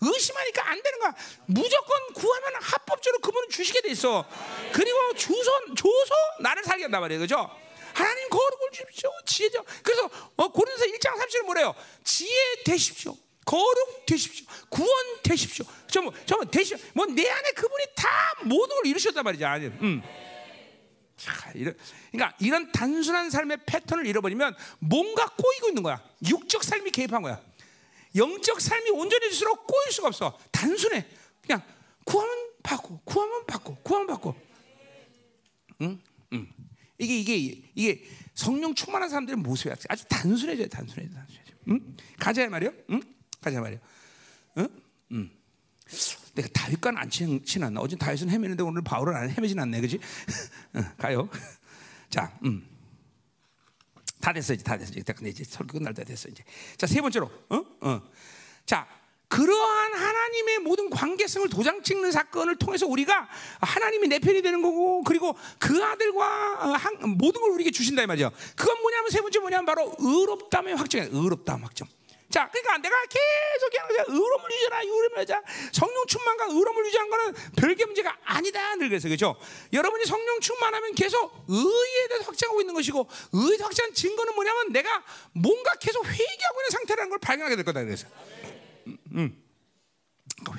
의심하니까 0.00 0.70
안 0.70 0.82
되는 0.82 0.98
거야. 1.00 1.14
무조건 1.46 2.12
구하면 2.14 2.54
합법적으로 2.62 3.20
그분은 3.20 3.48
주시게 3.50 3.80
돼 3.82 3.90
있어. 3.90 4.24
그리고 4.72 5.14
주소 5.14 5.50
줘서 5.74 6.14
나를 6.40 6.62
살게 6.64 6.84
한단 6.84 7.00
말이에요. 7.00 7.20
그죠? 7.20 7.50
하나님 7.92 8.28
거룩을 8.28 8.70
주십시오. 8.72 9.10
지혜죠. 9.26 9.64
그래서 9.82 10.08
어, 10.36 10.48
고린도서 10.48 10.84
1장 10.86 11.18
30절 11.18 11.42
뭐래요? 11.44 11.74
지혜 12.04 12.62
되십시오. 12.64 13.16
거룩 13.46 14.04
되십시오. 14.06 14.44
구원 14.68 14.90
되십시오. 15.22 15.64
저 15.86 16.02
뭐, 16.02 16.12
저 16.26 16.36
되십시오. 16.44 16.76
뭐 16.94 17.06
내 17.06 17.26
안에 17.28 17.52
그분이 17.52 17.84
다 17.94 18.08
모든 18.44 18.76
걸 18.76 18.86
이루셨단 18.86 19.24
말이죠. 19.24 19.46
아니, 19.46 19.66
음. 19.66 20.02
자, 21.16 21.50
이런, 21.54 21.74
그러니까 22.12 22.36
이런 22.40 22.70
단순한 22.72 23.30
삶의 23.30 23.58
패턴을 23.64 24.04
잃어버리면 24.06 24.54
뭔가 24.80 25.28
꼬이고 25.28 25.68
있는 25.68 25.82
거야. 25.82 26.02
육적 26.28 26.62
삶이 26.62 26.90
개입한 26.90 27.22
거야. 27.22 27.40
영적 28.16 28.60
삶이 28.60 28.90
온전해질수록 28.90 29.66
꼬일 29.66 29.92
수가 29.92 30.08
없어. 30.08 30.38
단순해. 30.50 31.06
그냥 31.42 31.62
구하면 32.04 32.34
받고, 32.62 33.00
구하면 33.04 33.46
받고, 33.46 33.76
구하면 33.76 34.06
받고. 34.08 34.34
응? 35.82 36.00
응. 36.32 36.48
이게 36.98 37.18
이게 37.18 37.62
이게 37.74 38.04
성령 38.34 38.74
충만한 38.74 39.08
사람들의 39.08 39.38
모습이야. 39.38 39.76
아주 39.88 40.04
단순해져요. 40.08 40.68
단순해져. 40.68 41.14
단순해져. 41.14 41.52
응? 41.68 41.96
가자 42.18 42.48
말이요. 42.48 42.72
응? 42.90 43.00
가자 43.46 43.60
말이야. 43.60 43.78
응? 44.58 44.68
응. 45.12 45.30
내가 46.34 46.48
다윗과는 46.52 46.98
안 46.98 47.08
친, 47.08 47.44
친않나? 47.44 47.80
어제 47.80 47.94
다윗은 47.96 48.28
헤매는데 48.28 48.64
오늘 48.64 48.82
바울은 48.82 49.14
안 49.14 49.30
헤매진 49.30 49.56
않네, 49.60 49.80
그지? 49.80 50.00
응, 50.74 50.84
가요. 50.98 51.28
자, 52.10 52.36
음. 52.44 52.66
다 54.20 54.32
됐어 54.32 54.52
이제 54.52 54.64
다 54.64 54.76
됐어 54.76 54.92
이제 54.96 55.12
근데 55.12 55.30
이제 55.30 55.44
설교 55.44 55.78
끝날 55.78 55.94
때 55.94 56.02
됐어 56.02 56.28
이제. 56.28 56.42
자 56.76 56.88
세 56.88 57.00
번째로, 57.00 57.30
어, 57.50 57.62
어. 57.82 58.02
자 58.64 58.88
그러한 59.28 59.94
하나님의 59.94 60.58
모든 60.60 60.90
관계성을 60.90 61.48
도장 61.48 61.82
찍는 61.84 62.10
사건을 62.10 62.56
통해서 62.56 62.86
우리가 62.86 63.28
하나님이 63.60 64.08
내 64.08 64.18
편이 64.18 64.42
되는 64.42 64.60
거고 64.62 65.04
그리고 65.04 65.36
그 65.60 65.84
아들과 65.84 66.80
모든 67.06 67.40
걸 67.40 67.50
우리에게 67.52 67.70
주신다 67.70 68.02
이 68.02 68.06
말이죠. 68.06 68.32
그건 68.56 68.80
뭐냐면 68.80 69.10
세 69.10 69.20
번째 69.20 69.38
뭐냐면 69.38 69.66
바로 69.66 69.94
의롭다의 69.98 70.74
확정이야. 70.76 71.10
의롭다함 71.12 71.62
확정. 71.62 71.86
자, 72.28 72.50
그러니까 72.50 72.78
내가 72.78 72.96
계속 73.06 73.70
그냥 73.70 74.04
의로움을 74.08 74.50
유지하라, 74.50 74.80
의로움을 74.82 75.22
유지하 75.22 75.40
성령 75.72 76.06
충만과 76.06 76.44
의로움을 76.46 76.86
유지하는 76.86 77.10
거는 77.10 77.34
별개 77.56 77.84
문제가 77.84 78.16
아니다. 78.24 78.74
늘 78.76 78.88
그래서 78.88 79.08
그렇죠. 79.08 79.36
여러분이 79.72 80.04
성령 80.06 80.40
충만하면 80.40 80.94
계속 80.94 81.44
의에 81.48 82.08
대해서 82.08 82.24
확장하고 82.24 82.60
있는 82.60 82.74
것이고 82.74 83.08
의에 83.32 83.56
확장 83.60 83.92
증거는 83.92 84.34
뭐냐면 84.34 84.72
내가 84.72 85.04
뭔가 85.32 85.74
계속 85.76 86.04
회개하고 86.04 86.60
있는 86.60 86.70
상태라는 86.70 87.10
걸 87.10 87.18
발견하게 87.20 87.56
될 87.56 87.64
거다. 87.64 87.84
그래서. 87.84 88.08
음, 88.86 88.98
음. 89.12 89.42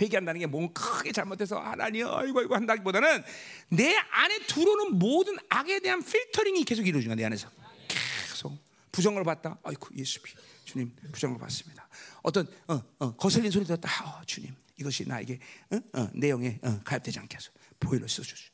회개한다는 0.01 0.39
게 0.41 0.47
뭔 0.47 0.73
크게 0.73 1.11
잘못해서 1.11 1.59
하나님 1.59 2.07
아이고 2.07 2.39
아이고 2.39 2.55
한다기보다는 2.55 3.23
내 3.69 3.95
안에 3.95 4.39
들어오는 4.47 4.97
모든 4.97 5.37
악에 5.49 5.79
대한 5.81 6.03
필터링이 6.03 6.63
계속 6.63 6.87
이루어지는 6.87 7.15
거야 7.15 7.21
내 7.21 7.25
안에서 7.25 7.49
계속 7.87 8.57
부정을 8.91 9.23
받다 9.23 9.57
아이고 9.63 9.89
예수 9.97 10.21
피 10.23 10.33
주님 10.67 10.93
부정을 11.13 11.39
받습니다. 11.39 11.87
어떤 12.21 12.45
어, 12.67 12.81
어, 12.99 13.15
거슬린 13.15 13.49
소리 13.49 13.63
들었다. 13.65 13.89
아, 14.03 14.21
주님 14.25 14.53
이것이 14.77 15.07
나에게 15.07 15.39
어, 15.71 15.77
어, 15.99 16.09
내 16.13 16.29
영에 16.29 16.59
어, 16.61 16.81
가입되지 16.83 17.19
않게 17.19 17.37
해서 17.37 17.49
보혈로 17.79 18.05
써주시. 18.07 18.49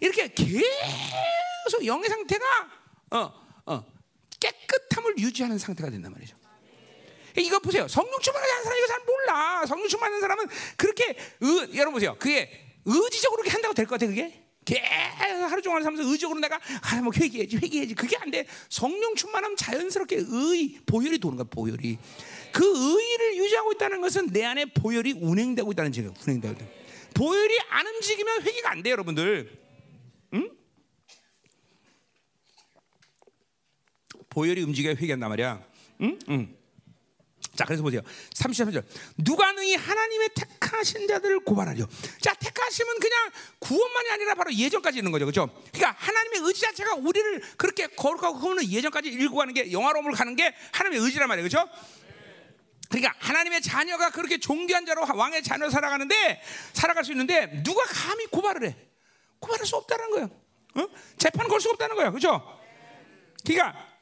이렇게 0.00 0.28
계속 0.28 1.84
영의 1.86 2.10
상태가 2.10 2.44
깨끗함을 4.38 5.18
유지하는 5.18 5.56
상태가 5.58 5.88
된단 5.90 6.12
말이죠. 6.12 6.36
이거 7.38 7.58
보세요. 7.58 7.88
성령 7.88 8.20
않은 8.52 8.64
사람 8.64 8.78
이거 8.78 8.86
잘 8.86 9.00
몰라. 9.04 9.66
성령 9.66 9.88
충만한 9.88 10.20
사람은 10.20 10.46
그렇게 10.76 11.16
의, 11.40 11.70
여러분 11.74 11.94
보세요. 11.94 12.14
그게 12.18 12.76
의지적으로 12.84 13.40
그렇게 13.40 13.50
한다고 13.50 13.72
될 13.74 13.86
것 13.86 13.98
같아 13.98 14.06
그게? 14.06 14.43
계속 14.64 15.50
하루 15.50 15.62
종일 15.62 15.82
살면서 15.82 16.08
의지적으로 16.08 16.40
내가 16.40 16.56
아, 16.56 17.02
뭐 17.02 17.12
회개해야지 17.14 17.56
회개해야지 17.56 17.94
그게 17.94 18.16
안 18.16 18.30
돼. 18.30 18.46
성령 18.68 19.14
충만하면 19.14 19.56
자연스럽게 19.56 20.16
의 20.28 20.78
보혈이 20.86 21.18
도는 21.18 21.36
거야 21.36 21.46
보혈이. 21.50 21.98
그 22.52 22.64
의를 22.64 23.36
유지하고 23.36 23.72
있다는 23.72 24.00
것은 24.00 24.28
내 24.28 24.44
안에 24.44 24.66
보혈이 24.66 25.12
운행되고 25.20 25.72
있다는 25.72 25.92
증거. 25.92 26.14
운행되고 26.26 26.54
있다. 26.54 26.66
보혈이 27.14 27.58
안 27.68 27.86
움직이면 27.86 28.42
회개가 28.42 28.70
안 28.70 28.82
돼, 28.82 28.90
여러분들. 28.90 29.58
응? 30.34 30.50
보혈이 34.30 34.62
움직여야 34.62 34.94
회개한단 34.94 35.28
말이야. 35.28 35.64
응? 36.02 36.18
응. 36.28 36.56
자, 37.56 37.64
그래서 37.64 37.82
보세요. 37.82 38.00
33절. 38.34 38.84
누가 39.18 39.52
능히 39.52 39.74
하나님의 39.76 40.30
택하신 40.34 41.06
자들을 41.06 41.40
고발하려. 41.40 41.86
자, 42.20 42.34
택하심은 42.34 42.98
그냥 43.00 43.30
구원만이 43.60 44.10
아니라 44.10 44.34
바로 44.34 44.52
예전까지 44.52 44.98
있는 44.98 45.12
거죠. 45.12 45.26
그죠? 45.26 45.48
그러니까 45.72 45.94
하나님의 45.98 46.40
의지 46.48 46.60
자체가 46.60 46.94
우리를 46.96 47.42
그렇게 47.56 47.86
거룩하고 47.86 48.38
흐는 48.38 48.70
예전까지 48.70 49.08
일고 49.08 49.36
가는 49.36 49.54
게 49.54 49.70
영화로움을 49.70 50.12
가는 50.12 50.34
게 50.36 50.54
하나님의 50.72 51.04
의지란 51.04 51.28
말이에요. 51.28 51.44
그죠? 51.44 51.68
그러니까 52.90 53.14
하나님의 53.18 53.62
자녀가 53.62 54.10
그렇게 54.10 54.38
존귀한 54.38 54.86
자로 54.86 55.04
왕의 55.14 55.42
자녀 55.42 55.70
살아가는데 55.70 56.42
살아갈 56.72 57.04
수 57.04 57.12
있는데 57.12 57.62
누가 57.64 57.82
감히 57.84 58.26
고발을 58.26 58.68
해? 58.68 58.76
고발할 59.40 59.66
수 59.66 59.76
없다는 59.76 60.10
거예요. 60.10 60.30
어? 60.76 60.88
재판 61.18 61.48
걸 61.48 61.60
수 61.60 61.70
없다는 61.70 61.96
거예요. 61.96 62.12
그죠? 62.12 62.42
그러니까 63.44 63.93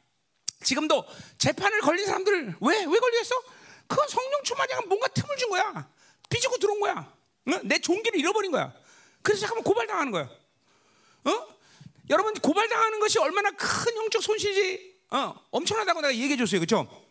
지금도 0.62 1.05
재판을 1.39 1.80
걸린 1.80 2.06
사람들 2.06 2.56
왜 2.60 2.84
왜 2.84 2.98
걸렸어? 2.98 3.43
그건 3.86 4.09
성령 4.09 4.43
충만자가 4.43 4.82
뭔가 4.86 5.09
틈을 5.09 5.36
준 5.36 5.51
거야. 5.51 5.89
삐지고 6.30 6.56
들어온 6.59 6.80
거야. 6.80 7.12
어? 7.48 7.60
내 7.64 7.78
종기를 7.78 8.18
잃어버린 8.18 8.51
거야. 8.51 8.72
그래서 9.22 9.40
잠깐만 9.43 9.64
고발당하는 9.64 10.12
거야. 10.12 10.28
어? 11.24 11.47
여러분 12.10 12.34
고발당하는 12.34 13.01
것이 13.01 13.18
얼마나 13.18 13.51
큰 13.52 13.97
영적 13.97 14.22
손실이 14.22 14.93
어, 15.10 15.34
엄청나다고 15.51 16.01
내가 16.01 16.14
얘기해 16.14 16.36
줬어요. 16.36 16.60
그렇죠? 16.60 17.01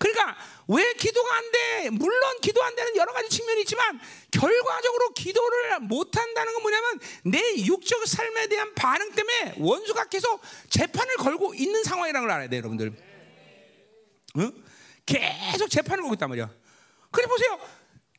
그러니까 0.00 0.34
왜 0.66 0.94
기도가 0.94 1.36
안 1.36 1.52
돼? 1.52 1.90
물론 1.90 2.40
기도 2.40 2.64
안 2.64 2.74
되는 2.74 2.96
여러 2.96 3.12
가지 3.12 3.28
측면이 3.28 3.60
있지만 3.60 4.00
결과적으로 4.30 5.10
기도를 5.10 5.80
못 5.80 6.16
한다는 6.16 6.54
건 6.54 6.62
뭐냐면 6.62 7.00
내 7.24 7.56
육적 7.66 8.06
삶에 8.06 8.46
대한 8.46 8.74
반응 8.74 9.12
때문에 9.12 9.56
원수가 9.58 10.04
계속 10.04 10.40
재판을 10.70 11.16
걸고 11.16 11.52
있는 11.52 11.84
상황이라는 11.84 12.26
걸 12.26 12.34
알아야 12.34 12.48
돼, 12.48 12.56
여러분들. 12.56 12.94
응? 14.38 14.64
계속 15.04 15.68
재판을 15.68 16.02
걸고 16.02 16.14
있단 16.14 16.30
말이야. 16.30 16.50
그래 17.10 17.26
보세요. 17.26 17.60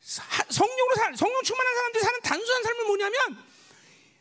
성령으로 0.01 0.95
살, 0.97 1.15
성령 1.17 1.41
충만한 1.41 1.75
사람들이 1.75 2.03
사는 2.03 2.21
단순한 2.21 2.63
삶은 2.63 2.85
뭐냐면 2.85 3.43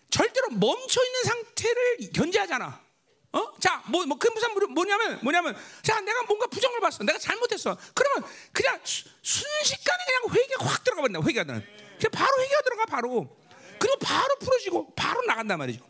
절대로 0.08 0.48
멈춰 0.52 1.04
있는 1.04 1.22
상태를 1.24 2.10
견제하잖아. 2.14 2.89
어? 3.32 3.52
자, 3.60 3.82
뭐, 3.86 4.04
뭐, 4.06 4.18
큰 4.18 4.34
부산 4.34 4.52
뭐냐면, 4.74 5.20
뭐냐면, 5.22 5.56
자, 5.82 6.00
내가 6.00 6.22
뭔가 6.24 6.46
부정을 6.48 6.80
봤어. 6.80 7.04
내가 7.04 7.18
잘못했어. 7.18 7.76
그러면 7.94 8.28
그냥 8.52 8.80
수, 8.82 9.04
순식간에 9.22 10.04
그냥 10.04 10.36
회개가 10.36 10.64
확 10.64 10.82
들어가 10.82 11.02
버린다. 11.02 11.20
회개가 11.20 11.44
는 11.44 11.64
그냥 11.98 12.10
바로 12.12 12.42
회개가 12.42 12.62
들어가, 12.62 12.86
바로. 12.86 13.36
그리고 13.78 13.98
바로 13.98 14.36
풀어지고, 14.40 14.94
바로 14.94 15.22
나간단 15.22 15.58
말이죠. 15.58 15.84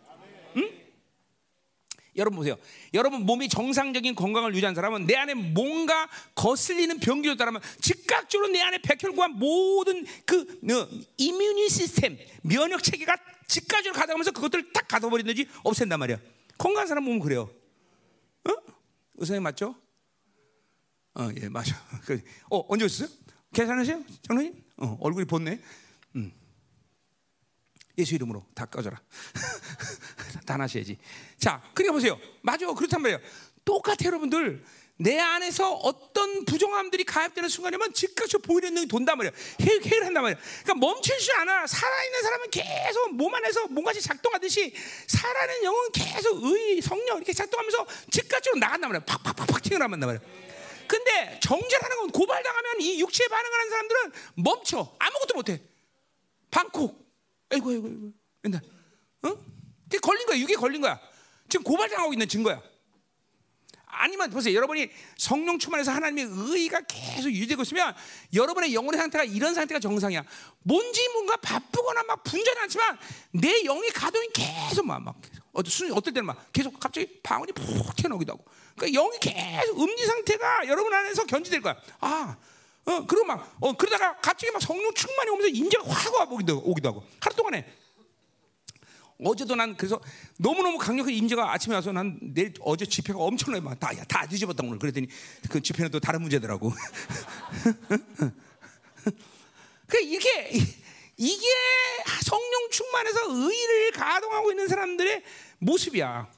응? 0.57 0.81
여러분 2.17 2.37
보세요. 2.37 2.57
여러분 2.93 3.23
몸이 3.23 3.49
정상적인 3.49 4.15
건강을 4.17 4.55
유지한 4.55 4.75
사람은 4.75 5.07
내 5.07 5.15
안에 5.15 5.35
뭔가 5.35 6.09
거슬리는 6.35 6.99
병기가 6.99 7.35
있다면 7.35 7.63
즉각적으로 7.81 8.49
내 8.49 8.61
안에 8.61 8.79
백혈과 8.83 9.29
모든 9.29 10.05
그 10.27 10.41
어, 10.41 10.89
이뮤니 11.17 11.71
시스템, 11.71 12.19
면역 12.43 12.83
체계가 12.83 13.17
즉각적으로 13.47 13.99
가져가면서 13.99 14.33
그것들을 14.33 14.73
딱 14.73 14.87
가둬버리든지 14.89 15.49
없앤단 15.63 15.99
말이야. 15.99 16.19
건강한 16.61 16.87
사람 16.87 17.07
보면 17.07 17.21
그래요. 17.21 17.51
어? 18.47 18.55
의사님 19.17 19.43
맞죠? 19.43 19.75
어, 21.15 21.31
예, 21.41 21.49
맞아. 21.49 21.75
그, 22.05 22.21
어, 22.51 22.63
언제 22.69 22.85
오셨어요? 22.85 23.09
괜찮으세요? 23.51 24.05
장로님? 24.29 24.63
어, 24.77 24.99
얼굴이 25.01 25.25
벗네. 25.25 25.59
음. 26.17 26.31
예수 27.97 28.15
이름으로 28.15 28.45
다 28.55 28.67
꺼져라. 28.67 29.01
다 30.45 30.59
나셔야지. 30.59 30.99
자, 31.39 31.63
그러니까 31.73 31.95
보세요. 31.95 32.19
맞아. 32.43 32.71
그렇단 32.75 33.01
말이에요. 33.01 33.21
똑같아요, 33.65 34.09
여러분들. 34.09 34.63
내 35.01 35.19
안에서 35.19 35.73
어떤 35.77 36.45
부정함들이 36.45 37.05
가입되는 37.05 37.49
순간이면 37.49 37.95
즉각적으로 37.95 38.47
보이는 38.47 38.75
능력이 38.75 38.89
돈단 38.89 39.17
말이야. 39.17 39.33
해결, 39.63 40.05
한단 40.05 40.23
말이야. 40.23 40.39
그러니까 40.63 40.75
멈추지 40.75 41.33
않아. 41.33 41.67
살아있는 41.67 42.23
사람은 42.23 42.51
계속 42.51 43.15
몸 43.15 43.35
안에서 43.35 43.67
뭔가지 43.69 44.03
작동하듯이 44.03 44.75
살아있는 45.07 45.65
영은 45.65 45.93
계속 45.93 46.45
의, 46.45 46.83
성령 46.83 47.17
이렇게 47.17 47.33
작동하면서 47.33 47.87
즉각적으로 48.11 48.61
나간단 48.61 48.91
말이야. 48.91 49.05
팍팍팍팍 49.07 49.63
튀어나간단 49.63 50.07
말이야. 50.07 50.21
근데 50.87 51.41
정죄하는 51.41 51.97
건 51.97 52.11
고발당하면 52.11 52.81
이 52.81 53.01
육체에 53.01 53.27
반응하는 53.29 53.71
사람들은 53.71 54.13
멈춰. 54.35 54.97
아무것도 54.99 55.35
못해. 55.35 55.63
방콕. 56.51 57.09
아이고, 57.49 57.71
아이고, 57.71 57.87
아이고. 57.87 58.13
맨날. 58.43 58.61
어? 59.23 59.35
걸린 60.03 60.27
거야. 60.27 60.39
육에 60.39 60.55
걸린 60.57 60.83
거야. 60.83 61.01
지금 61.49 61.65
고발당하고 61.65 62.13
있는 62.13 62.29
증거야. 62.29 62.70
아니면 63.93 64.31
보세요. 64.31 64.55
여러분이 64.55 64.89
성령 65.17 65.59
충만해서 65.59 65.91
하나님의 65.93 66.27
의가 66.31 66.81
계속 66.83 67.31
유지되고 67.31 67.63
있으면 67.63 67.95
여러분의 68.35 68.75
영혼의 68.75 68.99
상태가 68.99 69.25
이런 69.25 69.55
상태가 69.55 69.81
정상이야. 69.81 70.25
뭔지 70.63 71.09
뭔가 71.11 71.37
바쁘거나 71.37 72.03
막 72.05 72.23
분전이 72.25 72.59
않지만 72.61 72.99
내 73.33 73.65
영의 73.65 73.91
가동이 73.91 74.29
계속 74.33 74.87
막, 74.87 75.03
막 75.03 75.21
어떤 75.53 75.93
어떨 75.93 76.13
때는 76.13 76.27
막 76.27 76.53
계속 76.53 76.79
갑자기 76.79 77.21
방울이 77.23 77.53
푹 77.53 77.97
튀어나오기도 77.97 78.33
하고. 78.33 78.45
그러니까 78.77 79.01
영이 79.01 79.19
계속 79.21 79.81
음지 79.81 80.07
상태가 80.07 80.67
여러분 80.69 80.93
안에서 80.93 81.25
견지될 81.27 81.61
거야. 81.61 81.77
아, 82.01 82.37
어, 82.87 83.05
그리고 83.07 83.27
막, 83.27 83.57
어, 83.61 83.73
그러다가 83.75 84.17
갑자기 84.21 84.51
막 84.53 84.61
성령 84.63 84.93
충만이 84.95 85.31
오면서 85.31 85.49
임재가 85.49 85.85
확 85.89 86.15
와보기도 86.15 86.63
오기도 86.65 86.89
하고. 86.89 87.05
하루 87.21 87.37
동안에 87.37 87.80
어제도 89.25 89.55
난 89.55 89.77
그래서 89.77 90.01
너무너무 90.39 90.79
강력한 90.79 91.13
임재가 91.13 91.53
아침에 91.53 91.75
와서 91.75 91.93
난 91.93 92.19
내일 92.21 92.53
어제 92.61 92.87
집회가 92.87 93.19
엄청나게 93.19 93.63
막 93.63 93.79
다, 93.79 93.93
다 94.09 94.27
뒤집었다 94.27 94.63
오늘 94.65 94.79
그랬더니 94.79 95.07
그 95.51 95.61
집회는 95.61 95.91
또 95.91 96.01
다른 96.01 96.23
문제더라고. 96.23 96.73
그 99.87 100.01
이게 100.03 100.51
이게 101.17 101.47
성령 102.23 102.71
충만해서 102.71 103.21
의를 103.29 103.93
가동하고 103.93 104.51
있는 104.53 104.69
사람들의 104.69 105.23
모습이야. 105.59 106.31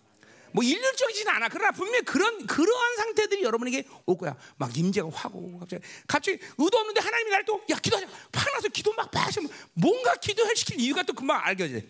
뭐 0.54 0.62
일률적이진 0.62 1.28
않아. 1.28 1.48
그러나 1.48 1.70
분명히 1.72 2.04
그런 2.04 2.46
그러한 2.46 2.96
상태들이 2.96 3.42
여러분에게 3.42 3.84
올 4.04 4.18
거야. 4.18 4.36
막 4.56 4.76
임재가 4.76 5.09
확 5.12 5.34
오고 5.34 5.60
갑자기 5.60 5.82
갑자기 6.06 6.38
의도 6.59 6.78
없는데 6.78 7.00
하나님이 7.00 7.30
날 7.30 7.44
또 7.44 7.60
야 7.70 7.76
기도하자. 7.76 8.06
팍 8.32 8.52
나서 8.52 8.68
기도 8.68 8.92
막 8.92 9.10
빠시면 9.10 9.50
뭔가 9.74 10.14
기도할 10.16 10.54
시킬 10.56 10.80
이유가 10.80 11.02
또 11.04 11.12
금방 11.12 11.40
알겨져. 11.44 11.80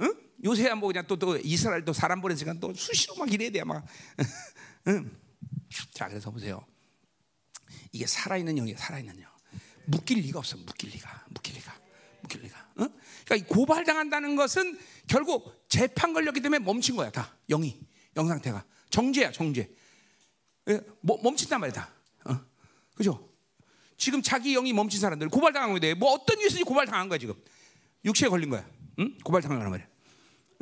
응? 0.00 0.14
요새야 0.44 0.74
뭐 0.76 0.88
그냥 0.88 1.04
또, 1.06 1.16
또 1.16 1.36
이스라엘 1.38 1.84
또 1.84 1.92
사람 1.92 2.22
시간 2.36 2.60
또 2.60 2.72
수시로 2.74 3.16
막 3.16 3.32
이래야 3.32 3.50
돼 3.50 3.64
막. 3.64 3.84
응. 4.88 5.10
자 5.92 6.08
그래서 6.08 6.30
보세요. 6.30 6.64
이게 7.92 8.06
살아있는 8.06 8.56
영이야 8.56 8.76
살아있는 8.76 9.20
영. 9.20 9.30
묶일 9.86 10.18
리가 10.20 10.38
없어 10.38 10.56
묶일 10.58 10.90
리가 10.90 11.26
묶일 11.30 11.54
리가 11.56 11.74
묶일 12.22 12.42
리가. 12.42 12.72
응? 12.80 12.88
그러니까 13.24 13.54
고발당한다는 13.54 14.36
것은 14.36 14.78
결국 15.06 15.64
재판 15.68 16.12
걸렸기 16.12 16.40
때문에 16.40 16.58
멈춘 16.60 16.96
거야 16.96 17.10
다 17.10 17.36
영이 17.48 17.80
영 18.16 18.28
상태가 18.28 18.64
정죄야 18.90 19.32
정죄. 19.32 19.70
예, 20.68 20.80
뭐, 21.00 21.18
멈춘단 21.22 21.60
말이다. 21.60 21.90
어? 22.26 22.40
그죠? 22.94 23.28
지금 23.96 24.22
자기 24.22 24.52
영이 24.52 24.72
멈춘 24.72 25.00
사람들 25.00 25.28
고발당한 25.28 25.78
거야. 25.78 25.94
뭐 25.94 26.12
어떤 26.12 26.38
이유에서 26.38 26.62
고발당한 26.64 27.08
거야 27.08 27.18
지금? 27.18 27.34
육체에 28.04 28.28
걸린 28.28 28.50
거야. 28.50 28.68
응? 28.98 29.18
고발당하란 29.24 29.70
말이야. 29.70 29.86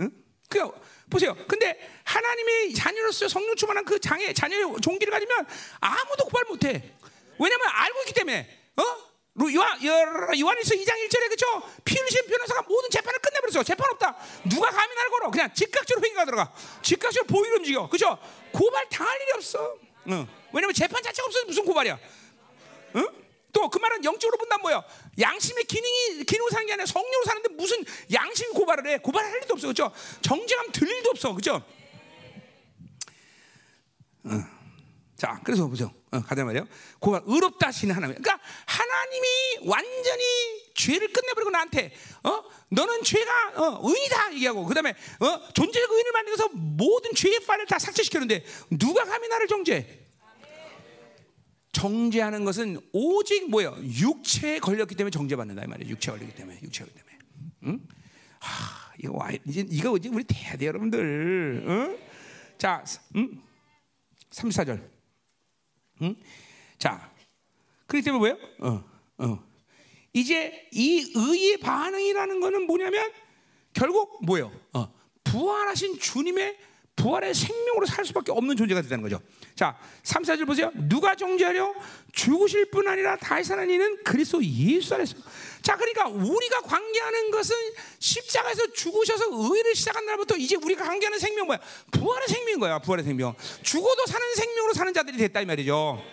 응? 0.01 0.11
그 0.49 0.71
보세요. 1.11 1.37
근데 1.49 1.79
하나님의 2.05 2.75
자녀로서 2.75 3.29
성령 3.29 3.55
충만한 3.57 3.85
그 3.85 3.99
장애 3.99 4.33
자녀의 4.33 4.77
종기를 4.83 5.11
가지면 5.11 5.47
아무도 5.81 6.25
고발 6.25 6.45
못해. 6.45 6.95
왜냐면 7.39 7.69
알고 7.69 8.01
있기 8.03 8.15
때문에. 8.15 8.49
어? 8.77 9.07
요한, 9.55 9.79
요한일서 9.85 10.75
2장 10.75 10.95
1절에 11.07 11.29
그죠? 11.29 11.47
피 11.85 11.99
흘리신 11.99 12.27
변호사가 12.27 12.63
모든 12.63 12.89
재판을 12.89 13.19
끝내버렸어. 13.19 13.63
재판 13.63 13.91
없다. 13.91 14.17
누가 14.49 14.71
감히 14.71 14.95
날 14.95 15.11
걸어? 15.11 15.31
그냥 15.31 15.53
즉각적으로 15.53 16.05
회개가 16.07 16.25
들어가. 16.25 16.53
즉각적으로 16.81 17.27
보이를 17.27 17.59
움직여. 17.59 17.87
그죠? 17.89 18.19
고발 18.53 18.89
당할 18.89 19.21
일이 19.21 19.33
없어. 19.35 19.79
응. 20.09 20.27
왜냐면 20.55 20.73
재판 20.73 21.03
자체가 21.03 21.27
없어서 21.27 21.45
무슨 21.45 21.65
고발이야? 21.67 21.99
응? 22.97 23.09
또 23.57 23.71
그 23.71 23.79
말은 23.79 24.05
영적으로 24.05 24.37
본다면 24.37 24.61
뭐야? 24.63 24.85
양심의 25.19 25.65
기능이 25.65 26.25
기능으로 26.25 26.51
사는 26.51 26.67
게 26.67 26.75
아니라 26.75 26.85
성령으로 26.85 27.25
사는데 27.25 27.49
무슨 27.55 27.83
양심 28.13 28.53
고발을 28.53 28.87
해? 28.87 28.99
고발할 28.99 29.33
일도 29.33 29.55
없어, 29.55 29.69
그렇죠? 29.69 29.91
정죄감 30.21 30.73
들 30.73 30.87
일도 30.87 31.11
없어, 31.11 31.33
그렇죠? 31.33 31.65
자, 35.17 35.41
그래서 35.43 35.67
보죠. 35.67 35.91
어, 36.11 36.21
가자 36.21 36.45
말이에요. 36.45 36.69
고발 37.01 37.23
의롭다 37.25 37.69
하시는 37.69 37.95
하나님. 37.95 38.21
그러니까 38.21 38.45
하나님이 38.67 39.27
완전히 39.65 40.23
죄를 40.75 41.11
끝내버리고 41.11 41.51
나한테 41.51 41.95
어 42.25 42.45
너는 42.69 43.03
죄가 43.03 43.53
어, 43.57 43.81
의인이다 43.83 44.35
얘기하고 44.35 44.67
그다음에 44.67 44.91
어 44.91 45.53
존재적 45.55 45.91
의인을 45.91 46.13
만들어서 46.13 46.49
모든 46.53 47.15
죄의 47.15 47.41
파일을 47.41 47.65
다 47.67 47.79
삭제시키는데 47.79 48.45
누가 48.79 49.05
감히 49.05 49.29
나를 49.29 49.47
정죄? 49.49 50.06
정죄하는 51.77 52.47
것은 52.47 52.81
오직 52.93 53.51
뭐예요? 53.51 53.77
육체에 53.83 54.59
걸렸기 54.61 54.95
때문에 54.95 55.11
정죄받는다 55.11 55.63
이 55.63 55.67
말이에요. 55.67 55.91
육체에 55.91 56.15
걸렸기 56.15 56.35
때문에 56.35 56.59
육체에 56.63 56.87
걸렸기 56.87 57.03
때문에. 57.03 57.19
응? 57.65 57.87
하, 58.41 58.93
이거 58.99 59.13
와 59.15 59.31
이제 59.47 59.67
이거 59.69 59.95
이제 59.99 60.09
우리 60.09 60.25
돼 60.25 60.67
여러분들. 60.67 61.65
응? 61.69 61.99
자, 62.57 62.83
음? 63.15 63.43
34절. 64.31 64.89
응? 66.01 66.17
자, 66.79 67.13
그렇기 67.87 68.03
때문에 68.07 68.19
뭐예요? 68.21 68.39
어, 68.61 68.85
어. 69.19 69.45
이제 70.15 70.71
이 70.73 71.13
의의 71.15 71.59
반응이라는 71.59 72.41
거는 72.41 72.67
뭐냐면 72.67 73.13
결국 73.75 74.25
뭐예요? 74.25 74.51
어, 74.73 74.91
부활하신 75.25 75.99
주님의 75.99 76.57
부활의 76.97 77.35
생명으로 77.35 77.85
살 77.85 78.07
수밖에 78.07 78.33
없는 78.33 78.57
존재가 78.57 78.81
된다는 78.81 79.03
거죠. 79.03 79.21
자, 79.57 79.75
3, 80.03 80.23
4절 80.23 80.47
보세요. 80.47 80.71
누가 80.75 81.15
정죄하려 81.15 81.75
죽으실 82.13 82.67
뿐 82.67 82.87
아니라 82.87 83.17
다시 83.17 83.49
사는 83.49 83.69
이는 83.69 84.05
그리스도 84.05 84.45
예수 84.45 84.95
안에서. 84.95 85.17
자, 85.63 85.77
그러니까 85.77 86.09
우리가 86.09 86.61
관계하는 86.61 87.31
것은 87.31 87.57
십자가에서 87.99 88.71
죽으셔서 88.73 89.25
의를 89.33 89.75
시작한 89.75 90.05
날부터 90.05 90.37
이제 90.37 90.57
우리가 90.57 90.85
관계하는 90.85 91.19
생명 91.19 91.47
뭐야? 91.47 91.59
부활의 91.91 92.29
생명인 92.29 92.61
거야. 92.61 92.79
부활의 92.79 93.05
생명. 93.05 93.35
죽어도 93.63 94.05
사는 94.07 94.35
생명으로 94.35 94.75
사는 94.75 94.93
자들이 94.93 95.17
됐다 95.17 95.41
이 95.41 95.47
말이죠. 95.47 96.05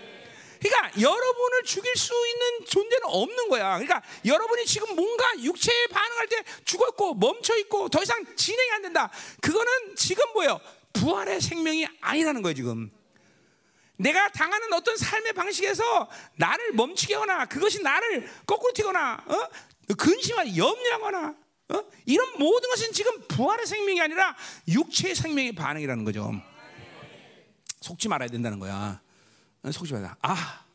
그러니까 0.61 1.01
여러분을 1.01 1.63
죽일 1.65 1.93
수 1.97 2.13
있는 2.13 2.65
존재는 2.65 3.01
없는 3.03 3.49
거야. 3.49 3.73
그러니까 3.77 4.01
여러분이 4.23 4.65
지금 4.65 4.95
뭔가 4.95 5.25
육체에 5.37 5.87
반응할 5.87 6.27
때 6.27 6.43
죽어 6.63 6.87
있고 6.87 7.13
멈춰 7.15 7.57
있고 7.57 7.89
더 7.89 8.01
이상 8.01 8.23
진행이 8.37 8.71
안 8.71 8.81
된다. 8.83 9.11
그거는 9.41 9.97
지금 9.97 10.23
뭐예요? 10.31 10.61
부활의 10.93 11.41
생명이 11.41 11.85
아니라는 11.99 12.41
거예요, 12.41 12.55
지금. 12.55 13.02
내가 14.03 14.27
당하는 14.29 14.71
어떤 14.73 14.97
삶의 14.97 15.31
방식에서 15.33 16.09
나를 16.35 16.73
멈추게 16.73 17.13
하거나 17.13 17.45
그것이 17.45 17.81
나를 17.81 18.29
거꾸로 18.45 18.73
튀거나 18.73 19.23
어? 19.25 19.95
근심하거나 19.95 20.55
염려하거나 20.57 21.35
어? 21.69 21.83
이런 22.05 22.37
모든 22.37 22.69
것은 22.69 22.91
지금 22.91 23.25
부활의 23.29 23.65
생명이 23.65 24.01
아니라 24.01 24.35
육체의 24.67 25.15
생명의 25.15 25.53
반응이라는 25.53 26.03
거죠. 26.03 26.33
속지 27.79 28.09
말아야 28.09 28.29
된다는 28.29 28.59
거야. 28.59 29.01
속지 29.71 29.93
말아. 29.93 30.17
아, 30.21 30.65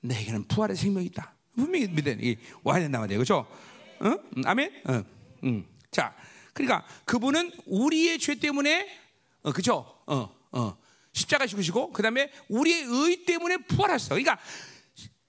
내게는 0.00 0.48
부활의 0.48 0.76
생명이 0.76 1.06
있다. 1.06 1.34
분명히 1.54 1.86
믿어. 1.88 2.10
와야 2.64 2.80
된다 2.80 2.98
말이에요. 2.98 3.18
그렇죠? 3.18 3.46
응? 4.02 4.18
아멘. 4.46 4.82
응. 4.88 5.04
응. 5.44 5.66
자, 5.90 6.14
그러니까 6.54 6.86
그분은 7.04 7.52
우리의 7.66 8.18
죄 8.18 8.34
때문에 8.36 8.88
어, 9.42 9.52
그렇죠? 9.52 10.02
어, 10.06 10.34
어. 10.52 10.78
십자가 11.12 11.46
죽으시고 11.46 11.92
그다음에 11.92 12.30
우리의 12.48 12.84
의 12.88 13.24
때문에 13.24 13.58
부활하셨어. 13.68 14.10
그러니까 14.14 14.38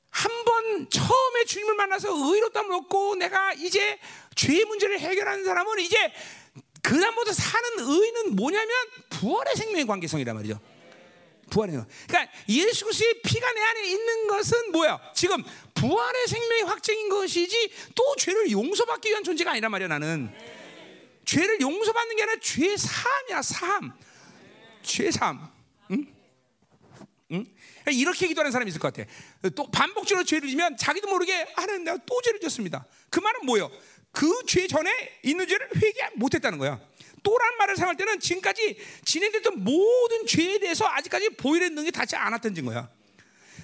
한 0.10 0.30
번 0.44 0.90
처음에 0.90 1.46
주님을 1.46 1.76
만나서 1.76 2.10
의롭다함을 2.12 2.76
얻고 2.76 3.16
내가 3.16 3.54
이제 3.54 3.98
죄의 4.36 4.66
문제를 4.66 5.00
해결하는 5.00 5.46
사람은 5.46 5.80
이제 5.80 6.12
그다음부터 6.82 7.32
사는 7.32 7.70
의는 7.80 8.36
뭐냐면 8.36 8.70
부활의 9.10 9.56
생명의 9.56 9.86
관계성이란 9.86 10.36
말이죠. 10.36 10.60
부활의 11.50 11.74
생명. 11.74 11.88
그러니까 12.08 12.32
예수 12.50 12.86
그리스도의 12.86 13.22
피가 13.24 13.52
내 13.54 13.62
안에 13.62 13.88
있는 13.88 14.28
것은 14.28 14.72
뭐야? 14.72 15.00
지금 15.16 15.44
부활의 15.76 16.28
생명의 16.28 16.64
확증인 16.64 17.10
것이지 17.10 17.72
또 17.96 18.16
죄를 18.18 18.52
용서받기 18.52 19.10
위한 19.10 19.24
존재가 19.24 19.52
아니란 19.52 19.72
말이야 19.72 19.88
나는. 19.88 20.34
죄를 21.26 21.62
용서받는 21.62 22.16
게 22.16 22.24
아니라 22.24 22.40
죄 22.42 22.76
사함이야 22.76 23.42
사함. 23.42 23.94
죄 24.84 25.10
사함. 25.12 25.52
응? 25.92 26.06
응? 27.32 27.46
이렇게 27.92 28.28
기도하는 28.28 28.52
사람이 28.52 28.70
있을 28.70 28.80
것 28.80 28.94
같아. 28.94 29.10
또 29.56 29.70
반복적으로 29.72 30.26
죄를 30.26 30.50
지면 30.50 30.78
자기도 30.78 31.08
모르게 31.08 31.48
하나님 31.56 31.84
내가 31.84 31.98
또 32.06 32.22
죄를 32.22 32.40
졌습니다. 32.40 32.86
그 33.10 33.20
말은 33.20 33.46
뭐예요? 33.46 33.72
그 34.12 34.44
죄 34.46 34.68
전에 34.68 34.92
있는 35.24 35.48
죄를 35.48 35.70
회개 35.76 36.10
못했다는 36.16 36.58
거야. 36.58 36.80
또란 37.24 37.58
말을 37.58 37.76
사용할 37.76 37.96
때는 37.96 38.20
지금까지 38.20 38.78
진행됐던 39.06 39.64
모든 39.64 40.26
죄에 40.26 40.60
대해서 40.60 40.86
아직까지 40.88 41.30
보이는 41.32 41.70
능력이 41.76 41.92
닿지 41.92 42.16
않았던 42.16 42.56
증거야. 42.56 42.90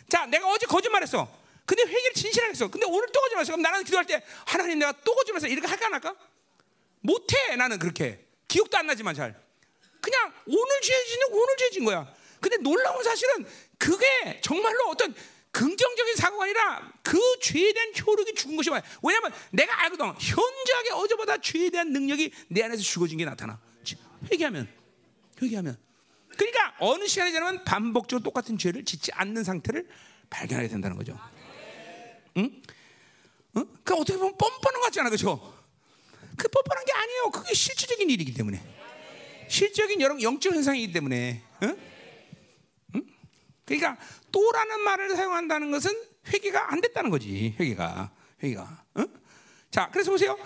자, 0.08 0.26
내가 0.28 0.48
어제 0.48 0.66
거짓말했어. 0.66 1.28
근데 1.66 1.84
회개를 1.84 2.14
진실하게 2.14 2.52
했어. 2.52 2.68
근데 2.70 2.86
오늘 2.88 3.08
또 3.12 3.20
거짓말했어. 3.20 3.52
그럼 3.52 3.62
나는 3.62 3.84
기도할 3.84 4.06
때 4.06 4.24
하나님 4.45 4.80
내가 4.80 4.94
또 5.04 5.14
거짓말했어. 5.16 5.48
이렇게 5.48 5.68
할까 5.68 5.88
안 5.88 5.94
할까? 5.95 6.16
못해 7.02 7.56
나는 7.58 7.78
그렇게. 7.80 8.24
기억도 8.48 8.78
안 8.78 8.88
나지만 8.88 9.16
잘. 9.16 9.36
그냥 9.99 10.32
오늘 10.45 10.82
죄진 10.82 11.20
오늘 11.32 11.58
죄진 11.58 11.84
거야. 11.84 12.14
근데 12.39 12.57
놀라운 12.57 13.03
사실은 13.03 13.45
그게 13.77 14.39
정말로 14.41 14.89
어떤 14.89 15.14
긍정적인 15.51 16.15
사고가 16.15 16.43
아니라 16.43 16.91
그 17.01 17.18
죄에 17.41 17.73
대한 17.73 17.91
효력이 18.05 18.35
죽은 18.35 18.55
것이 18.55 18.69
뭐야? 18.69 18.84
왜냐하면 19.01 19.31
내가 19.51 19.81
알거든. 19.84 20.05
현저하게 20.05 20.91
어제보다 20.93 21.38
죄에 21.39 21.69
대한 21.69 21.91
능력이 21.91 22.31
내 22.49 22.64
안에서 22.64 22.84
죽어진 22.84 23.18
게 23.18 23.26
나타나. 23.26 23.59
회개하면, 24.31 24.68
회개하면. 25.41 25.77
그러니까 26.35 26.76
어느 26.80 27.07
시간이 27.07 27.31
지나면 27.31 27.64
반복적으로 27.64 28.23
똑같은 28.23 28.57
죄를 28.57 28.85
짓지 28.85 29.11
않는 29.14 29.43
상태를 29.43 29.88
발견하게 30.30 30.68
된다는 30.68 30.95
거죠. 30.95 31.18
응? 32.38 32.61
응? 33.55 33.68
그 33.84 33.95
어떻게 33.95 34.18
보면 34.18 34.38
뻔뻔한 34.38 34.80
것 34.80 34.85
같지 34.85 34.99
않아, 34.99 35.09
그렇죠? 35.09 35.57
그 36.38 36.47
뻔뻔한 36.49 36.85
게 36.85 36.91
아니에요. 36.93 37.31
그게 37.31 37.53
실질적인 37.53 38.09
일이기 38.09 38.34
때문에. 38.34 38.61
실적인 39.49 40.01
여러 40.01 40.22
영적 40.22 40.53
현상이기 40.53 40.93
때문에. 40.93 41.41
응? 41.64 41.69
응? 41.69 41.97
그러니까 43.68 43.98
또라는 44.31 44.80
말을 44.80 45.15
사용한다는 45.15 45.72
것은 45.72 45.91
회개가 46.27 46.72
안 46.72 46.81
됐다는 46.81 47.10
거지. 47.10 47.53
회개가 47.60 48.10
회개가. 48.41 48.84
응? 48.98 49.07
자, 49.69 49.89
그래서 49.91 50.10
보세요. 50.10 50.38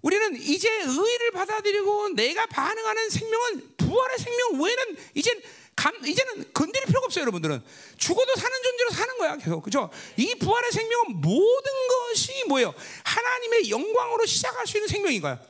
우리는 0.00 0.36
이제 0.36 0.68
의를 0.70 1.32
받아들이고 1.32 2.10
내가 2.10 2.46
반응하는 2.46 3.10
생명은 3.10 3.76
부활의 3.76 4.18
생명 4.18 4.60
외에는 4.60 4.96
이제 5.14 5.42
감, 5.74 5.94
이제는 6.04 6.52
건드릴 6.52 6.86
필요가 6.86 7.06
없어요, 7.06 7.22
여러분들은. 7.22 7.62
죽어도 7.96 8.34
사는 8.36 8.62
존재로 8.62 8.90
사는 8.90 9.18
거야, 9.18 9.36
계속. 9.36 9.62
그죠? 9.62 9.90
이 10.16 10.34
부활의 10.34 10.70
생명은 10.70 11.20
모든 11.20 11.72
것이 11.88 12.44
뭐예요? 12.46 12.74
하나님의 13.04 13.70
영광으로 13.70 14.26
시작할 14.26 14.66
수 14.66 14.76
있는 14.76 14.88
생명인 14.88 15.20
거야. 15.20 15.40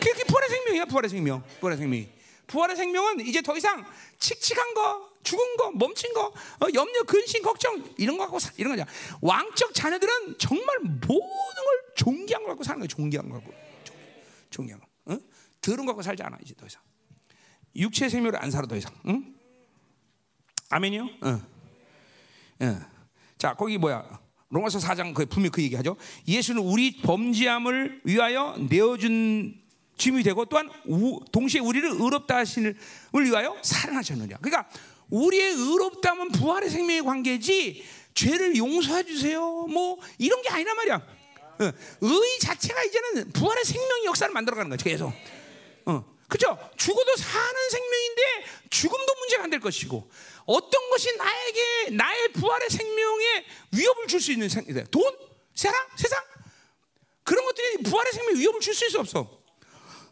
그게 0.00 0.24
부활의 0.24 0.48
생명이야, 0.50 0.84
부활의 0.86 1.10
생명. 1.10 1.44
부활의 1.60 1.78
생명이. 1.78 2.08
부활의 2.46 2.76
생명은 2.76 3.20
이제 3.20 3.40
더 3.40 3.56
이상 3.56 3.84
칙칙한 4.18 4.74
거, 4.74 5.07
죽은 5.22 5.56
거, 5.56 5.70
멈춘 5.72 6.12
거, 6.14 6.26
어, 6.26 6.66
염려, 6.72 7.02
근심, 7.04 7.42
걱정 7.42 7.84
이런 7.96 8.16
거 8.16 8.24
갖고 8.24 8.38
사, 8.38 8.52
이런 8.56 8.76
거냐. 8.76 8.86
왕적 9.20 9.74
자녀들은 9.74 10.38
정말 10.38 10.78
모든 10.80 11.08
걸걸 11.08 12.46
갖고 12.46 12.64
사는 12.64 12.78
거야. 12.78 12.86
걸 13.28 13.40
갖고, 13.40 13.54
존귀한 14.50 14.80
거. 14.80 15.14
어? 15.14 15.18
들은 15.60 15.84
거 15.84 15.92
갖고 15.92 16.02
살지 16.02 16.22
않아 16.22 16.38
이제 16.42 16.54
더 16.54 16.66
이상. 16.66 16.82
육체 17.76 18.08
생명을 18.08 18.42
안 18.42 18.50
살아 18.50 18.66
더 18.66 18.76
이상. 18.76 18.92
응? 19.06 19.34
아멘이요? 20.70 21.08
어. 21.22 21.40
어. 22.60 22.80
자 23.38 23.54
거기 23.54 23.78
뭐야? 23.78 24.20
로마서 24.50 24.78
4장 24.78 25.14
그 25.14 25.26
분명 25.26 25.50
그 25.52 25.62
얘기하죠. 25.62 25.96
예수는 26.26 26.62
우리 26.62 27.00
범죄함을 27.02 28.02
위하여 28.04 28.56
내어준 28.70 29.60
짐이 29.96 30.22
되고 30.22 30.44
또한 30.46 30.70
우, 30.86 31.20
동시에 31.32 31.60
우리를 31.60 31.88
의롭다 31.90 32.36
하시는 32.36 32.74
위하여 33.30 33.56
사랑하셨느냐. 33.62 34.38
그러니까 34.38 34.68
우리의 35.10 35.52
의롭다면 35.52 36.32
부활의 36.32 36.70
생명의 36.70 37.02
관계지 37.02 37.84
죄를 38.14 38.56
용서해 38.56 39.04
주세요. 39.04 39.40
뭐 39.68 39.98
이런 40.18 40.42
게 40.42 40.48
아니란 40.48 40.76
말이야. 40.76 40.94
어, 41.60 41.64
의 41.64 42.38
자체가 42.40 42.82
이제는 42.84 43.32
부활의 43.32 43.64
생명의 43.64 44.04
역사를 44.06 44.32
만들어가는 44.32 44.68
거야. 44.70 44.76
계속. 44.76 45.12
어, 45.86 46.04
그죠? 46.28 46.58
죽어도 46.76 47.16
사는 47.16 47.70
생명인데 47.70 48.22
죽음도 48.70 49.14
문제가 49.14 49.44
안 49.44 49.50
될 49.50 49.60
것이고 49.60 50.10
어떤 50.44 50.90
것이 50.90 51.16
나에게 51.16 51.90
나의 51.90 52.28
부활의 52.32 52.68
생명에 52.70 53.44
위협을 53.72 54.06
줄 54.08 54.20
수 54.20 54.32
있는 54.32 54.48
생, 54.48 54.64
돈, 54.90 55.02
세상, 55.54 55.74
세상 55.96 56.22
그런 57.24 57.44
것들이 57.44 57.82
부활의 57.82 58.12
생명에 58.12 58.38
위협을 58.40 58.60
줄 58.60 58.74
수 58.74 58.86
있어 58.86 59.00
없어. 59.00 59.38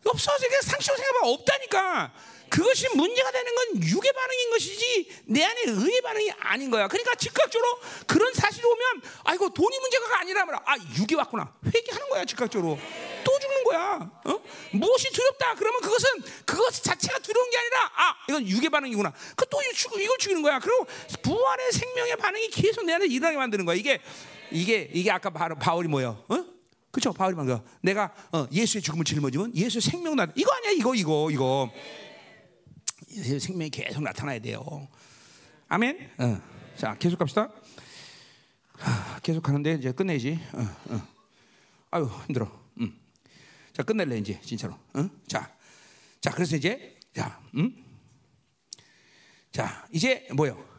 없어. 0.05 0.33
그냥 0.39 0.63
상식으로 0.63 0.97
생각하면 0.97 1.35
없다니까. 1.35 2.15
그것이 2.49 2.89
문제가 2.95 3.31
되는 3.33 3.55
건 3.55 3.83
육의 3.83 4.13
반응인 4.13 4.51
것이지 4.51 5.23
내 5.27 5.45
안에 5.45 5.63
의의 5.67 6.01
반응이 6.03 6.31
아닌 6.39 6.71
거야. 6.71 6.89
그러니까 6.89 7.15
즉각적으로 7.15 7.79
그런 8.07 8.33
사실이 8.35 8.65
오면 8.65 9.03
아이고 9.25 9.51
돈이 9.51 9.79
문제가 9.79 10.21
아니라 10.21 10.45
말아. 10.47 10.63
아 10.65 10.77
육이 10.99 11.15
왔구나. 11.15 11.53
회개하는 11.65 12.09
거야 12.09 12.25
즉각적으로. 12.25 12.79
또 13.25 13.39
죽는 13.39 13.65
거야. 13.65 14.11
어? 14.25 14.41
무엇이 14.73 15.11
두렵다? 15.13 15.55
그러면 15.57 15.81
그것은 15.81 16.09
그것 16.45 16.71
자체가 16.71 17.19
두려운 17.19 17.51
게 17.51 17.59
아니라 17.59 17.91
아 17.97 18.15
이건 18.29 18.47
육의 18.49 18.71
반응이구나. 18.71 19.13
그 19.35 19.47
또 19.49 19.63
이걸 20.01 20.19
죽이는 20.19 20.43
거야. 20.43 20.59
그리고 20.59 20.87
부활의 21.23 21.73
생명의 21.73 22.17
반응이 22.17 22.49
계속 22.51 22.85
내 22.85 22.95
안에 22.95 23.07
일어나게 23.07 23.37
만드는 23.37 23.65
거야. 23.65 23.77
이게 23.77 24.01
이게 24.51 24.91
이게 24.93 25.11
아까 25.11 25.31
바울이 25.31 25.89
뭐요? 25.89 26.25
어? 26.29 26.45
그렇죠? 26.91 27.13
바울이 27.13 27.35
말한 27.37 27.57
거. 27.59 27.65
내가 27.83 28.13
어, 28.33 28.47
예수의 28.51 28.83
죽음을 28.83 29.05
짊어지면 29.05 29.55
예수의 29.55 29.83
생명 29.83 30.17
나 30.17 30.27
이거 30.35 30.53
아니야? 30.55 30.71
이거 30.73 30.95
이거 30.95 31.29
이거. 31.31 31.71
생명이 33.23 33.71
계속 33.71 34.03
나타나야 34.03 34.39
돼요. 34.39 34.89
아멘. 35.69 36.11
어. 36.19 36.41
자 36.77 36.97
계속 36.99 37.19
갑시다. 37.19 37.51
하, 38.73 39.19
계속 39.21 39.43
가는데 39.43 39.75
이제 39.75 39.93
끝내지. 39.93 40.39
어, 40.53 40.95
어. 40.95 41.09
아유 41.91 42.11
힘들어. 42.27 42.51
음. 42.81 42.99
자 43.73 43.83
끝낼래 43.83 44.19
이제 44.19 44.41
진짜로. 44.43 44.75
어? 44.95 45.09
자, 45.27 45.51
자 46.21 46.31
그래서 46.31 46.57
이제 46.57 46.99
자, 47.15 47.41
음? 47.55 47.75
자 49.51 49.87
이제 49.91 50.29
뭐요? 50.35 50.76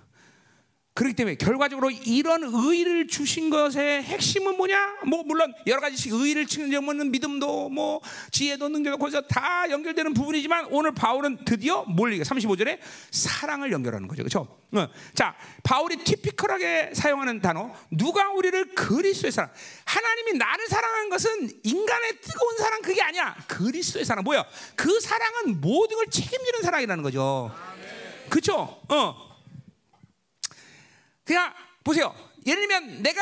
그렇기 0.97 1.15
때문에 1.15 1.35
결과적으로 1.35 1.91
이런 1.91 2.41
의를 2.43 3.05
주신 3.05 3.51
것의 3.51 4.01
핵심은 4.01 4.57
뭐냐? 4.57 4.95
뭐 5.05 5.21
물론 5.21 5.53
여러 5.67 5.79
가지 5.79 6.09
의를 6.09 6.47
증명하는 6.47 7.11
믿음도 7.11 7.69
뭐 7.69 8.01
지혜도 8.31 8.67
능력도 8.69 8.97
거기서 8.97 9.21
다 9.27 9.69
연결되는 9.69 10.15
부분이지만 10.15 10.69
오늘 10.71 10.95
바울은 10.95 11.45
드디어 11.45 11.83
뭘 11.83 12.13
얘기해? 12.13 12.23
35절에 12.23 12.79
사랑을 13.11 13.71
연결하는 13.71 14.07
거죠. 14.07 14.23
그렇죠? 14.23 14.47
어. 14.71 14.87
자, 15.13 15.35
바울이 15.61 15.97
티피컬하게 15.97 16.93
사용하는 16.95 17.41
단어 17.41 17.71
누가 17.91 18.31
우리를 18.31 18.73
그리스도의 18.73 19.31
사랑. 19.31 19.51
하나님이 19.85 20.39
나를 20.39 20.67
사랑한 20.67 21.09
것은 21.09 21.61
인간의 21.63 22.21
뜨거운 22.23 22.57
사랑 22.57 22.81
그게 22.81 23.03
아니야. 23.03 23.35
그리스도의 23.45 24.03
사랑. 24.03 24.23
뭐야? 24.23 24.43
그 24.75 24.99
사랑은 24.99 25.61
모든 25.61 25.95
걸 25.95 26.07
책임지는 26.07 26.63
사랑이라는 26.63 27.03
거죠. 27.03 27.51
그렇죠? 28.29 28.81
어. 28.89 29.26
그냥 31.27 31.53
보세요. 31.83 32.15
예를 32.45 32.65
들면 32.65 33.03
내가 33.03 33.21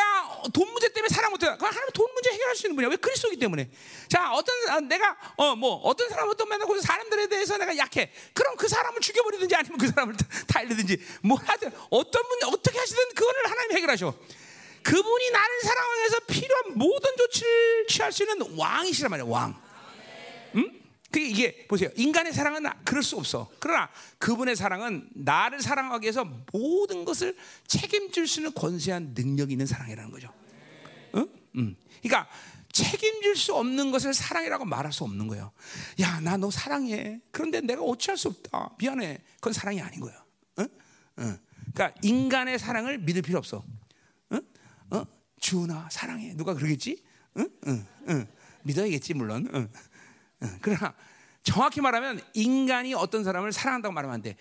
돈 0.54 0.72
문제 0.72 0.88
때문에 0.94 1.12
사람 1.12 1.32
못해. 1.32 1.48
그 1.48 1.66
하나님 1.66 1.90
돈 1.94 2.14
문제 2.14 2.30
해결할 2.32 2.56
수 2.56 2.68
있는 2.68 2.76
분이야. 2.76 2.90
왜 2.92 2.96
그리스도기 2.96 3.38
때문에. 3.38 3.70
자, 4.08 4.32
어떤 4.34 4.56
아, 4.70 4.80
내가 4.80 5.18
어 5.38 5.56
뭐 5.56 5.78
어떤 5.78 6.08
사람 6.10 6.30
어떤 6.30 6.48
만나고 6.48 6.80
사람들에 6.80 7.28
대해서 7.28 7.58
내가 7.58 7.76
약해. 7.78 8.12
그럼 8.34 8.56
그 8.56 8.68
사람을 8.68 9.02
죽여버리든지 9.02 9.56
아니면 9.56 9.80
그 9.80 9.88
사람을 9.90 10.16
달리든지 10.48 10.98
뭐 11.24 11.40
하든 11.44 11.72
어떤 11.90 12.24
분 12.24 12.54
어떻게 12.54 12.78
하시든 12.78 13.10
그거를 13.16 13.50
하나님 13.50 13.72
해결하셔. 13.78 14.14
그분이 14.84 15.32
나를 15.32 15.62
사랑해서 15.62 16.20
필요한 16.28 16.78
모든 16.78 17.10
조치를 17.18 17.88
취할 17.88 18.12
수 18.12 18.22
있는 18.22 18.56
왕이시란 18.56 19.10
말이야. 19.10 19.26
왕. 19.28 19.60
응? 20.56 20.85
그 21.16 21.22
이게 21.22 21.66
보세요. 21.70 21.90
인간의 21.96 22.34
사랑은 22.34 22.66
그럴 22.84 23.02
수 23.02 23.16
없어. 23.16 23.50
그러나 23.60 23.90
그분의 24.18 24.58
사랑은 24.58 25.08
나를 25.14 25.62
사랑하기 25.62 26.04
위해서 26.04 26.26
모든 26.52 27.06
것을 27.06 27.38
책임질 27.68 28.28
수 28.28 28.42
있는 28.42 28.54
권세한 28.54 29.14
능력이 29.16 29.54
있는 29.54 29.66
사랑이라는 29.66 30.12
거죠. 30.12 30.30
응? 31.16 31.26
응. 31.56 31.76
그러니까 32.04 32.30
책임질 32.74 33.38
수 33.38 33.56
없는 33.56 33.92
것을 33.92 34.14
사랑이라고 34.14 34.66
말할 34.66 34.92
수 34.92 35.06
없는 35.06 35.28
거예요. 35.28 35.54
야, 36.02 36.20
나 36.20 36.36
너 36.36 36.52
사랑해. 36.52 37.22
그런데 37.32 37.62
내가 37.62 37.82
어찌할 37.82 38.18
수 38.18 38.28
없다. 38.28 38.76
미안해. 38.78 39.20
그건 39.36 39.54
사랑이 39.54 39.82
아닌 39.82 40.02
거야. 40.02 40.22
응? 40.60 40.68
응. 41.20 41.40
그러니까 41.74 41.98
인간의 42.04 42.60
사랑을 42.60 42.98
믿을 42.98 43.22
필요 43.22 43.38
없어. 43.38 43.64
응? 44.34 44.42
어? 44.90 45.06
주나 45.40 45.88
사랑해. 45.90 46.36
누가 46.36 46.54
그러겠지? 46.54 47.02
응? 47.38 47.50
응. 47.68 47.88
응. 48.10 48.28
믿어야겠지 48.64 49.14
물론. 49.14 49.48
응. 49.54 49.70
그러나 50.62 50.94
정확히 51.44 51.82
말하면 51.82 52.22
인간이 52.34 52.94
어떤 52.94 53.24
사람을 53.24 53.52
사랑한다고 53.52 53.94
말하면 53.94 54.16
안 54.16 54.22
돼. 54.22 54.36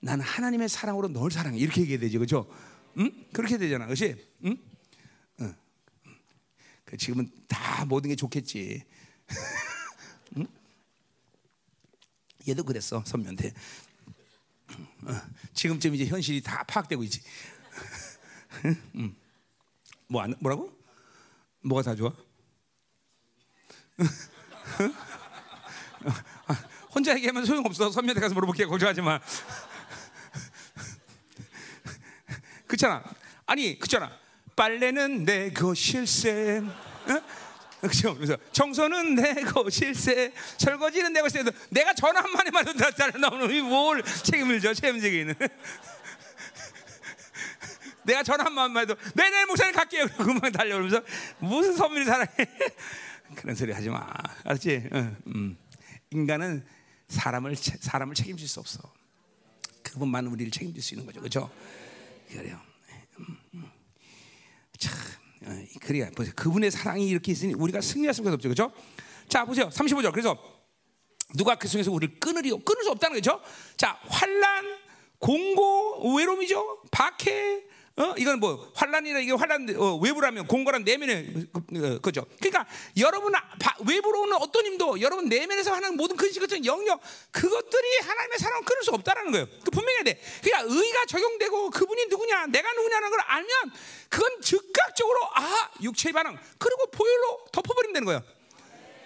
나는 0.00 0.24
하나님의 0.24 0.68
사랑으로 0.68 1.08
널 1.08 1.30
사랑해. 1.30 1.58
이렇게 1.58 1.80
얘기해야 1.82 2.00
되지. 2.00 2.18
그죠? 2.18 2.50
응? 2.98 3.10
그렇게 3.32 3.58
되잖아. 3.58 3.86
그렇지? 3.86 4.16
응? 4.44 4.56
응. 5.40 5.54
그 6.84 6.96
지금은 6.96 7.30
다 7.48 7.84
모든 7.84 8.10
게 8.10 8.16
좋겠지. 8.16 8.84
응? 10.36 10.46
얘도 12.48 12.64
그랬어. 12.64 13.02
선면대. 13.06 13.52
어, 15.04 15.20
지금쯤 15.54 15.94
이제 15.94 16.06
현실이 16.06 16.42
다 16.42 16.62
파악되고 16.64 17.02
있지. 17.04 17.20
응? 18.96 19.14
뭐 20.08 20.26
뭐라고? 20.40 20.76
뭐가 21.62 21.82
다 21.82 21.94
좋아? 21.94 22.12
혼자 26.94 27.14
얘기하면 27.14 27.44
소용없어. 27.44 27.90
선배한테 27.90 28.20
가서 28.20 28.34
물어볼게. 28.34 28.66
걱정하지 28.66 29.02
마. 29.02 29.20
그렇잖아. 32.66 33.02
아니, 33.46 33.78
그렇잖아. 33.78 34.10
빨래는 34.56 35.24
내 35.24 35.50
것일세. 35.50 36.62
어? 36.62 37.22
그렇죠. 37.80 38.14
그래서 38.14 38.36
청소는 38.52 39.14
내 39.14 39.34
것일세. 39.34 40.32
설거지는 40.58 41.12
내 41.12 41.22
것일세. 41.22 41.50
내가 41.70 41.94
전화 41.94 42.20
한 42.22 42.32
마디만 42.32 42.68
해도 42.68 42.78
다 42.78 42.90
나오는 43.18 43.64
뭘 43.64 44.02
책임을 44.02 44.60
져? 44.60 44.74
책임지기는. 44.74 45.34
내가 48.02 48.22
전화 48.22 48.44
한 48.44 48.52
마디만 48.52 48.82
해도 48.82 48.96
내내 49.14 49.44
목사님 49.46 49.74
갈게요. 49.74 50.06
그만 50.18 50.52
달려오면서 50.52 51.02
무슨 51.38 51.76
선물이 51.76 52.04
사랑해. 52.04 52.30
그런 53.36 53.54
소리 53.54 53.72
하지 53.72 53.88
마. 53.88 54.06
알았지? 54.44 54.88
응, 54.92 55.16
음. 55.28 55.56
인간은 56.12 56.64
사람을 57.08 57.56
사람을 57.56 58.14
책임질 58.14 58.48
수 58.48 58.60
없어. 58.60 58.80
그분만 59.82 60.26
우리를 60.26 60.50
책임질 60.50 60.82
수 60.82 60.94
있는 60.94 61.06
거죠, 61.06 61.20
그렇죠? 61.20 61.50
그래요. 62.28 62.60
음, 63.18 63.36
음. 63.54 63.70
참, 64.78 64.92
어, 65.46 65.64
그래야 65.80 66.10
보세요. 66.10 66.32
그분의 66.36 66.70
사랑이 66.70 67.08
이렇게 67.08 67.32
있으니 67.32 67.54
우리가 67.54 67.80
승리할 67.80 68.14
수가 68.14 68.32
없죠, 68.32 68.48
그렇죠? 68.48 68.72
자, 69.28 69.44
보세요. 69.44 69.68
35절. 69.68 70.12
그래서 70.12 70.36
누가 71.36 71.54
그 71.54 71.68
속에서 71.68 71.92
우리를 71.92 72.18
끊으리요? 72.18 72.58
끊을 72.58 72.82
수 72.82 72.90
없다는 72.90 73.16
거죠. 73.16 73.40
자, 73.76 73.98
환란, 74.08 74.64
공고, 75.18 76.16
외로움이죠. 76.16 76.82
박해, 76.90 77.64
어? 78.00 78.14
이건 78.16 78.40
뭐 78.40 78.72
환란이나 78.74 79.18
이게 79.18 79.32
환란 79.32 79.68
어, 79.76 79.96
외부라면 79.96 80.46
공고란 80.46 80.84
내면에 80.84 81.26
어, 81.52 81.98
그죠. 82.00 82.24
그러니까 82.38 82.66
여러분 82.96 83.32
바, 83.32 83.76
외부로 83.86 84.22
오는 84.22 84.36
어떤 84.38 84.64
힘도 84.64 84.98
여러분 85.02 85.28
내면에서 85.28 85.74
하는 85.74 85.98
모든 85.98 86.16
근심 86.16 86.40
같은 86.40 86.64
영역 86.64 86.98
그것들이 87.30 87.98
하나님의 88.00 88.38
사랑을 88.38 88.64
끊을 88.64 88.82
수 88.82 88.90
없다라는 88.92 89.32
거예요. 89.32 89.46
그 89.62 89.70
분명해야 89.70 90.04
돼. 90.04 90.18
그러니까 90.42 90.74
의가 90.74 91.04
적용되고 91.06 91.70
그분이 91.70 92.06
누구냐, 92.06 92.46
내가 92.46 92.72
누구냐는 92.72 93.10
걸 93.10 93.20
알면 93.20 93.50
그건 94.08 94.40
즉각적으로 94.40 95.18
아 95.34 95.70
육체의 95.82 96.14
반응 96.14 96.38
그리고 96.56 96.86
보혈로 96.90 97.46
덮어버리면 97.52 97.92
되는 97.92 98.06
거예요. 98.06 98.22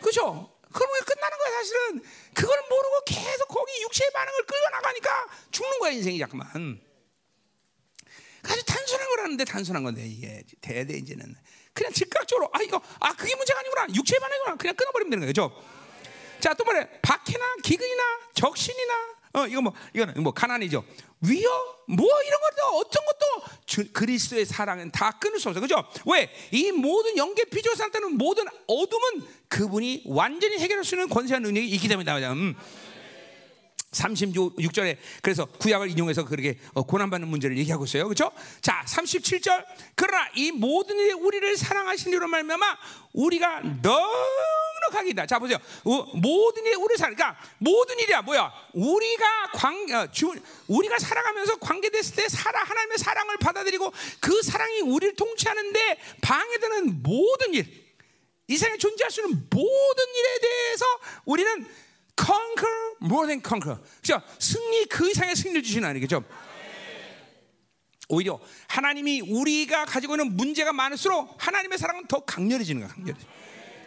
그죠? 0.01 0.53
그러면 0.73 0.97
끝나는 1.05 1.39
거야 1.39 1.51
사실은. 1.59 2.03
그걸 2.33 2.59
모르고 2.71 3.01
계속 3.07 3.49
거기 3.49 3.83
육체의 3.83 4.11
반응을 4.13 4.45
끌고 4.45 4.71
나가니까 4.71 5.27
죽는 5.51 5.79
거야 5.81 5.91
인생이 5.91 6.19
잠깐만. 6.21 6.81
아주 8.45 8.65
단순한 8.65 9.09
거라는데 9.09 9.45
단순한 9.45 9.83
건데 9.83 10.07
이게 10.07 10.43
대대 10.61 10.97
이제는 10.97 11.35
그냥 11.73 11.93
즉각적으로 11.93 12.49
아 12.53 12.63
이거 12.63 12.81
아 13.01 13.13
그게 13.15 13.35
문제가 13.35 13.61
아니구나 13.61 13.87
육체 13.95 14.19
반응이구나 14.19 14.57
그냥 14.57 14.77
끊어버리면 14.77 15.11
되는 15.11 15.27
거죠. 15.27 15.51
자또 16.41 16.65
말해 16.65 16.89
박해나 17.01 17.57
기근이나 17.63 18.03
적신이나 18.35 18.95
어 19.35 19.47
이거 19.47 19.61
뭐 19.63 19.73
이거는 19.95 20.23
뭐 20.23 20.33
가난이죠. 20.33 20.85
위협 21.21 21.85
뭐 21.89 22.07
이런 22.23 22.41
것도 22.41 22.79
어떤 22.79 23.05
것도 23.05 23.57
주, 23.67 23.93
그리스도의 23.93 24.45
사랑은 24.45 24.91
다 24.91 25.11
끊을 25.13 25.41
수 25.41 25.49
없어. 25.49 25.61
그죠? 25.61 25.85
왜? 26.07 26.31
이 26.51 26.71
모든 26.71 27.17
영계 27.17 27.45
피조 27.45 27.75
상태는 27.75 28.17
모든 28.17 28.45
어둠은 28.67 29.27
그분이 29.49 30.05
완전히 30.07 30.59
해결할 30.59 30.85
수 30.85 30.95
있는 30.95 31.09
권세한 31.09 31.43
능력이 31.43 31.69
있기 31.69 31.89
나오잖아. 31.89 32.33
음. 32.33 32.55
36절에 33.95 34.99
그래서 35.23 35.47
구약을 35.47 35.91
인용해서 35.91 36.25
그렇게 36.25 36.59
어, 36.75 36.83
고난받는 36.83 37.29
문제를 37.29 37.57
얘기하고 37.59 37.85
있어요. 37.85 38.05
그렇죠? 38.05 38.31
자, 38.61 38.85
37절. 38.87 39.65
그러나 39.95 40.29
이 40.35 40.53
모든 40.53 40.99
일에 40.99 41.13
우리를 41.13 41.57
사랑하신 41.57 42.13
이로 42.13 42.29
말미암아 42.29 42.79
우리가 43.15 43.61
넉넉하게다. 43.83 45.27
자, 45.27 45.39
보세요. 45.39 45.59
모든 45.85 46.67
일에 46.67 46.75
우리를 46.75 46.99
사랑. 46.99 47.15
그러니까 47.15 47.41
모든 47.59 47.99
일이야. 48.01 48.23
뭐야? 48.23 48.53
우리가 48.75 49.51
관 49.55 49.75
어, 49.93 50.11
주, 50.11 50.33
우리가 50.69 50.99
살아가면서 50.99 51.57
관계됐을 51.57 52.17
때 52.17 52.29
살아 52.29 52.63
하나님의 52.63 52.99
사랑을 52.99 53.37
받아들이고 53.39 53.93
그 54.21 54.43
사랑이 54.43 54.81
우리를 54.81 55.15
통치하는데 55.17 55.99
방해되는 56.21 57.03
모든 57.03 57.55
일. 57.55 57.85
이 58.49 58.57
세상에 58.57 58.77
존재할 58.77 59.11
수 59.11 59.23
있는 59.23 59.47
모든 59.49 60.05
일에 60.15 60.39
대해서 60.41 60.85
우리는 61.25 61.67
conquer 62.17 62.97
more 63.03 63.27
than 63.27 63.43
conquer. 63.47 63.81
그죠? 64.01 64.21
승리 64.39 64.87
그 64.87 65.11
이상의 65.11 65.37
승리를 65.37 65.63
주시는 65.63 65.89
아니겠죠? 65.89 66.25
오히려 68.09 68.39
하나님이 68.69 69.23
우리가 69.23 69.87
가지고 69.87 70.15
있는 70.15 70.37
문제가 70.37 70.73
많을수록 70.73 71.37
하나님의 71.39 71.79
사랑은 71.79 72.07
더 72.07 72.21
강렬해지는 72.21 72.83
거야. 72.83 72.95
강렬해. 72.95 73.19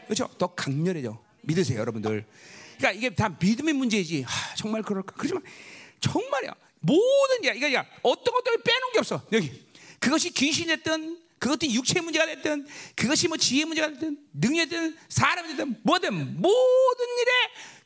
그렇죠? 0.06 0.28
더 0.38 0.48
강렬해져. 0.48 1.20
믿으세요, 1.42 1.80
여러분들. 1.80 2.26
그러니까 2.78 2.92
이게 2.92 3.14
다 3.14 3.36
믿음의 3.40 3.74
문제이지. 3.74 4.24
하, 4.24 4.56
정말 4.56 4.82
그럴까? 4.82 5.16
그렇지만 5.16 5.44
정말이야. 6.00 6.54
모든 6.80 7.46
야, 7.46 7.54
이거 7.54 7.72
야 7.74 7.86
어떤 8.04 8.34
것도 8.34 8.58
빼놓은 8.64 8.94
게 8.94 9.00
없어. 9.00 9.22
여기 9.32 9.66
그것이 10.00 10.32
귀신이 10.32 10.68
됐든 10.68 11.20
그것도 11.40 11.68
육체의 11.68 12.04
문제가 12.04 12.26
됐든 12.26 12.68
그것이 12.96 13.28
뭐 13.28 13.38
지혜 13.38 13.66
문제가 13.66 13.90
됐든 13.90 14.18
능력이 14.34 14.70
됐든 14.70 14.98
사람이 15.10 15.50
됐든 15.50 15.82
뭐든 15.84 16.42
모든 16.42 17.06
일에 17.22 17.32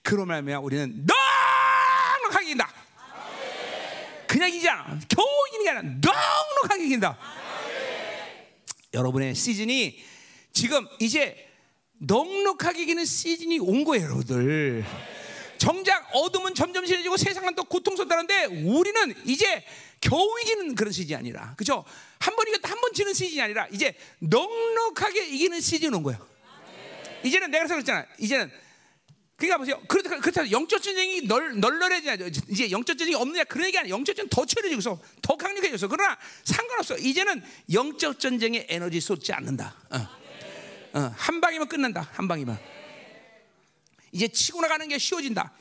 그러면 0.03 0.47
우리는 0.63 1.05
넉넉하게 1.05 2.45
이긴다. 2.45 2.73
그냥 4.27 4.49
이기잖아. 4.49 4.99
겨우 5.09 5.25
이기는 5.49 5.63
게 5.65 5.69
아니라 5.69 5.95
넉넉하게 6.01 6.85
이긴다. 6.85 7.17
여러분의 8.93 9.35
시즌이 9.35 10.03
지금 10.53 10.87
이제 10.99 11.47
넉넉하게 11.99 12.83
이기는 12.83 13.05
시즌이 13.05 13.59
온 13.59 13.83
거예요, 13.83 14.05
여러분들. 14.05 14.83
정작 15.57 16.09
어둠은 16.15 16.55
점점 16.55 16.85
심해지고 16.85 17.17
세상은 17.17 17.53
또 17.55 17.63
고통스럽다는데 17.65 18.45
우리는 18.65 19.13
이제 19.25 19.63
겨우 20.01 20.27
이기는 20.41 20.73
그런 20.75 20.91
시즌이 20.91 21.15
아니라 21.15 21.53
그죠? 21.55 21.85
한 22.19 22.35
번 22.35 22.47
이겼다 22.47 22.69
한 22.69 22.81
번 22.81 22.91
지는 22.93 23.13
시즌이 23.13 23.39
아니라 23.41 23.67
이제 23.71 23.95
넉넉하게 24.19 25.27
이기는 25.27 25.61
시즌이 25.61 25.95
온 25.95 26.01
거예요. 26.03 26.25
이제는 27.23 27.51
내가 27.51 27.67
그랬잖아. 27.67 28.05
이제는 28.17 28.51
그러니까 29.41 29.57
보세요. 29.57 29.81
그렇다 29.87 30.19
그렇다 30.19 30.51
영적 30.51 30.83
전쟁이 30.83 31.21
널 31.21 31.59
널널해지냐 31.59 32.13
이제 32.47 32.69
영적 32.69 32.95
전쟁이 32.95 33.15
없느냐 33.15 33.43
그런 33.45 33.65
얘기 33.65 33.77
아니야. 33.79 33.89
영적 33.89 34.15
전쟁 34.15 34.29
더 34.29 34.45
치열해지고서 34.45 35.01
더 35.23 35.35
강력해져서 35.35 35.87
그러나 35.87 36.15
상관없어. 36.43 36.95
이제는 36.95 37.41
영적 37.73 38.19
전쟁에 38.19 38.67
에너지 38.69 39.01
쏟지 39.01 39.33
않는다. 39.33 39.75
어. 39.89 39.97
어, 40.93 41.13
한 41.17 41.41
방이면 41.41 41.67
끝난다. 41.67 42.07
한 42.13 42.27
방이면. 42.27 42.59
이제 44.11 44.27
치고 44.27 44.61
나가는 44.61 44.87
게 44.87 44.99
쉬워진다. 44.99 45.51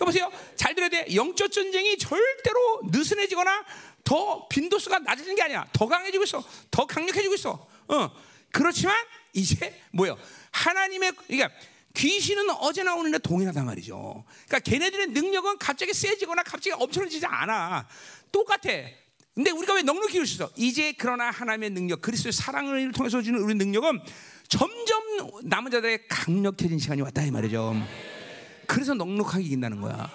여보세요. 0.00 0.32
잘 0.56 0.74
들어야 0.74 0.88
돼. 0.88 1.06
영적 1.14 1.52
전쟁이 1.52 1.96
절대로 1.96 2.80
느슨해지거나 2.90 3.64
더 4.02 4.48
빈도수가 4.48 4.98
낮아지는 4.98 5.36
게 5.36 5.42
아니야. 5.42 5.64
더 5.72 5.86
강해지고 5.86 6.24
있어. 6.24 6.44
더 6.72 6.86
강력해지고 6.86 7.34
있어. 7.34 7.68
어. 7.86 8.10
그렇지만 8.50 8.96
이제 9.32 9.80
뭐요? 9.92 10.18
하나님의 10.50 11.12
그러니까 11.28 11.50
귀신은 11.94 12.50
어제나 12.50 12.94
오늘나 12.94 13.18
동일하단 13.18 13.66
말이죠. 13.66 14.24
그러니까 14.46 14.58
걔네들의 14.70 15.08
능력은 15.08 15.58
갑자기 15.58 15.92
세지거나 15.92 16.42
갑자기 16.42 16.72
엄청나지지 16.72 17.26
않아. 17.26 17.88
똑같아. 18.30 18.70
근데 19.34 19.50
우리가 19.50 19.74
왜 19.74 19.82
넉넉히 19.82 20.20
있어? 20.22 20.50
이제 20.56 20.92
그러나 20.98 21.30
하나님의 21.30 21.70
능력, 21.70 22.00
그리스도의 22.02 22.32
사랑을 22.32 22.90
통해서 22.92 23.22
주는 23.22 23.40
우리 23.40 23.54
능력은 23.54 24.00
점점 24.48 25.02
남은 25.44 25.70
자들의 25.70 26.08
강력해진 26.08 26.78
시간이 26.78 27.02
왔다 27.02 27.22
이 27.22 27.30
말이죠. 27.30 27.74
그래서 28.66 28.94
넉넉하게 28.94 29.44
이긴다는 29.44 29.80
거야. 29.80 30.10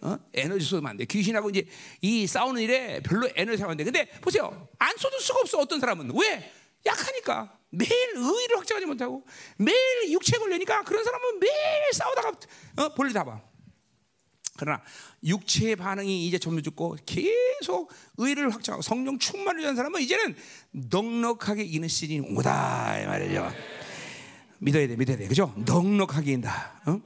어? 0.00 0.16
에너지 0.32 0.64
쏟으면 0.64 0.90
안 0.90 0.96
돼. 0.96 1.04
귀신하고 1.04 1.50
이제 1.50 1.66
이 2.00 2.26
싸우는 2.26 2.62
일에 2.62 3.00
별로 3.00 3.28
에너지 3.34 3.58
쏟으면 3.58 3.72
안 3.72 3.76
돼. 3.76 3.84
근데 3.84 4.06
보세요. 4.20 4.68
안 4.78 4.96
쏟을 4.96 5.18
수가 5.20 5.40
없어. 5.40 5.58
어떤 5.58 5.80
사람은. 5.80 6.12
왜? 6.14 6.52
약하니까. 6.86 7.57
매일 7.70 7.92
의의를 8.16 8.56
확정하지 8.58 8.86
못하고 8.86 9.24
매일 9.56 9.76
육체 10.10 10.38
걸리니까 10.38 10.82
그런 10.84 11.04
사람은 11.04 11.38
매일 11.40 11.52
싸우다가 11.92 12.32
어? 12.78 12.88
볼일 12.94 13.12
다 13.12 13.24
봐. 13.24 13.40
그러나 14.56 14.82
육체의 15.22 15.76
반응이 15.76 16.26
이제 16.26 16.38
점점 16.38 16.62
죽고 16.62 16.96
계속 17.06 17.92
의를 18.16 18.50
확정하고 18.50 18.82
성령 18.82 19.18
충만을 19.18 19.60
위한 19.60 19.76
사람은 19.76 20.00
이제는 20.00 20.34
넉넉하게 20.72 21.62
이기는 21.62 21.86
시즌이 21.88 22.34
오다 22.34 23.00
이 23.00 23.06
말이죠. 23.06 23.52
믿어야 24.58 24.88
돼, 24.88 24.96
믿어야 24.96 25.16
돼, 25.16 25.28
그죠? 25.28 25.54
넉넉하게 25.64 26.32
인다. 26.32 26.80
어? 26.86 27.00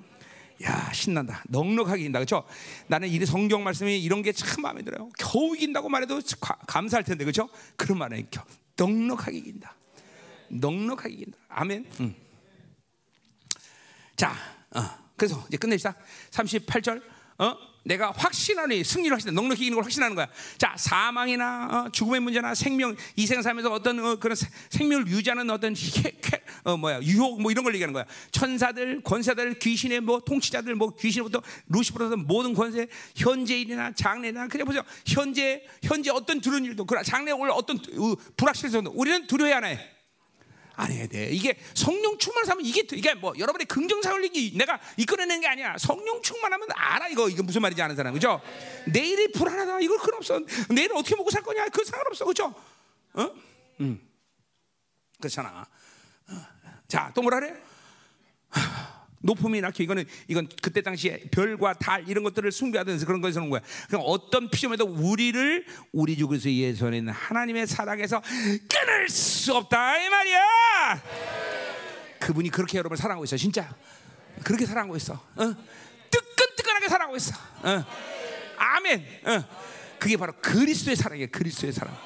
야 0.64 0.90
신난다. 0.94 1.42
넉넉하게 1.48 2.04
인다, 2.04 2.20
그죠? 2.20 2.44
나는 2.86 3.08
이 3.08 3.26
성경 3.26 3.62
말씀이 3.62 4.00
이런 4.02 4.22
게 4.22 4.32
참 4.32 4.62
마음에 4.62 4.82
들어요. 4.82 5.10
겨우 5.18 5.54
이긴다고 5.54 5.90
말해도 5.90 6.20
감사할 6.66 7.04
텐데, 7.04 7.26
그죠? 7.26 7.50
그런 7.76 7.98
말은 7.98 8.26
넉넉하게 8.76 9.36
이긴다. 9.36 9.76
넉넉하게 10.52 11.14
이긴다. 11.14 11.38
아멘. 11.48 11.86
음. 12.00 12.14
자, 14.16 14.34
어, 14.70 14.82
그래서 15.16 15.44
이제 15.48 15.56
끝냅시다. 15.56 15.96
38절. 16.30 17.02
어? 17.38 17.72
내가 17.84 18.12
확신하니 18.12 18.84
승리를 18.84 19.12
확신해 19.12 19.34
넉넉히 19.34 19.62
이기는 19.62 19.74
걸 19.74 19.84
확신하는 19.84 20.14
거야. 20.14 20.28
자 20.56 20.74
사망이나 20.76 21.68
어, 21.86 21.90
죽음의 21.90 22.20
문제나 22.20 22.54
생명 22.54 22.94
이생 23.16 23.42
살면서 23.42 23.72
어떤 23.72 23.98
어, 23.98 24.16
그런 24.16 24.36
생명을 24.70 25.08
유지하는 25.08 25.50
어떤 25.50 25.74
쾌, 25.74 26.12
쾌, 26.22 26.42
어, 26.62 26.76
뭐야 26.76 27.02
유혹 27.02 27.42
뭐 27.42 27.50
이런 27.50 27.64
걸 27.64 27.74
얘기하는 27.74 27.92
거야. 27.92 28.04
천사들, 28.30 29.02
권사들, 29.02 29.58
귀신의 29.58 30.00
뭐 30.00 30.20
통치자들, 30.20 30.74
뭐 30.76 30.94
귀신부터 30.94 31.42
루시퍼부터 31.68 32.16
모든 32.18 32.54
권세, 32.54 32.86
현재일이나 33.16 33.92
장래나 33.92 34.46
그냥 34.46 34.66
보세요. 34.66 34.84
현재 35.04 35.64
현재 35.82 36.10
어떤 36.10 36.40
두려운 36.40 36.64
일도 36.64 36.86
장래 37.04 37.32
올 37.32 37.50
어떤 37.50 37.78
어, 37.78 38.14
불확실성도 38.36 38.92
우리는 38.94 39.26
두려워야 39.26 39.56
하나 39.56 39.76
안 40.74 40.90
해야 40.90 41.06
돼. 41.06 41.30
이게 41.30 41.58
성령 41.74 42.16
충만을 42.18 42.48
하면 42.50 42.64
이게 42.64 42.84
이게 42.92 43.14
뭐 43.14 43.32
여러분의 43.38 43.66
긍정사를 43.66 44.30
내가 44.56 44.80
이끌어내는 44.96 45.40
게 45.40 45.46
아니야. 45.46 45.76
성령 45.78 46.22
충만하면 46.22 46.68
알아 46.74 47.08
이거 47.08 47.28
이거 47.28 47.42
무슨 47.42 47.62
말인지 47.62 47.82
아는 47.82 47.94
사람 47.96 48.14
그죠? 48.14 48.40
내일이 48.86 49.30
불안하다 49.32 49.80
이거 49.80 49.96
그건 49.98 50.14
없어. 50.14 50.40
내일 50.70 50.92
어떻게 50.92 51.14
먹고 51.16 51.30
살 51.30 51.42
거냐 51.42 51.68
그 51.68 51.84
상관없어 51.84 52.24
그죠? 52.24 52.54
어? 53.14 53.30
음 53.80 54.00
그렇잖아. 55.18 55.66
어. 56.28 56.34
자또 56.88 57.22
뭐라 57.22 57.40
그래? 57.40 57.60
높음이 59.22 59.60
낮게 59.60 59.84
이거는 59.84 60.04
이건 60.28 60.48
그때 60.60 60.82
당시에 60.82 61.24
별과 61.30 61.74
달 61.74 62.08
이런 62.08 62.24
것들을 62.24 62.50
숭배하던 62.52 62.98
그런 63.04 63.20
거에서 63.20 63.40
온 63.40 63.50
거야. 63.50 63.60
그럼 63.88 64.02
어떤 64.04 64.50
피조물도 64.50 64.84
우리를 64.84 65.64
우리 65.92 66.16
주 66.16 66.28
그리스도 66.28 66.52
예수에 66.52 67.02
하나님의 67.08 67.66
사랑에서 67.66 68.20
끊을 68.68 69.08
수 69.08 69.54
없다 69.54 69.98
이 69.98 70.08
말이야. 70.10 71.02
그분이 72.20 72.50
그렇게 72.50 72.78
여러분을 72.78 72.96
사랑하고 72.96 73.24
있어 73.24 73.36
진짜. 73.36 73.74
그렇게 74.44 74.66
사랑하고 74.66 74.96
있어. 74.96 75.14
어? 75.14 75.54
뜨끈뜨끈하게 76.10 76.88
사랑하고 76.88 77.16
있어. 77.16 77.34
어? 77.62 77.84
아멘. 78.56 79.06
어? 79.24 79.44
그게 79.98 80.16
바로 80.16 80.32
그리스도의 80.40 80.96
사랑이야. 80.96 81.26
그리스도의 81.26 81.72
사랑. 81.72 81.96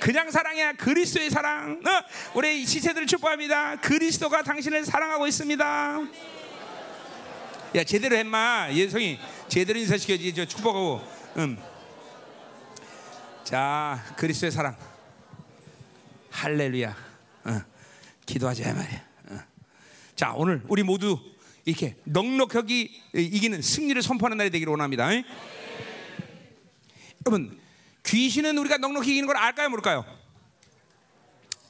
그냥 0.00 0.30
사랑이야. 0.30 0.74
그리스도의 0.74 1.30
사랑. 1.30 1.80
어? 1.86 2.04
우리 2.34 2.66
시세들을 2.66 3.06
축복합니다. 3.06 3.76
그리스도가 3.76 4.42
당신을 4.42 4.84
사랑하고 4.84 5.26
있습니다. 5.26 6.00
야 7.74 7.82
제대로 7.82 8.16
했마. 8.16 8.68
예성이 8.72 9.18
제대로 9.48 9.80
인사시켜야지 9.80 10.32
저 10.32 10.44
축복하고. 10.44 11.02
음. 11.38 11.58
자 13.42 14.00
그리스도의 14.16 14.52
사랑. 14.52 14.76
할렐루야. 16.30 16.96
어. 17.46 17.60
기도하자 18.26 18.72
말이야. 18.72 19.04
어. 19.30 19.38
자 20.14 20.34
오늘 20.36 20.62
우리 20.68 20.84
모두 20.84 21.18
이렇게 21.64 21.96
넉넉하게 22.04 22.90
이기는 23.12 23.60
승리를 23.60 24.00
선포하는 24.02 24.36
날이 24.36 24.50
되기를 24.50 24.70
원합니다. 24.70 25.12
에? 25.12 25.24
여러분 27.26 27.58
귀신은 28.06 28.56
우리가 28.56 28.76
넉넉히 28.76 29.10
이기는 29.10 29.26
걸 29.26 29.36
알까요? 29.36 29.68
모를까요? 29.70 30.04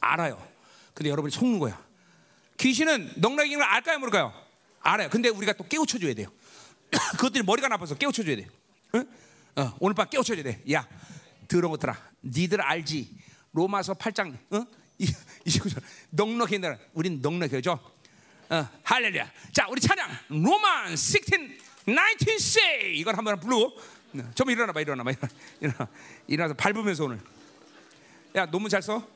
알아요. 0.01 0.47
근데 0.93 1.09
여러분이 1.09 1.32
속는 1.32 1.59
거야. 1.60 1.82
귀신은 2.59 3.14
넉넉히 3.16 3.47
이기는 3.47 3.64
걸 3.64 3.72
알까요? 3.72 3.98
모를까요 4.01 4.43
알아요. 4.85 5.09
근데 5.09 5.31
우리가 5.31 5.55
또 5.55 5.66
깨우쳐 5.66 5.98
줘야 5.98 6.15
돼요. 6.15 6.28
그것들이 7.16 7.43
머리가 7.43 7.69
나빠서 7.69 7.97
깨우쳐 7.97 8.23
줘야 8.23 8.36
돼. 8.36 8.47
응? 8.94 9.06
어, 9.56 9.74
오늘 9.81 9.94
밤 9.94 10.09
깨우쳐 10.09 10.35
줘야 10.35 10.44
돼. 10.44 10.62
야, 10.73 10.86
들은 11.48 11.70
것들아. 11.70 11.97
니들 12.23 12.61
알지? 12.61 13.16
로마서 13.52 13.94
8장 13.94 14.36
어? 14.51 14.66
이, 14.98 15.06
이 15.44 15.61
넉넉히 16.11 16.56
있는 16.56 16.77
우린 16.93 17.20
넉넉해죠. 17.20 17.73
어, 18.51 18.69
할렐루야. 18.82 19.31
자, 19.52 19.66
우리 19.70 19.81
찬양 19.81 20.09
로만 20.28 20.94
16 20.97 21.24
19 21.86 22.31
say 22.32 22.97
이걸 22.98 23.16
한번 23.16 23.40
부르고 23.40 23.78
어, 24.15 24.31
좀 24.35 24.51
일어나 24.51 24.73
봐. 24.73 24.81
일어나 24.81 25.02
봐. 25.02 25.12
일어나. 25.61 25.89
일어나서 26.27 26.55
밟으면서 26.55 27.05
오늘. 27.05 27.20
야, 28.36 28.47
너무 28.47 28.69
잘 28.69 28.82
써. 28.82 29.14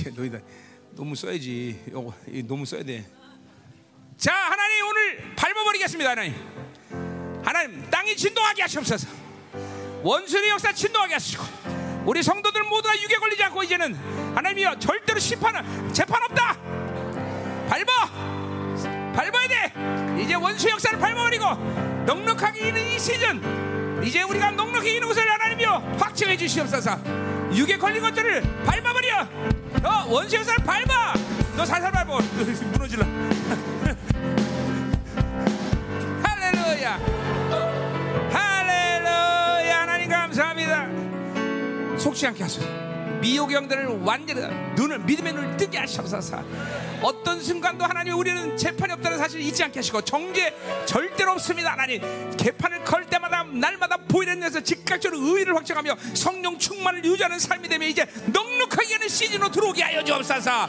너희들 0.00 0.42
너무 0.92 1.14
써야지. 1.14 1.82
요거 1.90 2.14
너무 2.46 2.64
써야 2.64 2.82
돼. 2.82 3.04
자, 4.16 4.32
하나님 4.32 4.86
오늘 4.86 5.34
밟아버리겠습니다, 5.36 6.10
하나님. 6.10 6.34
하나님 7.44 7.90
땅이 7.90 8.16
진동하게 8.16 8.62
하시옵소서. 8.62 9.08
원수의 10.02 10.50
역사 10.50 10.72
진동하게 10.72 11.14
하시고 11.14 11.44
우리 12.04 12.22
성도들 12.22 12.62
모두가 12.64 13.00
유괴 13.00 13.16
걸리지 13.16 13.42
않고 13.44 13.62
이제는 13.62 13.94
하나님이여 14.34 14.78
절대로 14.78 15.18
심판은 15.20 15.92
재판 15.92 16.22
없다. 16.24 16.56
밟아, 17.68 19.12
밟아야 19.14 19.48
돼. 19.48 20.22
이제 20.22 20.34
원수 20.34 20.68
역사를 20.68 20.98
밟아버리고 20.98 21.44
넉넉하게 22.06 22.68
있는 22.68 22.86
이 22.88 22.98
시즌 22.98 24.02
이제 24.04 24.22
우리가 24.22 24.50
넉넉히 24.50 24.94
있는 24.94 25.08
것을 25.08 25.30
하나님이여 25.30 25.96
확증해 25.98 26.36
주시옵소서. 26.36 26.98
육에 27.54 27.76
걸린 27.76 28.02
것들을 28.02 28.42
밟아버려. 28.64 29.61
어 29.84 30.04
원수의 30.08 30.44
살 30.44 30.56
밟아. 30.58 31.14
너 31.56 31.64
살살 31.64 31.90
밟아. 31.92 32.18
무너질라. 32.72 33.06
할렐루야. 36.22 36.98
할렐루야. 38.32 39.80
하나님 39.80 40.08
감사합니다. 40.10 40.88
속지 41.98 42.26
않게 42.28 42.42
하소서. 42.42 42.66
미혹의 43.20 43.56
영들을 43.56 43.86
완전히 44.02 44.40
눈을 44.74 44.98
믿음의 45.00 45.32
눈을 45.32 45.56
뜨게 45.56 45.78
하시옵소서. 45.78 46.42
어떤 47.02 47.40
순간도 47.40 47.84
하나님 47.84 48.16
우리는 48.16 48.56
재판이 48.56 48.92
없다는 48.92 49.18
사실을 49.18 49.42
잊지 49.44 49.62
않게 49.64 49.80
하시고 49.80 50.02
정죄 50.02 50.54
절대로 50.86 51.32
없습니다. 51.32 51.72
하나님 51.72 52.00
개판을 52.36 52.84
걸 52.84 53.04
때마다 53.06 53.42
날마다 53.42 53.96
보이는 53.96 54.38
데서 54.40 54.60
즉각적으로 54.60 55.20
의의를 55.20 55.56
확정하며 55.56 55.96
성령 56.14 56.58
충만을 56.58 57.04
유지하는 57.04 57.38
삶이 57.38 57.68
되면 57.68 57.88
이제 57.88 58.06
넉넉하게 58.26 58.94
하는 58.94 59.08
시즌으로 59.08 59.50
들어오게 59.50 59.82
하여 59.82 60.04
주옵소서. 60.04 60.68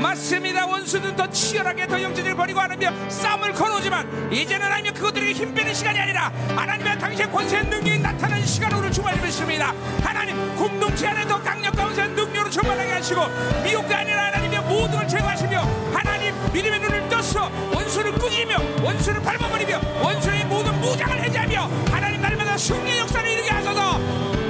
맞습니다. 0.00 0.66
원수는 0.66 1.16
더 1.16 1.28
치열하게 1.28 1.86
더 1.88 2.00
영전을 2.00 2.34
벌이고 2.36 2.60
하나며 2.60 2.92
싸움을 3.10 3.52
걸어오지만 3.52 4.32
이제는 4.32 4.64
하나님 4.64 4.94
그것들에게 4.94 5.32
힘 5.32 5.54
빼는 5.54 5.74
시간이 5.74 5.98
아니라 5.98 6.32
하나님의 6.56 6.98
당신의 6.98 7.32
권세의 7.32 7.66
능력이 7.66 7.98
나타나는 7.98 8.46
시간으로 8.46 8.90
주말이 8.90 9.16
있습니다. 9.28 9.74
하나님 10.02 10.56
공동체 10.56 11.08
안에 11.08 11.26
더 11.26 11.42
강력한 11.42 11.82
능력으로 12.14 12.41
충만하게 12.52 12.92
하시고 12.92 13.22
미혹가 13.64 14.00
아니라 14.00 14.26
하나님의 14.26 14.60
모든 14.64 14.98
걸 14.98 15.08
제거하시며 15.08 15.58
하나님 15.94 16.34
믿음의 16.52 16.80
눈을 16.80 17.08
떠서 17.08 17.50
원수를 17.72 18.12
꾸짖며 18.12 18.56
원수를 18.82 19.22
밟아버리며 19.22 19.80
원수의 20.02 20.44
모든 20.44 20.78
무장을 20.82 21.18
해제하며 21.18 21.70
하나님 21.90 22.20
날마다 22.20 22.58
승리의 22.58 22.98
역사를 22.98 23.26
이루게 23.26 23.48
하소서. 23.48 23.98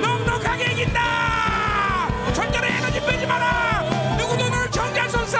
넉넉하게 0.00 0.72
이긴다. 0.72 2.32
절대로 2.34 2.66
에너지 2.66 3.00
빼지 3.06 3.24
마라. 3.24 4.16
누구도 4.18 4.48
너를 4.48 4.68
정지할 4.72 5.08
수 5.08 5.18
없어. 5.18 5.38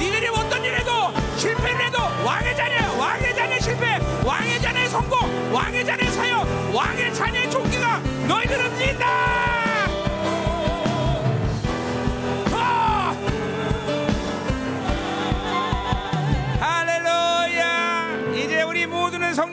니들이 0.00 0.28
어떤 0.28 0.64
일 0.64 0.76
해도 0.76 1.12
실패를 1.36 1.86
해도 1.86 1.98
왕의 2.24 2.56
자녀 2.56 2.92
왕의 2.96 3.34
자녀 3.34 3.58
실패 3.58 3.98
왕의 4.24 4.60
자녀의 4.60 4.88
성공 4.88 5.52
왕의 5.52 5.84
자녀의 5.84 6.12
사역 6.12 6.74
왕의 6.74 7.12
자녀의 7.12 7.50
종기가 7.50 7.98
너희들은 8.28 8.80
이긴다 8.80 9.47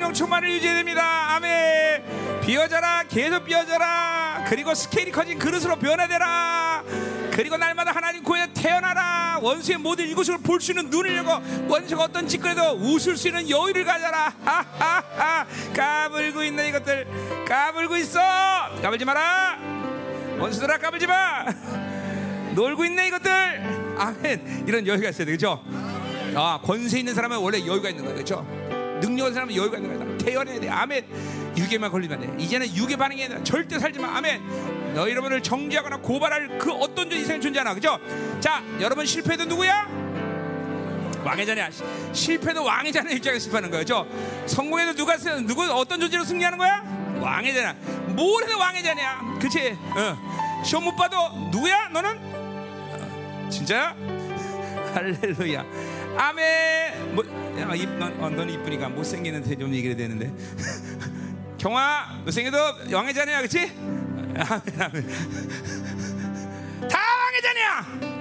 성령 0.05 0.13
충만을 0.13 0.51
유지해야 0.51 0.75
됩니다. 0.77 1.35
아멘. 1.35 2.41
비어져라, 2.41 3.05
계속 3.09 3.43
비어져라. 3.45 4.45
그리고 4.47 4.75
스케일이 4.75 5.11
커진 5.11 5.39
그릇으로 5.39 5.77
변화되라. 5.77 6.83
그리고 7.31 7.57
날마다 7.57 7.91
하나님 7.91 8.21
구에 8.23 8.45
태어나라. 8.53 9.39
원수의 9.41 9.79
모든 9.79 10.07
이곳을 10.07 10.37
볼 10.37 10.61
수 10.61 10.71
있는 10.71 10.89
눈을 10.91 11.15
열고 11.17 11.67
원수가 11.69 12.03
어떤 12.03 12.27
짓거리도 12.27 12.73
웃을 12.81 13.17
수 13.17 13.29
있는 13.29 13.49
여유를 13.49 13.83
가져라. 13.83 14.31
하하하. 14.43 15.45
까불고 15.75 16.43
있는 16.43 16.67
이것들. 16.67 17.07
까불고 17.47 17.97
있어. 17.97 18.19
까불지 18.83 19.05
마라. 19.05 19.57
원수들아 20.37 20.77
까불지 20.77 21.07
마. 21.07 21.45
놀고 22.53 22.85
있네 22.85 23.07
이것들. 23.07 23.95
아멘. 23.97 24.65
이런 24.67 24.85
여유가 24.85 25.09
있어야 25.09 25.25
되죠. 25.25 25.63
아, 26.35 26.59
권세 26.63 26.99
있는 26.99 27.15
사람은 27.15 27.37
원래 27.37 27.59
여유가 27.65 27.89
있는 27.89 28.05
거죠. 28.05 28.45
능력한 29.01 29.33
사람은 29.33 29.55
여유가 29.55 29.77
있는 29.77 29.97
거다. 29.97 30.25
태어나야 30.25 30.59
돼. 30.59 30.69
아멘. 30.69 31.05
유괴만 31.57 31.91
걸리면 31.91 32.19
돼. 32.19 32.43
이제는 32.43 32.75
유괴 32.75 32.95
아니라 32.99 33.43
절대 33.43 33.79
살지 33.79 33.99
마. 33.99 34.17
아멘. 34.17 34.93
너희 34.93 35.11
여러분을 35.11 35.41
정지하거나 35.41 35.97
고발할 35.97 36.57
그 36.57 36.71
어떤 36.71 37.11
이상 37.11 37.39
존재하나. 37.39 37.73
그죠? 37.73 37.99
자, 38.39 38.63
여러분 38.79 39.05
실패도 39.05 39.45
누구야? 39.45 39.87
왕의 41.23 41.45
자냐. 41.45 41.69
실패도 42.13 42.63
왕의 42.63 42.91
자냐 42.93 43.09
입장에서 43.11 43.43
실패하는 43.43 43.71
거죠. 43.71 44.07
성공해도 44.45 44.93
누가 44.93 45.17
누구 45.17 45.63
어떤 45.73 45.99
존재로 45.99 46.23
승리하는 46.23 46.57
거야? 46.57 46.83
왕의 47.19 47.53
자냐. 47.53 47.73
뭘 48.09 48.43
해도 48.43 48.57
왕의 48.59 48.83
자냐. 48.83 49.37
그치? 49.41 49.77
어. 49.95 50.63
시험 50.63 50.83
못 50.83 50.95
봐도 50.95 51.17
누구야? 51.51 51.89
너는? 51.89 52.17
어, 52.17 53.49
진짜야? 53.49 53.95
할렐루야. 54.93 55.65
아멘. 56.17 57.15
뭐, 57.15 57.25
야, 57.59 57.75
입, 57.75 57.89
넌, 57.97 58.21
어, 58.21 58.29
넌 58.29 58.49
이쁘니까 58.49 58.89
못생기는데 58.89 59.55
좀 59.57 59.73
얘기를 59.73 59.95
되는데. 59.95 60.33
경아, 61.57 62.21
못생겨도 62.23 62.57
왕의 62.93 63.13
자녀야, 63.13 63.41
그치? 63.41 63.59
아멘, 63.59 64.81
아멘. 64.81 65.07
다 66.89 66.99
왕의 66.99 67.41
자녀야! 67.41 68.15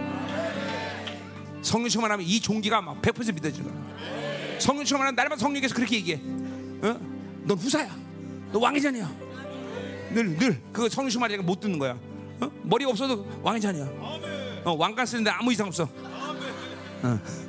성령 1.63 1.89
충만하면 1.89 2.27
이 2.27 2.41
종기가 2.41 2.81
막 2.83 3.01
100% 3.01 3.35
믿어지는 3.35 3.71
거야. 3.71 4.59
성령 4.59 4.85
충만하면 4.85 5.15
날마다 5.15 5.41
성령께서 5.41 5.75
그렇게 5.75 5.97
얘기해. 5.97 6.21
어? 6.83 7.01
넌 7.43 7.59
후사야. 7.59 7.97
너 8.53 8.59
왕의 8.59 8.81
자녀야. 8.81 9.11
늘, 10.11 10.37
늘. 10.37 10.61
그거 10.73 10.89
성령 10.89 11.11
충만하니까 11.11 11.43
못 11.43 11.61
듣는 11.61 11.79
거야. 11.79 11.99
어? 12.41 12.51
머리가 12.63 12.91
없어도 12.91 13.27
왕의 13.43 13.61
자녀야. 13.61 13.87
어, 14.65 14.73
왕관 14.79 15.07
쓰는데 15.07 15.31
아무 15.31 15.53
이상 15.53 15.67
없어. 15.67 15.89
어. 17.03 17.44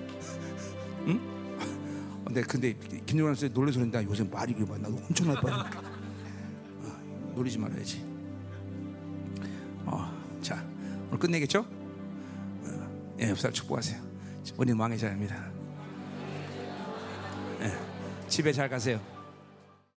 응? 1.07 1.19
근데 2.26 2.41
근데 2.41 2.73
김정환 3.06 3.36
씨 3.36 3.49
놀래서 3.49 3.80
그런다. 3.80 4.03
요새 4.03 4.23
말이 4.23 4.53
그만 4.53 4.82
나도 4.82 4.95
엄청날 4.95 5.40
뻔. 5.41 5.52
어, 5.53 7.34
놀리지 7.36 7.57
말아야지. 7.60 8.03
어, 9.86 10.11
자 10.41 10.65
오늘 11.07 11.19
끝내겠죠? 11.19 11.60
어, 11.60 13.15
예, 13.22 13.30
옆살 13.30 13.52
축복하세요. 13.53 14.02
우리는 14.57 14.80
왕의 14.80 14.98
자입니다. 14.98 15.52
예, 17.61 18.27
집에 18.27 18.52
잘 18.52 18.68
가세요. 18.69 18.99